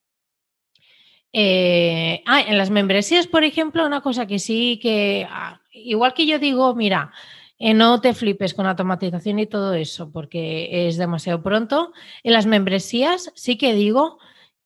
Eh, 1.33 2.23
ah, 2.27 2.43
en 2.43 2.57
las 2.59 2.71
membresías, 2.71 3.27
por 3.27 3.45
ejemplo, 3.45 3.87
una 3.87 4.01
cosa 4.01 4.27
que 4.27 4.39
sí 4.39 4.79
que, 4.83 5.27
ah, 5.31 5.61
igual 5.73 6.15
que 6.15 6.27
yo 6.27 6.39
digo, 6.39 6.75
mira, 6.75 7.13
eh, 7.59 7.75
no 7.75 8.01
te 8.01 8.15
flipes 8.15 8.55
con 8.55 8.67
automatización 8.67 9.39
y 9.39 9.47
todo 9.47 9.75
eso, 9.75 10.11
porque 10.11 10.89
es 10.89 10.97
demasiado 10.97 11.43
pronto. 11.43 11.93
En 12.23 12.33
las 12.33 12.47
membresías 12.47 13.33
sí 13.35 13.59
que 13.59 13.75
digo 13.75 14.19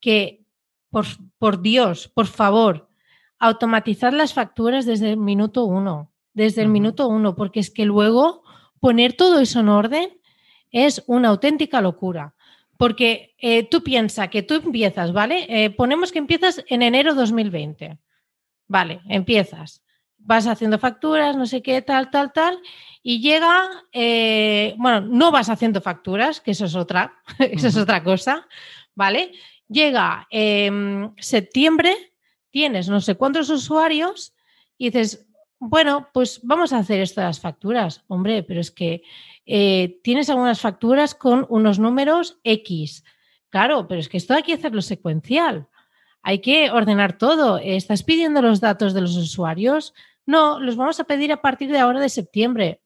que, 0.02 0.44
por, 0.90 1.06
por 1.38 1.62
Dios, 1.62 2.08
por 2.08 2.26
favor, 2.26 2.90
automatizar 3.38 4.12
las 4.12 4.34
facturas 4.34 4.84
desde 4.84 5.12
el 5.12 5.16
minuto 5.16 5.64
uno, 5.64 6.12
desde 6.34 6.60
el 6.60 6.68
minuto 6.68 7.08
uno, 7.08 7.34
porque 7.34 7.60
es 7.60 7.70
que 7.70 7.86
luego 7.86 8.42
poner 8.78 9.14
todo 9.14 9.40
eso 9.40 9.60
en 9.60 9.70
orden 9.70 10.20
es 10.70 11.02
una 11.06 11.28
auténtica 11.28 11.80
locura. 11.80 12.34
Porque 12.76 13.34
eh, 13.38 13.62
tú 13.68 13.82
piensas 13.82 14.28
que 14.28 14.42
tú 14.42 14.54
empiezas, 14.54 15.12
¿vale? 15.12 15.46
Eh, 15.48 15.70
ponemos 15.70 16.10
que 16.10 16.18
empiezas 16.18 16.64
en 16.66 16.82
enero 16.82 17.14
2020. 17.14 17.98
Vale, 18.66 19.00
empiezas. 19.08 19.84
Vas 20.18 20.46
haciendo 20.46 20.78
facturas, 20.78 21.36
no 21.36 21.46
sé 21.46 21.62
qué, 21.62 21.80
tal, 21.80 22.10
tal, 22.10 22.32
tal. 22.32 22.58
Y 23.02 23.20
llega, 23.20 23.68
eh, 23.92 24.74
bueno, 24.78 25.00
no 25.00 25.30
vas 25.30 25.48
haciendo 25.48 25.80
facturas, 25.80 26.40
que 26.40 26.52
eso 26.52 26.64
es 26.64 26.74
otra, 26.74 27.14
eso 27.38 27.68
es 27.68 27.76
otra 27.76 28.02
cosa, 28.02 28.48
¿vale? 28.94 29.32
Llega 29.72 30.28
septiembre, 31.18 32.14
tienes 32.50 32.88
no 32.88 33.00
sé 33.00 33.14
cuántos 33.14 33.50
usuarios 33.50 34.34
y 34.78 34.90
dices, 34.90 35.26
bueno, 35.58 36.08
pues 36.12 36.40
vamos 36.42 36.72
a 36.72 36.78
hacer 36.78 37.00
esto 37.00 37.20
de 37.20 37.28
las 37.28 37.40
facturas. 37.40 38.02
Hombre, 38.08 38.42
pero 38.42 38.60
es 38.60 38.70
que 38.70 39.02
eh, 39.46 40.00
tienes 40.02 40.28
algunas 40.28 40.60
facturas 40.60 41.14
con 41.14 41.46
unos 41.48 41.78
números 41.78 42.40
X. 42.42 43.04
Claro, 43.48 43.86
pero 43.86 44.00
es 44.00 44.08
que 44.08 44.16
esto 44.16 44.34
hay 44.34 44.42
que 44.42 44.54
hacerlo 44.54 44.82
secuencial. 44.82 45.68
Hay 46.22 46.40
que 46.40 46.70
ordenar 46.70 47.16
todo. 47.16 47.58
¿Estás 47.58 48.02
pidiendo 48.02 48.42
los 48.42 48.60
datos 48.60 48.92
de 48.92 49.02
los 49.02 49.16
usuarios? 49.16 49.94
No, 50.26 50.58
los 50.58 50.76
vamos 50.76 50.98
a 50.98 51.04
pedir 51.04 51.32
a 51.32 51.42
partir 51.42 51.70
de 51.70 51.78
ahora 51.78 52.00
de 52.00 52.08
septiembre. 52.08 52.80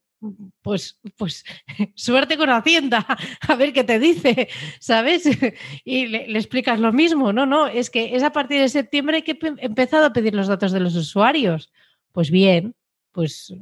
Pues, 0.62 0.98
pues 1.16 1.44
suerte 1.94 2.36
con 2.36 2.50
Hacienda, 2.50 3.06
a 3.48 3.54
ver 3.54 3.72
qué 3.72 3.84
te 3.84 3.98
dice, 3.98 4.48
¿sabes? 4.80 5.28
Y 5.84 6.06
le, 6.06 6.26
le, 6.28 6.38
explicas 6.38 6.80
lo 6.80 6.92
mismo. 6.92 7.32
No, 7.32 7.46
no, 7.46 7.66
es 7.66 7.90
que 7.90 8.16
es 8.16 8.22
a 8.22 8.32
partir 8.32 8.60
de 8.60 8.68
septiembre 8.68 9.22
que 9.22 9.32
he 9.32 9.64
empezado 9.64 10.06
a 10.06 10.12
pedir 10.12 10.34
los 10.34 10.48
datos 10.48 10.72
de 10.72 10.80
los 10.80 10.96
usuarios. 10.96 11.72
Pues 12.12 12.30
bien, 12.30 12.74
pues 13.12 13.52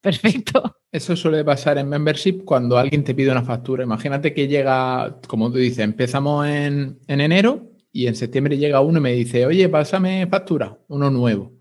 perfecto. 0.00 0.76
Eso 0.90 1.16
suele 1.16 1.44
pasar 1.44 1.78
en 1.78 1.88
membership 1.88 2.44
cuando 2.44 2.78
alguien 2.78 3.04
te 3.04 3.14
pide 3.14 3.30
una 3.30 3.42
factura. 3.42 3.82
Imagínate 3.82 4.32
que 4.32 4.48
llega, 4.48 5.18
como 5.26 5.50
tú 5.50 5.58
dices, 5.58 5.80
empezamos 5.80 6.46
en, 6.46 6.98
en 7.06 7.20
enero 7.20 7.72
y 7.92 8.06
en 8.06 8.14
septiembre 8.14 8.56
llega 8.56 8.80
uno 8.80 8.98
y 8.98 9.02
me 9.02 9.12
dice, 9.12 9.46
oye, 9.46 9.68
pásame 9.68 10.26
factura, 10.26 10.78
uno 10.88 11.10
nuevo. 11.10 11.52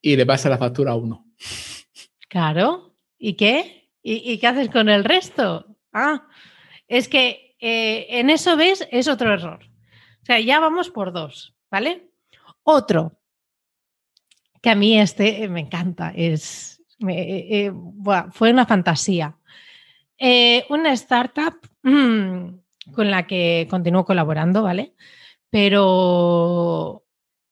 Y 0.00 0.16
le 0.16 0.26
pasa 0.26 0.48
la 0.48 0.58
factura 0.58 0.92
a 0.92 0.96
uno. 0.96 1.26
Claro. 2.28 2.91
¿Y 3.24 3.34
qué? 3.34 3.88
¿Y, 4.02 4.36
qué 4.38 4.46
haces 4.48 4.68
con 4.68 4.88
el 4.88 5.04
resto? 5.04 5.76
Ah, 5.92 6.26
es 6.88 7.06
que 7.06 7.54
eh, 7.60 8.18
en 8.18 8.30
eso 8.30 8.56
ves, 8.56 8.88
es 8.90 9.06
otro 9.06 9.32
error. 9.32 9.60
O 10.22 10.24
sea, 10.24 10.40
ya 10.40 10.58
vamos 10.58 10.90
por 10.90 11.12
dos, 11.12 11.54
¿vale? 11.70 12.10
Otro, 12.64 13.20
que 14.60 14.70
a 14.70 14.74
mí 14.74 14.98
este 14.98 15.48
me 15.48 15.60
encanta, 15.60 16.12
es, 16.16 16.82
eh, 17.08 17.46
eh, 17.68 17.72
fue 18.32 18.50
una 18.50 18.66
fantasía. 18.66 19.38
una 20.68 20.92
startup 20.92 21.60
mm, 21.84 22.48
con 22.92 23.08
la 23.08 23.28
que 23.28 23.68
continúo 23.70 24.04
colaborando, 24.04 24.64
¿vale? 24.64 24.94
Pero 25.48 27.04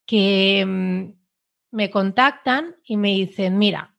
que 0.05 0.65
mm, 0.67 1.13
me 1.71 1.91
contactan 1.91 2.75
y 2.83 2.97
me 2.97 3.11
dicen, 3.11 3.57
mira, 3.57 3.95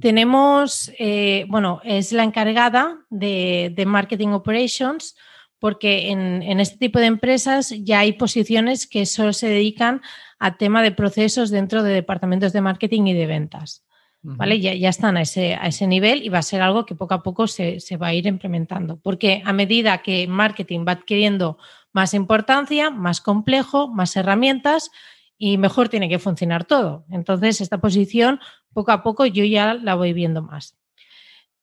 tenemos, 0.00 0.92
eh, 0.98 1.46
bueno, 1.48 1.80
es 1.84 2.12
la 2.12 2.24
encargada 2.24 2.98
de, 3.10 3.84
Marketing 3.86 4.28
Operations 4.28 5.16
porque 5.58 6.10
en, 6.10 6.60
este 6.60 6.76
tipo 6.76 6.98
de 6.98 7.06
empresas 7.06 7.74
ya 7.78 8.00
hay 8.00 8.12
posiciones 8.12 8.86
que 8.86 9.06
solo 9.06 9.32
se 9.32 9.48
dedican 9.48 10.02
a 10.38 10.58
tema 10.58 10.82
de 10.82 10.92
procesos 10.92 11.50
dentro 11.50 11.82
de 11.82 11.94
departamentos 11.94 12.52
de 12.52 12.60
marketing 12.60 13.06
y 13.06 13.14
de 13.14 13.26
ventas. 13.26 13.82
¿Vale? 14.28 14.58
Ya, 14.58 14.74
ya, 14.74 14.88
están 14.88 15.16
a 15.16 15.20
ese, 15.20 15.54
a 15.54 15.68
ese 15.68 15.86
nivel 15.86 16.24
y 16.24 16.30
va 16.30 16.38
a 16.38 16.42
ser 16.42 16.60
algo 16.60 16.84
que 16.84 16.96
poco 16.96 17.14
a 17.14 17.22
poco 17.22 17.46
se, 17.46 17.78
se 17.78 17.96
va 17.96 18.08
a 18.08 18.14
ir 18.14 18.26
implementando. 18.26 18.98
Porque 18.98 19.40
a 19.44 19.52
medida 19.52 19.98
que 19.98 20.26
marketing 20.26 20.84
va 20.86 20.92
adquiriendo 20.92 21.58
más 21.92 22.12
importancia, 22.12 22.90
más 22.90 23.20
complejo, 23.20 23.86
más 23.86 24.16
herramientas, 24.16 24.90
y 25.38 25.58
mejor 25.58 25.88
tiene 25.88 26.08
que 26.08 26.18
funcionar 26.18 26.64
todo. 26.64 27.04
Entonces, 27.10 27.60
esta 27.60 27.78
posición, 27.78 28.40
poco 28.72 28.92
a 28.92 29.02
poco, 29.02 29.26
yo 29.26 29.44
ya 29.44 29.74
la 29.74 29.94
voy 29.94 30.12
viendo 30.12 30.42
más. 30.42 30.76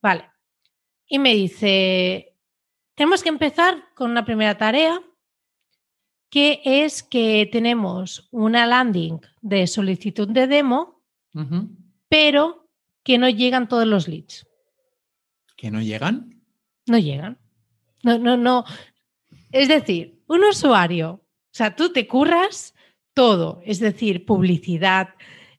Vale. 0.01 0.29
Y 1.07 1.19
me 1.19 1.33
dice, 1.33 2.35
tenemos 2.95 3.23
que 3.23 3.29
empezar 3.29 3.83
con 3.95 4.11
una 4.11 4.25
primera 4.25 4.57
tarea, 4.57 5.01
que 6.29 6.61
es 6.65 7.03
que 7.03 7.47
tenemos 7.51 8.27
una 8.31 8.65
landing 8.65 9.19
de 9.41 9.67
solicitud 9.67 10.27
de 10.27 10.47
demo, 10.47 11.03
pero 12.07 12.67
que 13.03 13.17
no 13.17 13.29
llegan 13.29 13.67
todos 13.67 13.85
los 13.85 14.07
leads. 14.07 14.47
¿Que 15.55 15.69
no 15.69 15.81
llegan? 15.81 16.41
No 16.87 16.97
llegan. 16.97 17.37
No, 18.03 18.17
no, 18.17 18.35
no. 18.37 18.65
Es 19.51 19.67
decir, 19.67 20.23
un 20.27 20.43
usuario, 20.43 21.11
o 21.11 21.51
sea, 21.51 21.75
tú 21.75 21.91
te 21.91 22.07
curras 22.07 22.73
todo, 23.13 23.61
es 23.65 23.79
decir, 23.79 24.25
publicidad, 24.25 25.09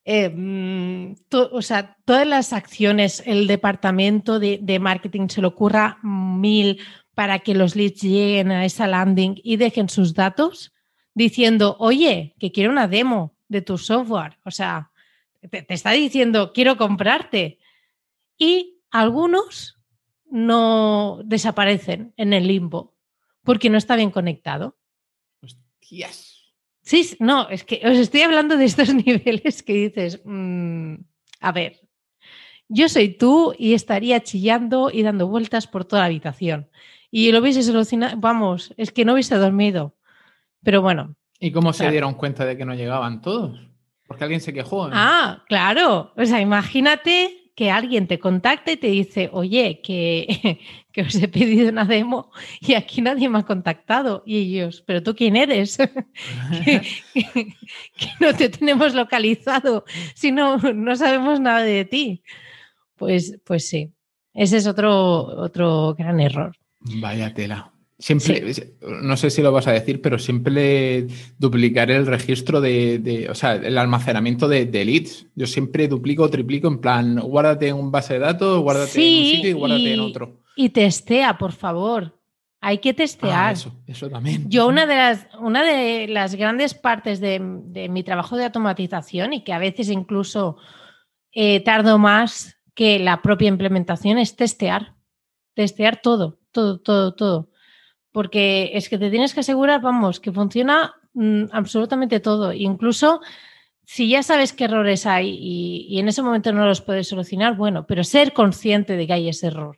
eh, 0.04 0.28
mm, 0.28 1.14
o 1.30 1.62
sea, 1.62 1.96
todas 2.04 2.26
las 2.26 2.52
acciones, 2.52 3.22
el 3.26 3.46
departamento 3.46 4.38
de, 4.38 4.78
marketing 4.80 5.28
se 5.28 5.40
le 5.40 5.46
ocurra 5.46 5.98
mil 6.02 6.80
para 7.14 7.38
que 7.38 7.54
los 7.54 7.74
leads 7.74 8.02
lleguen 8.02 8.50
a 8.50 8.64
esa 8.64 8.86
landing 8.86 9.40
y 9.42 9.56
dejen 9.56 9.88
sus 9.88 10.14
datos 10.14 10.72
diciendo, 11.14 11.76
oye, 11.78 12.34
que 12.38 12.52
quiero 12.52 12.70
una 12.70 12.88
demo 12.88 13.36
de 13.48 13.62
tu 13.62 13.78
software. 13.78 14.38
O 14.44 14.50
sea, 14.50 14.90
te, 15.50 15.64
está 15.68 15.92
diciendo, 15.92 16.52
quiero 16.52 16.76
comprarte. 16.76 17.58
Y 18.36 18.80
algunos 18.90 19.78
no 20.26 21.20
desaparecen 21.24 22.12
en 22.16 22.32
el 22.32 22.48
limbo 22.48 22.94
porque 23.42 23.70
no 23.70 23.78
está 23.78 23.96
bien 23.96 24.10
conectado. 24.10 24.76
Hostias. 25.40 26.33
Sí, 26.84 27.16
no, 27.18 27.48
es 27.48 27.64
que 27.64 27.80
os 27.82 27.96
estoy 27.96 28.20
hablando 28.20 28.58
de 28.58 28.66
estos 28.66 28.94
niveles 28.94 29.62
que 29.62 29.72
dices, 29.72 30.20
mm, 30.24 30.96
a 31.40 31.52
ver, 31.52 31.80
yo 32.68 32.88
soy 32.88 33.08
tú 33.08 33.54
y 33.58 33.72
estaría 33.72 34.20
chillando 34.20 34.90
y 34.92 35.02
dando 35.02 35.26
vueltas 35.26 35.66
por 35.66 35.86
toda 35.86 36.02
la 36.02 36.06
habitación. 36.06 36.68
Y 37.10 37.32
lo 37.32 37.38
hubiese 37.38 37.62
solucionado, 37.62 38.16
vamos, 38.18 38.74
es 38.76 38.92
que 38.92 39.04
no 39.04 39.14
hubiese 39.14 39.36
dormido. 39.36 39.96
Pero 40.62 40.82
bueno. 40.82 41.16
¿Y 41.40 41.52
cómo 41.52 41.72
se 41.72 41.90
dieron 41.90 42.14
cuenta 42.14 42.44
de 42.44 42.56
que 42.56 42.64
no 42.64 42.74
llegaban 42.74 43.22
todos? 43.22 43.58
Porque 44.06 44.24
alguien 44.24 44.40
se 44.40 44.52
quejó. 44.52 44.88
Ah, 44.92 45.42
claro. 45.46 46.12
O 46.16 46.24
sea, 46.24 46.40
imagínate 46.40 47.43
que 47.54 47.70
alguien 47.70 48.06
te 48.06 48.18
contacta 48.18 48.72
y 48.72 48.76
te 48.76 48.88
dice, 48.88 49.30
oye, 49.32 49.80
que, 49.82 50.60
que, 50.92 51.02
os 51.02 51.14
he 51.14 51.28
pedido 51.28 51.68
una 51.68 51.84
demo 51.84 52.30
y 52.60 52.74
aquí 52.74 53.00
nadie 53.00 53.28
me 53.28 53.38
ha 53.38 53.42
contactado. 53.44 54.22
Y 54.26 54.38
ellos, 54.38 54.82
pero 54.86 55.02
tú 55.02 55.14
quién 55.14 55.36
eres? 55.36 55.78
que, 56.64 56.82
no 58.20 58.34
te 58.34 58.48
tenemos 58.48 58.94
localizado, 58.94 59.84
si 60.14 60.32
no, 60.32 60.58
no 60.58 60.96
sabemos 60.96 61.40
nada 61.40 61.62
de 61.62 61.84
ti. 61.84 62.22
Pues, 62.96 63.38
pues 63.44 63.68
sí, 63.68 63.92
ese 64.32 64.56
es 64.56 64.66
otro, 64.66 65.24
otro 65.24 65.94
gran 65.94 66.20
error. 66.20 66.56
Vaya 66.80 67.32
tela. 67.34 67.73
Siempre, 67.96 68.52
no 69.02 69.16
sé 69.16 69.30
si 69.30 69.40
lo 69.40 69.52
vas 69.52 69.68
a 69.68 69.72
decir, 69.72 70.02
pero 70.02 70.18
siempre 70.18 71.06
duplicar 71.38 71.92
el 71.92 72.06
registro 72.06 72.60
de, 72.60 73.28
o 73.30 73.34
sea, 73.36 73.54
el 73.54 73.78
almacenamiento 73.78 74.48
de, 74.48 74.66
leads. 74.84 75.26
Yo 75.36 75.46
siempre 75.46 75.86
duplico 75.86 76.24
o 76.24 76.28
triplico 76.28 76.66
en 76.66 76.80
plan, 76.80 77.20
guárdate 77.20 77.68
en 77.68 77.76
un 77.76 77.92
base 77.92 78.14
de 78.14 78.20
datos, 78.20 78.60
guárdate 78.60 79.00
en 79.00 79.18
un 79.18 79.30
sitio 79.30 79.50
y 79.50 79.52
guárdate 79.52 79.94
en 79.94 80.00
otro. 80.00 80.42
Y 80.56 80.70
testea, 80.70 81.38
por 81.38 81.52
favor. 81.52 82.20
Hay 82.60 82.78
que 82.78 82.94
testear. 82.94 83.50
Ah, 83.50 83.52
eso, 83.52 83.72
eso 83.86 84.08
también. 84.08 84.50
Yo 84.50 84.66
una 84.66 84.86
de 84.86 84.96
las, 84.96 85.28
una 85.38 85.62
de 85.62 86.08
las 86.08 86.34
grandes 86.34 86.74
partes 86.74 87.20
de, 87.20 87.38
mi 87.38 88.02
trabajo 88.02 88.36
de 88.36 88.46
automatización 88.46 89.34
y 89.34 89.44
que 89.44 89.52
a 89.52 89.58
veces 89.58 89.88
incluso 89.88 90.56
eh, 91.30 91.60
tardo 91.60 91.98
más 91.98 92.56
que 92.74 92.98
la 92.98 93.22
propia 93.22 93.48
implementación 93.48 94.18
es 94.18 94.34
testear. 94.34 94.96
Testear 95.54 96.00
todo, 96.02 96.40
todo, 96.50 96.80
todo, 96.80 97.14
todo 97.14 97.53
porque 98.14 98.70
es 98.74 98.88
que 98.88 98.96
te 98.96 99.10
tienes 99.10 99.34
que 99.34 99.40
asegurar, 99.40 99.80
vamos, 99.80 100.20
que 100.20 100.30
funciona 100.30 100.94
mm, 101.14 101.46
absolutamente 101.50 102.20
todo. 102.20 102.52
Incluso 102.52 103.20
si 103.82 104.08
ya 104.08 104.22
sabes 104.22 104.52
qué 104.52 104.66
errores 104.66 105.04
hay 105.04 105.36
y, 105.36 105.98
en 105.98 106.06
ese 106.06 106.22
momento 106.22 106.52
no 106.52 106.64
los 106.64 106.80
puedes 106.80 107.08
solucionar, 107.08 107.56
bueno, 107.56 107.88
pero 107.88 108.04
ser 108.04 108.32
consciente 108.32 108.96
de 108.96 109.08
que 109.08 109.14
hay 109.14 109.28
ese 109.28 109.48
error, 109.48 109.76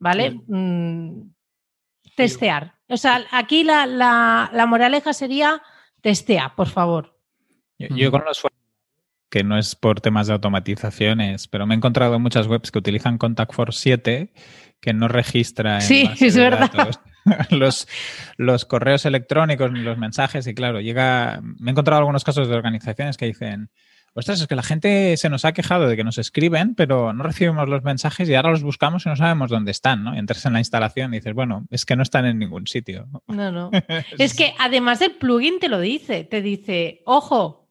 ¿vale? 0.00 0.40
Mm, 0.48 1.30
testear. 2.16 2.74
O 2.88 2.96
sea, 2.96 3.26
aquí 3.30 3.62
la, 3.62 3.86
la, 3.86 4.66
moraleja 4.66 5.12
sería 5.12 5.62
testea, 6.00 6.54
por 6.56 6.66
favor. 6.66 7.16
Yo, 7.78 8.10
con 8.10 8.24
los 8.24 8.42
que 9.30 9.44
no 9.44 9.56
es 9.56 9.76
por 9.76 10.00
temas 10.00 10.26
de 10.26 10.32
automatizaciones, 10.32 11.46
pero 11.46 11.64
me 11.68 11.74
he 11.74 11.76
encontrado 11.76 12.18
muchas 12.18 12.48
webs 12.48 12.72
que 12.72 12.80
utilizan 12.80 13.18
Contact 13.18 13.54
Force 13.54 13.78
7 13.80 14.32
que 14.80 14.92
no 14.92 15.06
registra 15.06 15.76
en 15.76 15.82
sí, 15.82 16.10
es 16.20 16.36
verdad. 16.36 16.72
los, 17.50 17.88
los 18.36 18.64
correos 18.64 19.04
electrónicos 19.06 19.72
ni 19.72 19.80
los 19.80 19.98
mensajes 19.98 20.46
y 20.46 20.54
claro, 20.54 20.80
llega, 20.80 21.40
me 21.42 21.70
he 21.70 21.72
encontrado 21.72 21.98
algunos 21.98 22.24
casos 22.24 22.48
de 22.48 22.54
organizaciones 22.54 23.16
que 23.16 23.26
dicen, 23.26 23.70
ostras, 24.14 24.40
es 24.40 24.46
que 24.46 24.56
la 24.56 24.62
gente 24.62 25.16
se 25.16 25.30
nos 25.30 25.44
ha 25.44 25.52
quejado 25.52 25.88
de 25.88 25.96
que 25.96 26.04
nos 26.04 26.18
escriben, 26.18 26.74
pero 26.74 27.12
no 27.12 27.22
recibimos 27.24 27.68
los 27.68 27.82
mensajes 27.82 28.28
y 28.28 28.34
ahora 28.34 28.50
los 28.50 28.62
buscamos 28.62 29.06
y 29.06 29.08
no 29.08 29.16
sabemos 29.16 29.50
dónde 29.50 29.70
están, 29.70 30.04
¿no? 30.04 30.14
Entras 30.14 30.44
en 30.44 30.52
la 30.52 30.58
instalación 30.58 31.14
y 31.14 31.18
dices, 31.18 31.34
bueno, 31.34 31.66
es 31.70 31.84
que 31.84 31.96
no 31.96 32.02
están 32.02 32.26
en 32.26 32.38
ningún 32.38 32.66
sitio. 32.66 33.08
No, 33.26 33.50
no. 33.50 33.70
es 34.18 34.34
que 34.34 34.54
además 34.58 35.00
el 35.00 35.12
plugin 35.12 35.58
te 35.60 35.68
lo 35.68 35.80
dice, 35.80 36.24
te 36.24 36.42
dice, 36.42 37.02
ojo, 37.06 37.68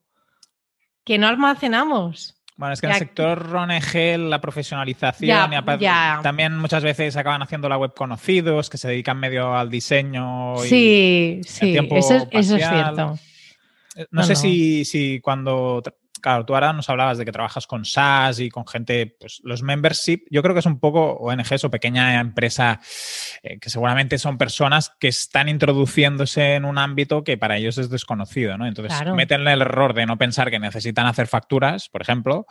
que 1.04 1.18
no 1.18 1.28
almacenamos. 1.28 2.41
Bueno, 2.62 2.74
es 2.74 2.80
que 2.80 2.86
en 2.86 2.92
el 2.92 2.98
sector 3.00 3.56
ONG, 3.56 4.18
la 4.30 4.40
profesionalización, 4.40 5.52
y 5.52 6.22
también 6.22 6.56
muchas 6.56 6.84
veces 6.84 7.16
acaban 7.16 7.42
haciendo 7.42 7.68
la 7.68 7.76
web 7.76 7.92
conocidos, 7.92 8.70
que 8.70 8.78
se 8.78 8.86
dedican 8.86 9.18
medio 9.18 9.56
al 9.56 9.68
diseño. 9.68 10.54
sí, 10.58 11.40
sí, 11.44 11.76
eso, 11.90 12.28
es 12.30 12.46
cierto. 12.46 13.18
Eh, 13.96 14.06
no, 14.12 14.22
sé 14.22 14.36
Si, 14.36 14.84
si 14.84 15.18
cuando 15.18 15.82
claro, 16.22 16.46
tú 16.46 16.54
ahora 16.54 16.72
nos 16.72 16.88
hablabas 16.88 17.18
de 17.18 17.26
que 17.26 17.32
trabajas 17.32 17.66
con 17.66 17.84
SaaS 17.84 18.40
y 18.40 18.48
con 18.48 18.66
gente, 18.66 19.14
pues 19.20 19.40
los 19.44 19.62
membership, 19.62 20.24
yo 20.30 20.42
creo 20.42 20.54
que 20.54 20.60
es 20.60 20.66
un 20.66 20.80
poco 20.80 21.14
ONGs 21.14 21.64
o 21.64 21.70
pequeña 21.70 22.20
empresa 22.20 22.80
eh, 23.42 23.58
que 23.58 23.68
seguramente 23.68 24.16
son 24.18 24.38
personas 24.38 24.92
que 24.98 25.08
están 25.08 25.48
introduciéndose 25.48 26.54
en 26.54 26.64
un 26.64 26.78
ámbito 26.78 27.24
que 27.24 27.36
para 27.36 27.58
ellos 27.58 27.76
es 27.76 27.90
desconocido, 27.90 28.56
¿no? 28.56 28.66
Entonces 28.66 28.94
meten 29.14 29.46
el 29.46 29.60
error 29.60 29.92
de 29.92 30.06
no 30.06 30.16
pensar 30.16 30.50
que 30.50 30.58
necesitan 30.58 31.06
hacer 31.06 31.26
facturas, 31.26 31.90
por 31.90 32.00
ejemplo, 32.00 32.46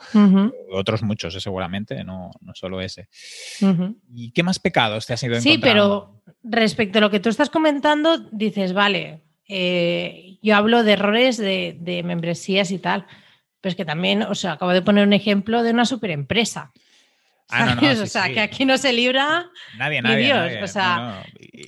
otros 0.70 1.02
muchos, 1.02 1.34
eh, 1.34 1.40
seguramente, 1.40 2.04
no, 2.04 2.30
no 2.40 2.54
solo 2.54 2.80
ese. 2.80 3.08
¿Y 4.12 4.30
qué 4.32 4.42
más 4.42 4.58
pecados 4.58 5.06
te 5.06 5.14
has 5.14 5.22
ido 5.22 5.34
encontrando? 5.34 5.54
Sí, 5.54 5.60
pero 5.60 6.22
respecto 6.44 6.98
a 6.98 7.00
lo 7.00 7.10
que 7.10 7.20
tú 7.20 7.28
estás 7.28 7.50
comentando, 7.50 8.18
dices, 8.30 8.72
vale, 8.72 9.22
eh, 9.48 10.38
yo 10.42 10.56
hablo 10.56 10.82
de 10.82 10.92
errores 10.92 11.36
de, 11.36 12.02
membresías 12.04 12.70
y 12.70 12.78
tal, 12.78 13.06
pero 13.62 13.70
es 13.70 13.76
que 13.76 13.84
también, 13.84 14.24
o 14.24 14.34
sea, 14.34 14.52
acabo 14.52 14.72
de 14.72 14.82
poner 14.82 15.06
un 15.06 15.12
ejemplo 15.14 15.62
de 15.62 15.70
una 15.70 15.86
superempresa. 15.86 16.72
Ah, 17.48 17.74
no, 17.74 18.02
o 18.02 18.06
sea, 18.06 18.32
que 18.32 18.40
aquí 18.40 18.64
no 18.64 18.76
se 18.78 18.92
libra 18.92 19.50
nadie, 19.76 20.00
nadie, 20.02 20.24
Dios. 20.24 20.52
O 20.62 20.66
sea, 20.66 21.22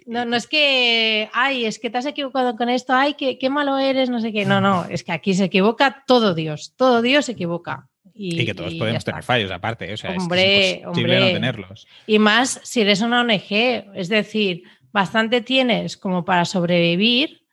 no, 0.07 0.25
no, 0.25 0.35
es 0.35 0.47
que, 0.47 1.29
ay, 1.33 1.67
es 1.67 1.79
que 1.79 1.91
te 1.91 1.99
has 1.99 2.07
equivocado 2.07 2.57
con 2.57 2.69
esto, 2.69 2.95
ay, 2.95 3.15
qué, 3.15 3.39
qué 3.39 3.49
malo 3.51 3.79
eres, 3.79 4.11
no 4.11 4.21
sé 4.21 4.33
qué. 4.33 4.45
No, 4.45 4.61
no, 4.61 4.87
es 4.89 5.05
que 5.05 5.13
aquí 5.13 5.35
se 5.35 5.45
equivoca 5.45 6.05
todo 6.07 6.35
Dios, 6.35 6.75
todo 6.77 7.01
Dios 7.01 7.27
se 7.27 7.33
equivoca. 7.33 7.89
Y, 8.13 8.45
que 8.45 8.55
todos 8.55 8.75
podemos 8.75 9.05
tener 9.05 9.23
fallos 9.23 9.51
aparte, 9.51 9.93
o 9.93 9.97
sea, 9.97 10.13
hombre, 10.13 10.71
es, 10.81 10.87
hombre. 10.87 11.21
no 11.21 11.27
tenerlos. 11.27 11.87
Y 12.07 12.19
más 12.19 12.61
si 12.63 12.81
eres 12.81 13.01
una 13.01 13.21
ONG, 13.21 13.95
es 13.95 14.09
decir, 14.09 14.65
bastante 14.93 15.43
tienes 15.43 15.97
como 15.97 16.25
para 16.25 16.45
sobrevivir 16.45 17.44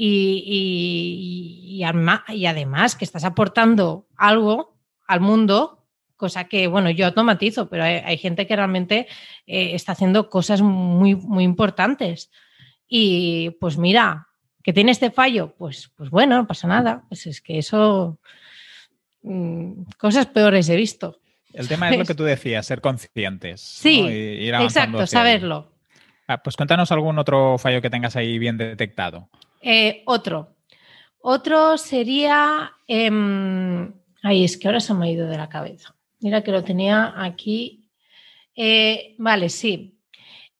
y, 0.00 1.80
y, 1.80 1.82
además 1.82 2.94
que 2.94 3.04
estás 3.04 3.24
aportando 3.24 4.06
algo 4.16 4.76
al 5.08 5.20
mundo, 5.20 5.84
cosa 6.14 6.44
que, 6.44 6.68
bueno, 6.68 6.90
yo 6.90 7.06
automatizo, 7.06 7.68
pero 7.68 7.82
hay, 7.82 8.16
gente 8.16 8.46
que 8.46 8.54
realmente 8.54 9.08
eh, 9.48 9.74
está 9.74 9.92
haciendo 9.92 10.30
cosas 10.30 10.62
muy, 10.62 11.16
muy 11.16 11.42
importantes. 11.42 12.30
Y 12.86 13.50
pues 13.58 13.76
mira, 13.76 14.28
que 14.62 14.72
tiene 14.72 14.92
este 14.92 15.10
fallo, 15.10 15.56
pues, 15.58 15.90
pues 15.96 16.10
bueno, 16.10 16.36
no 16.36 16.46
pasa 16.46 16.68
nada. 16.68 17.02
Pues 17.08 17.26
es 17.26 17.40
que 17.40 17.58
eso, 17.58 18.20
mm, 19.22 19.82
cosas 19.98 20.26
peores 20.26 20.68
he 20.68 20.76
visto. 20.76 21.18
El 21.52 21.66
tema 21.66 21.90
es 21.90 21.98
lo 21.98 22.04
que 22.04 22.14
tú 22.14 22.22
decías, 22.22 22.64
ser 22.64 22.80
conscientes. 22.80 23.60
Sí, 23.60 24.06
exacto, 24.08 25.08
saberlo. 25.08 25.72
Ah, 26.28 26.40
pues 26.40 26.54
cuéntanos 26.54 26.92
algún 26.92 27.18
otro 27.18 27.58
fallo 27.58 27.82
que 27.82 27.90
tengas 27.90 28.14
ahí 28.14 28.38
bien 28.38 28.58
detectado. 28.58 29.28
Eh, 29.60 30.02
otro. 30.06 30.56
Otro 31.20 31.76
sería. 31.78 32.72
Eh, 32.86 33.10
ay, 34.22 34.44
es 34.44 34.56
que 34.56 34.68
ahora 34.68 34.80
se 34.80 34.94
me 34.94 35.06
ha 35.06 35.10
ido 35.10 35.26
de 35.26 35.36
la 35.36 35.48
cabeza. 35.48 35.94
Mira 36.20 36.42
que 36.42 36.52
lo 36.52 36.64
tenía 36.64 37.14
aquí. 37.16 37.90
Eh, 38.54 39.14
vale, 39.18 39.48
sí. 39.48 39.98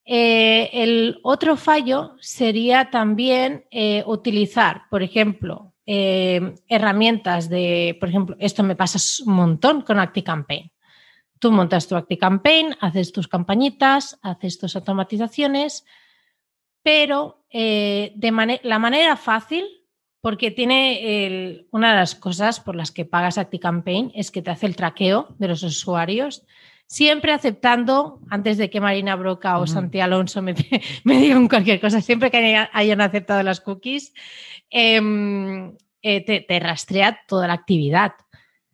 Eh, 0.05 0.71
el 0.73 1.19
otro 1.23 1.57
fallo 1.57 2.17
sería 2.21 2.91
también 2.91 3.67
utilizar, 4.07 4.83
por 4.89 5.03
ejemplo, 5.03 5.75
herramientas 5.85 7.49
de, 7.49 7.97
por 8.01 8.09
ejemplo, 8.09 8.37
esto 8.39 8.63
me 8.63 8.77
pasa 8.77 8.99
un 9.27 9.35
montón 9.35 9.83
con 9.83 9.99
ActiCampaign. 9.99 10.71
Tú 11.39 11.53
montas 11.53 11.87
tu 11.87 11.97
ActiCampaign, 11.97 12.77
haces 12.81 13.13
tus 13.13 13.29
campañitas, 13.29 14.19
haces 14.23 14.59
tus 14.59 14.75
automatizaciones, 14.77 15.85
pero 16.89 17.45
eh, 17.51 18.13
de 18.15 18.61
la 18.63 18.79
manera 18.79 19.15
fácil, 19.17 19.67
porque 20.23 20.51
tiene 20.51 21.67
una 21.71 21.91
de 21.91 21.97
las 21.97 22.15
cosas 22.15 22.61
por 22.61 22.77
las 22.77 22.91
que 22.91 23.05
pagas 23.05 23.37
ActiCampaign 23.37 24.13
es 24.15 24.31
que 24.31 24.41
te 24.41 24.51
hace 24.51 24.65
el 24.65 24.75
traqueo 24.75 25.29
de 25.39 25.49
los 25.49 25.63
usuarios, 25.63 26.47
siempre 26.87 27.33
aceptando, 27.33 28.23
antes 28.31 28.57
de 28.57 28.71
que 28.71 28.81
Marina 28.81 29.17
Broca 29.17 29.59
o 29.59 29.67
Santi 29.67 30.01
Alonso 30.01 30.41
me, 30.43 30.55
digan 31.05 31.47
cualquier 31.47 31.79
cosa, 31.79 32.01
siempre 32.01 32.31
que 32.31 32.57
hayan 32.73 33.01
aceptado 33.03 33.43
las 33.43 33.61
cookies, 33.61 34.15
em, 34.71 35.77
eh, 36.01 36.25
te 36.25 36.59
rastrea 36.59 37.21
toda 37.29 37.49
la 37.49 37.53
actividad. 37.53 38.13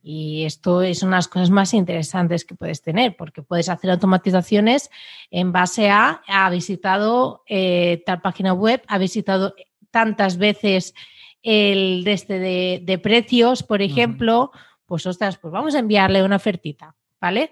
Y 0.06 0.44
esto 0.44 0.82
es 0.82 1.02
una 1.02 1.12
de 1.12 1.16
las 1.16 1.28
cosas 1.28 1.48
más 1.48 1.72
interesantes 1.72 2.44
que 2.44 2.54
puedes 2.54 2.82
tener, 2.82 3.16
porque 3.16 3.40
puedes 3.40 3.70
hacer 3.70 3.90
automatizaciones 3.90 4.90
en 5.30 5.50
base 5.50 5.88
a, 5.88 6.22
ha 6.28 6.50
visitado 6.50 7.42
eh, 7.48 8.02
tal 8.04 8.20
página 8.20 8.52
web, 8.52 8.82
ha 8.86 8.98
visitado 8.98 9.54
tantas 9.90 10.36
veces 10.36 10.94
el 11.42 12.04
de 12.04 12.12
este 12.12 12.38
de, 12.38 12.98
precios, 12.98 13.62
por 13.62 13.80
ejemplo, 13.80 14.52
pues 14.84 15.06
ostras, 15.06 15.38
pues 15.38 15.50
vamos 15.50 15.74
a 15.74 15.78
enviarle 15.78 16.22
una 16.22 16.36
ofertita, 16.36 16.94
¿vale? 17.18 17.50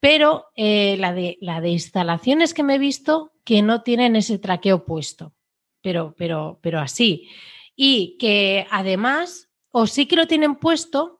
Pero 0.00 0.46
eh, 0.56 0.96
la, 0.98 1.12
de, 1.12 1.38
la 1.40 1.60
de 1.60 1.68
instalaciones 1.68 2.52
que 2.52 2.64
me 2.64 2.74
he 2.74 2.78
visto 2.78 3.30
que 3.44 3.62
no 3.62 3.82
tienen 3.82 4.16
ese 4.16 4.38
traqueo 4.38 4.84
puesto, 4.84 5.34
pero, 5.82 6.16
pero, 6.18 6.58
pero 6.62 6.80
así. 6.80 7.28
Y 7.76 8.16
que 8.18 8.66
además, 8.72 9.50
o 9.70 9.86
sí 9.86 10.06
que 10.06 10.16
lo 10.16 10.26
tienen 10.26 10.56
puesto, 10.56 11.19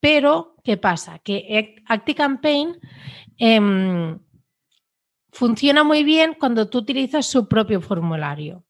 pero, 0.00 0.56
¿qué 0.64 0.76
pasa? 0.76 1.18
Que 1.18 1.82
ActiCampaign 1.86 2.78
em, 3.38 4.18
funciona 5.32 5.84
muy 5.84 6.04
bien 6.04 6.36
cuando 6.38 6.68
tú 6.68 6.78
utilizas 6.78 7.26
su 7.26 7.48
propio 7.48 7.80
formulario, 7.80 8.64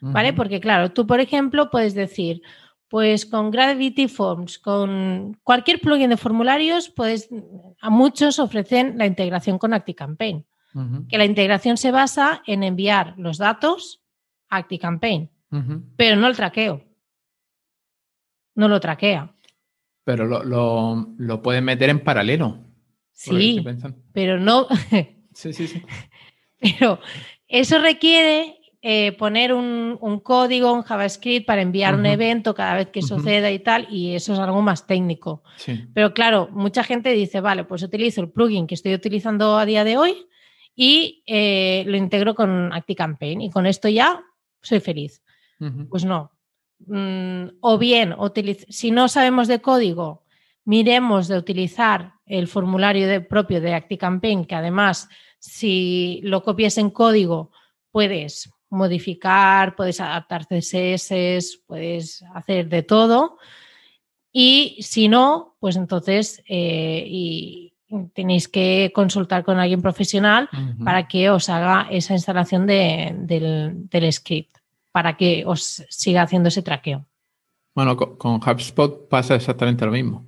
¿vale? 0.00 0.32
Porque, 0.32 0.60
claro, 0.60 0.92
tú, 0.92 1.06
por 1.06 1.20
ejemplo, 1.20 1.70
puedes 1.70 1.94
decir, 1.94 2.42
pues 2.88 3.26
con 3.26 3.50
Gravity 3.50 4.08
Forms, 4.08 4.58
con 4.58 5.38
cualquier 5.42 5.80
plugin 5.80 6.10
de 6.10 6.16
formularios, 6.16 6.88
puedes, 6.88 7.28
a 7.80 7.90
muchos 7.90 8.38
ofrecen 8.38 8.96
la 8.98 9.06
integración 9.06 9.58
con 9.58 9.74
ActiCampaign, 9.74 10.46
que 11.08 11.18
la 11.18 11.24
integración 11.24 11.78
se 11.78 11.90
basa 11.90 12.42
en 12.46 12.62
enviar 12.62 13.14
los 13.16 13.38
datos 13.38 14.02
a 14.50 14.58
ActiCampaign, 14.58 15.30
pero 15.96 16.16
no 16.16 16.26
el 16.26 16.36
traqueo. 16.36 16.82
No 18.54 18.68
lo 18.68 18.80
traquea. 18.80 19.35
Pero 20.06 20.24
lo, 20.24 21.04
lo, 21.18 21.42
pueden 21.42 21.64
meter 21.64 21.90
en 21.90 21.98
paralelo. 21.98 22.60
Sí, 23.12 23.60
pero 24.12 24.38
no. 24.38 24.68
sí, 25.34 25.52
sí, 25.52 25.66
sí. 25.66 25.82
Pero 26.60 27.00
eso 27.48 27.80
requiere 27.80 28.56
eh, 28.82 29.16
poner 29.18 29.52
un, 29.52 29.98
código, 30.22 30.72
un 30.72 30.82
JavaScript 30.82 31.44
para 31.44 31.60
enviar 31.60 31.96
un 31.96 32.06
evento 32.06 32.54
cada 32.54 32.76
vez 32.76 32.90
que 32.90 33.02
suceda 33.02 33.50
y 33.50 33.58
tal, 33.58 33.88
y 33.90 34.14
eso 34.14 34.32
es 34.32 34.38
algo 34.38 34.62
más 34.62 34.86
técnico. 34.86 35.42
Pero 35.92 36.14
claro, 36.14 36.50
mucha 36.52 36.84
gente 36.84 37.10
dice, 37.10 37.40
vale, 37.40 37.64
pues 37.64 37.82
utilizo 37.82 38.20
el 38.20 38.30
plugin 38.30 38.68
que 38.68 38.76
estoy 38.76 38.94
utilizando 38.94 39.58
a 39.58 39.66
día 39.66 39.82
de 39.82 39.96
hoy 39.96 40.28
y 40.76 41.24
eh, 41.26 41.82
lo 41.88 41.96
integro 41.96 42.36
con 42.36 42.72
ActiCampaign 42.72 43.40
y 43.40 43.50
con 43.50 43.66
esto 43.66 43.88
ya 43.88 44.22
soy 44.62 44.78
feliz. 44.78 45.20
Pues 45.90 46.04
no, 46.04 46.30
Mm, 46.78 47.48
o 47.60 47.78
bien, 47.78 48.14
si 48.68 48.90
no 48.90 49.08
sabemos 49.08 49.48
de 49.48 49.60
código, 49.60 50.24
miremos 50.64 51.28
de 51.28 51.38
utilizar 51.38 52.14
el 52.26 52.48
formulario 52.48 53.08
de, 53.08 53.20
propio 53.20 53.60
de 53.60 53.74
ActiCampaign, 53.74 54.44
que 54.44 54.54
además, 54.54 55.08
si 55.38 56.20
lo 56.24 56.42
copias 56.42 56.76
en 56.78 56.90
código, 56.90 57.50
puedes 57.90 58.50
modificar, 58.68 59.76
puedes 59.76 60.00
adaptar 60.00 60.46
CSS, 60.46 61.62
puedes 61.66 62.22
hacer 62.34 62.68
de 62.68 62.82
todo. 62.82 63.38
Y 64.32 64.76
si 64.82 65.08
no, 65.08 65.56
pues 65.60 65.76
entonces 65.76 66.42
eh, 66.48 67.04
y 67.06 67.72
tenéis 68.12 68.48
que 68.48 68.92
consultar 68.94 69.44
con 69.44 69.58
alguien 69.58 69.80
profesional 69.80 70.50
para 70.84 71.06
que 71.06 71.30
os 71.30 71.48
haga 71.48 71.86
esa 71.90 72.14
instalación 72.14 72.66
del 72.66 74.12
script 74.12 74.55
para 74.96 75.18
que 75.18 75.44
os 75.44 75.84
siga 75.90 76.22
haciendo 76.22 76.48
ese 76.48 76.62
traqueo. 76.62 77.04
Bueno, 77.74 77.98
con, 77.98 78.40
HubSpot 78.40 79.10
pasa 79.10 79.34
exactamente 79.34 79.84
lo 79.84 79.92
mismo. 79.92 80.24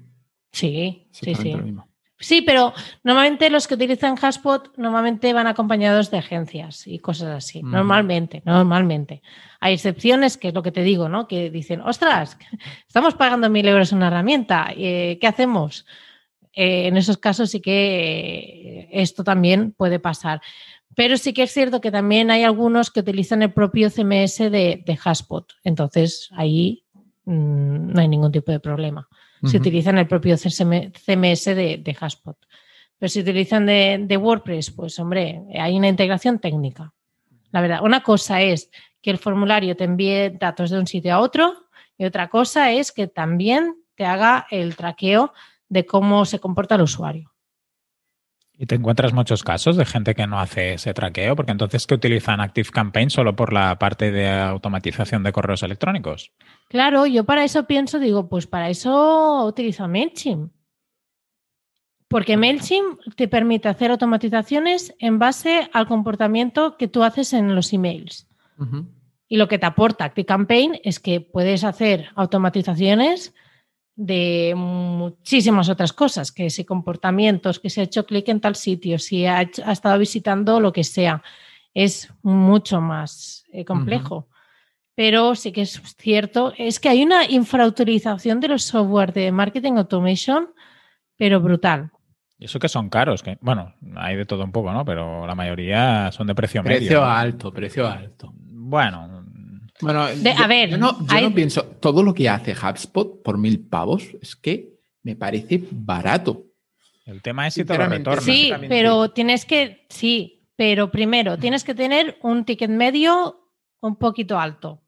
Sí, 0.52 1.08
sí, 1.10 1.34
sí. 1.34 1.56
Sí, 2.18 2.42
pero 2.42 2.74
normalmente 3.02 3.48
los 3.48 3.66
que 3.66 3.76
utilizan 3.76 4.18
HubSpot 4.22 4.76
normalmente 4.76 5.32
van 5.32 5.46
acompañados 5.46 6.10
de 6.10 6.18
agencias 6.18 6.86
y 6.86 6.98
cosas 6.98 7.28
así. 7.28 7.62
Normalmente, 7.62 8.42
normalmente. 8.44 9.22
Hay 9.58 9.72
excepciones, 9.72 10.36
que 10.36 10.48
es 10.48 10.54
lo 10.54 10.62
que 10.62 10.70
te 10.70 10.82
digo, 10.82 11.08
¿no? 11.08 11.26
Que 11.28 11.48
dicen, 11.48 11.80
ostras, 11.80 12.36
estamos 12.86 13.14
pagando 13.14 13.48
mil 13.48 13.66
euros 13.66 13.92
una 13.92 14.08
herramienta, 14.08 14.70
eh, 14.76 15.16
¿qué 15.18 15.26
hacemos? 15.26 15.86
Eh, 16.52 16.88
en 16.88 16.98
esos 16.98 17.16
casos 17.16 17.52
sí 17.52 17.60
que 17.62 17.70
eh, 17.72 18.88
esto 18.92 19.24
también 19.24 19.72
puede 19.72 19.98
pasar. 19.98 20.42
Pero 20.94 21.16
sí 21.16 21.32
que 21.32 21.44
es 21.44 21.52
cierto 21.52 21.80
que 21.80 21.90
también 21.90 22.30
hay 22.30 22.44
algunos 22.44 22.90
que 22.90 23.00
utilizan 23.00 23.42
el 23.42 23.52
propio 23.52 23.90
CMS 23.90 24.38
de, 24.38 24.82
de 24.84 24.98
Entonces, 25.64 26.28
ahí 26.32 26.84
mm, 27.24 27.92
no 27.92 28.00
hay 28.00 28.08
ningún 28.08 28.32
tipo 28.32 28.50
de 28.50 28.60
problema. 28.60 29.08
Si 29.44 29.56
utilizan 29.56 29.98
el 29.98 30.08
propio 30.08 30.36
CMS 30.36 31.44
de, 31.44 31.80
de 31.80 31.96
Pero 32.98 33.08
si 33.08 33.20
utilizan 33.20 33.66
de, 33.66 34.16
WordPress, 34.20 34.72
pues 34.72 34.98
hombre, 34.98 35.42
hay 35.54 35.76
una 35.76 35.88
integración 35.88 36.40
técnica. 36.40 36.92
La 37.52 37.60
verdad, 37.60 37.80
una 37.82 38.02
cosa 38.02 38.42
es 38.42 38.70
que 39.00 39.10
el 39.10 39.18
formulario 39.18 39.76
te 39.76 39.84
envíe 39.84 40.30
datos 40.30 40.70
de 40.70 40.78
un 40.78 40.86
sitio 40.86 41.14
a 41.14 41.20
otro 41.20 41.54
y 41.96 42.04
otra 42.04 42.28
cosa 42.28 42.72
es 42.72 42.90
que 42.90 43.06
también 43.06 43.76
te 43.94 44.04
haga 44.04 44.46
el 44.50 44.74
traqueo 44.74 45.32
de 45.68 45.86
cómo 45.86 46.24
se 46.24 46.40
comporta 46.40 46.74
el 46.74 46.82
usuario. 46.82 47.32
¿Y 48.60 48.66
te 48.66 48.74
encuentras 48.74 49.12
muchos 49.12 49.44
casos 49.44 49.76
de 49.76 49.84
gente 49.84 50.16
que 50.16 50.26
no 50.26 50.40
hace 50.40 50.74
ese 50.74 50.92
traqueo? 50.92 51.36
Porque 51.36 51.52
entonces 51.52 51.86
que 51.86 51.94
utilizan 51.94 52.40
Active 52.40 52.70
Campaign 52.70 53.08
solo 53.08 53.36
por 53.36 53.52
la 53.52 53.78
parte 53.78 54.10
de 54.10 54.28
automatización 54.28 55.22
de 55.22 55.30
correos 55.30 55.62
electrónicos. 55.62 56.32
Claro, 56.68 57.06
yo 57.06 57.22
para 57.22 57.44
eso 57.44 57.68
pienso, 57.68 58.00
digo, 58.00 58.28
pues 58.28 58.48
para 58.48 58.68
eso 58.68 59.46
utilizo 59.46 59.86
MailChimp. 59.86 60.52
Porque 62.08 62.36
MailChimp 62.36 62.98
te 63.14 63.28
permite 63.28 63.68
hacer 63.68 63.92
automatizaciones 63.92 64.92
en 64.98 65.20
base 65.20 65.70
al 65.72 65.86
comportamiento 65.86 66.76
que 66.76 66.88
tú 66.88 67.04
haces 67.04 67.34
en 67.34 67.54
los 67.54 67.72
emails. 67.72 68.26
Y 69.28 69.36
lo 69.36 69.46
que 69.46 69.60
te 69.60 69.66
aporta 69.66 70.04
ActiveCampaign 70.04 70.80
es 70.82 70.98
que 70.98 71.20
puedes 71.20 71.62
hacer 71.62 72.08
automatizaciones 72.16 73.34
de 73.98 74.54
muchísimas 74.56 75.68
otras 75.68 75.92
cosas, 75.92 76.30
que 76.30 76.50
si 76.50 76.64
comportamientos, 76.64 77.58
que 77.58 77.68
si 77.68 77.80
ha 77.80 77.84
hecho 77.84 78.06
clic 78.06 78.28
en 78.28 78.40
tal 78.40 78.54
sitio, 78.54 78.96
si 78.96 79.26
ha, 79.26 79.42
estado 79.42 79.98
visitando 79.98 80.60
lo 80.60 80.72
que 80.72 80.84
sea, 80.84 81.20
es 81.74 82.08
mucho 82.22 82.80
más 82.80 83.44
eh, 83.52 83.64
complejo. 83.64 84.28
Pero 84.94 85.34
sí 85.34 85.50
que 85.50 85.62
es 85.62 85.82
cierto, 85.98 86.52
es 86.56 86.78
que 86.78 86.88
hay 86.88 87.02
una 87.02 87.28
infrautilización 87.28 88.38
de 88.38 88.46
los 88.46 88.62
software 88.62 89.12
de 89.12 89.32
marketing 89.32 89.72
automation, 89.72 90.48
pero 91.16 91.40
brutal. 91.40 91.90
Y 92.38 92.44
eso 92.44 92.60
que 92.60 92.68
son 92.68 92.88
caros, 92.90 93.24
que 93.24 93.36
bueno, 93.40 93.74
hay 93.96 94.14
de 94.14 94.26
todo 94.26 94.44
un 94.44 94.52
poco, 94.52 94.72
¿no? 94.72 94.84
Pero 94.84 95.26
la 95.26 95.34
mayoría 95.34 96.12
son 96.12 96.28
de 96.28 96.36
precio, 96.36 96.62
medio. 96.62 96.78
Precio 96.78 97.04
alto, 97.04 97.52
precio 97.52 97.88
alto. 97.88 98.32
Bueno, 98.32 99.17
bueno, 99.80 100.02
a 100.02 100.46
ver, 100.46 100.70
yo, 100.70 100.78
no, 100.78 101.34
pienso, 101.34 101.64
todo 101.64 102.02
lo 102.02 102.14
que 102.14 102.28
hace 102.28 102.52
HubSpot 102.52 103.22
por 103.22 103.38
mil 103.38 103.60
pavos 103.60 104.04
es 104.20 104.34
que 104.34 104.78
me 105.02 105.16
parece 105.16 105.62
barato. 105.70 106.44
El 107.04 107.22
tema 107.22 107.46
es 107.46 107.54
si 107.54 107.64
te 107.64 107.78
lo 107.78 107.86
retorna. 107.86 108.20
Sí, 108.20 108.52
pero 108.68 109.10
tienes 109.10 109.44
que, 109.46 109.86
sí, 109.88 110.46
pero 110.56 110.90
primero 110.90 111.38
tienes 111.38 111.64
que 111.64 111.74
tener 111.74 112.18
un 112.22 112.44
ticket 112.44 112.70
medio 112.70 113.48
un 113.80 113.96
poquito 113.96 114.38
alto. 114.38 114.82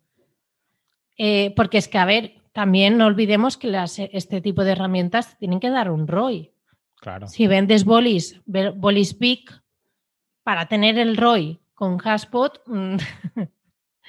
Eh, 1.17 1.53
porque 1.55 1.79
es 1.79 1.89
que, 1.89 1.99
a 1.99 2.05
ver, 2.05 2.35
también 2.53 2.99
no 2.99 3.07
olvidemos 3.07 3.57
que 3.57 3.73
este 4.13 4.41
tipo 4.41 4.65
de 4.65 4.73
herramientas 4.73 5.39
tienen 5.39 5.61
que 5.61 5.71
dar 5.71 5.91
un 5.91 6.09
ROI. 6.09 6.53
Claro. 6.97 7.29
Si 7.29 7.47
vendes 7.47 7.85
bolis, 7.85 8.41
bolis 8.47 9.19
big, 9.19 9.49
para 10.43 10.67
tener 10.67 10.99
el 10.99 11.17
ROI 11.17 11.61
con 11.75 11.95
HubSpot, 11.95 12.61
mm, 12.67 12.97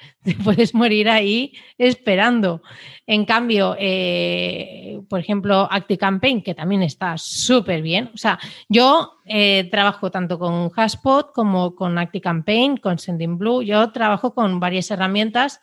te 0.22 0.34
puedes 0.34 0.74
morir 0.74 1.08
ahí 1.08 1.52
esperando. 1.78 2.62
En 3.06 3.24
cambio, 3.24 3.76
eh, 3.78 5.00
por 5.08 5.20
ejemplo, 5.20 5.68
ActiCampaign, 5.70 6.42
que 6.42 6.54
también 6.54 6.82
está 6.82 7.18
súper 7.18 7.82
bien. 7.82 8.10
O 8.14 8.16
sea, 8.16 8.38
yo 8.68 9.18
eh, 9.26 9.68
trabajo 9.70 10.10
tanto 10.10 10.38
con 10.38 10.70
Haspot 10.74 11.32
como 11.32 11.74
con 11.74 11.98
ActiCampaign, 11.98 12.76
con 12.76 12.98
Sendinblue. 12.98 13.62
Yo 13.64 13.90
trabajo 13.90 14.34
con 14.34 14.60
varias 14.60 14.90
herramientas 14.90 15.60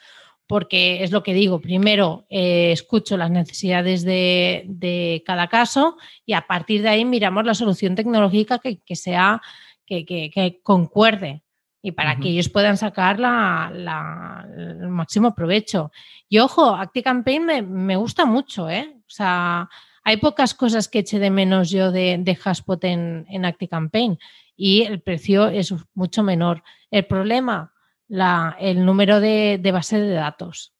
porque 0.47 1.03
es 1.03 1.11
lo 1.11 1.23
que 1.23 1.33
digo. 1.33 1.61
Primero, 1.61 2.25
eh, 2.29 2.71
escucho 2.71 3.15
las 3.15 3.31
necesidades 3.31 4.03
de, 4.03 5.23
cada 5.25 5.47
caso 5.47 5.95
y 6.25 6.33
a 6.33 6.47
partir 6.47 6.81
de 6.81 6.89
ahí 6.89 7.05
miramos 7.05 7.45
la 7.45 7.53
solución 7.53 7.95
tecnológica 7.95 8.59
que, 8.59 8.95
sea, 8.95 9.41
que 9.85 10.59
concuerde 10.63 11.43
y 11.81 11.91
para 11.93 12.17
que 12.17 12.29
ellos 12.29 12.49
puedan 12.49 12.77
sacar 12.77 13.17
el 13.19 14.89
máximo 14.89 15.33
provecho. 15.33 15.91
Y 16.27 16.39
ojo, 16.39 16.75
ActiCampaign 16.75 17.45
me, 17.45 17.61
me 17.61 17.95
gusta 17.95 18.25
mucho, 18.25 18.69
¿eh? 18.69 18.95
O 18.97 19.09
sea, 19.09 19.69
hay 20.03 20.17
pocas 20.17 20.53
cosas 20.53 20.87
que 20.87 20.99
eche 20.99 21.19
de 21.19 21.29
menos 21.29 21.69
yo 21.69 21.91
de, 21.91 22.17
de 22.19 22.37
Haspot 22.43 22.83
en, 22.83 23.25
en 23.29 23.45
ActiCampaign 23.45 24.19
y 24.55 24.83
el 24.83 25.01
precio 25.01 25.47
es 25.47 25.73
mucho 25.93 26.21
menor. 26.21 26.63
El 26.91 27.05
problema, 27.05 27.73
la, 28.07 28.57
el 28.59 28.85
número 28.85 29.19
de, 29.21 29.57
de 29.61 29.71
base 29.71 29.99
de 30.01 30.13
datos. 30.13 30.73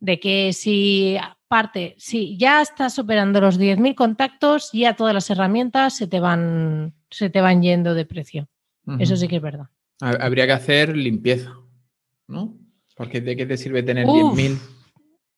De 0.00 0.18
que 0.18 0.52
si 0.52 1.16
parte, 1.48 1.94
si 1.98 2.36
ya 2.36 2.60
estás 2.60 2.94
superando 2.94 3.40
los 3.40 3.60
10.000 3.60 3.94
contactos, 3.94 4.70
ya 4.72 4.94
todas 4.94 5.14
las 5.14 5.30
herramientas 5.30 5.96
se 5.96 6.08
te 6.08 6.18
van, 6.18 6.94
se 7.10 7.30
te 7.30 7.40
van 7.40 7.62
yendo 7.62 7.94
de 7.94 8.04
precio. 8.04 8.48
Eso 8.98 9.16
sí 9.16 9.26
que 9.26 9.36
es 9.36 9.42
verdad. 9.42 9.66
Habría 10.00 10.46
que 10.46 10.52
hacer 10.52 10.96
limpieza, 10.96 11.54
¿no? 12.26 12.58
Porque 12.96 13.20
¿de 13.20 13.36
qué 13.36 13.46
te 13.46 13.56
sirve 13.56 13.82
tener 13.82 14.06
10.000? 14.06 14.58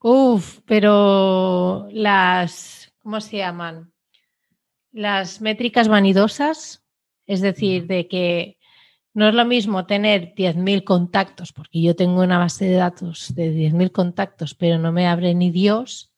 Uf, 0.00 0.60
pero 0.64 1.88
las, 1.90 2.92
¿cómo 2.98 3.20
se 3.20 3.38
llaman? 3.38 3.92
Las 4.92 5.40
métricas 5.40 5.88
vanidosas, 5.88 6.84
es 7.26 7.40
decir, 7.40 7.86
de 7.86 8.08
que 8.08 8.58
no 9.14 9.28
es 9.28 9.34
lo 9.34 9.44
mismo 9.44 9.86
tener 9.86 10.34
10.000 10.34 10.84
contactos, 10.84 11.52
porque 11.52 11.82
yo 11.82 11.96
tengo 11.96 12.22
una 12.22 12.38
base 12.38 12.66
de 12.66 12.74
datos 12.74 13.34
de 13.34 13.52
10.000 13.52 13.90
contactos, 13.90 14.54
pero 14.54 14.78
no 14.78 14.92
me 14.92 15.08
abre 15.08 15.34
ni 15.34 15.50
Dios, 15.50 16.12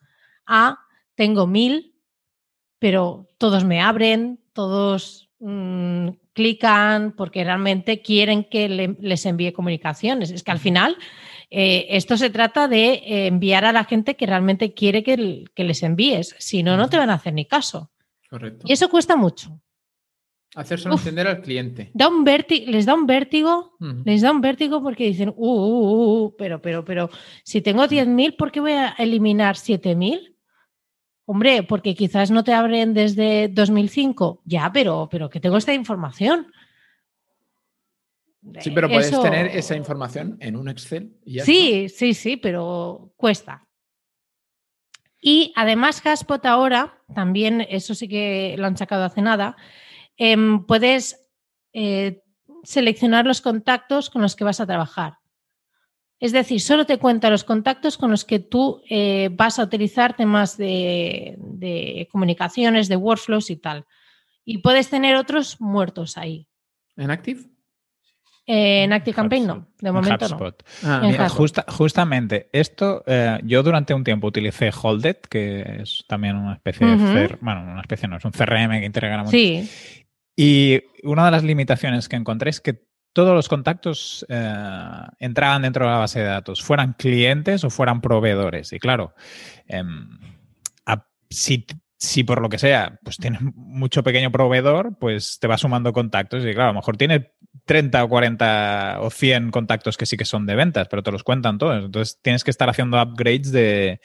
a 0.47 0.79
tengo 1.15 1.47
1.000, 1.47 1.95
pero 2.79 3.29
todos 3.39 3.65
me 3.65 3.81
abren, 3.81 4.41
todos 4.53 5.31
mm, 5.39 6.09
clican 6.33 7.13
porque 7.17 7.45
realmente 7.45 8.03
quieren 8.03 8.45
que 8.45 8.97
les 9.01 9.27
envíe 9.27 9.53
comunicaciones. 9.53 10.31
Es 10.31 10.43
que 10.43 10.51
al 10.51 10.59
final 10.59 10.97
eh, 11.51 11.87
esto 11.91 12.17
se 12.17 12.31
trata 12.31 12.69
de 12.69 12.93
eh, 12.93 13.27
enviar 13.27 13.65
a 13.65 13.73
la 13.73 13.85
gente 13.85 14.17
que 14.17 14.27
realmente 14.27 14.73
quiere 14.73 15.03
que, 15.03 15.45
les 15.57 15.83
envíes. 15.83 16.37
Si 16.39 16.63
no, 16.63 16.77
no 16.77 16.89
te 16.89 16.97
van 16.97 17.11
a 17.11 17.15
hacer 17.15 17.33
ni 17.35 17.45
caso. 17.45 17.91
Correcto. 18.29 18.65
Y 18.69 18.73
eso 18.73 18.89
cuesta 18.89 19.17
mucho. 19.17 19.61
Hacérselo 20.55 20.97
entender 20.97 21.29
al 21.29 21.43
cliente. 21.43 21.91
Da 21.95 22.09
un 22.09 22.25
les 22.25 22.85
da 22.85 22.95
un 22.95 23.07
vértigo, 23.07 23.77
les 24.05 24.21
da 24.21 24.33
un 24.33 24.41
vértigo 24.41 24.83
porque 24.83 25.05
dicen, 25.05 25.29
uh, 25.29 25.35
uh, 25.37 25.45
uh, 25.45 26.25
uh 26.25 26.37
pero, 26.37 26.61
pero, 26.61 26.85
pero, 26.85 27.11
si 27.45 27.61
tengo 27.61 27.85
10.000, 27.85 28.37
¿por 28.37 28.51
qué 28.51 28.61
voy 28.61 28.73
a 28.73 28.89
eliminar 28.99 29.55
7.000? 29.55 30.30
Hombre, 31.33 31.63
porque 31.63 31.95
quizás 31.95 32.33
no 32.33 32.43
te 32.43 32.53
abren 32.53 32.93
desde 32.93 33.47
2005. 33.47 34.43
Ya, 34.45 34.69
pero, 34.75 35.09
pero 35.09 35.31
que 35.31 35.39
tengo 35.39 35.59
esta 35.59 35.73
información. 35.73 36.53
Sí, 38.59 38.73
pero 38.73 38.89
puedes 38.89 39.13
tener 39.23 39.47
esa 39.47 39.77
información 39.77 40.37
en 40.41 40.57
un 40.57 40.69
Excel. 40.69 41.17
sí, 41.45 41.89
sí, 41.89 42.15
sí, 42.15 42.37
pero 42.37 43.13
cuesta. 43.15 43.65
Y 45.21 45.53
además, 45.55 46.05
Haspot 46.05 46.45
ahora, 46.47 46.99
también, 47.15 47.61
eso 47.61 47.95
sí 47.95 48.09
que 48.09 48.57
lo 48.59 48.67
han 48.67 48.77
sacado 48.77 49.05
hace 49.05 49.23
nada, 49.23 49.57
em, 50.17 50.67
puedes 50.67 51.31
eh, 51.73 52.25
seleccionar 52.65 53.25
los 53.25 53.41
contactos 53.41 54.11
con 54.11 54.21
los 54.21 54.35
que 54.35 54.43
vas 54.43 54.59
a 54.59 54.67
trabajar. 54.67 55.20
Es 56.21 56.33
decir, 56.33 56.61
solo 56.61 56.85
te 56.85 56.99
cuenta 56.99 57.31
los 57.31 57.45
contactos 57.45 57.97
con 57.97 58.11
los 58.11 58.27
que 58.27 58.41
tú 58.41 58.83
eh, 58.91 59.31
vas 59.33 59.59
a 59.59 59.65
utilizar 59.65 60.15
temas 60.15 60.59
de, 60.59 62.07
comunicaciones, 62.13 62.89
de 62.89 62.97
workflows 62.97 63.51
y 63.51 63.57
tal. 63.57 63.87
Y 64.45 64.59
puedes 64.59 64.91
tener 64.91 65.17
otros 65.17 65.59
muertos 65.61 66.19
ahí. 66.19 66.47
¿En 66.97 67.11
Active? 67.11 67.41
Eh, 68.47 68.83
en 68.85 68.93
Active 68.93 69.15
Campaign 69.15 69.47
no, 69.47 69.69
de 69.81 69.93
momento 69.93 70.29
no. 70.29 70.55
Ah, 70.83 71.29
justamente, 71.69 72.51
esto 72.53 73.03
eh, 73.07 73.39
yo 73.45 73.63
durante 73.63 73.95
un 73.95 74.03
tiempo 74.03 74.27
utilicé 74.27 74.71
Holded, 74.83 75.17
que 75.17 75.79
es 75.83 76.05
también 76.09 76.37
una 76.37 76.55
especie 76.55 76.87
de 76.87 77.39
bueno, 77.41 77.63
una 77.63 77.81
especie 77.81 78.09
no, 78.09 78.17
es 78.17 78.25
un 78.25 78.33
CRM 78.33 78.81
que 78.81 78.87
integra 78.87 79.19
mucho. 79.19 79.31
Sí. 79.31 79.71
Y 80.37 80.83
una 81.05 81.27
de 81.27 81.31
las 81.31 81.45
limitaciones 81.45 82.09
que 82.09 82.17
encontré 82.17 82.51
es 82.51 82.61
que 82.61 82.90
todos 83.13 83.35
los 83.35 83.49
contactos 83.49 84.25
eh, 84.29 84.55
entraban 85.19 85.63
dentro 85.63 85.85
de 85.85 85.91
la 85.91 85.99
base 85.99 86.21
de 86.21 86.27
datos, 86.27 86.63
fueran 86.63 86.95
clientes 86.95 87.65
o 87.65 87.71
fueran 87.71 88.01
proveedores. 88.01 88.73
Y 88.73 88.79
claro, 88.79 89.15
em, 89.67 90.19
si, 91.31 91.65
si, 92.01 92.25
por 92.25 92.41
lo 92.41 92.49
que 92.49 92.59
sea, 92.59 92.99
pues 93.05 93.19
tienes 93.19 93.43
mucho 93.55 94.03
pequeño 94.03 94.33
proveedor, 94.33 94.97
pues 94.99 95.39
te 95.39 95.47
va 95.47 95.59
sumando 95.59 95.93
contactos. 95.93 96.43
Y 96.45 96.55
claro, 96.55 96.71
a 96.71 96.73
lo 96.73 96.79
mejor 96.79 96.97
tiene 96.97 97.33
30 97.67 98.05
o 98.05 98.09
40 98.09 98.97
o 99.01 99.11
100 99.11 99.51
contactos 99.51 99.99
que 99.99 100.07
sí 100.07 100.17
que 100.17 100.25
son 100.25 100.47
de 100.47 100.55
ventas, 100.55 100.89
pero 100.89 101.03
te 101.03 101.13
los 101.13 101.23
cuentan 101.23 101.59
todos. 101.59 101.85
Entonces 101.85 102.19
tienes 102.23 102.43
que 102.43 102.51
estar 102.51 102.71
haciendo 102.71 103.01
upgrades 103.01 103.53
de, 103.53 104.01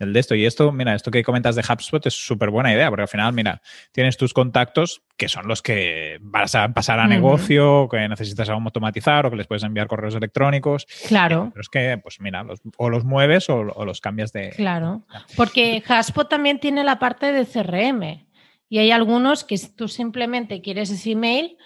del 0.00 0.12
de 0.12 0.20
esto. 0.20 0.34
Y 0.34 0.44
esto, 0.44 0.72
mira, 0.72 0.94
esto 0.94 1.12
que 1.12 1.22
comentas 1.22 1.54
de 1.54 1.62
HubSpot 1.62 2.04
es 2.04 2.14
súper 2.14 2.50
buena 2.50 2.72
idea, 2.72 2.88
porque 2.88 3.02
al 3.02 3.08
final, 3.08 3.32
mira, 3.32 3.62
tienes 3.92 4.16
tus 4.16 4.34
contactos 4.34 5.02
que 5.16 5.28
son 5.28 5.48
los 5.48 5.62
que 5.62 6.18
vas 6.20 6.54
a 6.54 6.68
pasar 6.74 7.00
a 7.00 7.06
negocio, 7.06 7.88
que 7.90 8.06
necesitas 8.08 8.50
automatizar 8.50 9.24
o 9.24 9.30
que 9.30 9.36
les 9.36 9.46
puedes 9.46 9.62
enviar 9.62 9.86
correos 9.86 10.14
electrónicos. 10.14 10.86
Claro. 11.08 11.50
Pero 11.54 11.60
es 11.62 11.68
que, 11.68 11.98
pues 12.02 12.20
mira, 12.20 12.44
o 12.76 12.90
los 12.90 13.04
mueves 13.04 13.48
o, 13.48 13.64
los 13.64 14.00
cambias 14.00 14.32
de... 14.32 14.50
Claro, 14.50 15.06
porque 15.36 15.82
HubSpot 15.88 16.28
también 16.28 16.60
tiene 16.60 16.84
la 16.84 16.98
parte 16.98 17.32
de 17.32 17.35
CRM 17.44 18.26
y 18.68 18.78
hay 18.78 18.90
algunos 18.90 19.44
que 19.44 19.58
tú 19.76 19.88
simplemente 19.88 20.60
quieres 20.60 20.90
ese 20.90 21.12
email 21.12 21.56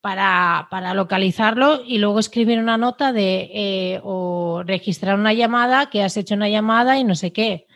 para, 0.00 0.68
para, 0.70 0.94
localizarlo 0.94 1.82
y 1.84 1.98
luego 1.98 2.20
escribir 2.20 2.58
una 2.58 2.78
nota 2.78 3.12
de 3.12 3.50
eh, 3.52 4.00
o 4.02 4.62
registrar 4.64 5.18
una 5.18 5.32
llamada, 5.32 5.90
que 5.90 6.02
has 6.02 6.16
hecho 6.16 6.34
una 6.34 6.48
llamada 6.48 6.98
y 6.98 7.04
no 7.04 7.14
sé 7.14 7.32
qué. 7.32 7.66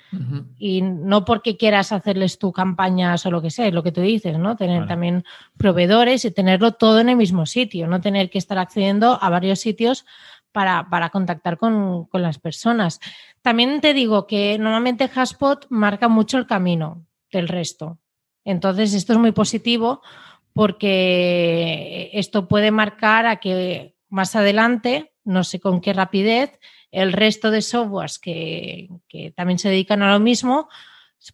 Y 0.58 0.82
no 0.82 1.24
porque 1.24 1.56
quieras 1.56 1.90
hacerles 1.90 2.38
tu 2.38 2.52
campañas 2.52 3.24
o 3.24 3.30
lo 3.30 3.40
que 3.40 3.50
sea, 3.50 3.66
es 3.66 3.72
lo 3.72 3.82
que 3.82 3.92
tú 3.92 4.02
dices, 4.02 4.38
¿no? 4.38 4.56
Tener 4.56 4.86
también 4.86 5.24
proveedores 5.56 6.26
y 6.26 6.30
tenerlo 6.30 6.72
todo 6.72 7.00
en 7.00 7.08
el 7.08 7.16
mismo 7.16 7.46
sitio, 7.46 7.86
no 7.86 8.02
tener 8.02 8.28
que 8.28 8.36
estar 8.36 8.58
accediendo 8.58 9.18
a 9.22 9.30
varios 9.30 9.60
sitios 9.60 10.04
para, 10.52 10.86
contactar 11.10 11.56
con, 11.56 12.04
con, 12.04 12.20
las 12.20 12.38
personas. 12.38 13.00
También 13.40 13.80
te 13.80 13.94
digo 13.94 14.26
que 14.26 14.58
normalmente 14.58 15.10
Haspot 15.14 15.64
marca 15.70 16.08
mucho 16.08 16.36
el 16.36 16.46
camino 16.46 17.06
del 17.32 17.48
resto. 17.48 17.98
Entonces, 18.44 18.94
esto 18.94 19.14
es 19.14 19.18
muy 19.18 19.32
positivo 19.32 20.02
porque 20.52 22.10
esto 22.12 22.46
puede 22.46 22.70
marcar 22.70 23.26
a 23.26 23.36
que 23.36 23.96
más 24.08 24.36
adelante, 24.36 25.14
no 25.24 25.44
sé 25.44 25.60
con 25.60 25.80
qué 25.80 25.92
rapidez, 25.92 26.58
el 26.90 27.12
resto 27.12 27.50
de 27.50 27.62
softwares 27.62 28.18
que, 28.18 28.88
también 29.34 29.58
se 29.58 29.70
dedican 29.70 30.02
a 30.02 30.12
lo 30.12 30.20
mismo, 30.20 30.68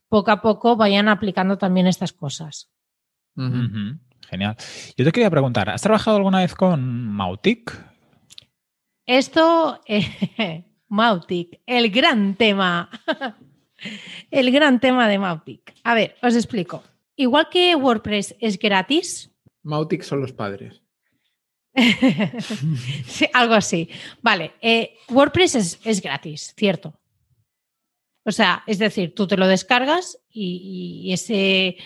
poco 0.09 0.31
a 0.31 0.41
poco 0.41 0.77
vayan 0.77 1.09
aplicando 1.09 1.59
también 1.59 1.87
estas 1.87 2.13
cosas. 2.13 2.71
Genial. 3.35 4.57
Yo 4.97 5.05
te 5.05 5.13
quería 5.13 5.31
preguntar, 5.31 5.71
¿has 5.71 5.83
trabajado 5.83 6.19
alguna 6.19 6.41
vez 6.41 6.55
con 6.55 7.09
Mautic? 7.13 7.73
Esto, 9.07 9.81
eh, 9.87 10.65
Mautic, 10.89 11.61
el 11.67 11.91
gran 11.91 12.35
tema. 12.35 12.91
el 14.31 14.51
gran 14.51 14.81
tema 14.81 15.09
de 15.09 15.19
Mautic. 15.19 15.75
A 15.85 15.95
ver, 15.95 16.17
os 16.23 16.35
explico. 16.35 16.83
Igual 17.17 17.49
que 17.51 17.75
WordPress 17.75 18.37
es 18.41 18.59
gratis. 18.59 19.31
Mautic 19.63 20.03
son 20.03 20.21
los 20.21 20.33
padres. 20.33 20.83
sí, 23.07 23.27
algo 23.33 23.55
así. 23.55 23.89
Vale, 24.23 24.53
eh, 24.61 24.99
WordPress 25.09 25.81
es, 25.85 26.01
gratis, 26.01 26.55
cierto. 26.57 26.99
O 28.25 28.33
sea, 28.33 28.63
es 28.67 28.79
decir, 28.79 29.15
tú 29.15 29.27
te 29.27 29.37
lo 29.37 29.47
descargas 29.47 30.19
y, 30.29 31.11
ese, 31.13 31.77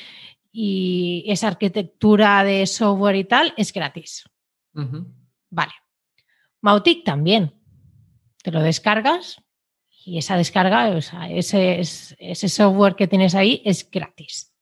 y 0.51 1.25
esa 1.29 1.49
arquitectura 1.49 2.43
de 2.43 2.67
software 2.67 3.17
y 3.17 3.25
tal 3.25 3.55
es 3.57 3.73
gratis. 3.73 4.25
Vale. 4.73 5.73
Mautic 6.61 7.05
también. 7.05 7.55
Te 8.43 8.51
lo 8.51 8.61
descargas 8.61 9.42
y 10.05 10.19
esa 10.19 10.37
descarga, 10.37 10.91
o 10.91 11.01
sea, 11.01 11.31
ese, 11.31 11.81
ese 11.81 12.49
software 12.49 12.97
que 12.97 13.09
tienes 13.09 13.35
ahí 13.35 13.63
es 13.65 13.89
gratis. 13.91 14.53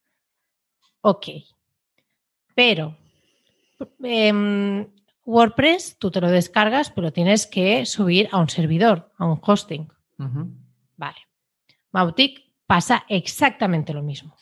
Ok. 1.01 1.29
Pero 2.55 2.97
em, 4.03 4.87
WordPress 5.25 5.97
tú 5.99 6.11
te 6.11 6.21
lo 6.21 6.31
descargas, 6.31 6.91
pero 6.91 7.13
tienes 7.13 7.47
que 7.47 7.87
subir 7.87 8.29
a 8.33 8.39
un 8.39 8.49
servidor, 8.49 9.13
a 9.19 9.27
un 9.27 9.41
hosting. 9.43 9.89
Vale. 10.97 11.19
Mautic 11.93 12.45
pasa 12.67 13.05
exactamente 13.09 13.95
lo 13.95 14.03
mismo. 14.03 14.37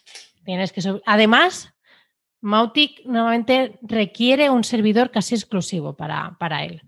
Tienes 0.44 0.72
que 0.72 0.80
Además, 1.06 1.72
Mautic 2.40 3.04
normalmente 3.04 3.78
requiere 3.82 4.50
un 4.50 4.64
servidor 4.64 5.10
casi 5.10 5.34
exclusivo 5.34 5.94
para, 5.94 6.36
para, 6.38 6.64
él, 6.64 6.82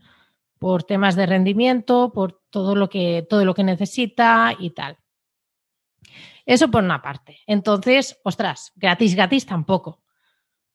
por 0.61 0.85
temas 0.85 1.17
de 1.17 1.27
rendimiento, 1.27 2.13
por 2.13 2.41
todo 2.51 2.77
lo, 2.77 2.89
que, 2.89 3.27
todo 3.29 3.45
lo 3.45 3.55
que 3.55 3.65
necesita 3.65 4.55
y 4.57 4.71
tal. 4.71 4.99
Eso 6.47 6.71
por 6.71 6.85
una 6.85 7.03
parte. 7.03 7.41
Entonces, 7.49 8.21
ostras, 8.23 8.71
gratis, 8.77 9.17
gratis 9.17 9.45
tampoco. 9.45 10.05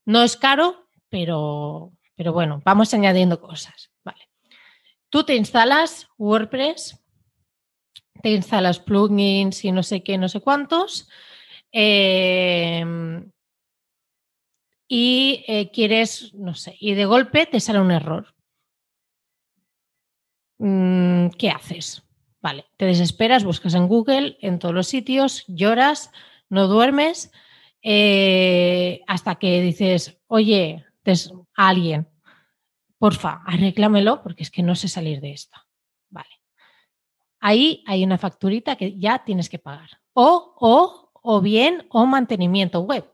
No 0.04 0.22
es 0.22 0.36
caro, 0.36 0.88
pero 1.08 1.96
pero 2.16 2.32
bueno, 2.32 2.62
vamos 2.64 2.92
añadiendo 2.94 3.40
cosas. 3.40 3.92
Vale. 4.02 4.30
Tú 5.10 5.22
te 5.22 5.36
instalas 5.36 6.08
WordPress, 6.18 6.98
te 8.22 8.30
instalas 8.30 8.80
plugins 8.80 9.64
y 9.64 9.70
no 9.70 9.82
sé 9.82 10.02
qué, 10.02 10.18
no 10.18 10.28
sé 10.28 10.40
cuántos. 10.40 11.08
Em, 11.70 13.30
y 14.88 15.44
eh, 15.46 15.70
quieres, 15.70 16.32
no 16.34 16.54
sé, 16.54 16.76
y 16.80 16.94
de 16.94 17.04
golpe 17.04 17.46
te 17.46 17.60
sale 17.60 17.80
un 17.80 17.90
error. 17.90 18.34
Mm, 20.58 21.28
¿Qué 21.38 21.50
haces? 21.50 22.02
Vale, 22.40 22.66
te 22.76 22.86
desesperas, 22.86 23.44
buscas 23.44 23.74
en 23.74 23.88
Google, 23.88 24.38
en 24.40 24.58
todos 24.58 24.74
los 24.74 24.86
sitios, 24.86 25.44
lloras, 25.48 26.10
no 26.48 26.68
duermes, 26.68 27.32
eh, 27.82 29.02
hasta 29.06 29.36
que 29.36 29.60
dices, 29.60 30.20
oye, 30.28 30.84
a 31.56 31.68
alguien, 31.68 32.08
porfa, 32.98 33.42
arréglamelo 33.46 34.22
porque 34.22 34.42
es 34.42 34.50
que 34.50 34.62
no 34.62 34.74
sé 34.74 34.88
salir 34.88 35.20
de 35.20 35.32
esto. 35.32 35.58
Vale. 36.10 36.40
Ahí 37.40 37.84
hay 37.86 38.04
una 38.04 38.18
facturita 38.18 38.76
que 38.76 38.98
ya 38.98 39.24
tienes 39.24 39.48
que 39.48 39.58
pagar. 39.58 39.90
O, 40.12 40.54
o, 40.58 41.10
o 41.12 41.40
bien, 41.40 41.86
o 41.90 42.06
mantenimiento 42.06 42.80
web, 42.80 43.12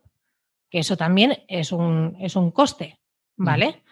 que 0.70 0.78
eso 0.78 0.96
también 0.96 1.44
es 1.48 1.72
un, 1.72 2.16
es 2.20 2.36
un 2.36 2.50
coste, 2.50 3.00
¿vale? 3.36 3.82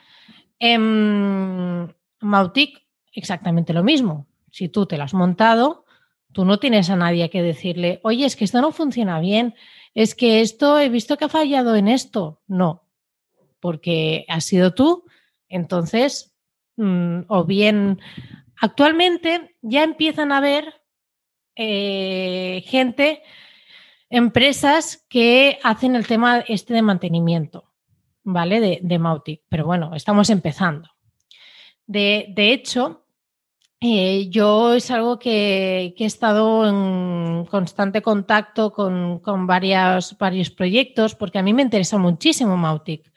En 0.58 1.94
Mautic, 2.20 2.86
exactamente 3.12 3.72
lo 3.72 3.82
mismo. 3.82 4.26
Si 4.50 4.68
tú 4.68 4.86
te 4.86 4.96
lo 4.96 5.04
has 5.04 5.14
montado, 5.14 5.84
tú 6.32 6.44
no 6.44 6.58
tienes 6.58 6.90
a 6.90 6.96
nadie 6.96 7.30
que 7.30 7.42
decirle, 7.42 8.00
oye, 8.02 8.24
es 8.24 8.36
que 8.36 8.44
esto 8.44 8.60
no 8.60 8.72
funciona 8.72 9.20
bien, 9.20 9.54
es 9.94 10.14
que 10.14 10.40
esto 10.40 10.78
he 10.78 10.88
visto 10.88 11.16
que 11.16 11.24
ha 11.24 11.28
fallado 11.28 11.76
en 11.76 11.88
esto. 11.88 12.40
No, 12.46 12.84
porque 13.60 14.24
has 14.28 14.44
sido 14.44 14.74
tú. 14.74 15.04
Entonces, 15.48 16.34
mm, 16.76 17.20
o 17.28 17.44
bien, 17.44 18.00
actualmente 18.60 19.56
ya 19.62 19.82
empiezan 19.82 20.32
a 20.32 20.38
haber 20.38 20.74
eh, 21.56 22.62
gente, 22.66 23.22
empresas 24.08 25.04
que 25.08 25.58
hacen 25.62 25.94
el 25.94 26.06
tema 26.06 26.38
este 26.40 26.74
de 26.74 26.82
mantenimiento, 26.82 27.72
¿vale? 28.22 28.60
De, 28.60 28.78
de 28.82 28.98
Mautic. 28.98 29.42
Pero 29.48 29.66
bueno, 29.66 29.94
estamos 29.94 30.30
empezando. 30.30 30.88
De, 31.92 32.52
hecho, 32.52 33.04
eh, 33.80 34.28
yo 34.30 34.74
es 34.74 34.90
algo 34.90 35.18
que, 35.18 35.94
he 35.96 36.04
estado 36.04 36.68
en 36.68 37.46
constante 37.46 38.02
contacto 38.02 38.72
con, 38.72 39.18
con 39.18 39.46
varios, 39.46 40.16
varios 40.18 40.50
proyectos 40.50 41.14
porque 41.14 41.38
a 41.38 41.42
mí 41.42 41.52
me 41.52 41.62
interesa 41.62 41.98
muchísimo 41.98 42.56
Mautic 42.56 43.10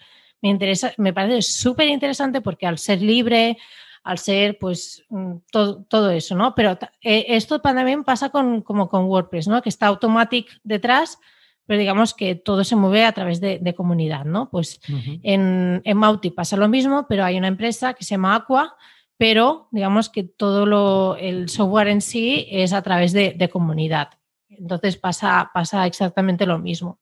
me 0.43 0.49
interesa, 0.49 0.93
me 0.97 1.13
parece 1.13 1.41
súper 1.41 1.87
interesante 1.87 2.41
porque 2.41 2.67
al 2.67 2.77
ser 2.77 3.01
libre, 3.01 3.57
al 4.03 4.17
ser 4.17 4.59
pues 4.59 5.05
mm, 5.07 5.35
todo, 5.49 6.11
eso, 6.11 6.35
¿no? 6.35 6.53
Pero 6.53 6.77
eh, 7.01 7.25
esto 7.29 7.61
también 7.61 8.03
pasa 8.03 8.29
con, 8.29 8.61
como 8.61 8.89
con 8.89 9.05
WordPress, 9.05 9.47
¿no? 9.47 9.61
Que 9.61 9.69
está 9.69 9.87
Automatic 9.87 10.59
detrás, 10.63 11.17
pero 11.65 11.79
digamos 11.79 12.13
que 12.13 12.35
todo 12.35 12.63
se 12.63 12.75
mueve 12.75 13.05
a 13.05 13.11
través 13.11 13.39
de, 13.39 13.73
comunidad, 13.75 14.25
¿no? 14.25 14.49
Pues 14.49 14.79
en, 15.23 15.81
en, 15.83 15.97
Mauti 15.97 16.29
pasa 16.29 16.57
lo 16.57 16.67
mismo, 16.67 17.05
pero 17.07 17.23
hay 17.23 17.37
una 17.37 17.47
empresa 17.47 17.93
que 17.93 18.03
se 18.03 18.11
llama 18.11 18.35
Aqua, 18.35 18.75
pero 19.17 19.69
digamos 19.71 20.09
que 20.09 20.23
todo 20.23 20.65
lo, 20.65 21.15
el 21.15 21.49
software 21.49 21.87
en 21.87 22.01
sí 22.01 22.47
es 22.51 22.73
a 22.73 22.81
través 22.81 23.13
de, 23.13 23.33
de 23.35 23.49
comunidad. 23.49 24.09
Entonces 24.49 24.97
pasa, 24.97 25.51
pasa 25.53 25.85
exactamente 25.85 26.45
lo 26.45 26.59
mismo. 26.59 26.99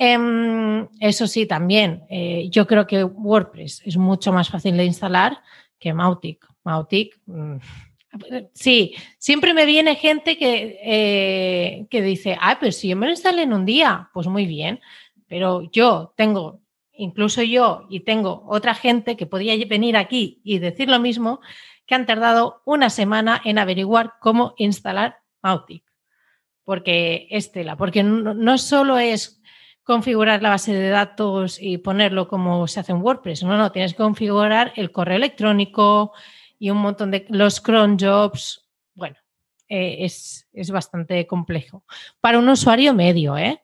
Em, 0.00 0.86
eso 1.00 1.26
sí, 1.26 1.44
también, 1.44 2.04
eh, 2.08 2.48
yo 2.50 2.68
creo 2.68 2.86
que 2.86 3.02
WordPress 3.02 3.82
es 3.84 3.96
mucho 3.96 4.32
más 4.32 4.48
fácil 4.48 4.76
de 4.76 4.84
instalar 4.84 5.42
que 5.78 5.92
Mautic. 5.92 6.46
Mautic, 6.62 7.18
mm, 7.26 7.56
sí, 8.54 8.94
siempre 9.18 9.54
me 9.54 9.66
viene 9.66 9.96
gente 9.96 10.36
que, 10.36 10.78
eh, 10.82 11.86
que 11.90 12.02
dice, 12.02 12.36
ah, 12.40 12.58
pero 12.60 12.72
si 12.72 12.88
yo 12.88 12.96
me 12.96 13.06
lo 13.06 13.12
instalé 13.12 13.42
en 13.42 13.52
un 13.52 13.64
día, 13.64 14.10
pues 14.12 14.26
muy 14.26 14.46
bien, 14.46 14.80
pero 15.26 15.70
yo 15.70 16.14
tengo, 16.16 16.60
incluso 16.92 17.42
yo, 17.42 17.86
y 17.88 18.00
tengo 18.00 18.44
otra 18.48 18.74
gente 18.74 19.16
que 19.16 19.26
podría 19.26 19.54
venir 19.66 19.96
aquí 19.96 20.40
y 20.44 20.58
decir 20.58 20.88
lo 20.88 20.98
mismo, 20.98 21.40
que 21.86 21.94
han 21.94 22.06
tardado 22.06 22.62
una 22.64 22.90
semana 22.90 23.40
en 23.44 23.58
averiguar 23.58 24.14
cómo 24.20 24.54
instalar 24.58 25.18
Mautic. 25.42 25.84
Porque 26.64 27.26
es 27.30 27.50
tela, 27.50 27.76
porque 27.76 28.02
no, 28.02 28.34
no 28.34 28.58
solo 28.58 28.98
es 28.98 29.38
configurar 29.88 30.42
la 30.42 30.50
base 30.50 30.74
de 30.74 30.90
datos 30.90 31.58
y 31.58 31.78
ponerlo 31.78 32.28
como 32.28 32.66
se 32.68 32.80
hace 32.80 32.92
en 32.92 33.00
WordPress. 33.00 33.42
No, 33.42 33.56
no, 33.56 33.72
tienes 33.72 33.94
que 33.94 34.02
configurar 34.02 34.74
el 34.76 34.92
correo 34.92 35.16
electrónico 35.16 36.12
y 36.58 36.70
un 36.70 36.78
montón 36.78 37.10
de 37.10 37.26
los 37.28 37.60
cron 37.60 37.98
jobs. 37.98 38.66
Bueno, 38.94 39.16
eh, 39.68 40.04
es, 40.04 40.46
bastante 40.70 41.26
complejo. 41.26 41.84
Para 42.20 42.38
un 42.38 42.48
usuario 42.48 42.94
medio, 42.94 43.36
¿eh? 43.36 43.62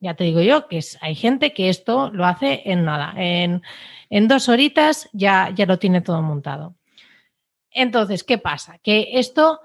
Ya 0.00 0.14
te 0.14 0.24
digo 0.24 0.40
yo 0.40 0.66
que 0.68 0.80
hay 1.02 1.14
gente 1.14 1.52
que 1.52 1.68
esto 1.68 2.10
lo 2.10 2.24
hace 2.24 2.62
en 2.64 2.84
nada. 2.84 3.12
En, 3.16 3.62
dos 4.28 4.48
horitas 4.48 5.08
ya, 5.12 5.50
ya 5.54 5.66
lo 5.66 5.78
tiene 5.78 6.00
todo 6.00 6.22
montado. 6.22 6.76
Entonces, 7.70 8.24
¿qué 8.24 8.38
pasa? 8.38 8.78
Que 8.78 9.10
esto 9.20 9.60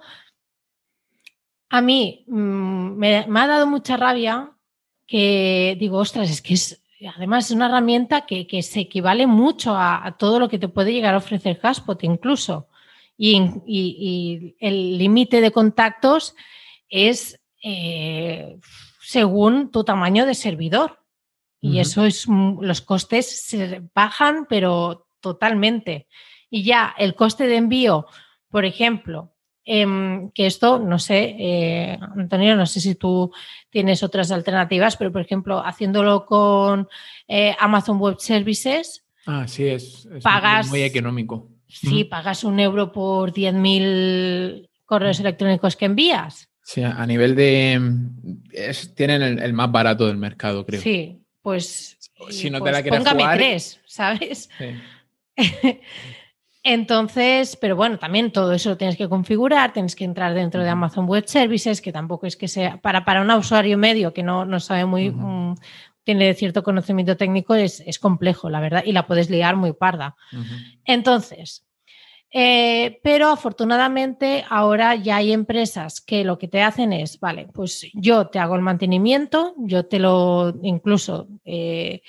a 1.69 1.81
mí 1.81 2.25
mm, 2.27 2.97
me, 2.97 3.25
me 3.27 3.39
ha 3.39 3.47
dado 3.47 3.65
mucha 3.65 3.97
rabia 3.97 4.51
que 5.07 5.77
digo, 5.79 5.97
ostras, 5.99 6.29
es 6.29 6.41
que 6.41 6.53
es, 6.55 6.84
además 7.07 7.45
es 7.45 7.51
una 7.51 7.67
herramienta 7.67 8.25
que, 8.25 8.61
se 8.63 8.79
equivale 8.81 9.27
mucho 9.27 9.75
a, 9.75 10.15
todo 10.17 10.39
lo 10.39 10.49
que 10.49 10.59
te 10.59 10.67
puede 10.67 10.93
llegar 10.93 11.13
a 11.13 11.19
ofrecer 11.19 11.59
Haspot 11.61 12.03
incluso. 12.03 12.67
Y, 13.17 14.55
el 14.59 14.97
límite 14.97 15.41
de 15.41 15.51
contactos 15.51 16.35
es 16.89 17.39
eh, 17.63 18.57
según 19.01 19.71
tu 19.71 19.83
tamaño 19.83 20.25
de 20.25 20.35
servidor. 20.35 20.99
Y 21.61 21.79
eso 21.79 22.05
es, 22.05 22.27
los 22.27 22.81
costes 22.81 23.41
se 23.43 23.81
bajan, 23.95 24.45
pero 24.47 25.07
totalmente. 25.19 26.07
Y 26.49 26.63
ya 26.63 26.93
el 26.97 27.15
coste 27.15 27.47
de 27.47 27.55
envío, 27.55 28.05
por 28.51 28.65
ejemplo, 28.65 29.34
em, 29.65 30.29
que 30.31 30.45
esto, 30.45 30.79
no 30.79 30.99
sé, 30.99 31.35
eh, 31.37 31.99
Antonio, 32.15 32.55
no 32.55 32.65
sé 32.65 32.79
si 32.79 32.95
tú 32.95 33.31
tienes 33.69 34.03
otras 34.03 34.31
alternativas, 34.31 34.95
pero 34.95 35.11
por 35.11 35.21
ejemplo, 35.21 35.65
haciéndolo 35.65 36.25
con 36.25 36.87
eh, 37.27 37.55
Amazon 37.59 37.97
Web 37.97 38.17
Services. 38.19 39.03
Ah, 39.25 39.47
sí, 39.47 39.67
es, 39.67 40.07
pagas, 40.21 40.69
muy 40.69 40.83
económico. 40.83 41.49
Sí, 41.67 42.03
pagas 42.03 42.43
un 42.43 42.59
euro 42.59 42.91
por 42.91 43.33
10.000 43.33 44.69
correos 44.85 45.19
electrónicos 45.19 45.75
que 45.75 45.85
envías. 45.85 46.47
Sí, 46.63 46.81
a 46.81 47.05
nivel 47.05 47.35
de... 47.35 47.79
tienen 48.95 49.39
el, 49.39 49.53
más 49.53 49.71
barato 49.71 50.07
del 50.07 50.17
mercado, 50.17 50.65
creo. 50.65 50.81
Sí, 50.81 51.21
pues... 51.41 51.97
Si 52.29 52.49
no 52.49 52.59
te 52.59 52.61
pues 52.61 52.73
la 52.73 52.81
quieres 52.81 52.99
póngame 52.99 53.23
jugar... 53.23 53.37
tres, 53.37 53.81
¿sabes? 53.85 54.49
Entonces, 56.67 57.55
pero 57.57 57.75
bueno, 57.75 57.99
también 57.99 58.31
todo 58.31 58.51
eso 58.51 58.69
lo 58.69 58.77
tienes 58.77 58.97
que 58.97 59.07
configurar, 59.07 59.71
tienes 59.71 59.95
que 59.95 60.03
entrar 60.03 60.33
dentro 60.33 60.63
de 60.63 60.69
Amazon 60.69 61.05
Web 61.05 61.25
Services, 61.27 61.79
que 61.79 61.91
tampoco 61.91 62.25
es 62.25 62.35
que 62.35 62.47
sea 62.47 62.81
para, 62.81 63.05
para 63.05 63.21
un 63.21 63.29
usuario 63.29 63.77
medio 63.77 64.13
que 64.13 64.23
no, 64.23 64.45
no 64.45 64.59
sabe 64.59 64.83
muy, 64.85 65.11
mm, 65.11 65.53
tiene 66.03 66.33
cierto 66.33 66.63
conocimiento 66.63 67.17
técnico, 67.17 67.53
es, 67.53 67.83
es, 67.85 67.99
complejo, 67.99 68.49
la 68.49 68.61
verdad, 68.61 68.81
y 68.83 68.93
la 68.93 69.05
puedes 69.05 69.29
liar 69.29 69.55
muy 69.55 69.73
parda. 69.73 70.15
Entonces, 70.85 71.67
eh, 72.31 72.99
pero 73.03 73.29
afortunadamente 73.29 74.43
ahora 74.49 74.95
ya 74.95 75.17
hay 75.17 75.33
empresas 75.33 76.01
que 76.01 76.23
lo 76.23 76.39
que 76.39 76.47
te 76.47 76.63
hacen 76.63 76.93
es, 76.93 77.19
vale, 77.19 77.47
pues 77.53 77.85
yo 77.93 78.25
te 78.29 78.39
hago 78.39 78.55
el 78.55 78.63
mantenimiento, 78.63 79.53
yo 79.59 79.85
te 79.85 79.99
lo 79.99 80.51
incluso 80.63 81.27
eh, 81.45 82.01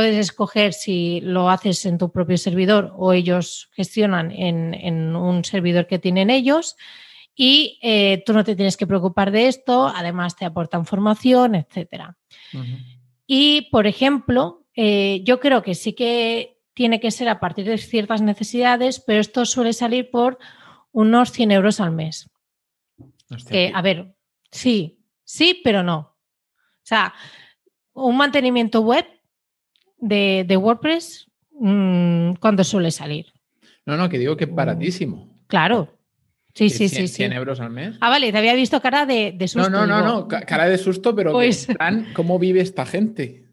puedes 0.00 0.16
escoger 0.16 0.72
si 0.72 1.20
lo 1.20 1.50
haces 1.50 1.84
en 1.84 1.98
tu 1.98 2.10
propio 2.10 2.38
servidor 2.38 2.94
o 2.96 3.12
ellos 3.12 3.68
gestionan 3.72 4.30
en, 4.30 5.14
un 5.14 5.44
servidor 5.44 5.86
que 5.86 5.98
tienen 5.98 6.30
ellos 6.30 6.78
y 7.36 7.78
eh, 7.82 8.22
tú 8.24 8.32
no 8.32 8.42
te 8.42 8.56
tienes 8.56 8.78
que 8.78 8.86
preocupar 8.86 9.30
de 9.30 9.48
esto, 9.48 9.88
además 9.88 10.36
te 10.36 10.46
aportan 10.46 10.86
formación, 10.86 11.54
etcétera. 11.54 12.16
Y, 13.26 13.68
por 13.70 13.86
ejemplo, 13.86 14.64
yo 14.74 15.38
creo 15.38 15.62
que 15.62 15.74
sí 15.74 15.92
que 15.92 16.62
tiene 16.72 16.98
que 16.98 17.10
ser 17.10 17.28
a 17.28 17.38
partir 17.38 17.66
de 17.66 17.76
ciertas 17.76 18.22
necesidades, 18.22 19.00
pero 19.00 19.20
esto 19.20 19.44
suele 19.44 19.74
salir 19.74 20.10
por 20.10 20.38
unos 20.92 21.30
100 21.30 21.50
euros 21.50 21.78
al 21.78 21.90
mes. 21.90 22.30
a 23.74 23.82
ver, 23.82 24.14
sí, 24.50 25.04
sí, 25.24 25.60
pero 25.62 25.82
no. 25.82 25.98
O 25.98 26.84
sea, 26.84 27.12
un 27.92 28.16
mantenimiento 28.16 28.80
web 28.80 29.06
de, 30.00 30.56
WordPress, 30.56 31.28
mm, 31.52 32.34
¿cuándo 32.34 32.64
suele 32.64 32.90
salir? 32.90 33.26
No, 33.86 33.96
no, 33.96 34.08
que 34.08 34.18
digo 34.18 34.36
que 34.36 34.44
es 34.44 34.54
baratísimo. 34.54 35.28
Claro. 35.46 35.96
Sí, 36.54 36.68
sí, 36.68 36.88
sí, 36.88 37.06
100 37.06 37.32
euros 37.32 37.60
al 37.60 37.70
mes. 37.70 37.96
Ah, 38.00 38.10
vale, 38.10 38.32
te 38.32 38.38
había 38.38 38.54
visto 38.54 38.80
cara 38.80 39.06
de, 39.06 39.36
susto. 39.46 39.70
No, 39.70 39.86
no, 39.86 40.00
no, 40.00 40.02
no, 40.02 40.28
cara 40.28 40.68
de 40.68 40.78
susto, 40.78 41.14
pero 41.14 41.32
pues... 41.32 41.68
¿cómo 42.12 42.38
vive 42.38 42.60
esta 42.60 42.84
gente? 42.84 43.44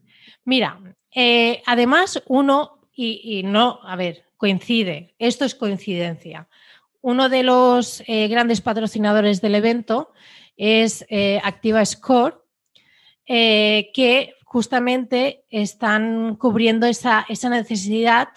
Mira, 0.44 0.80
eh, 1.14 1.62
además 1.66 2.22
uno 2.26 2.78
y, 3.00 3.42
no, 3.44 3.78
a 3.84 3.94
ver, 3.94 4.24
coincide, 4.36 5.14
esto 5.20 5.44
es 5.44 5.54
coincidencia. 5.54 6.48
Uno 7.00 7.28
de 7.28 7.44
los 7.44 8.02
eh, 8.08 8.26
grandes 8.26 8.60
patrocinadores 8.60 9.40
del 9.40 9.54
evento 9.54 10.12
es 10.56 11.06
eh, 11.08 11.40
Activa 11.44 11.84
Score, 11.84 12.42
eh, 13.24 13.90
que 13.94 14.34
justamente 14.48 15.44
están 15.50 16.36
cubriendo 16.36 16.86
esa, 16.86 17.26
necesidad 17.50 18.28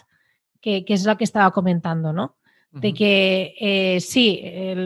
que, 0.61 0.83
es 0.87 1.05
lo 1.05 1.17
que 1.17 1.23
estaba 1.23 1.51
comentando, 1.51 2.13
¿no? 2.13 2.35
De 2.71 2.93
que 2.93 3.97
sí, 3.99 4.41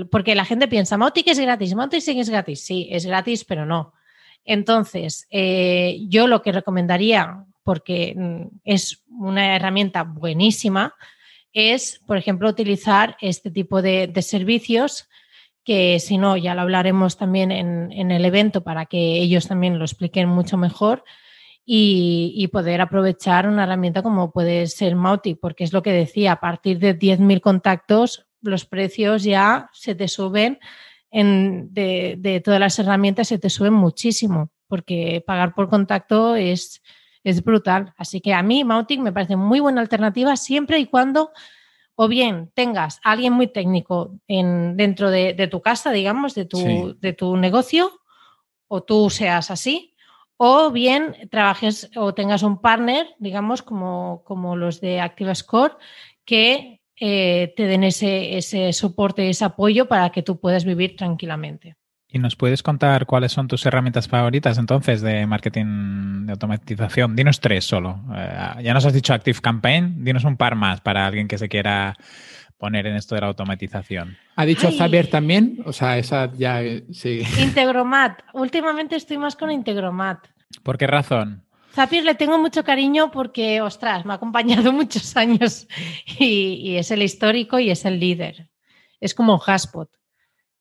porque 0.10 0.34
la 0.34 0.46
gente 0.46 0.68
piensa, 0.68 0.98
Mautic 0.98 1.28
es 1.28 1.40
gratis, 1.40 1.76
Mautic 1.76 2.08
es 2.08 2.30
gratis. 2.30 2.62
Sí, 2.62 2.88
es 2.90 3.06
gratis, 3.06 3.44
pero 3.44 3.66
no. 3.68 3.94
Entonces, 4.44 5.28
yo 5.30 6.26
lo 6.26 6.42
que 6.42 6.52
recomendaría 6.52 7.46
porque 7.66 8.14
mm, 8.16 8.60
es 8.64 9.04
una 9.10 9.56
herramienta 9.56 10.04
buenísima, 10.04 10.94
es, 11.52 12.00
por 12.06 12.16
ejemplo, 12.16 12.48
utilizar 12.48 13.18
este 13.20 13.50
tipo 13.50 13.82
de, 13.82 14.14
servicios 14.22 15.10
que 15.66 16.00
si 16.00 16.18
no, 16.18 16.38
ya 16.38 16.54
lo 16.54 16.62
hablaremos 16.62 17.18
también 17.18 17.52
en, 17.52 18.12
el 18.12 18.24
evento 18.24 18.64
para 18.64 18.86
que 18.86 19.18
ellos 19.18 19.48
también 19.48 19.80
lo 19.80 19.86
expliquen 19.86 20.30
mucho 20.30 20.58
mejor 20.58 21.04
y, 21.66 22.48
poder 22.54 22.80
aprovechar 22.80 23.48
una 23.48 23.64
herramienta 23.64 24.04
como 24.04 24.32
puede 24.32 24.68
ser 24.68 24.96
Mauti, 24.96 25.34
porque 25.34 25.64
es 25.64 25.74
lo 25.74 25.82
que 25.82 25.92
decía, 25.92 26.34
a 26.34 26.40
partir 26.40 26.78
de 26.78 26.98
10.000 26.98 27.42
contactos 27.42 28.28
los 28.42 28.66
precios 28.66 29.24
ya 29.24 29.70
se 29.74 29.96
te 29.96 30.08
suben, 30.08 30.60
de, 31.12 32.16
de 32.18 32.42
todas 32.42 32.60
las 32.60 32.78
herramientas 32.78 33.30
se 33.30 33.40
te 33.40 33.50
suben 33.50 33.74
muchísimo, 33.74 34.52
porque 34.68 35.24
pagar 35.26 35.56
por 35.56 35.68
contacto 35.70 36.36
es, 36.36 36.84
es 37.24 37.44
brutal. 37.44 37.94
Así 37.98 38.22
que 38.22 38.34
a 38.34 38.44
mí 38.44 38.64
Mautic 38.64 39.00
me 39.00 39.12
parece 39.12 39.36
muy 39.36 39.60
buena 39.60 39.82
alternativa 39.82 40.38
siempre 40.38 40.78
y 40.78 40.86
cuando 40.86 41.32
o 41.96 42.08
bien 42.08 42.52
tengas 42.54 43.00
a 43.04 43.12
alguien 43.12 43.34
muy 43.34 43.48
técnico 43.48 44.12
en, 44.28 44.78
dentro 44.78 45.10
de, 45.10 45.48
tu 45.50 45.62
casa, 45.62 45.92
digamos, 45.92 46.36
de 46.36 46.46
tu, 46.46 46.98
de 47.00 47.14
tu 47.14 47.38
negocio, 47.38 47.92
o 48.68 48.84
tú 48.84 49.10
seas 49.10 49.52
así, 49.52 49.96
o 50.38 50.72
bien 50.72 51.16
trabajes 51.30 51.90
o 51.96 52.14
tengas 52.14 52.44
un 52.44 52.60
partner, 52.60 53.08
digamos, 53.20 53.62
como, 53.62 54.24
como 54.26 54.56
los 54.56 54.82
de 54.82 55.00
ActiveScore, 55.00 55.76
que 56.26 56.82
eh, 57.00 57.54
te 57.56 57.64
den 57.64 57.84
ese, 57.84 58.38
ese 58.38 58.74
soporte, 58.74 59.30
ese 59.30 59.46
apoyo 59.46 59.88
para 59.88 60.10
que 60.12 60.24
tú 60.24 60.40
puedas 60.40 60.66
vivir 60.66 60.96
tranquilamente. 60.96 61.78
¿Y 62.08 62.20
nos 62.20 62.36
puedes 62.36 62.64
contar 62.64 63.06
cuáles 63.06 63.32
son 63.32 63.48
tus 63.48 63.66
herramientas 63.66 64.08
favoritas 64.08 64.58
entonces 64.58 65.02
de 65.02 65.26
marketing 65.26 66.26
de 66.26 66.34
automatización? 66.34 67.16
Dinos 67.16 67.42
tres 67.42 67.66
solo. 67.66 68.00
Eh, 68.16 68.64
ya 68.64 68.74
nos 68.74 68.86
has 68.86 68.94
dicho 68.94 69.14
Active 69.14 69.40
Campaign, 69.42 70.04
dinos 70.04 70.24
un 70.24 70.38
par 70.38 70.56
más 70.56 70.82
para 70.82 71.06
alguien 71.06 71.28
que 71.28 71.38
se 71.38 71.50
quiera 71.50 71.98
poner 72.58 72.88
en 72.88 72.96
esto 72.96 73.16
de 73.16 73.22
la 73.22 73.28
automatización. 73.28 74.18
¿Ha 74.36 74.46
dicho 74.46 74.70
Xavier 74.72 75.10
también? 75.10 75.60
O 75.66 75.74
sea, 75.74 75.98
esa 75.98 76.32
ya 76.34 76.62
sí. 76.92 77.24
Integromat. 77.40 78.22
Últimamente 78.34 78.96
estoy 78.96 79.18
más 79.18 79.36
con 79.36 79.52
Integromat. 79.52 80.26
¿Por 80.64 80.78
qué 80.78 80.88
razón? 80.88 81.44
Zapier 81.74 82.06
le 82.06 82.16
tengo 82.16 82.38
mucho 82.38 82.64
cariño 82.64 83.12
porque, 83.12 83.62
ostras, 83.62 84.06
me 84.06 84.14
ha 84.14 84.16
acompañado 84.16 84.72
muchos 84.72 85.18
años 85.18 85.68
y, 86.18 86.54
y 86.64 86.78
es 86.78 86.92
el 86.92 87.02
histórico 87.02 87.60
y 87.60 87.70
es 87.70 87.84
el 87.84 88.00
líder. 88.00 88.50
Es 89.02 89.14
como 89.14 89.42
Haspot. 89.46 89.90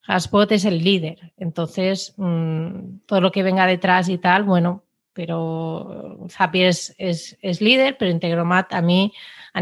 Haspot 0.07 0.53
es 0.53 0.65
el 0.65 0.85
líder, 0.85 1.33
entonces 1.37 2.15
mm, 2.17 2.99
todo 3.07 3.21
lo 3.21 3.33
que 3.33 3.43
venga 3.43 3.67
detrás 3.67 4.09
y 4.09 4.19
tal, 4.19 4.45
bueno, 4.45 4.85
pero 5.15 6.19
Zapier 6.29 6.69
es, 6.69 7.61
líder, 7.61 7.97
pero 7.97 8.11
Integromat 8.11 8.75
a 8.75 8.83
mí, 8.83 9.15
a, 9.55 9.61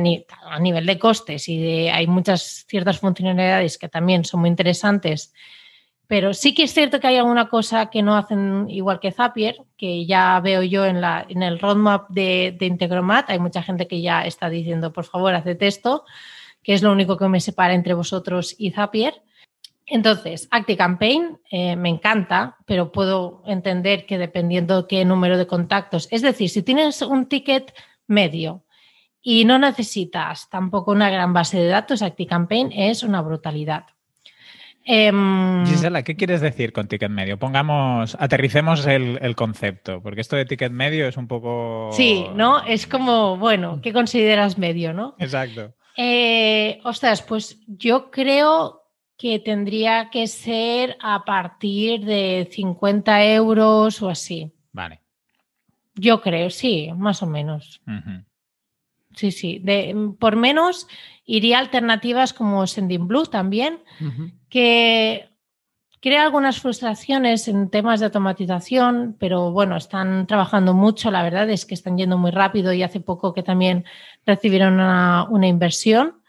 nivel 0.58 0.86
de 0.86 0.98
costes 0.98 1.48
y 1.48 1.58
de, 1.58 1.90
hay 1.90 2.06
muchas 2.06 2.64
ciertas 2.66 2.98
funcionalidades 2.98 3.78
que 3.78 3.88
también 3.88 4.24
son 4.24 4.40
muy 4.40 4.48
interesantes, 4.48 5.32
pero 6.08 6.34
sí 6.34 6.54
que 6.54 6.64
es 6.64 6.74
cierto 6.74 6.98
que 6.98 7.06
hay 7.06 7.16
alguna 7.18 7.48
cosa 7.48 7.90
que 7.90 8.02
no 8.02 8.16
hacen 8.16 8.66
igual 8.68 8.98
que 8.98 9.12
Zapier, 9.12 9.56
que 9.76 10.06
ya 10.06 10.40
veo 10.40 10.62
yo 10.62 10.84
en, 10.86 10.96
el 10.96 11.58
roadmap 11.60 12.08
de, 12.10 12.56
de 12.58 12.66
Integromat, 12.66 13.30
hay 13.30 13.38
mucha 13.38 13.62
gente 13.62 13.86
que 13.86 14.00
ya 14.00 14.26
está 14.26 14.48
diciendo, 14.48 14.92
por 14.92 15.04
favor, 15.04 15.34
haced 15.34 15.62
esto, 15.62 16.04
que 16.62 16.74
es 16.74 16.82
lo 16.82 16.92
único 16.92 17.16
que 17.16 17.28
me 17.28 17.40
separa 17.40 17.74
entre 17.74 17.94
vosotros 17.94 18.54
y 18.58 18.70
Zapier. 18.70 19.22
Entonces, 19.92 20.48
ActiCampaign 20.50 21.38
eh, 21.50 21.76
me 21.76 21.90
encanta, 21.90 22.56
pero 22.64 22.92
puedo 22.92 23.42
entender 23.44 24.06
que 24.06 24.16
dependiendo 24.16 24.88
qué 24.88 25.04
número 25.04 25.36
de 25.36 25.46
contactos, 25.46 26.08
es 26.10 26.22
decir, 26.22 26.48
si 26.48 26.62
tienes 26.62 27.02
un 27.02 27.26
ticket 27.26 27.74
medio 28.06 28.64
y 29.20 29.44
no 29.44 29.58
necesitas 29.58 30.48
tampoco 30.48 30.92
una 30.92 31.10
gran 31.10 31.34
base 31.34 31.58
de 31.58 31.66
datos, 31.66 32.00
ActiCampaign 32.00 32.72
es 32.72 33.02
una 33.02 33.20
brutalidad. 33.20 33.84
Em, 34.86 35.66
Gisela, 35.66 36.02
¿qué 36.02 36.16
quieres 36.16 36.40
decir 36.40 36.72
con 36.72 36.88
ticket 36.88 37.10
medio? 37.10 37.38
Pongamos, 37.38 38.16
aterricemos 38.18 38.86
el, 38.86 39.36
concepto, 39.36 40.02
porque 40.02 40.22
esto 40.22 40.36
de 40.36 40.46
ticket 40.46 40.72
medio 40.72 41.06
es 41.06 41.18
un 41.18 41.28
poco. 41.28 41.90
Sí, 41.92 42.24
¿no? 42.34 42.64
Es 42.64 42.86
como, 42.86 43.36
bueno, 43.36 43.80
¿qué 43.82 43.92
consideras 43.92 44.56
medio, 44.56 44.94
no? 44.94 45.16
Exacto. 45.18 45.74
Eh, 45.98 46.80
ostras, 46.82 47.20
pues 47.20 47.60
yo 47.66 48.10
creo 48.10 48.81
que 49.22 49.38
tendría 49.38 50.10
que 50.10 50.26
ser 50.26 50.96
a 51.00 51.24
partir 51.24 52.04
de 52.04 52.48
50 52.50 53.24
euros 53.26 54.02
o 54.02 54.08
así. 54.08 54.50
Vale. 54.72 55.00
Yo 55.94 56.20
creo, 56.20 56.50
sí, 56.50 56.90
más 56.96 57.22
o 57.22 57.28
menos. 57.28 57.80
Sí, 59.14 59.30
sí. 59.30 59.60
De, 59.62 59.94
por 60.18 60.34
menos 60.34 60.88
iría 61.24 61.60
alternativas 61.60 62.32
como 62.32 62.66
Sending 62.66 63.06
Blue 63.06 63.26
también, 63.26 63.78
que 64.48 65.28
crea 66.00 66.24
algunas 66.24 66.58
frustraciones 66.58 67.46
en 67.46 67.70
temas 67.70 68.00
de 68.00 68.06
automatización, 68.06 69.14
pero 69.20 69.52
bueno, 69.52 69.76
están 69.76 70.26
trabajando 70.26 70.74
mucho, 70.74 71.12
la 71.12 71.22
verdad 71.22 71.48
es 71.48 71.64
que 71.64 71.74
están 71.74 71.96
yendo 71.96 72.18
muy 72.18 72.32
rápido 72.32 72.72
y 72.72 72.82
hace 72.82 72.98
poco 72.98 73.32
que 73.32 73.44
también 73.44 73.84
recibieron 74.26 74.74
una, 74.74 75.46
inversión 75.46 76.21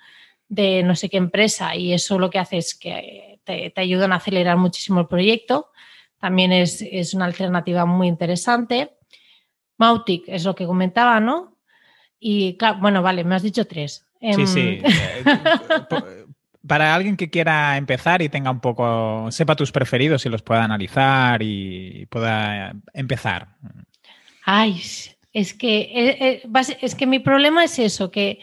de 0.54 0.84
no 0.84 0.96
sé 0.96 1.10
qué 1.10 1.18
empresa 1.18 1.76
y 1.76 1.94
eso 1.94 2.20
lo 2.20 2.30
que 2.30 2.40
hace 2.40 2.58
es 2.58 2.76
que 2.76 3.40
te, 3.44 3.72
te 3.72 3.82
ayudan 3.82 4.14
a 4.14 4.18
acelerar 4.18 4.58
muchísimo 4.58 5.00
el 5.00 5.08
proyecto. 5.08 5.72
También 6.20 6.52
es, 6.52 6.82
es 6.82 7.14
una 7.14 7.26
alternativa 7.26 7.86
muy 7.86 8.08
interesante. 8.08 8.92
Mautic 9.78 10.26
es 10.28 10.46
lo 10.46 10.56
que 10.56 10.66
comentaba, 10.66 11.20
¿no? 11.20 11.58
Y 12.20 12.56
claro, 12.58 12.80
bueno, 12.80 13.02
vale, 13.02 13.24
me 13.24 13.36
has 13.36 13.44
dicho 13.44 13.66
tres. 13.66 14.06
Sí, 14.22 14.48
sí. 14.48 14.80
Em, 14.82 14.86
eh, 15.26 16.26
para 16.66 16.96
alguien 16.96 17.18
que 17.18 17.30
quiera 17.30 17.76
empezar 17.76 18.22
y 18.22 18.30
tenga 18.30 18.52
un 18.52 18.62
poco, 18.62 19.30
sepa 19.32 19.56
tus 19.56 19.72
preferidos 19.72 20.26
y 20.26 20.30
los 20.30 20.44
pueda 20.44 20.64
analizar 20.64 21.42
y 21.42 22.06
pueda 22.06 22.74
empezar. 22.94 23.50
Ay, 24.46 24.82
es 25.34 25.54
que, 25.54 25.78
eh, 25.80 26.18
eh, 26.22 26.78
es 26.82 26.96
que 26.96 27.08
mi 27.08 27.20
problema 27.20 27.64
es 27.64 27.80
eso, 27.80 28.12
que 28.12 28.40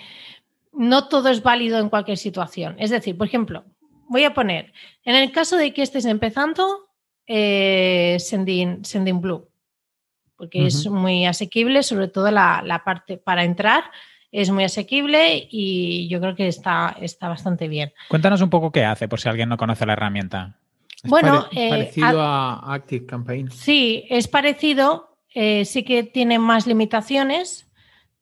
no 0.72 1.08
todo 1.08 1.28
es 1.28 1.42
válido 1.42 1.78
en 1.78 1.88
cualquier 1.88 2.18
situación. 2.18 2.76
Es 2.78 2.90
decir, 2.90 3.16
por 3.16 3.26
ejemplo, 3.26 3.64
voy 4.08 4.24
a 4.24 4.34
poner, 4.34 4.72
en 5.04 5.16
el 5.16 5.32
caso 5.32 5.56
de 5.56 5.72
que 5.72 5.82
estés 5.82 6.04
empezando, 6.04 6.88
eh, 7.26 8.16
Sending, 8.18 9.20
Blue, 9.20 9.48
porque 10.36 10.66
es 10.66 10.86
muy 10.86 11.26
asequible, 11.26 11.82
sobre 11.82 12.08
todo 12.08 12.30
la, 12.30 12.62
la 12.64 12.82
parte 12.82 13.16
para 13.16 13.44
entrar 13.44 13.84
es 14.32 14.50
muy 14.50 14.64
asequible 14.64 15.48
y 15.50 16.08
yo 16.08 16.20
creo 16.20 16.34
que 16.34 16.46
está, 16.46 16.96
está 17.00 17.28
bastante 17.28 17.68
bien. 17.68 17.92
Cuéntanos 18.08 18.40
un 18.40 18.50
poco 18.50 18.70
qué 18.70 18.84
hace, 18.84 19.08
por 19.08 19.20
si 19.20 19.28
alguien 19.28 19.48
no 19.48 19.56
conoce 19.56 19.86
la 19.86 19.94
herramienta. 19.94 20.56
Es 21.02 21.10
bueno, 21.10 21.46
eh, 21.52 21.70
parecido 21.70 22.20
a, 22.20 22.74
Active 22.74 23.06
Campaign. 23.06 23.50
Sí, 23.50 24.04
es 24.08 24.28
parecido. 24.28 25.16
Eh, 25.34 25.64
sí 25.64 25.84
que 25.84 26.02
tiene 26.02 26.38
más 26.38 26.66
limitaciones, 26.66 27.69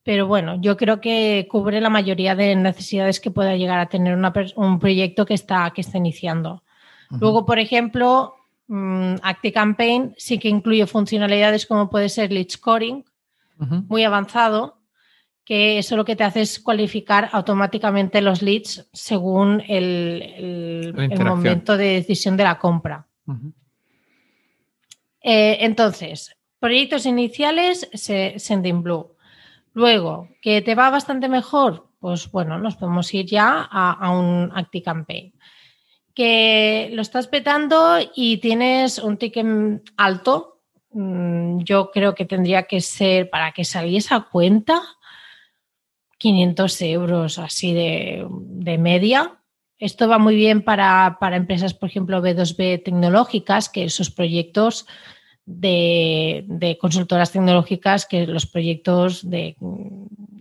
pero 0.02 0.26
bueno, 0.26 0.60
yo 0.60 0.76
creo 0.76 1.00
que 1.00 1.46
cubre 1.50 1.80
la 1.80 1.90
mayoría 1.90 2.34
de 2.34 2.56
necesidades 2.56 3.20
que 3.20 3.30
pueda 3.30 3.56
llegar 3.56 3.78
a 3.78 3.88
tener 3.88 4.18
un 4.56 4.78
proyecto 4.78 5.26
que 5.26 5.34
está, 5.34 5.70
que 5.74 5.82
está 5.82 5.98
iniciando. 5.98 6.62
Luego, 7.10 7.44
por 7.46 7.58
ejemplo, 7.58 8.34
mm, 8.68 9.16
Active 9.22 9.52
Campaign 9.52 10.14
sí 10.16 10.38
que 10.38 10.48
incluye 10.48 10.86
funcionalidades 10.86 11.66
como 11.66 11.90
puede 11.90 12.08
ser 12.08 12.32
lead 12.32 12.48
scoring, 12.48 13.04
muy 13.88 14.04
avanzado, 14.04 14.78
que 15.44 15.78
eso 15.78 15.96
lo 15.96 16.04
que 16.04 16.14
te 16.14 16.24
hace 16.24 16.42
es 16.42 16.60
cualificar 16.60 17.30
automáticamente 17.32 18.20
los 18.20 18.42
leads 18.42 18.88
según 18.92 19.62
el, 19.66 20.94
momento 21.18 21.76
de 21.76 21.94
decisión 21.94 22.36
de 22.36 22.44
la 22.44 22.58
compra. 22.58 23.06
Eh, 25.22 25.58
entonces, 25.60 26.36
proyectos 26.58 27.06
iniciales, 27.06 27.88
Sending 27.92 28.82
Blue. 28.82 29.16
Luego, 29.72 30.28
que 30.40 30.62
te 30.62 30.74
va 30.74 30.90
bastante 30.90 31.28
mejor, 31.28 31.88
pues 32.00 32.30
bueno, 32.30 32.58
nos 32.58 32.76
podemos 32.76 33.12
ir 33.14 33.26
ya 33.26 33.68
a, 33.70 34.10
un 34.10 34.50
ActiCampaign. 34.54 35.34
Que 36.14 36.90
lo 36.92 37.02
estás 37.02 37.28
petando 37.28 37.98
y 38.14 38.38
tienes 38.38 38.98
un 38.98 39.16
ticket 39.18 39.46
alto, 39.96 40.60
mm, 40.90 41.58
yo 41.60 41.90
creo 41.90 42.14
que 42.14 42.24
tendría 42.24 42.64
que 42.64 42.80
ser 42.80 43.30
para 43.30 43.52
que 43.52 43.64
saliese 43.64 44.14
a 44.14 44.20
cuenta 44.20 44.82
500 46.18 46.82
euros 46.82 47.38
así 47.38 47.72
de, 47.72 48.26
media. 48.78 49.40
Esto 49.78 50.08
va 50.08 50.18
muy 50.18 50.34
bien 50.34 50.62
para, 50.62 51.16
empresas, 51.32 51.72
por 51.72 51.88
ejemplo, 51.88 52.20
B2B 52.20 52.82
tecnológicas, 52.82 53.68
que 53.68 53.84
esos 53.84 54.10
proyectos 54.10 54.86
de, 55.48 56.76
consultoras 56.80 57.32
tecnológicas, 57.32 58.06
que 58.06 58.26
los 58.26 58.46
proyectos 58.46 59.28
de 59.28 59.56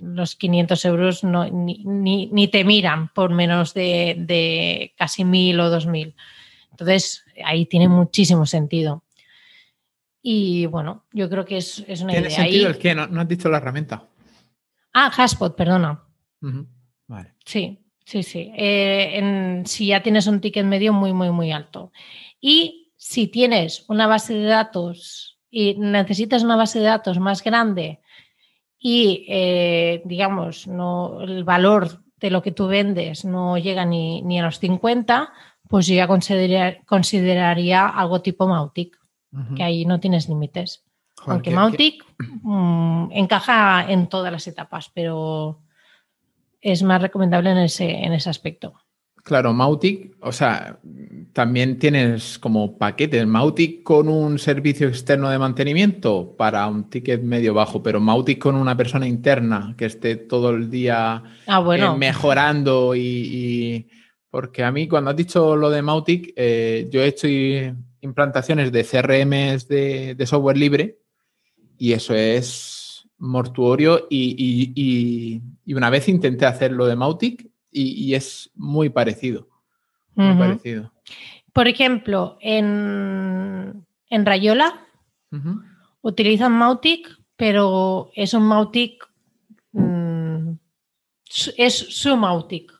los 0.02 0.36
500 0.36 0.86
euros 0.86 1.24
no, 1.24 1.50
ni, 1.50 2.48
te 2.50 2.64
miran 2.64 3.10
por 3.14 3.32
menos 3.32 3.74
de, 3.74 4.94
casi 4.98 5.24
1.000 5.24 5.60
o 5.62 5.72
2.000. 5.72 6.14
Entonces, 6.72 7.24
ahí 7.44 7.66
tiene 7.66 7.88
muchísimo 7.88 8.46
sentido. 8.46 9.04
Y 10.22 10.66
bueno, 10.66 11.06
yo 11.14 11.30
creo 11.30 11.46
que 11.46 11.58
es, 11.58 11.80
una 12.02 12.12
¿Tiene 12.12 12.30
sentido 12.30 12.70
el 12.70 12.78
que 12.78 12.94
no, 12.94 13.08
no 13.08 13.22
has 13.22 13.28
dicho 13.28 13.48
la 13.50 13.58
herramienta? 13.58 14.04
Ah, 14.94 15.12
Haspot, 15.16 15.56
perdona. 15.56 16.04
Vale. 17.08 17.34
Sí, 17.46 17.80
sí, 18.04 18.24
sí. 18.24 18.52
Eh, 18.58 19.64
si 19.66 19.88
ya 19.88 20.04
tienes 20.04 20.28
un 20.28 20.42
ticket 20.42 20.66
medio 20.66 20.92
muy, 20.92 21.14
muy, 21.14 21.32
muy 21.32 21.52
alto. 21.54 21.94
Y 22.42 22.87
si 23.08 23.28
tienes 23.28 23.86
una 23.88 24.06
base 24.06 24.34
de 24.34 24.44
datos 24.44 25.40
y 25.50 25.76
necesitas 25.76 26.44
una 26.44 26.58
base 26.58 26.80
de 26.80 26.86
datos 26.86 27.20
más 27.20 27.42
grande 27.42 28.02
y, 28.78 29.26
eh, 29.30 30.02
digamos, 30.04 30.68
no, 30.68 31.22
el 31.22 31.46
valor 31.46 32.04
de 32.18 32.30
lo 32.30 32.42
que 32.42 32.52
tú 32.52 32.68
vendes 32.68 33.24
no 33.24 33.58
llega 33.58 33.86
ni, 33.86 34.40
a 34.40 34.44
los 34.44 34.60
50, 34.60 35.32
pues 35.70 35.88
yo 35.88 35.96
ya 35.96 36.06
consideraría 36.86 37.88
algo 37.88 38.22
tipo 38.22 38.46
Mautic, 38.46 39.00
que 39.56 39.64
ahí 39.64 39.86
no 39.86 40.02
tienes 40.02 40.28
límites. 40.28 40.84
Aunque 41.26 41.52
Mautic 41.52 42.04
mm, 42.42 43.12
encaja 43.14 43.90
en 43.90 44.08
todas 44.08 44.34
las 44.34 44.48
etapas, 44.48 44.92
pero 44.94 45.62
es 46.60 46.84
más 46.84 47.02
recomendable 47.02 47.52
en 47.52 47.60
ese, 47.60 47.90
en 47.90 48.12
ese 48.12 48.30
aspecto. 48.30 48.74
Claro, 49.28 49.52
Mautic, 49.52 50.16
o 50.22 50.32
sea, 50.32 50.80
también 51.34 51.78
tienes 51.78 52.40
como 52.40 52.78
paquetes. 52.78 53.28
Mautic 53.28 53.84
con 53.84 54.08
un 54.08 54.40
servicio 54.40 54.88
externo 54.88 55.30
de 55.30 55.38
mantenimiento 55.38 56.34
para 56.38 56.66
un 56.68 56.90
ticket 56.90 57.22
medio 57.22 57.54
bajo, 57.54 57.84
pero 57.84 58.00
Mautic 58.00 58.40
con 58.40 58.56
una 58.56 58.78
persona 58.78 59.06
interna 59.06 59.76
que 59.78 59.84
esté 59.84 60.16
todo 60.16 60.52
el 60.52 60.70
día 60.70 61.22
ah, 61.46 61.60
bueno. 61.60 61.96
Eh, 61.96 61.98
mejorando 61.98 62.96
y, 62.96 63.90
Porque 64.30 64.64
a 64.64 64.72
mí 64.72 64.88
cuando 64.88 65.10
has 65.10 65.18
dicho 65.18 65.58
lo 65.58 65.70
de 65.72 65.82
Mautic, 65.82 66.32
eh, 66.38 66.88
yo 66.90 67.02
he 67.02 67.08
hecho 67.08 67.28
implantaciones 68.00 68.72
de 68.72 68.86
CRMs 68.86 69.68
de 69.68 70.26
software 70.26 70.56
libre 70.56 71.00
y 71.78 71.92
eso 71.92 72.16
es 72.16 72.78
mortuorio 73.20 74.08
y, 74.10 75.42
una 75.68 75.90
vez 75.90 76.08
intenté 76.08 76.46
hacerlo 76.46 76.86
de 76.86 76.96
Mautic 76.96 77.50
y, 77.78 78.16
es 78.16 78.50
muy 78.56 78.90
parecido. 78.90 79.48
Muy 80.16 80.36
parecido. 80.36 80.92
Por 81.54 81.68
ejemplo, 81.68 82.38
en, 82.42 83.86
en 84.10 84.26
Rayola 84.26 84.86
utilizan 86.02 86.54
Mautic, 86.54 87.08
pero 87.36 88.12
es 88.16 88.34
un 88.34 88.44
Mautic, 88.44 89.08
mm, 89.72 90.52
es 91.58 91.76
su 91.76 92.18
Mautic, 92.18 92.72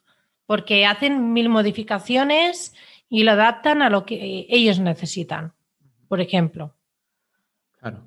porque 0.46 0.86
hacen 0.86 1.34
mil 1.34 1.50
modificaciones 1.50 2.74
y 3.10 3.24
lo 3.24 3.32
adaptan 3.32 3.82
a 3.82 3.90
lo 3.90 4.06
que 4.06 4.48
ellos 4.50 4.80
necesitan, 4.80 5.54
por 6.08 6.22
ejemplo. 6.22 6.74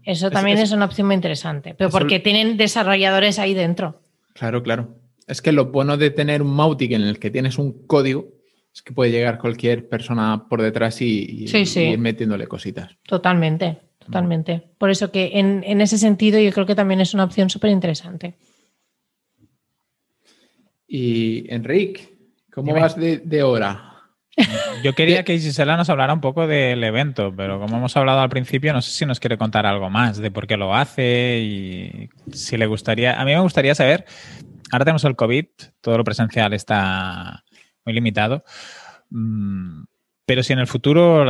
Eso 0.05 0.31
también 0.31 0.59
es, 0.59 0.73
una 0.73 0.85
opción 0.85 1.07
muy 1.07 1.15
interesante, 1.15 1.75
pero 1.75 1.91
porque 1.91 2.21
tienen 2.21 2.57
desarrolladores 2.57 3.39
ahí 3.39 3.55
dentro. 3.55 4.03
Claro, 4.35 4.63
claro. 4.63 5.00
Es 5.31 5.41
que 5.41 5.53
lo 5.53 5.67
bueno 5.67 5.97
de 5.97 6.11
tener 6.11 6.43
un 6.43 6.55
Mautic 6.55 6.93
en 6.93 7.03
el 7.03 7.19
que 7.19 7.31
tienes 7.31 7.57
un 7.57 7.87
código 7.87 8.29
es 8.75 8.83
que 8.83 8.93
puede 8.93 9.11
llegar 9.11 9.39
cualquier 9.39 9.89
persona 9.89 10.47
por 10.49 10.61
detrás 10.61 11.01
y, 11.01 11.47
ir 11.47 11.99
metiéndole 11.99 12.47
cositas. 12.47 12.97
Totalmente, 13.07 13.79
totalmente. 13.99 14.63
Por 14.79 14.91
eso 14.91 15.11
que 15.11 15.31
en, 15.35 15.81
ese 15.81 15.99
sentido 15.99 16.39
yo 16.41 16.53
creo 16.53 16.67
que 16.67 16.75
también 16.75 17.01
es 17.01 17.15
una 17.15 17.25
opción 17.25 17.49
súper 17.49 17.71
interesante. 17.71 18.35
Y 20.87 21.53
Enrique, 21.53 22.09
¿cómo 22.53 22.75
vas 22.75 22.97
de, 22.97 23.19
de 23.19 23.43
hora? 23.43 23.87
Yo 24.83 24.95
quería 24.95 25.25
que 25.25 25.39
Gisela 25.39 25.77
nos 25.77 25.91
hablara 25.91 26.13
un 26.13 26.21
poco 26.21 26.47
del 26.47 26.83
evento, 26.83 27.33
pero 27.37 27.61
como 27.61 27.77
hemos 27.77 27.97
hablado 27.97 28.21
al 28.21 28.31
principio, 28.31 28.73
no 28.73 28.81
sé 28.83 28.91
si 28.91 29.07
nos 29.07 29.21
quiere 29.21 29.37
contar 29.37 29.67
algo 29.67 29.91
más 29.91 30.19
de 30.19 30.31
por 30.31 30.47
qué 30.47 30.57
lo 30.57 30.75
hace 30.75 31.41
y 31.41 32.09
si 32.33 32.57
le 32.57 32.67
gustaría. 32.67 33.21
A 33.21 33.25
mí 33.25 33.33
me 33.33 33.41
gustaría 33.41 33.75
saber, 33.75 34.07
ahora 34.71 34.85
tenemos 34.85 35.05
el 35.05 35.17
COVID, 35.17 35.47
todo 35.81 35.99
lo 35.99 36.05
presencial 36.05 36.53
está 36.53 37.45
muy 37.85 37.95
limitado. 37.95 38.45
Mm, 39.11 39.83
pero 40.31 40.45
si 40.45 40.53
en 40.53 40.61
el 40.61 40.69
futuro, 40.69 41.27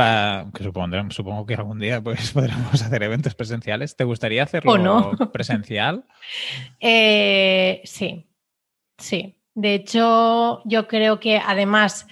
que 0.53 0.63
supongo 1.09 1.45
que 1.47 1.55
algún 1.55 1.79
día 1.79 2.01
pues, 2.01 2.31
podremos 2.33 2.79
hacer 2.79 3.01
eventos 3.01 3.33
presenciales, 3.33 3.95
¿te 3.95 4.03
gustaría 4.03 4.43
hacerlo 4.43 4.77
no? 4.77 5.11
presencial? 5.33 6.05
Eh, 6.79 7.81
sí, 7.83 8.27
sí. 8.99 9.39
De 9.55 9.73
hecho, 9.73 10.61
yo 10.65 10.87
creo 10.87 11.19
que 11.19 11.41
además 11.43 12.05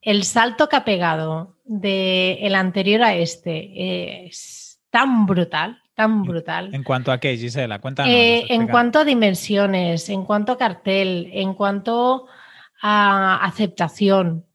el 0.00 0.24
salto 0.24 0.70
que 0.70 0.76
ha 0.76 0.86
pegado 0.86 1.58
del 1.66 2.38
el 2.40 2.54
anterior 2.54 3.02
a 3.02 3.14
este 3.14 4.24
es 4.24 4.80
tan 4.88 5.26
brutal, 5.26 5.81
tan 5.94 6.22
brutal. 6.22 6.74
¿En 6.74 6.82
cuanto 6.82 7.12
a 7.12 7.18
qué, 7.18 7.36
Gisela? 7.36 7.80
Cuéntanos. 7.80 8.12
Eh, 8.12 8.46
en 8.48 8.68
cuanto 8.68 9.00
a 9.00 9.04
dimensiones, 9.04 10.08
en 10.08 10.24
cuanto 10.24 10.52
a 10.52 10.58
cartel, 10.58 11.30
en 11.32 11.54
cuanto 11.54 12.26
a 12.80 13.44
aceptación. 13.44 14.46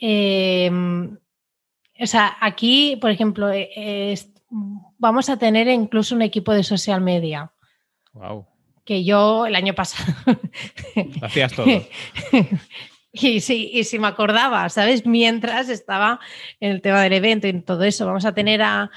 Em, 0.00 1.16
o 2.00 2.06
sea, 2.06 2.36
aquí, 2.40 2.96
por 3.00 3.10
ejemplo, 3.10 3.50
eh, 3.52 4.14
vamos 4.98 5.28
a 5.28 5.36
tener 5.36 5.68
incluso 5.68 6.14
un 6.14 6.22
equipo 6.22 6.52
de 6.52 6.64
social 6.64 7.00
media. 7.00 7.52
Wow. 8.12 8.46
Que 8.84 9.04
yo 9.04 9.46
el 9.46 9.54
año 9.54 9.74
pasado. 9.74 10.12
Lo 10.96 11.26
hacías 11.26 11.52
todo. 11.52 11.66
Y 13.10 13.40
sí, 13.40 13.70
y 13.72 13.84
si 13.84 13.98
me 13.98 14.06
acordaba, 14.06 14.68
¿sabes? 14.68 15.06
Mientras 15.06 15.68
estaba 15.68 16.20
en 16.60 16.72
el 16.72 16.82
tema 16.82 17.00
del 17.02 17.14
evento 17.14 17.48
y 17.48 17.60
todo 17.62 17.82
eso, 17.84 18.06
vamos 18.06 18.24
a 18.26 18.34
tener 18.34 18.62
a, 18.62 18.90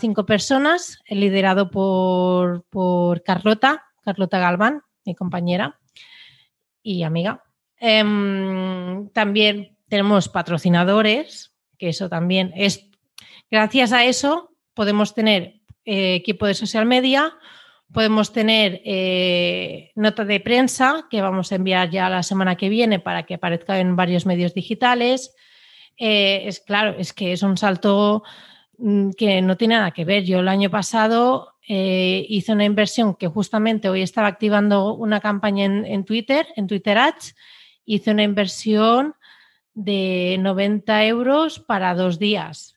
cinco 0.00 0.26
personas, 0.26 0.98
liderado 1.08 1.70
por, 1.70 2.64
por, 2.70 3.22
Carlota, 3.22 3.84
Carlota 4.02 4.38
Galván, 4.38 4.82
mi 5.04 5.14
compañera 5.14 5.78
y 6.82 7.02
amiga. 7.02 7.42
Em, 7.78 9.08
también 9.10 9.76
tenemos 9.88 10.28
patrocinadores, 10.28 11.54
que 11.78 11.88
eso 11.88 12.08
también 12.08 12.52
es, 12.56 12.88
gracias 13.50 13.92
a 13.92 14.04
eso 14.04 14.50
podemos 14.74 15.14
tener 15.14 15.60
eh, 15.84 16.14
equipo 16.14 16.46
de 16.46 16.54
social 16.54 16.86
media, 16.86 17.34
Podemos 17.94 18.32
tener 18.32 18.80
eh, 18.84 19.92
nota 19.94 20.24
de 20.24 20.40
prensa 20.40 21.06
que 21.08 21.22
vamos 21.22 21.52
a 21.52 21.54
enviar 21.54 21.90
ya 21.90 22.08
la 22.08 22.24
semana 22.24 22.56
que 22.56 22.68
viene 22.68 22.98
para 22.98 23.24
que 23.24 23.34
aparezca 23.34 23.78
en 23.78 23.94
varios 23.94 24.26
medios 24.26 24.52
digitales. 24.52 25.32
Eh, 25.96 26.42
es 26.46 26.58
claro, 26.58 26.96
es 26.98 27.12
que 27.12 27.32
es 27.32 27.44
un 27.44 27.56
salto 27.56 28.24
que 29.16 29.42
no 29.42 29.56
tiene 29.56 29.76
nada 29.76 29.90
que 29.90 30.04
ver. 30.04 30.24
Yo 30.24 30.40
el 30.40 30.48
año 30.48 30.70
pasado 30.70 31.54
eh, 31.66 32.26
hice 32.28 32.52
una 32.52 32.64
inversión 32.64 33.14
que 33.14 33.28
justamente 33.28 33.88
hoy 33.88 34.02
estaba 34.02 34.28
activando 34.28 34.94
una 34.94 35.20
campaña 35.20 35.64
en, 35.64 35.84
en 35.84 36.04
Twitter, 36.04 36.46
en 36.56 36.66
Twitter 36.66 36.98
Ads, 36.98 37.34
hice 37.84 38.10
una 38.10 38.22
inversión 38.22 39.14
de 39.74 40.36
90 40.40 41.04
euros 41.06 41.58
para 41.58 41.94
dos 41.94 42.18
días. 42.18 42.74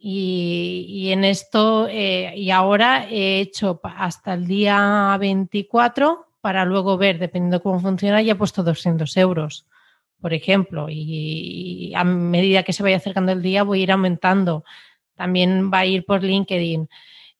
Y, 0.00 1.10
en 1.10 1.24
esto, 1.24 1.88
eh, 1.90 2.32
y 2.36 2.50
ahora 2.52 3.08
he 3.10 3.40
hecho 3.40 3.80
hasta 3.82 4.34
el 4.34 4.46
día 4.46 5.16
24 5.18 6.28
para 6.40 6.64
luego 6.64 6.96
ver, 6.96 7.18
dependiendo 7.18 7.60
cómo 7.60 7.80
funciona, 7.80 8.22
ya 8.22 8.32
he 8.32 8.36
puesto 8.36 8.62
200 8.62 9.16
euros, 9.16 9.66
por 10.20 10.32
ejemplo. 10.32 10.86
Y, 10.88 11.92
a 11.96 12.04
medida 12.04 12.62
que 12.62 12.72
se 12.72 12.84
vaya 12.84 12.98
acercando 12.98 13.32
el 13.32 13.42
día, 13.42 13.64
voy 13.64 13.80
a 13.80 13.82
ir 13.82 13.92
aumentando. 13.92 14.64
También 15.18 15.70
va 15.70 15.80
a 15.80 15.86
ir 15.86 16.06
por 16.06 16.24
LinkedIn. 16.24 16.88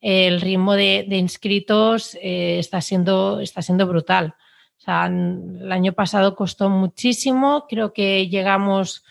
El 0.01 0.43
ritmo 0.43 0.75
de, 0.75 1.07
inscritos 1.11 2.15
eh, 2.21 2.59
está, 2.59 2.83
siendo, 2.83 3.41
está 3.41 3.63
siendo 3.63 3.87
brutal. 3.87 4.35
O 4.77 4.81
sea, 4.81 5.07
el 5.07 5.73
año 5.73 5.95
pasado 5.95 6.37
costó 6.37 6.69
muchísimo. 6.69 7.67
Creo 7.69 7.95
que 7.95 8.29
llegamos 8.29 9.03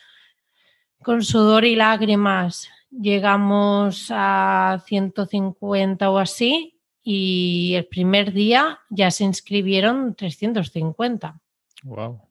con 1.02 1.23
sudor 1.23 1.65
y 1.65 1.76
lágrimas 1.76 2.69
llegamos 2.89 4.07
a 4.10 4.84
150 4.85 6.10
o 6.10 6.18
así 6.18 6.80
y 7.03 7.73
el 7.76 7.85
primer 7.85 8.34
día 8.34 8.80
ya 8.89 9.11
se 9.11 9.23
inscribieron 9.23 10.15
350. 10.15 11.39
Wow. 11.84 12.22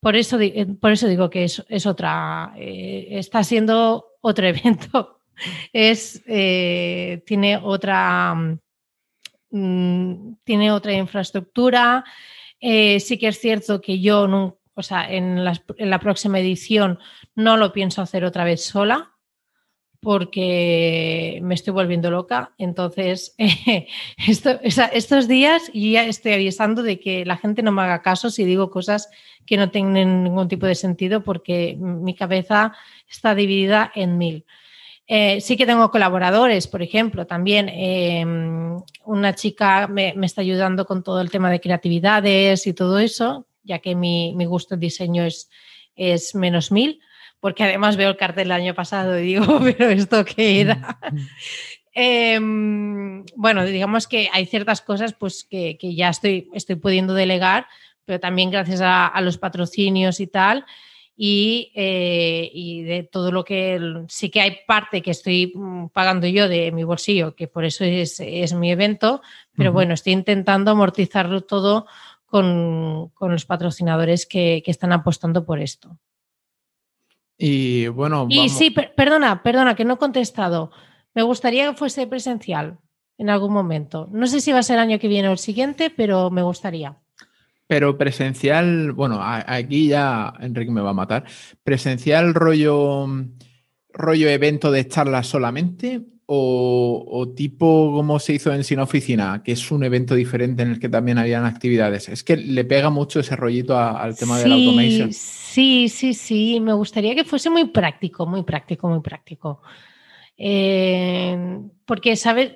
Por 0.00 0.14
eso, 0.14 0.38
eh, 0.40 0.66
por 0.80 0.92
eso 0.92 1.08
digo 1.08 1.30
que 1.30 1.44
es, 1.44 1.86
otra, 1.86 2.52
eh, 2.56 3.08
está 3.10 3.42
siendo 3.42 4.06
otro 4.20 4.46
evento. 4.48 5.15
Es, 5.72 6.22
eh, 6.26 7.22
tiene 7.26 7.56
otra 7.56 8.34
mm, 9.50 10.34
tiene 10.44 10.72
otra 10.72 10.92
infraestructura. 10.92 12.04
sí 12.60 13.18
que 13.18 13.28
es 13.28 13.38
cierto 13.38 13.80
que 13.80 14.00
yo 14.00 14.26
en 15.08 15.44
la 15.44 16.00
próxima 16.00 16.40
edición 16.40 16.98
no 17.34 17.56
lo 17.56 17.72
pienso 17.72 18.02
hacer 18.02 18.24
otra 18.24 18.44
vez 18.44 18.64
sola 18.64 19.16
porque 20.06 21.40
me 21.42 21.56
estoy 21.56 21.72
volviendo 21.72 22.12
loca. 22.12 22.52
Entonces, 22.58 23.34
estos 24.18 25.26
días 25.26 25.68
ya 25.72 26.04
estoy 26.04 26.32
avisando 26.32 26.84
de 26.84 27.00
que 27.00 27.24
la 27.24 27.36
gente 27.36 27.62
no 27.62 27.72
me 27.72 27.82
haga 27.82 28.02
caso 28.02 28.30
si 28.30 28.44
digo 28.44 28.70
cosas 28.70 29.10
que 29.46 29.56
no 29.56 29.70
tienen 29.70 30.22
ningún 30.22 30.46
tipo 30.46 30.64
de 30.66 30.76
sentido 30.76 31.24
porque 31.24 31.76
mi 31.76 32.14
cabeza 32.14 32.72
está 33.08 33.34
dividida 33.34 33.90
en 33.96 34.16
mil. 34.16 34.44
Eh, 35.08 35.40
sí 35.40 35.56
que 35.56 35.66
tengo 35.66 35.90
colaboradores, 35.90 36.66
por 36.66 36.82
ejemplo, 36.82 37.26
también 37.26 37.68
em, 37.68 38.80
una 39.04 39.34
chica 39.34 39.86
me, 39.86 40.14
está 40.22 40.40
ayudando 40.40 40.84
con 40.84 41.04
todo 41.04 41.20
el 41.20 41.30
tema 41.30 41.50
de 41.50 41.60
creatividades 41.60 42.66
y 42.66 42.72
todo 42.72 42.98
eso, 42.98 43.46
ya 43.62 43.78
que 43.78 43.94
mi, 43.94 44.34
gusto 44.46 44.74
en 44.74 44.80
diseño 44.80 45.24
es, 45.24 45.48
es 45.94 46.34
menos 46.34 46.72
mil 46.72 47.00
porque 47.40 47.64
además 47.64 47.96
veo 47.96 48.10
el 48.10 48.16
cartel 48.16 48.48
del 48.48 48.52
año 48.52 48.74
pasado 48.74 49.18
y 49.18 49.22
digo, 49.22 49.60
pero 49.62 49.90
¿esto 49.90 50.24
qué 50.24 50.62
era? 50.62 50.98
Em, 51.98 53.24
bueno, 53.36 53.64
digamos 53.64 54.06
que 54.06 54.28
hay 54.30 54.44
ciertas 54.44 54.82
cosas 54.82 55.14
pues, 55.14 55.44
que, 55.44 55.78
ya 55.80 56.10
estoy, 56.10 56.50
estoy 56.52 56.76
pudiendo 56.76 57.14
delegar, 57.14 57.68
pero 58.04 58.20
también 58.20 58.50
gracias 58.50 58.82
a, 58.82 59.18
los 59.22 59.38
patrocinios 59.38 60.20
y 60.20 60.26
tal. 60.26 60.66
Y, 61.18 61.72
eh, 61.74 62.50
y, 62.52 62.82
de 62.82 63.02
todo 63.02 63.32
lo 63.32 63.42
que 63.42 64.04
sí 64.08 64.28
que 64.28 64.42
hay 64.42 64.58
parte 64.66 65.00
que 65.00 65.12
estoy 65.12 65.50
mm, 65.54 65.86
pagando 65.88 66.26
yo 66.26 66.46
de 66.46 66.70
mi 66.72 66.84
bolsillo, 66.84 67.34
que 67.34 67.48
por 67.48 67.64
eso 67.64 67.84
es, 67.84 68.20
mi 68.52 68.70
evento, 68.70 69.22
pero 69.56 69.72
bueno, 69.72 69.94
estoy 69.94 70.12
intentando 70.12 70.72
amortizarlo 70.72 71.40
todo 71.40 71.86
con, 72.26 73.10
los 73.18 73.46
patrocinadores 73.46 74.26
que, 74.26 74.62
están 74.66 74.92
apostando 74.92 75.46
por 75.46 75.58
esto. 75.58 75.96
Y 77.38 77.88
bueno. 77.88 78.26
Y 78.28 78.50
sí, 78.50 78.70
perdona, 78.70 79.42
perdona, 79.42 79.74
que 79.74 79.86
no 79.86 79.94
he 79.94 79.98
contestado. 79.98 80.70
Me 81.14 81.22
gustaría 81.22 81.70
que 81.70 81.76
fuese 81.76 82.06
presencial 82.06 82.78
en 83.16 83.30
algún 83.30 83.52
momento. 83.52 84.08
No 84.12 84.26
sé 84.26 84.40
si 84.40 84.52
va 84.52 84.58
a 84.58 84.62
ser 84.62 84.76
el 84.76 84.82
año 84.82 84.98
que 84.98 85.08
viene 85.08 85.28
o 85.28 85.32
el 85.32 85.38
siguiente, 85.38 85.88
pero 85.88 86.30
me 86.30 86.42
gustaría. 86.42 86.98
Pero 87.66 87.98
presencial, 87.98 88.92
bueno, 88.92 89.18
aquí 89.20 89.88
ya 89.88 90.32
Enrique 90.40 90.70
me 90.70 90.80
va 90.80 90.90
a 90.90 90.94
matar. 90.94 91.24
¿Presencial 91.64 92.32
rollo, 92.32 93.06
rollo 93.92 94.28
evento 94.28 94.70
de 94.70 94.86
charlas 94.86 95.26
solamente? 95.26 96.02
O, 96.28 97.32
tipo 97.36 97.92
como 97.94 98.18
se 98.18 98.34
hizo 98.34 98.52
en 98.52 98.64
Sin 98.64 98.80
Oficina, 98.80 99.42
que 99.44 99.52
es 99.52 99.70
un 99.70 99.84
evento 99.84 100.16
diferente 100.16 100.62
en 100.62 100.70
el 100.72 100.80
que 100.80 100.88
también 100.88 101.18
habían 101.18 101.44
actividades. 101.44 102.08
Es 102.08 102.24
que 102.24 102.36
le 102.36 102.64
pega 102.64 102.90
mucho 102.90 103.20
ese 103.20 103.36
rollito 103.36 103.78
al 103.78 104.16
tema 104.16 104.38
de 104.38 104.48
la 104.48 104.54
automation. 104.56 105.12
Sí, 105.12 105.88
sí, 105.88 106.14
sí. 106.14 106.58
Me 106.60 106.72
gustaría 106.72 107.14
que 107.14 107.24
fuese 107.24 107.48
muy 107.48 107.66
práctico, 107.66 108.26
muy 108.26 108.42
práctico, 108.42 108.88
muy 108.88 109.00
práctico. 109.00 109.62
Eh, 110.36 111.60
porque, 111.84 112.16
¿sabes? 112.16 112.54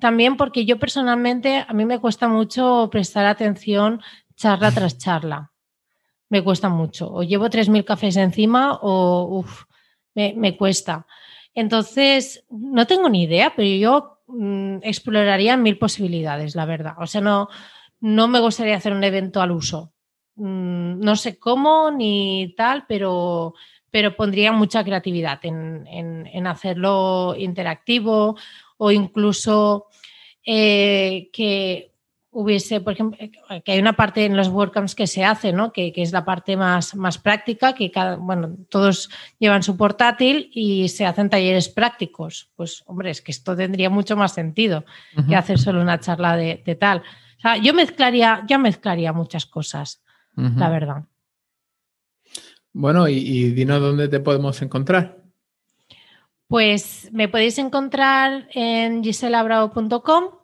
También 0.00 0.36
porque 0.36 0.64
yo 0.64 0.78
personalmente, 0.78 1.64
a 1.66 1.72
mí 1.72 1.84
me 1.84 1.98
cuesta 1.98 2.28
mucho 2.28 2.88
prestar 2.92 3.26
atención 3.26 4.00
charla 4.40 4.72
tras 4.72 4.98
charla. 4.98 5.52
Me 6.28 6.42
cuesta 6.42 6.68
mucho. 6.68 7.12
O 7.12 7.22
llevo 7.22 7.48
3.000 7.48 7.84
cafés 7.84 8.16
encima 8.16 8.78
o 8.82 9.44
me, 10.14 10.34
me 10.36 10.56
cuesta. 10.56 11.06
Entonces, 11.54 12.44
no 12.50 12.86
tengo 12.86 13.08
ni 13.08 13.24
idea, 13.24 13.52
pero 13.54 13.68
yo 13.68 14.22
mm, 14.28 14.78
exploraría 14.82 15.56
mil 15.56 15.78
posibilidades, 15.78 16.54
la 16.54 16.64
verdad. 16.64 16.94
O 16.98 17.06
sea, 17.06 17.20
no, 17.20 17.48
no 18.00 18.28
me 18.28 18.40
gustaría 18.40 18.76
hacer 18.76 18.92
un 18.92 19.04
evento 19.04 19.42
al 19.42 19.50
uso. 19.50 19.92
Mm, 20.36 21.00
no 21.00 21.16
sé 21.16 21.38
cómo 21.38 21.90
ni 21.90 22.54
tal, 22.56 22.86
pero, 22.86 23.54
pero 23.90 24.16
pondría 24.16 24.52
mucha 24.52 24.84
creatividad 24.84 25.40
en, 25.42 26.46
hacerlo 26.46 27.34
interactivo 27.36 28.36
o 28.78 28.90
incluso 28.90 29.88
eh, 30.46 31.28
que 31.32 31.89
hubiese, 32.32 32.80
por 32.80 32.92
ejemplo, 32.92 33.18
que 33.64 33.72
hay 33.72 33.78
una 33.78 33.94
parte 33.94 34.24
en 34.24 34.36
los 34.36 34.48
WordCamps 34.48 34.94
que 34.94 35.06
se 35.06 35.24
hace, 35.24 35.52
¿no? 35.52 35.72
Que, 35.72 35.92
es 35.96 36.12
la 36.12 36.24
parte 36.24 36.56
más, 36.56 36.94
más 36.94 37.18
práctica, 37.18 37.74
que 37.74 37.90
cada, 37.90 38.16
bueno, 38.16 38.56
todos 38.68 39.10
llevan 39.38 39.62
su 39.62 39.76
portátil 39.76 40.50
y 40.52 40.88
se 40.88 41.06
hacen 41.06 41.28
talleres 41.28 41.68
prácticos. 41.68 42.50
Pues, 42.54 42.82
hombre, 42.86 43.10
es 43.10 43.20
que 43.20 43.32
esto 43.32 43.56
tendría 43.56 43.90
mucho 43.90 44.16
más 44.16 44.32
sentido 44.32 44.84
que 45.28 45.36
hacer 45.36 45.58
solo 45.58 45.80
una 45.80 45.98
charla 45.98 46.36
de, 46.36 46.76
tal. 46.78 46.98
O 46.98 47.40
sea, 47.40 47.56
yo 47.56 47.74
mezclaría, 47.74 48.44
ya 48.46 48.58
mezclaría 48.58 49.12
muchas 49.12 49.46
cosas, 49.46 50.02
la 50.36 50.68
verdad. 50.68 51.04
Bueno, 52.72 53.08
y, 53.08 53.14
y 53.16 53.50
dinos 53.50 53.80
dónde 53.80 54.08
te 54.08 54.20
podemos 54.20 54.62
encontrar. 54.62 55.20
Pues 56.46 57.08
me 57.12 57.28
podéis 57.28 57.58
encontrar 57.58 58.48
en 58.52 59.04
giselabravo.com 59.04 60.39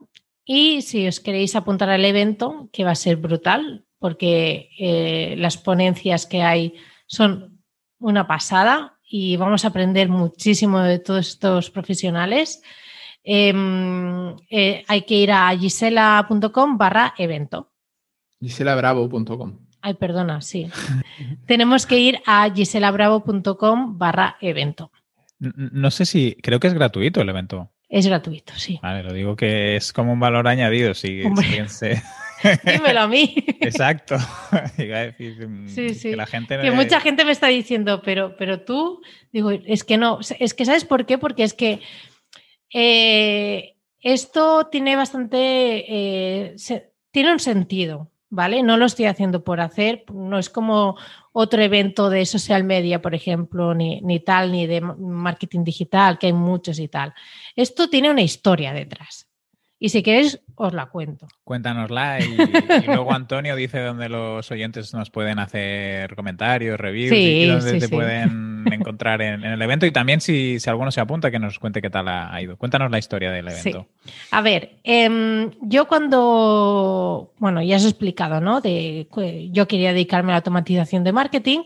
y 0.46 0.82
si 0.82 1.08
os 1.08 1.18
queréis 1.18 1.56
apuntar 1.56 1.90
al 1.90 2.04
evento, 2.04 2.70
que 2.72 2.84
va 2.84 2.92
a 2.92 2.94
ser 2.94 3.16
brutal, 3.16 3.84
porque 3.98 4.70
eh, 4.78 5.34
las 5.36 5.58
ponencias 5.58 6.24
que 6.24 6.42
hay 6.42 6.74
son 7.06 7.60
una 7.98 8.28
pasada 8.28 8.98
y 9.08 9.36
vamos 9.36 9.64
a 9.64 9.68
aprender 9.68 10.08
muchísimo 10.08 10.80
de 10.80 11.00
todos 11.00 11.28
estos 11.28 11.70
profesionales. 11.70 12.62
Em, 13.24 14.36
eh, 14.48 14.84
hay 14.86 15.02
que 15.02 15.14
ir 15.16 15.32
a 15.32 15.50
gisela.com 15.58 16.78
barra 16.78 17.12
evento. 17.18 17.72
giselabravo.com. 18.40 19.58
Ay, 19.82 19.94
perdona, 19.94 20.42
sí. 20.42 20.68
Tenemos 21.46 21.86
que 21.86 21.98
ir 21.98 22.22
a 22.24 22.48
giselabravo.com 22.54 23.98
barra 23.98 24.36
evento. 24.40 24.92
No 25.40 25.90
sé 25.90 26.06
si, 26.06 26.36
creo 26.40 26.60
que 26.60 26.68
es 26.68 26.74
gratuito 26.74 27.20
el 27.20 27.28
evento. 27.28 27.72
Es 27.88 28.06
gratuito, 28.06 28.52
sí. 28.56 28.78
Vale, 28.82 29.02
lo 29.02 29.12
digo 29.12 29.36
que 29.36 29.76
es 29.76 29.92
como 29.92 30.12
un 30.12 30.20
valor 30.20 30.48
añadido, 30.48 30.94
si, 30.94 31.22
Dímelo 32.64 33.00
a 33.00 33.08
mí. 33.08 33.34
Exacto. 33.60 34.16
Mm, 34.78 35.68
sí, 35.68 35.94
sí. 35.94 36.10
Que, 36.10 36.16
la 36.16 36.26
gente 36.26 36.58
que 36.60 36.70
mucha 36.70 37.00
gente 37.00 37.24
me 37.24 37.32
está 37.32 37.48
diciendo, 37.48 38.02
pero, 38.02 38.36
pero 38.36 38.60
tú, 38.60 39.02
digo, 39.32 39.50
es 39.50 39.84
que 39.84 39.96
no, 39.96 40.20
es 40.38 40.54
que 40.54 40.64
¿sabes 40.64 40.84
por 40.84 41.06
qué? 41.06 41.18
Porque 41.18 41.42
es 41.42 41.54
que 41.54 41.80
eh, 42.72 43.76
esto 44.00 44.68
tiene 44.68 44.96
bastante, 44.96 45.36
eh, 45.88 46.56
tiene 47.10 47.32
un 47.32 47.40
sentido, 47.40 48.10
¿vale? 48.28 48.62
No 48.62 48.76
lo 48.76 48.86
estoy 48.86 49.06
haciendo 49.06 49.44
por 49.44 49.60
hacer, 49.60 50.04
no 50.12 50.38
es 50.38 50.50
como 50.50 50.96
otro 51.38 51.62
evento 51.62 52.08
de 52.08 52.24
social 52.24 52.64
media, 52.64 53.02
por 53.02 53.14
ejemplo, 53.14 53.74
ni, 53.74 54.00
ni, 54.00 54.20
tal, 54.20 54.50
ni 54.50 54.66
de 54.66 54.80
marketing 54.80 55.64
digital, 55.64 56.18
que 56.18 56.28
hay 56.28 56.32
muchos 56.32 56.78
y 56.78 56.88
tal. 56.88 57.12
Esto 57.54 57.90
tiene 57.90 58.10
una 58.10 58.22
historia 58.22 58.72
detrás. 58.72 59.25
Y 59.78 59.90
si 59.90 60.02
queréis, 60.02 60.40
os 60.54 60.72
la 60.72 60.86
cuento. 60.86 61.28
Cuéntanosla 61.44 62.20
y, 62.20 62.24
y 62.24 62.86
luego 62.86 63.12
Antonio 63.12 63.54
dice 63.54 63.80
dónde 63.80 64.08
los 64.08 64.50
oyentes 64.50 64.94
nos 64.94 65.10
pueden 65.10 65.38
hacer 65.38 66.16
comentarios, 66.16 66.80
reviews 66.80 67.12
y 67.12 67.46
dónde 67.46 67.78
te 67.78 67.88
pueden 67.88 68.64
encontrar 68.72 69.20
en, 69.20 69.44
el 69.44 69.60
evento. 69.60 69.84
Y 69.84 69.90
también 69.90 70.22
si, 70.22 70.56
alguno 70.66 70.90
se 70.90 71.00
apunta, 71.00 71.30
que 71.30 71.38
nos 71.38 71.58
cuente 71.58 71.82
qué 71.82 71.90
tal 71.90 72.08
ha, 72.08 72.40
ido. 72.40 72.56
Cuéntanos 72.56 72.90
la 72.90 72.98
historia 72.98 73.30
del 73.30 73.48
evento. 73.48 73.86
A 74.30 74.40
ver, 74.40 74.78
em, 74.82 75.50
yo 75.60 75.86
cuando, 75.86 77.34
bueno, 77.38 77.62
ya 77.62 77.76
os 77.76 77.84
he 77.84 77.88
explicado, 77.88 78.40
¿no? 78.40 78.62
De, 78.62 79.06
yo 79.52 79.68
quería 79.68 79.92
dedicarme 79.92 80.32
a 80.32 80.34
la 80.34 80.38
automatización 80.38 81.04
de 81.04 81.12
marketing. 81.12 81.60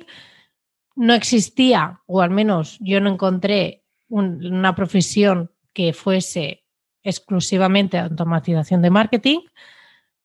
No 0.97 1.15
existía, 1.15 2.01
o 2.07 2.21
al 2.21 2.31
menos 2.31 2.77
yo 2.81 3.01
no 3.01 3.11
encontré 3.11 3.85
una 4.09 4.75
profesión 4.75 5.53
que 5.73 5.93
fuese 5.93 6.60
exclusivamente 7.03 7.99
automatización 7.99 8.83
de 8.83 8.91
marketing. 8.91 9.41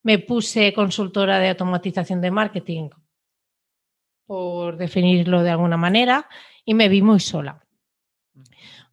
Me 0.04 0.20
puse 0.20 0.74
consultora 0.74 1.40
de 1.40 1.50
automatización 1.50 2.22
de 2.22 2.32
marketing, 2.32 2.90
por 4.26 4.78
definirlo 4.78 5.44
de 5.44 5.52
alguna 5.52 5.78
manera, 5.78 6.28
y 6.64 6.74
me 6.74 6.90
vi 6.90 7.02
muy 7.02 7.20
sola. 7.20 7.64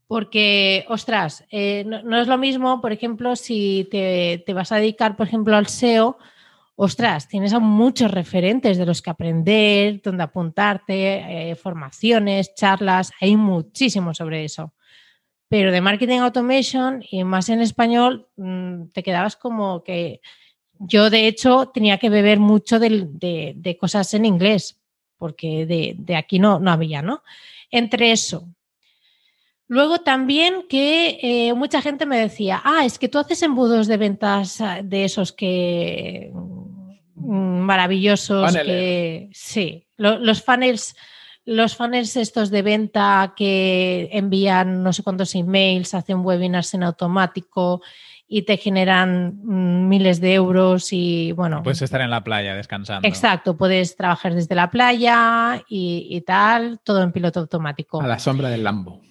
Porque, 0.07 0.85
ostras, 0.89 1.45
eh, 1.51 1.85
no, 1.87 2.21
es 2.21 2.29
lo 2.29 2.37
mismo, 2.37 2.81
por 2.81 2.93
ejemplo, 2.93 3.35
si 3.35 3.89
te, 3.91 4.45
vas 4.53 4.71
a 4.73 4.77
dedicar, 4.77 5.17
por 5.17 5.27
ejemplo, 5.27 5.57
al 5.57 5.69
SEO, 5.69 6.19
ostras, 6.77 7.29
tienes 7.29 7.53
a 7.55 7.61
muchos 7.61 8.11
referentes 8.11 8.77
de 8.77 8.87
los 8.87 9.01
que 9.01 9.11
aprender, 9.11 10.03
donde 10.03 10.23
apuntarte, 10.23 11.51
eh, 11.51 11.55
formaciones, 11.57 12.55
charlas, 12.55 13.11
hay 13.21 13.37
muchísimo 13.37 14.13
sobre 14.13 14.45
eso 14.45 14.75
pero 15.53 15.71
de 15.71 15.83
marketing 15.83 16.21
automation 16.21 17.05
y 17.11 17.25
más 17.25 17.51
en 17.51 17.61
español 17.61 18.27
mm, 18.37 18.85
te 18.95 19.03
quedabas 19.03 19.37
como 19.37 19.85
que 19.85 20.23
yo 20.79 21.11
de 21.11 21.27
hecho 21.27 21.71
tenía 21.75 21.99
que 21.99 22.09
beber 22.09 22.41
mucho 22.41 22.79
de, 22.79 23.77
cosas 23.79 24.15
en 24.15 24.25
inglés, 24.25 24.81
porque 25.19 25.67
de, 25.67 26.17
aquí 26.17 26.39
no, 26.39 26.59
no 26.59 26.73
había, 26.73 27.03
¿no? 27.03 27.23
Entre 27.71 28.13
eso. 28.13 28.49
Luego 29.69 29.99
también 29.99 30.65
que 30.71 31.19
eh, 31.21 31.53
mucha 31.53 31.83
gente 31.83 32.07
me 32.07 32.19
decía, 32.19 32.63
ah, 32.65 32.87
es 32.87 32.99
que 32.99 33.11
tú 33.11 33.19
haces 33.19 33.43
embudos 33.43 33.89
de 33.89 33.99
ventas 33.99 34.59
ah, 34.63 34.81
de 34.83 35.05
esos 35.05 35.33
que 35.33 36.31
mm, 36.33 37.59
maravillosos, 37.61 38.57
que 38.57 39.29
sí, 39.35 39.87
los 39.99 40.43
funnels 40.43 40.97
los 41.45 41.77
funnels 41.77 42.17
estos 42.17 42.51
de 42.51 42.63
venta 42.63 43.35
que 43.37 44.09
envían 44.13 44.83
no 44.83 44.93
sé 44.93 45.03
cuántos 45.03 45.35
emails, 45.35 45.95
hacen 45.95 46.25
webinars 46.25 46.75
en 46.75 46.85
automático 46.85 47.83
y 48.29 48.43
te 48.43 48.57
generan 48.57 49.35
mm, 49.43 49.89
miles 49.89 50.21
de 50.21 50.35
euros 50.35 50.93
y 50.93 51.33
bueno. 51.33 51.63
Puedes 51.63 51.83
estar 51.83 52.01
en 52.01 52.11
la 52.11 52.23
playa 52.25 52.55
descansando. 52.55 53.07
Exacto, 53.07 53.57
puedes 53.57 53.97
trabajar 53.97 54.35
desde 54.35 54.55
la 54.55 54.71
playa 54.71 55.63
y, 55.69 56.21
tal, 56.23 56.81
todo 56.83 57.03
en 57.03 57.13
piloto 57.13 57.41
automático. 57.41 58.01
A 58.01 58.07
la 58.07 58.19
sombra 58.19 58.49
del 58.49 58.65
Lambo. 58.65 59.03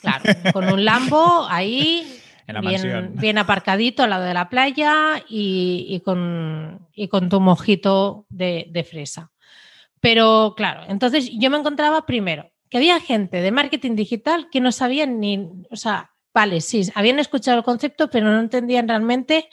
Claro, 0.00 0.22
con 0.52 0.72
un 0.72 0.84
Lambo 0.84 1.46
ahí 1.50 2.20
bien, 3.14 3.38
aparcadito 3.38 4.04
al 4.04 4.10
lado 4.10 4.24
de 4.24 4.34
la 4.34 4.48
playa 4.48 5.22
y, 5.28 6.00
con, 6.04 6.88
con, 7.10 7.28
tu 7.28 7.40
mojito 7.40 8.26
de 8.30 8.86
fresa. 8.88 9.32
Pero 10.02 10.54
claro, 10.56 10.82
entonces 10.88 11.30
yo 11.38 11.48
me 11.48 11.56
encontraba 11.56 12.04
primero 12.04 12.50
que 12.68 12.78
había 12.78 12.98
gente 12.98 13.40
de 13.40 13.52
marketing 13.52 13.94
digital 13.94 14.48
que 14.50 14.60
no 14.60 14.72
sabían 14.72 15.20
ni, 15.20 15.48
o 15.70 15.76
sea, 15.76 16.10
vale, 16.34 16.60
sí, 16.60 16.82
habían 16.96 17.20
escuchado 17.20 17.58
el 17.58 17.64
concepto, 17.64 18.10
pero 18.10 18.26
no 18.28 18.40
entendían 18.40 18.88
realmente 18.88 19.48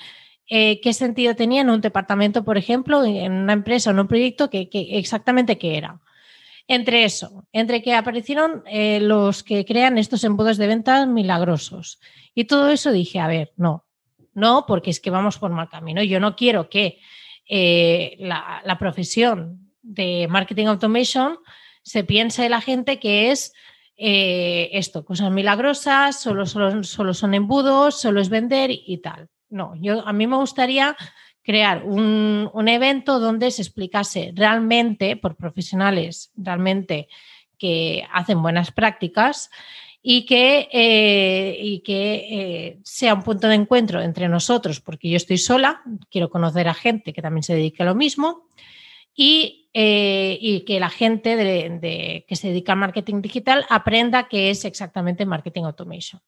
eh, 0.48 0.82
qué 0.82 0.94
sentido 0.94 1.36
tenía 1.36 1.62
en 1.62 1.70
un 1.70 1.82
departamento, 1.82 2.44
por 2.44 2.58
ejemplo, 2.58 3.06
en 3.06 3.32
una 3.32 3.54
empresa 3.54 3.92
o 3.92 3.94
en 3.94 4.00
un 4.00 4.08
proyecto, 4.08 4.50
que, 4.50 4.68
exactamente 4.72 5.60
qué 5.60 5.78
era. 5.78 6.02
Entre 6.68 7.04
eso, 7.04 7.46
entre 7.52 7.84
que 7.84 7.94
aparecieron 7.94 8.64
eh, 8.66 9.00
los 9.02 9.44
que 9.44 9.66
crean 9.66 10.00
estos 10.00 10.24
embudos 10.24 10.58
de 10.58 10.66
ventas 10.66 11.08
milagrosos. 11.08 12.00
Y 12.34 12.46
todo 12.46 12.70
eso 12.70 12.92
dije, 12.92 13.20
a 13.20 13.28
ver, 13.28 13.54
no, 13.56 13.86
no, 14.34 14.66
porque 14.68 14.90
es 14.90 15.00
que 15.00 15.12
vamos 15.12 15.38
por 15.38 15.52
mal 15.52 15.70
camino. 15.70 16.02
Yo 16.02 16.20
no 16.20 16.36
quiero 16.36 16.70
que 16.70 17.00
eh, 17.48 18.16
la, 18.20 18.64
la 18.66 18.80
profesión 18.80 19.69
de 19.82 20.28
marketing 20.30 20.68
automation 20.68 21.38
se 21.84 22.04
piensa 22.04 22.44
de 22.44 22.50
la 22.50 22.62
gente 22.62 23.00
que 23.00 23.32
es 23.32 23.54
eh, 23.98 24.70
esto, 24.74 25.04
cosas 25.04 25.32
milagrosas, 25.32 26.22
solo, 26.22 26.46
solo, 26.46 26.84
solo, 26.84 27.14
son 27.14 27.34
embudos, 27.34 28.00
solo 28.00 28.22
es 28.22 28.30
vender 28.30 28.72
y 28.72 29.00
tal. 29.00 29.28
No, 29.50 29.74
yo 29.76 30.08
a 30.08 30.14
mí 30.14 30.28
me 30.28 30.38
gustaría 30.38 30.96
crear 31.44 31.84
un, 31.84 32.68
evento 32.68 33.20
donde 33.20 33.52
se 33.52 33.62
explicase 33.62 34.32
realmente 34.36 35.18
por 35.18 35.36
profesionales, 35.36 36.32
realmente 36.36 37.10
que 37.58 38.06
hacen 38.14 38.42
buenas 38.42 38.72
prácticas 38.72 39.50
y 40.02 40.26
que, 40.26 40.70
eh, 40.72 41.58
y 41.60 41.80
que 41.82 42.14
eh, 42.14 42.80
sea 42.84 43.16
un 43.16 43.24
punto 43.24 43.48
de 43.48 43.56
encuentro 43.56 44.02
entre 44.02 44.30
nosotros, 44.30 44.80
porque 44.80 45.10
yo 45.10 45.18
estoy 45.18 45.40
sola, 45.40 45.82
quiero 46.10 46.30
conocer 46.30 46.70
a 46.70 46.74
gente 46.74 47.12
que 47.12 47.22
también 47.22 47.44
se 47.44 47.56
dedique 47.56 47.84
a 47.84 47.88
lo 47.88 47.96
mismo 47.96 48.48
eh, 49.74 50.38
y, 50.42 50.62
que 50.62 50.80
la 50.80 50.90
gente 50.90 51.36
de, 51.36 52.26
que 52.28 52.36
se 52.36 52.48
dedica 52.48 52.74
al 52.74 52.80
marketing 52.80 53.22
digital 53.22 53.66
aprenda 53.70 54.28
qué 54.28 54.50
es 54.50 54.66
exactamente 54.66 55.26
marketing 55.26 55.64
automation. 55.64 56.22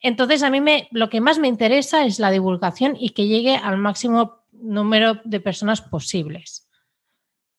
Entonces, 0.00 0.42
a 0.42 0.50
mí 0.50 0.60
me, 0.60 0.88
lo 0.90 1.08
que 1.08 1.20
más 1.20 1.38
me 1.38 1.48
interesa 1.48 2.04
es 2.04 2.18
la 2.18 2.30
divulgación 2.30 2.96
y 2.98 3.10
que 3.10 3.26
llegue 3.26 3.56
al 3.56 3.78
máximo 3.78 4.42
número 4.52 5.20
de 5.24 5.40
personas 5.40 5.80
posibles. 5.80 6.66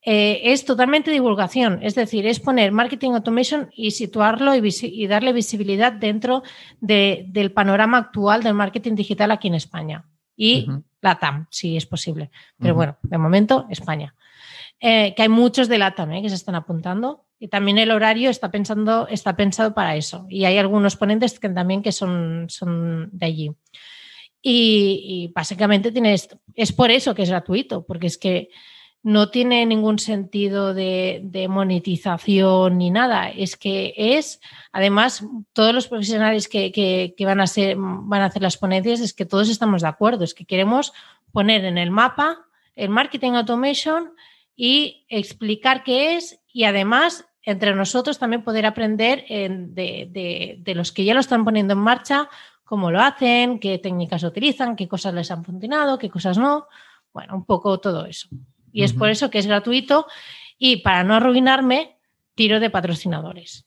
Eh, 0.02 0.54
es 0.54 0.64
totalmente 0.64 1.12
divulgación, 1.12 1.80
es 1.82 1.96
decir, 1.96 2.26
es 2.28 2.40
poner 2.40 2.72
marketing 2.72 3.12
automation 3.12 3.70
y 3.76 3.92
situarlo 3.92 4.54
y, 4.56 5.08
darle 5.08 5.34
visibilidad 5.34 5.92
dentro 5.92 6.44
del 6.80 7.52
panorama 7.52 7.98
actual 7.98 8.42
del 8.42 8.54
marketing 8.54 8.96
digital 8.96 9.32
aquí 9.32 9.50
en 9.50 9.56
España 9.56 10.06
y 10.36 10.68
la 11.02 11.20
TAM, 11.20 11.48
si 11.50 11.76
es 11.76 11.86
posible. 11.86 12.30
Pero 12.58 12.76
bueno, 12.76 12.98
de 13.02 13.18
momento, 13.18 13.66
España. 13.70 14.16
Eh, 14.80 15.16
que 15.16 15.24
hay 15.24 15.30
muchos 15.30 15.68
de 15.68 15.80
LATAM 15.80 16.14
eh, 16.14 16.22
que 16.22 16.30
se 16.30 16.36
están 16.36 16.56
apuntando. 16.56 17.26
Y 17.40 17.50
también 17.50 17.78
el 17.78 17.92
horario 17.92 18.30
está, 18.30 18.50
pensando, 18.50 19.08
está 19.08 19.36
pensado 19.36 19.74
para 19.74 19.96
eso. 19.96 20.26
Y 20.30 20.46
hay 20.46 20.58
algunos 20.58 20.96
ponentes 20.96 21.40
que 21.40 21.50
también 21.50 21.84
que 21.84 21.92
son, 21.92 22.46
son 22.50 23.10
de 23.12 23.26
allí. 23.26 23.52
Y, 24.42 25.32
básicamente 25.36 25.92
tiene 25.92 26.14
esto. 26.14 26.40
es 26.56 26.72
por 26.72 26.90
eso 26.90 27.14
que 27.14 27.24
es 27.24 27.30
gratuito, 27.30 27.86
porque 27.86 28.08
es 28.08 28.18
que 28.18 28.50
no 29.04 29.30
tiene 29.30 29.66
ningún 29.66 30.00
sentido 30.00 30.74
de, 30.74 31.48
monetización 31.50 32.78
ni 32.78 32.90
nada. 32.90 33.30
Es 33.30 33.56
que 33.56 33.94
es, 33.96 34.40
además, 34.72 35.24
todos 35.54 35.74
los 35.74 35.88
profesionales 35.88 36.48
que, 36.48 36.72
que, 36.72 37.26
van, 37.26 37.40
a 37.40 37.48
ser, 37.48 37.76
van 37.78 38.22
a 38.22 38.26
hacer 38.26 38.42
las 38.42 38.58
ponencias, 38.58 39.00
es 39.00 39.14
que 39.14 39.26
todos 39.26 39.50
estamos 39.50 39.82
de 39.82 39.90
acuerdo, 39.90 40.24
es 40.24 40.34
que 40.34 40.46
queremos 40.46 40.94
poner 41.32 41.66
en 41.66 41.78
el 41.78 41.92
mapa 41.92 42.48
el 42.76 42.90
marketing 42.90 43.34
automation 43.34 44.12
y 44.58 45.06
explicar 45.08 45.84
qué 45.84 46.18
es 46.18 46.42
y 46.52 46.66
además 46.66 47.26
entre 47.44 47.74
nosotros 47.74 48.20
también 48.20 48.44
poder 48.44 48.66
aprender 48.66 49.24
de, 49.30 50.74
los 50.76 50.92
que 50.92 51.06
ya 51.06 51.14
lo 51.14 51.22
están 51.22 51.46
poniendo 51.46 51.74
en 51.74 51.80
marcha, 51.80 52.28
cómo 52.66 52.92
lo 52.92 53.00
hacen, 53.00 53.60
qué 53.60 53.78
técnicas 53.78 54.24
utilizan, 54.24 54.76
qué 54.76 54.88
cosas 54.88 55.14
les 55.14 55.32
han 55.32 55.46
funcionado, 55.46 55.98
qué 55.98 56.10
cosas 56.10 56.38
no. 56.38 56.68
Bueno, 57.14 57.36
un 57.36 57.46
poco 57.46 57.80
todo 57.80 58.06
eso. 58.06 58.28
Y 58.74 58.84
es 58.84 58.92
por 58.92 59.10
eso 59.10 59.30
que 59.30 59.38
es 59.38 59.48
gratuito 59.48 60.08
y 60.58 60.78
para 60.78 61.04
no 61.04 61.14
arruinarme, 61.14 61.98
tiro 62.36 62.60
de 62.60 62.70
patrocinadores. 62.70 63.67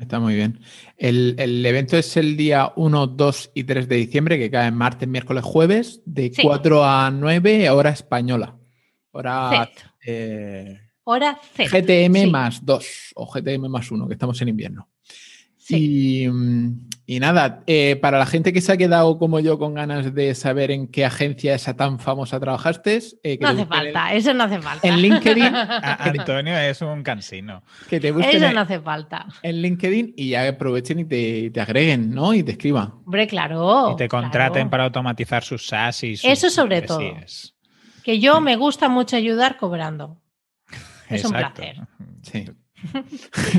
Está 0.00 0.18
muy 0.18 0.34
bien. 0.34 0.60
El, 0.96 1.64
evento 1.64 1.96
es 1.96 2.16
el 2.16 2.36
día 2.36 2.72
1, 2.76 3.06
2 3.06 3.50
y 3.54 3.64
3 3.64 3.88
de 3.88 3.96
diciembre, 3.96 4.38
que 4.38 4.50
cae 4.50 4.70
martes, 4.70 5.08
miércoles, 5.08 5.44
jueves, 5.44 6.00
de 6.06 6.32
4 6.42 6.84
a 6.84 7.10
9, 7.10 7.68
hora 7.70 7.90
española. 7.90 8.56
Hora 9.12 9.70
eh, 10.06 10.78
hora 11.04 11.38
cero. 11.54 11.70
GTM 11.72 12.22
Sí. 12.22 12.30
más 12.30 12.64
2 12.64 13.12
o 13.16 13.26
GTM 13.26 13.68
más 13.68 13.90
1, 13.90 14.06
que 14.06 14.14
estamos 14.14 14.40
en 14.40 14.48
invierno. 14.48 14.88
Sí. 15.70 16.24
Y, 16.26 17.14
y 17.16 17.18
nada, 17.18 17.64
eh, 17.66 17.96
para 17.96 18.18
la 18.18 18.26
gente 18.26 18.52
que 18.52 18.60
se 18.60 18.70
ha 18.70 18.76
quedado 18.76 19.18
como 19.18 19.40
yo 19.40 19.58
con 19.58 19.74
ganas 19.74 20.14
de 20.14 20.32
saber 20.36 20.70
en 20.70 20.86
qué 20.86 21.04
agencia 21.04 21.56
esa 21.56 21.74
tan 21.74 21.98
famosa 21.98 22.38
trabajaste, 22.38 22.98
eh, 23.24 23.36
que, 23.36 23.42
No 23.42 23.48
hace 23.48 23.66
falta, 23.66 24.14
eso 24.14 24.32
no 24.32 24.44
hace 24.44 24.60
falta. 24.62 24.86
en 24.86 24.98
LinkedIn, 24.98 25.42
Antonio 25.54 26.56
es 26.56 26.80
un 26.82 27.02
cansino. 27.02 27.64
que 27.88 27.98
te 27.98 28.12
busquen 28.12 28.42
Eso 28.44 28.52
no 28.52 28.60
hace 28.60 28.78
falta. 28.78 29.26
en 29.42 29.60
LinkedIn 29.60 30.14
y 30.16 30.28
ya 30.30 30.46
aprovechen 30.48 31.00
y 31.00 31.04
te, 31.04 31.50
te 31.50 31.60
agreguen, 31.60 32.14
¿no? 32.14 32.32
Y 32.32 32.44
te 32.44 32.52
escriban. 32.52 32.94
Hombre, 33.04 33.26
claro. 33.26 33.90
y 33.92 33.96
te 33.96 34.08
contraten 34.08 34.52
claro. 34.52 34.70
para 34.70 34.84
automatizar 34.84 35.42
sus 35.42 35.66
SaaS 35.66 36.04
y 36.04 36.16
sus 36.16 36.30
Eso 36.30 36.48
sobre 36.48 36.82
todo. 36.82 37.00
Que 38.04 38.20
yo 38.20 38.40
me 38.40 38.54
gusta 38.54 38.88
mucho 38.88 39.16
ayudar 39.16 39.56
cobrando. 39.56 40.20
Es 41.08 41.24
un 41.24 41.34
Exacto. 41.34 41.62
placer. 41.62 41.76
Sí. 42.22 42.44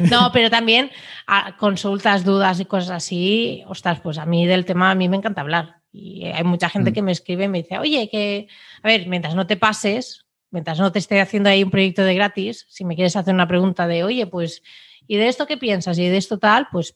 No, 0.10 0.31
pero 0.34 0.49
también 0.49 0.91
a 1.27 1.56
consultas, 1.57 2.23
dudas 2.23 2.60
y 2.60 2.65
cosas 2.65 2.91
así. 2.91 3.64
Ostras, 3.68 3.99
pues 4.02 4.18
a 4.18 4.26
mí 4.26 4.45
del 4.45 4.65
tema 4.65 4.91
a 4.91 4.95
mí 4.95 5.07
me 5.10 5.18
encanta 5.18 5.41
hablar. 5.41 5.77
Y 5.91 6.26
hay 6.26 6.43
mucha 6.43 6.69
gente 6.69 6.91
Mm. 6.91 6.93
que 6.93 7.02
me 7.02 7.11
escribe 7.11 7.45
y 7.45 7.48
me 7.49 7.61
dice, 7.64 7.77
oye, 7.77 8.10
que, 8.10 8.48
a 8.81 8.88
ver, 8.88 9.07
mientras 9.07 9.35
no 9.35 9.45
te 9.48 9.57
pases, 9.57 10.26
mientras 10.49 10.80
no 10.80 10.91
te 10.91 10.99
esté 10.99 11.19
haciendo 11.22 11.49
ahí 11.49 11.64
un 11.64 11.72
proyecto 11.72 12.03
de 12.03 12.15
gratis, 12.15 12.65
si 12.69 12.85
me 12.85 12.95
quieres 12.95 13.15
hacer 13.15 13.34
una 13.34 13.48
pregunta 13.48 13.88
de, 13.88 14.03
oye, 14.03 14.26
pues, 14.27 14.64
¿y 15.07 15.18
de 15.18 15.27
esto 15.27 15.45
qué 15.48 15.57
piensas? 15.57 15.98
¿Y 15.98 16.07
de 16.07 16.18
esto 16.18 16.39
tal? 16.39 16.68
Pues 16.72 16.95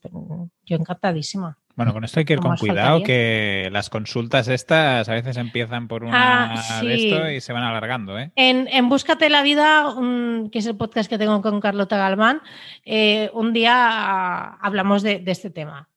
yo 0.65 0.75
encantadísima. 0.77 1.57
Bueno, 1.75 1.91
con 1.91 2.05
esto 2.05 2.19
hay 2.19 2.25
que 2.25 2.33
ir 2.33 2.39
con 2.39 2.55
cuidado, 2.55 2.99
faltaría. 2.99 3.05
que 3.05 3.69
las 3.71 3.89
consultas 3.89 4.47
estas 4.47 5.09
a 5.09 5.13
veces 5.13 5.35
empiezan 5.35 5.87
por 5.89 6.03
una 6.05 6.53
Ah, 6.53 6.81
de 6.81 6.95
esto 6.95 7.29
y 7.31 7.41
se 7.41 7.51
van 7.51 7.63
alargando, 7.63 8.17
¿eh? 8.17 8.31
En, 8.37 8.67
en 8.69 8.87
Búscate 8.87 9.29
la 9.29 9.43
vida, 9.43 9.89
un- 9.89 10.49
que 10.51 10.59
es 10.59 10.65
el 10.67 10.77
podcast 10.77 11.09
que 11.09 11.17
tengo 11.17 11.41
con 11.41 11.59
Carlota 11.59 11.97
Galván, 11.97 12.41
eh, 12.85 13.29
un 13.33 13.51
día 13.51 13.73
ah, 13.75 14.57
hablamos 14.61 15.03
de, 15.03 15.19
de 15.19 15.31
este 15.31 15.49
tema. 15.49 15.89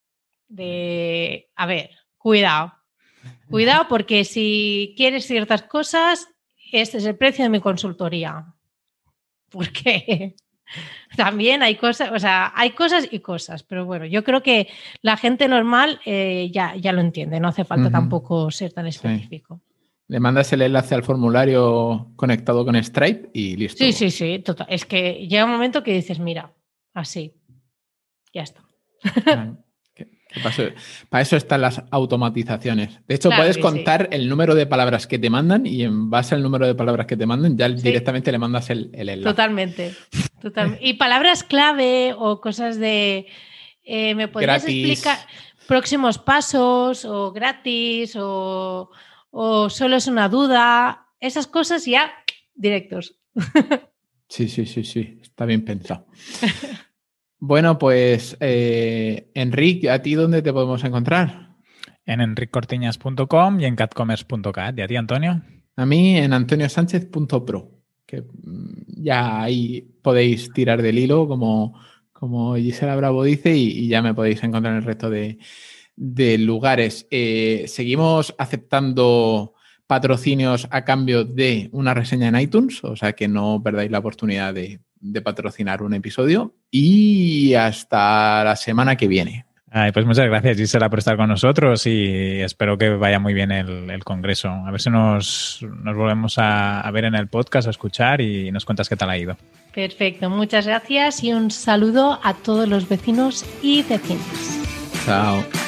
De, 0.49 1.49
a 1.55 1.67
ver, 1.67 1.91
cuidado. 2.17 2.75
Cuidado 3.49 3.87
porque 3.89 4.25
si 4.25 4.95
quieres 4.97 5.27
ciertas 5.27 5.63
cosas, 5.63 6.29
este 6.73 6.99
es 6.99 7.05
el 7.05 7.17
precio 7.17 7.45
de 7.45 7.51
mi 7.51 7.61
consultoría. 7.61 8.47
Porque 9.51 10.35
también 11.17 11.63
hay 11.63 11.77
cosas, 11.77 12.11
o 12.13 12.19
sea, 12.19 12.53
hay 12.55 12.71
cosas 12.71 13.09
y 13.11 13.21
cosas, 13.21 13.63
pero 13.63 13.85
bueno, 13.87 14.07
yo 14.07 14.25
creo 14.25 14.43
que 14.43 14.69
la 15.03 15.17
gente 15.17 15.49
normal 15.49 16.01
eh, 16.05 16.51
ya, 16.53 16.75
ya 16.77 16.93
lo 16.93 17.01
entiende, 17.01 17.41
no 17.41 17.49
hace 17.49 17.65
falta 17.65 17.91
tampoco 17.91 18.51
ser 18.51 18.73
tan 18.73 18.87
específico. 18.87 19.61
Le 20.09 20.21
mandas 20.21 20.51
el 20.55 20.63
enlace 20.63 20.95
al 20.95 21.03
formulario 21.03 22.13
conectado 22.17 22.65
con 22.65 22.83
Stripe 22.83 23.29
y 23.35 23.57
listo. 23.57 23.85
Sí, 23.85 23.93
sí, 23.93 24.11
sí, 24.11 24.39
total. 24.39 24.67
Es 24.71 24.87
que 24.87 25.27
llega 25.29 25.45
un 25.45 25.51
momento 25.51 25.83
que 25.83 25.93
dices, 25.93 26.19
mira, 26.19 26.51
así, 26.95 27.35
ya 28.33 28.43
está. 28.43 28.63
Claro. 29.25 29.59
Para, 31.11 31.23
eso, 31.23 31.37
están 31.37 31.61
las 31.63 31.83
automatizaciones. 31.91 32.99
De 33.09 33.15
hecho, 33.15 33.29
Claro 33.31 33.43
puedes 33.43 33.59
contar 33.59 34.09
el 34.13 34.29
número 34.29 34.55
de 34.55 34.67
palabras 34.67 35.07
que 35.07 35.19
te 35.19 35.31
mandan 35.31 35.67
y 35.67 35.83
en 35.83 36.11
base 36.11 36.35
al 36.35 36.43
número 36.43 36.67
de 36.67 36.75
palabras 36.75 37.07
que 37.07 37.17
te 37.17 37.27
mandan 37.27 37.57
ya 37.57 37.69
Sí. 37.69 37.75
directamente 37.83 38.31
le 38.31 38.39
mandas 38.39 38.69
el, 38.71 38.91
el 38.93 39.09
enlace. 39.09 39.31
Totalmente. 39.35 39.95
totalmente. 40.43 40.87
Y 40.87 40.95
palabras 40.95 41.45
clave 41.45 42.15
o 42.17 42.41
cosas 42.41 42.79
de, 42.79 43.27
eh, 43.85 44.15
¿me 44.15 44.29
podrías 44.29 44.63
Gratis. 44.65 44.89
explicar 44.91 45.19
próximos 45.67 46.19
pasos 46.19 47.05
o 47.05 47.33
gratis 47.33 48.15
o, 48.17 48.91
o 49.31 49.71
solo 49.71 49.97
es 49.97 50.07
una 50.07 50.29
duda? 50.29 51.07
Esas 51.21 51.47
cosas 51.47 51.85
ya 51.87 52.13
directos. 52.55 53.15
Sí, 54.31 54.47
sí, 54.47 54.67
sí, 54.67 54.85
sí. 54.85 55.19
Está 55.23 55.47
bien 55.47 55.65
pensado. 55.65 56.05
bueno, 57.41 57.79
pues, 57.79 58.37
eh, 58.41 59.31
Enrique, 59.35 59.91
¿a 59.91 60.03
ti 60.03 60.15
dónde 60.15 60.43
te 60.43 60.53
podemos 60.53 60.83
encontrar? 60.85 61.57
En 62.05 62.21
enriccortiñas.com 62.21 63.61
y 63.61 63.65
en 63.65 63.77
catcommerce.cat. 63.77 64.79
¿Y 64.79 64.83
a 64.83 64.89
ti, 64.89 64.97
Antonio? 64.97 65.43
A 65.77 65.87
mí 65.87 66.17
en 66.17 66.33
antoniosánchez.pro, 66.33 67.71
que 68.05 68.23
mm, 68.23 69.03
ya 69.03 69.43
ahí 69.43 69.89
podéis 70.03 70.53
tirar 70.53 70.83
del 70.83 70.99
hilo, 70.99 71.29
como, 71.29 71.79
como 72.13 72.57
Gisela 72.57 72.97
Bravo 72.97 73.23
dice, 73.23 73.57
y, 73.57 73.71
y 73.71 73.89
ya 73.89 74.03
me 74.03 74.15
podéis 74.15 74.43
encontrar 74.43 74.73
en 74.73 74.79
el 74.79 74.85
resto 74.85 75.09
de, 75.09 75.39
de 75.99 76.39
lugares. 76.39 77.07
Eh, 77.11 77.65
seguimos 77.67 78.35
aceptando 78.39 79.55
patrocinios 79.87 80.69
a 80.71 80.85
cambio 80.85 81.25
de 81.25 81.71
una 81.73 81.95
reseña 81.95 82.29
en 82.29 82.39
iTunes, 82.39 82.85
o 82.85 82.95
sea 82.95 83.15
que 83.15 83.27
no 83.27 83.61
perdáis 83.63 83.91
la 83.91 83.99
oportunidad 83.99 84.55
de, 84.55 84.81
de 85.01 85.23
patrocinar 85.23 85.83
un 85.83 85.95
episodio. 85.95 86.55
Y 86.71 87.55
hasta 87.55 88.45
la 88.45 88.57
semana 88.57 88.97
que 88.97 89.09
viene. 89.09 89.45
Ay, 89.71 89.93
pues 89.93 90.07
muchas 90.07 90.27
gracias, 90.27 90.57
Gisela, 90.57 90.89
por 90.89 90.99
estar 90.99 91.17
con 91.17 91.29
nosotros 91.29 91.87
y 91.87 92.41
espero 92.41 92.79
que 92.79 92.89
vaya 92.91 93.19
muy 93.19 93.35
bien 93.35 93.53
el, 93.53 93.91
el 93.91 94.03
congreso. 94.03 94.49
A 94.49 94.71
ver 94.71 94.81
si 94.81 94.89
nos, 94.89 95.61
nos 95.83 95.95
volvemos 95.95 96.39
a, 96.39 96.81
a 96.81 96.91
ver 96.91 97.05
en 97.05 97.15
el 97.15 97.29
podcast, 97.29 97.67
a 97.67 97.71
escuchar 97.71 98.23
y 98.23 98.51
nos 98.51 98.65
cuentas 98.65 98.89
qué 98.89 98.97
tal 98.97 99.11
ha 99.11 99.19
ido. 99.19 99.37
Perfecto, 99.75 100.31
muchas 100.31 100.67
gracias 100.67 101.23
y 101.23 101.35
un 101.35 101.51
saludo 101.51 102.19
a 102.23 102.33
todos 102.35 102.67
los 102.67 102.89
vecinos 102.89 103.45
y 103.63 103.83
vecinas. 103.83 104.59
Chao. 105.05 105.45
Chao. 105.53 105.68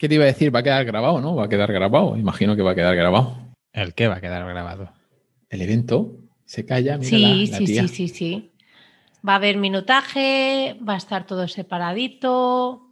¿Qué 0.00 0.08
te 0.08 0.14
iba 0.14 0.24
a 0.24 0.28
decir? 0.28 0.52
Va 0.54 0.60
a 0.60 0.62
quedar 0.62 0.82
grabado, 0.86 1.20
¿no? 1.20 1.36
Va 1.36 1.44
a 1.44 1.48
quedar 1.50 1.70
grabado. 1.70 2.16
Imagino 2.16 2.56
que 2.56 2.62
va 2.62 2.70
a 2.70 2.74
quedar 2.74 2.96
grabado. 2.96 3.36
¿El 3.74 3.92
qué 3.92 4.08
va 4.08 4.14
a 4.16 4.20
quedar 4.22 4.46
grabado? 4.48 4.88
El 5.50 5.60
evento 5.60 6.12
se 6.46 6.64
calla. 6.64 6.96
Mira 6.96 7.10
Sí, 7.10 7.20
la- 7.20 7.50
la 7.52 7.58
sí, 7.58 7.66
tía. 7.66 7.82
sí, 7.86 7.88
sí, 7.88 8.08
sí. 8.08 8.50
Va 9.28 9.34
a 9.34 9.36
haber 9.36 9.58
minutaje, 9.58 10.78
va 10.88 10.94
a 10.94 10.96
estar 10.96 11.26
todo 11.26 11.46
separadito. 11.48 12.89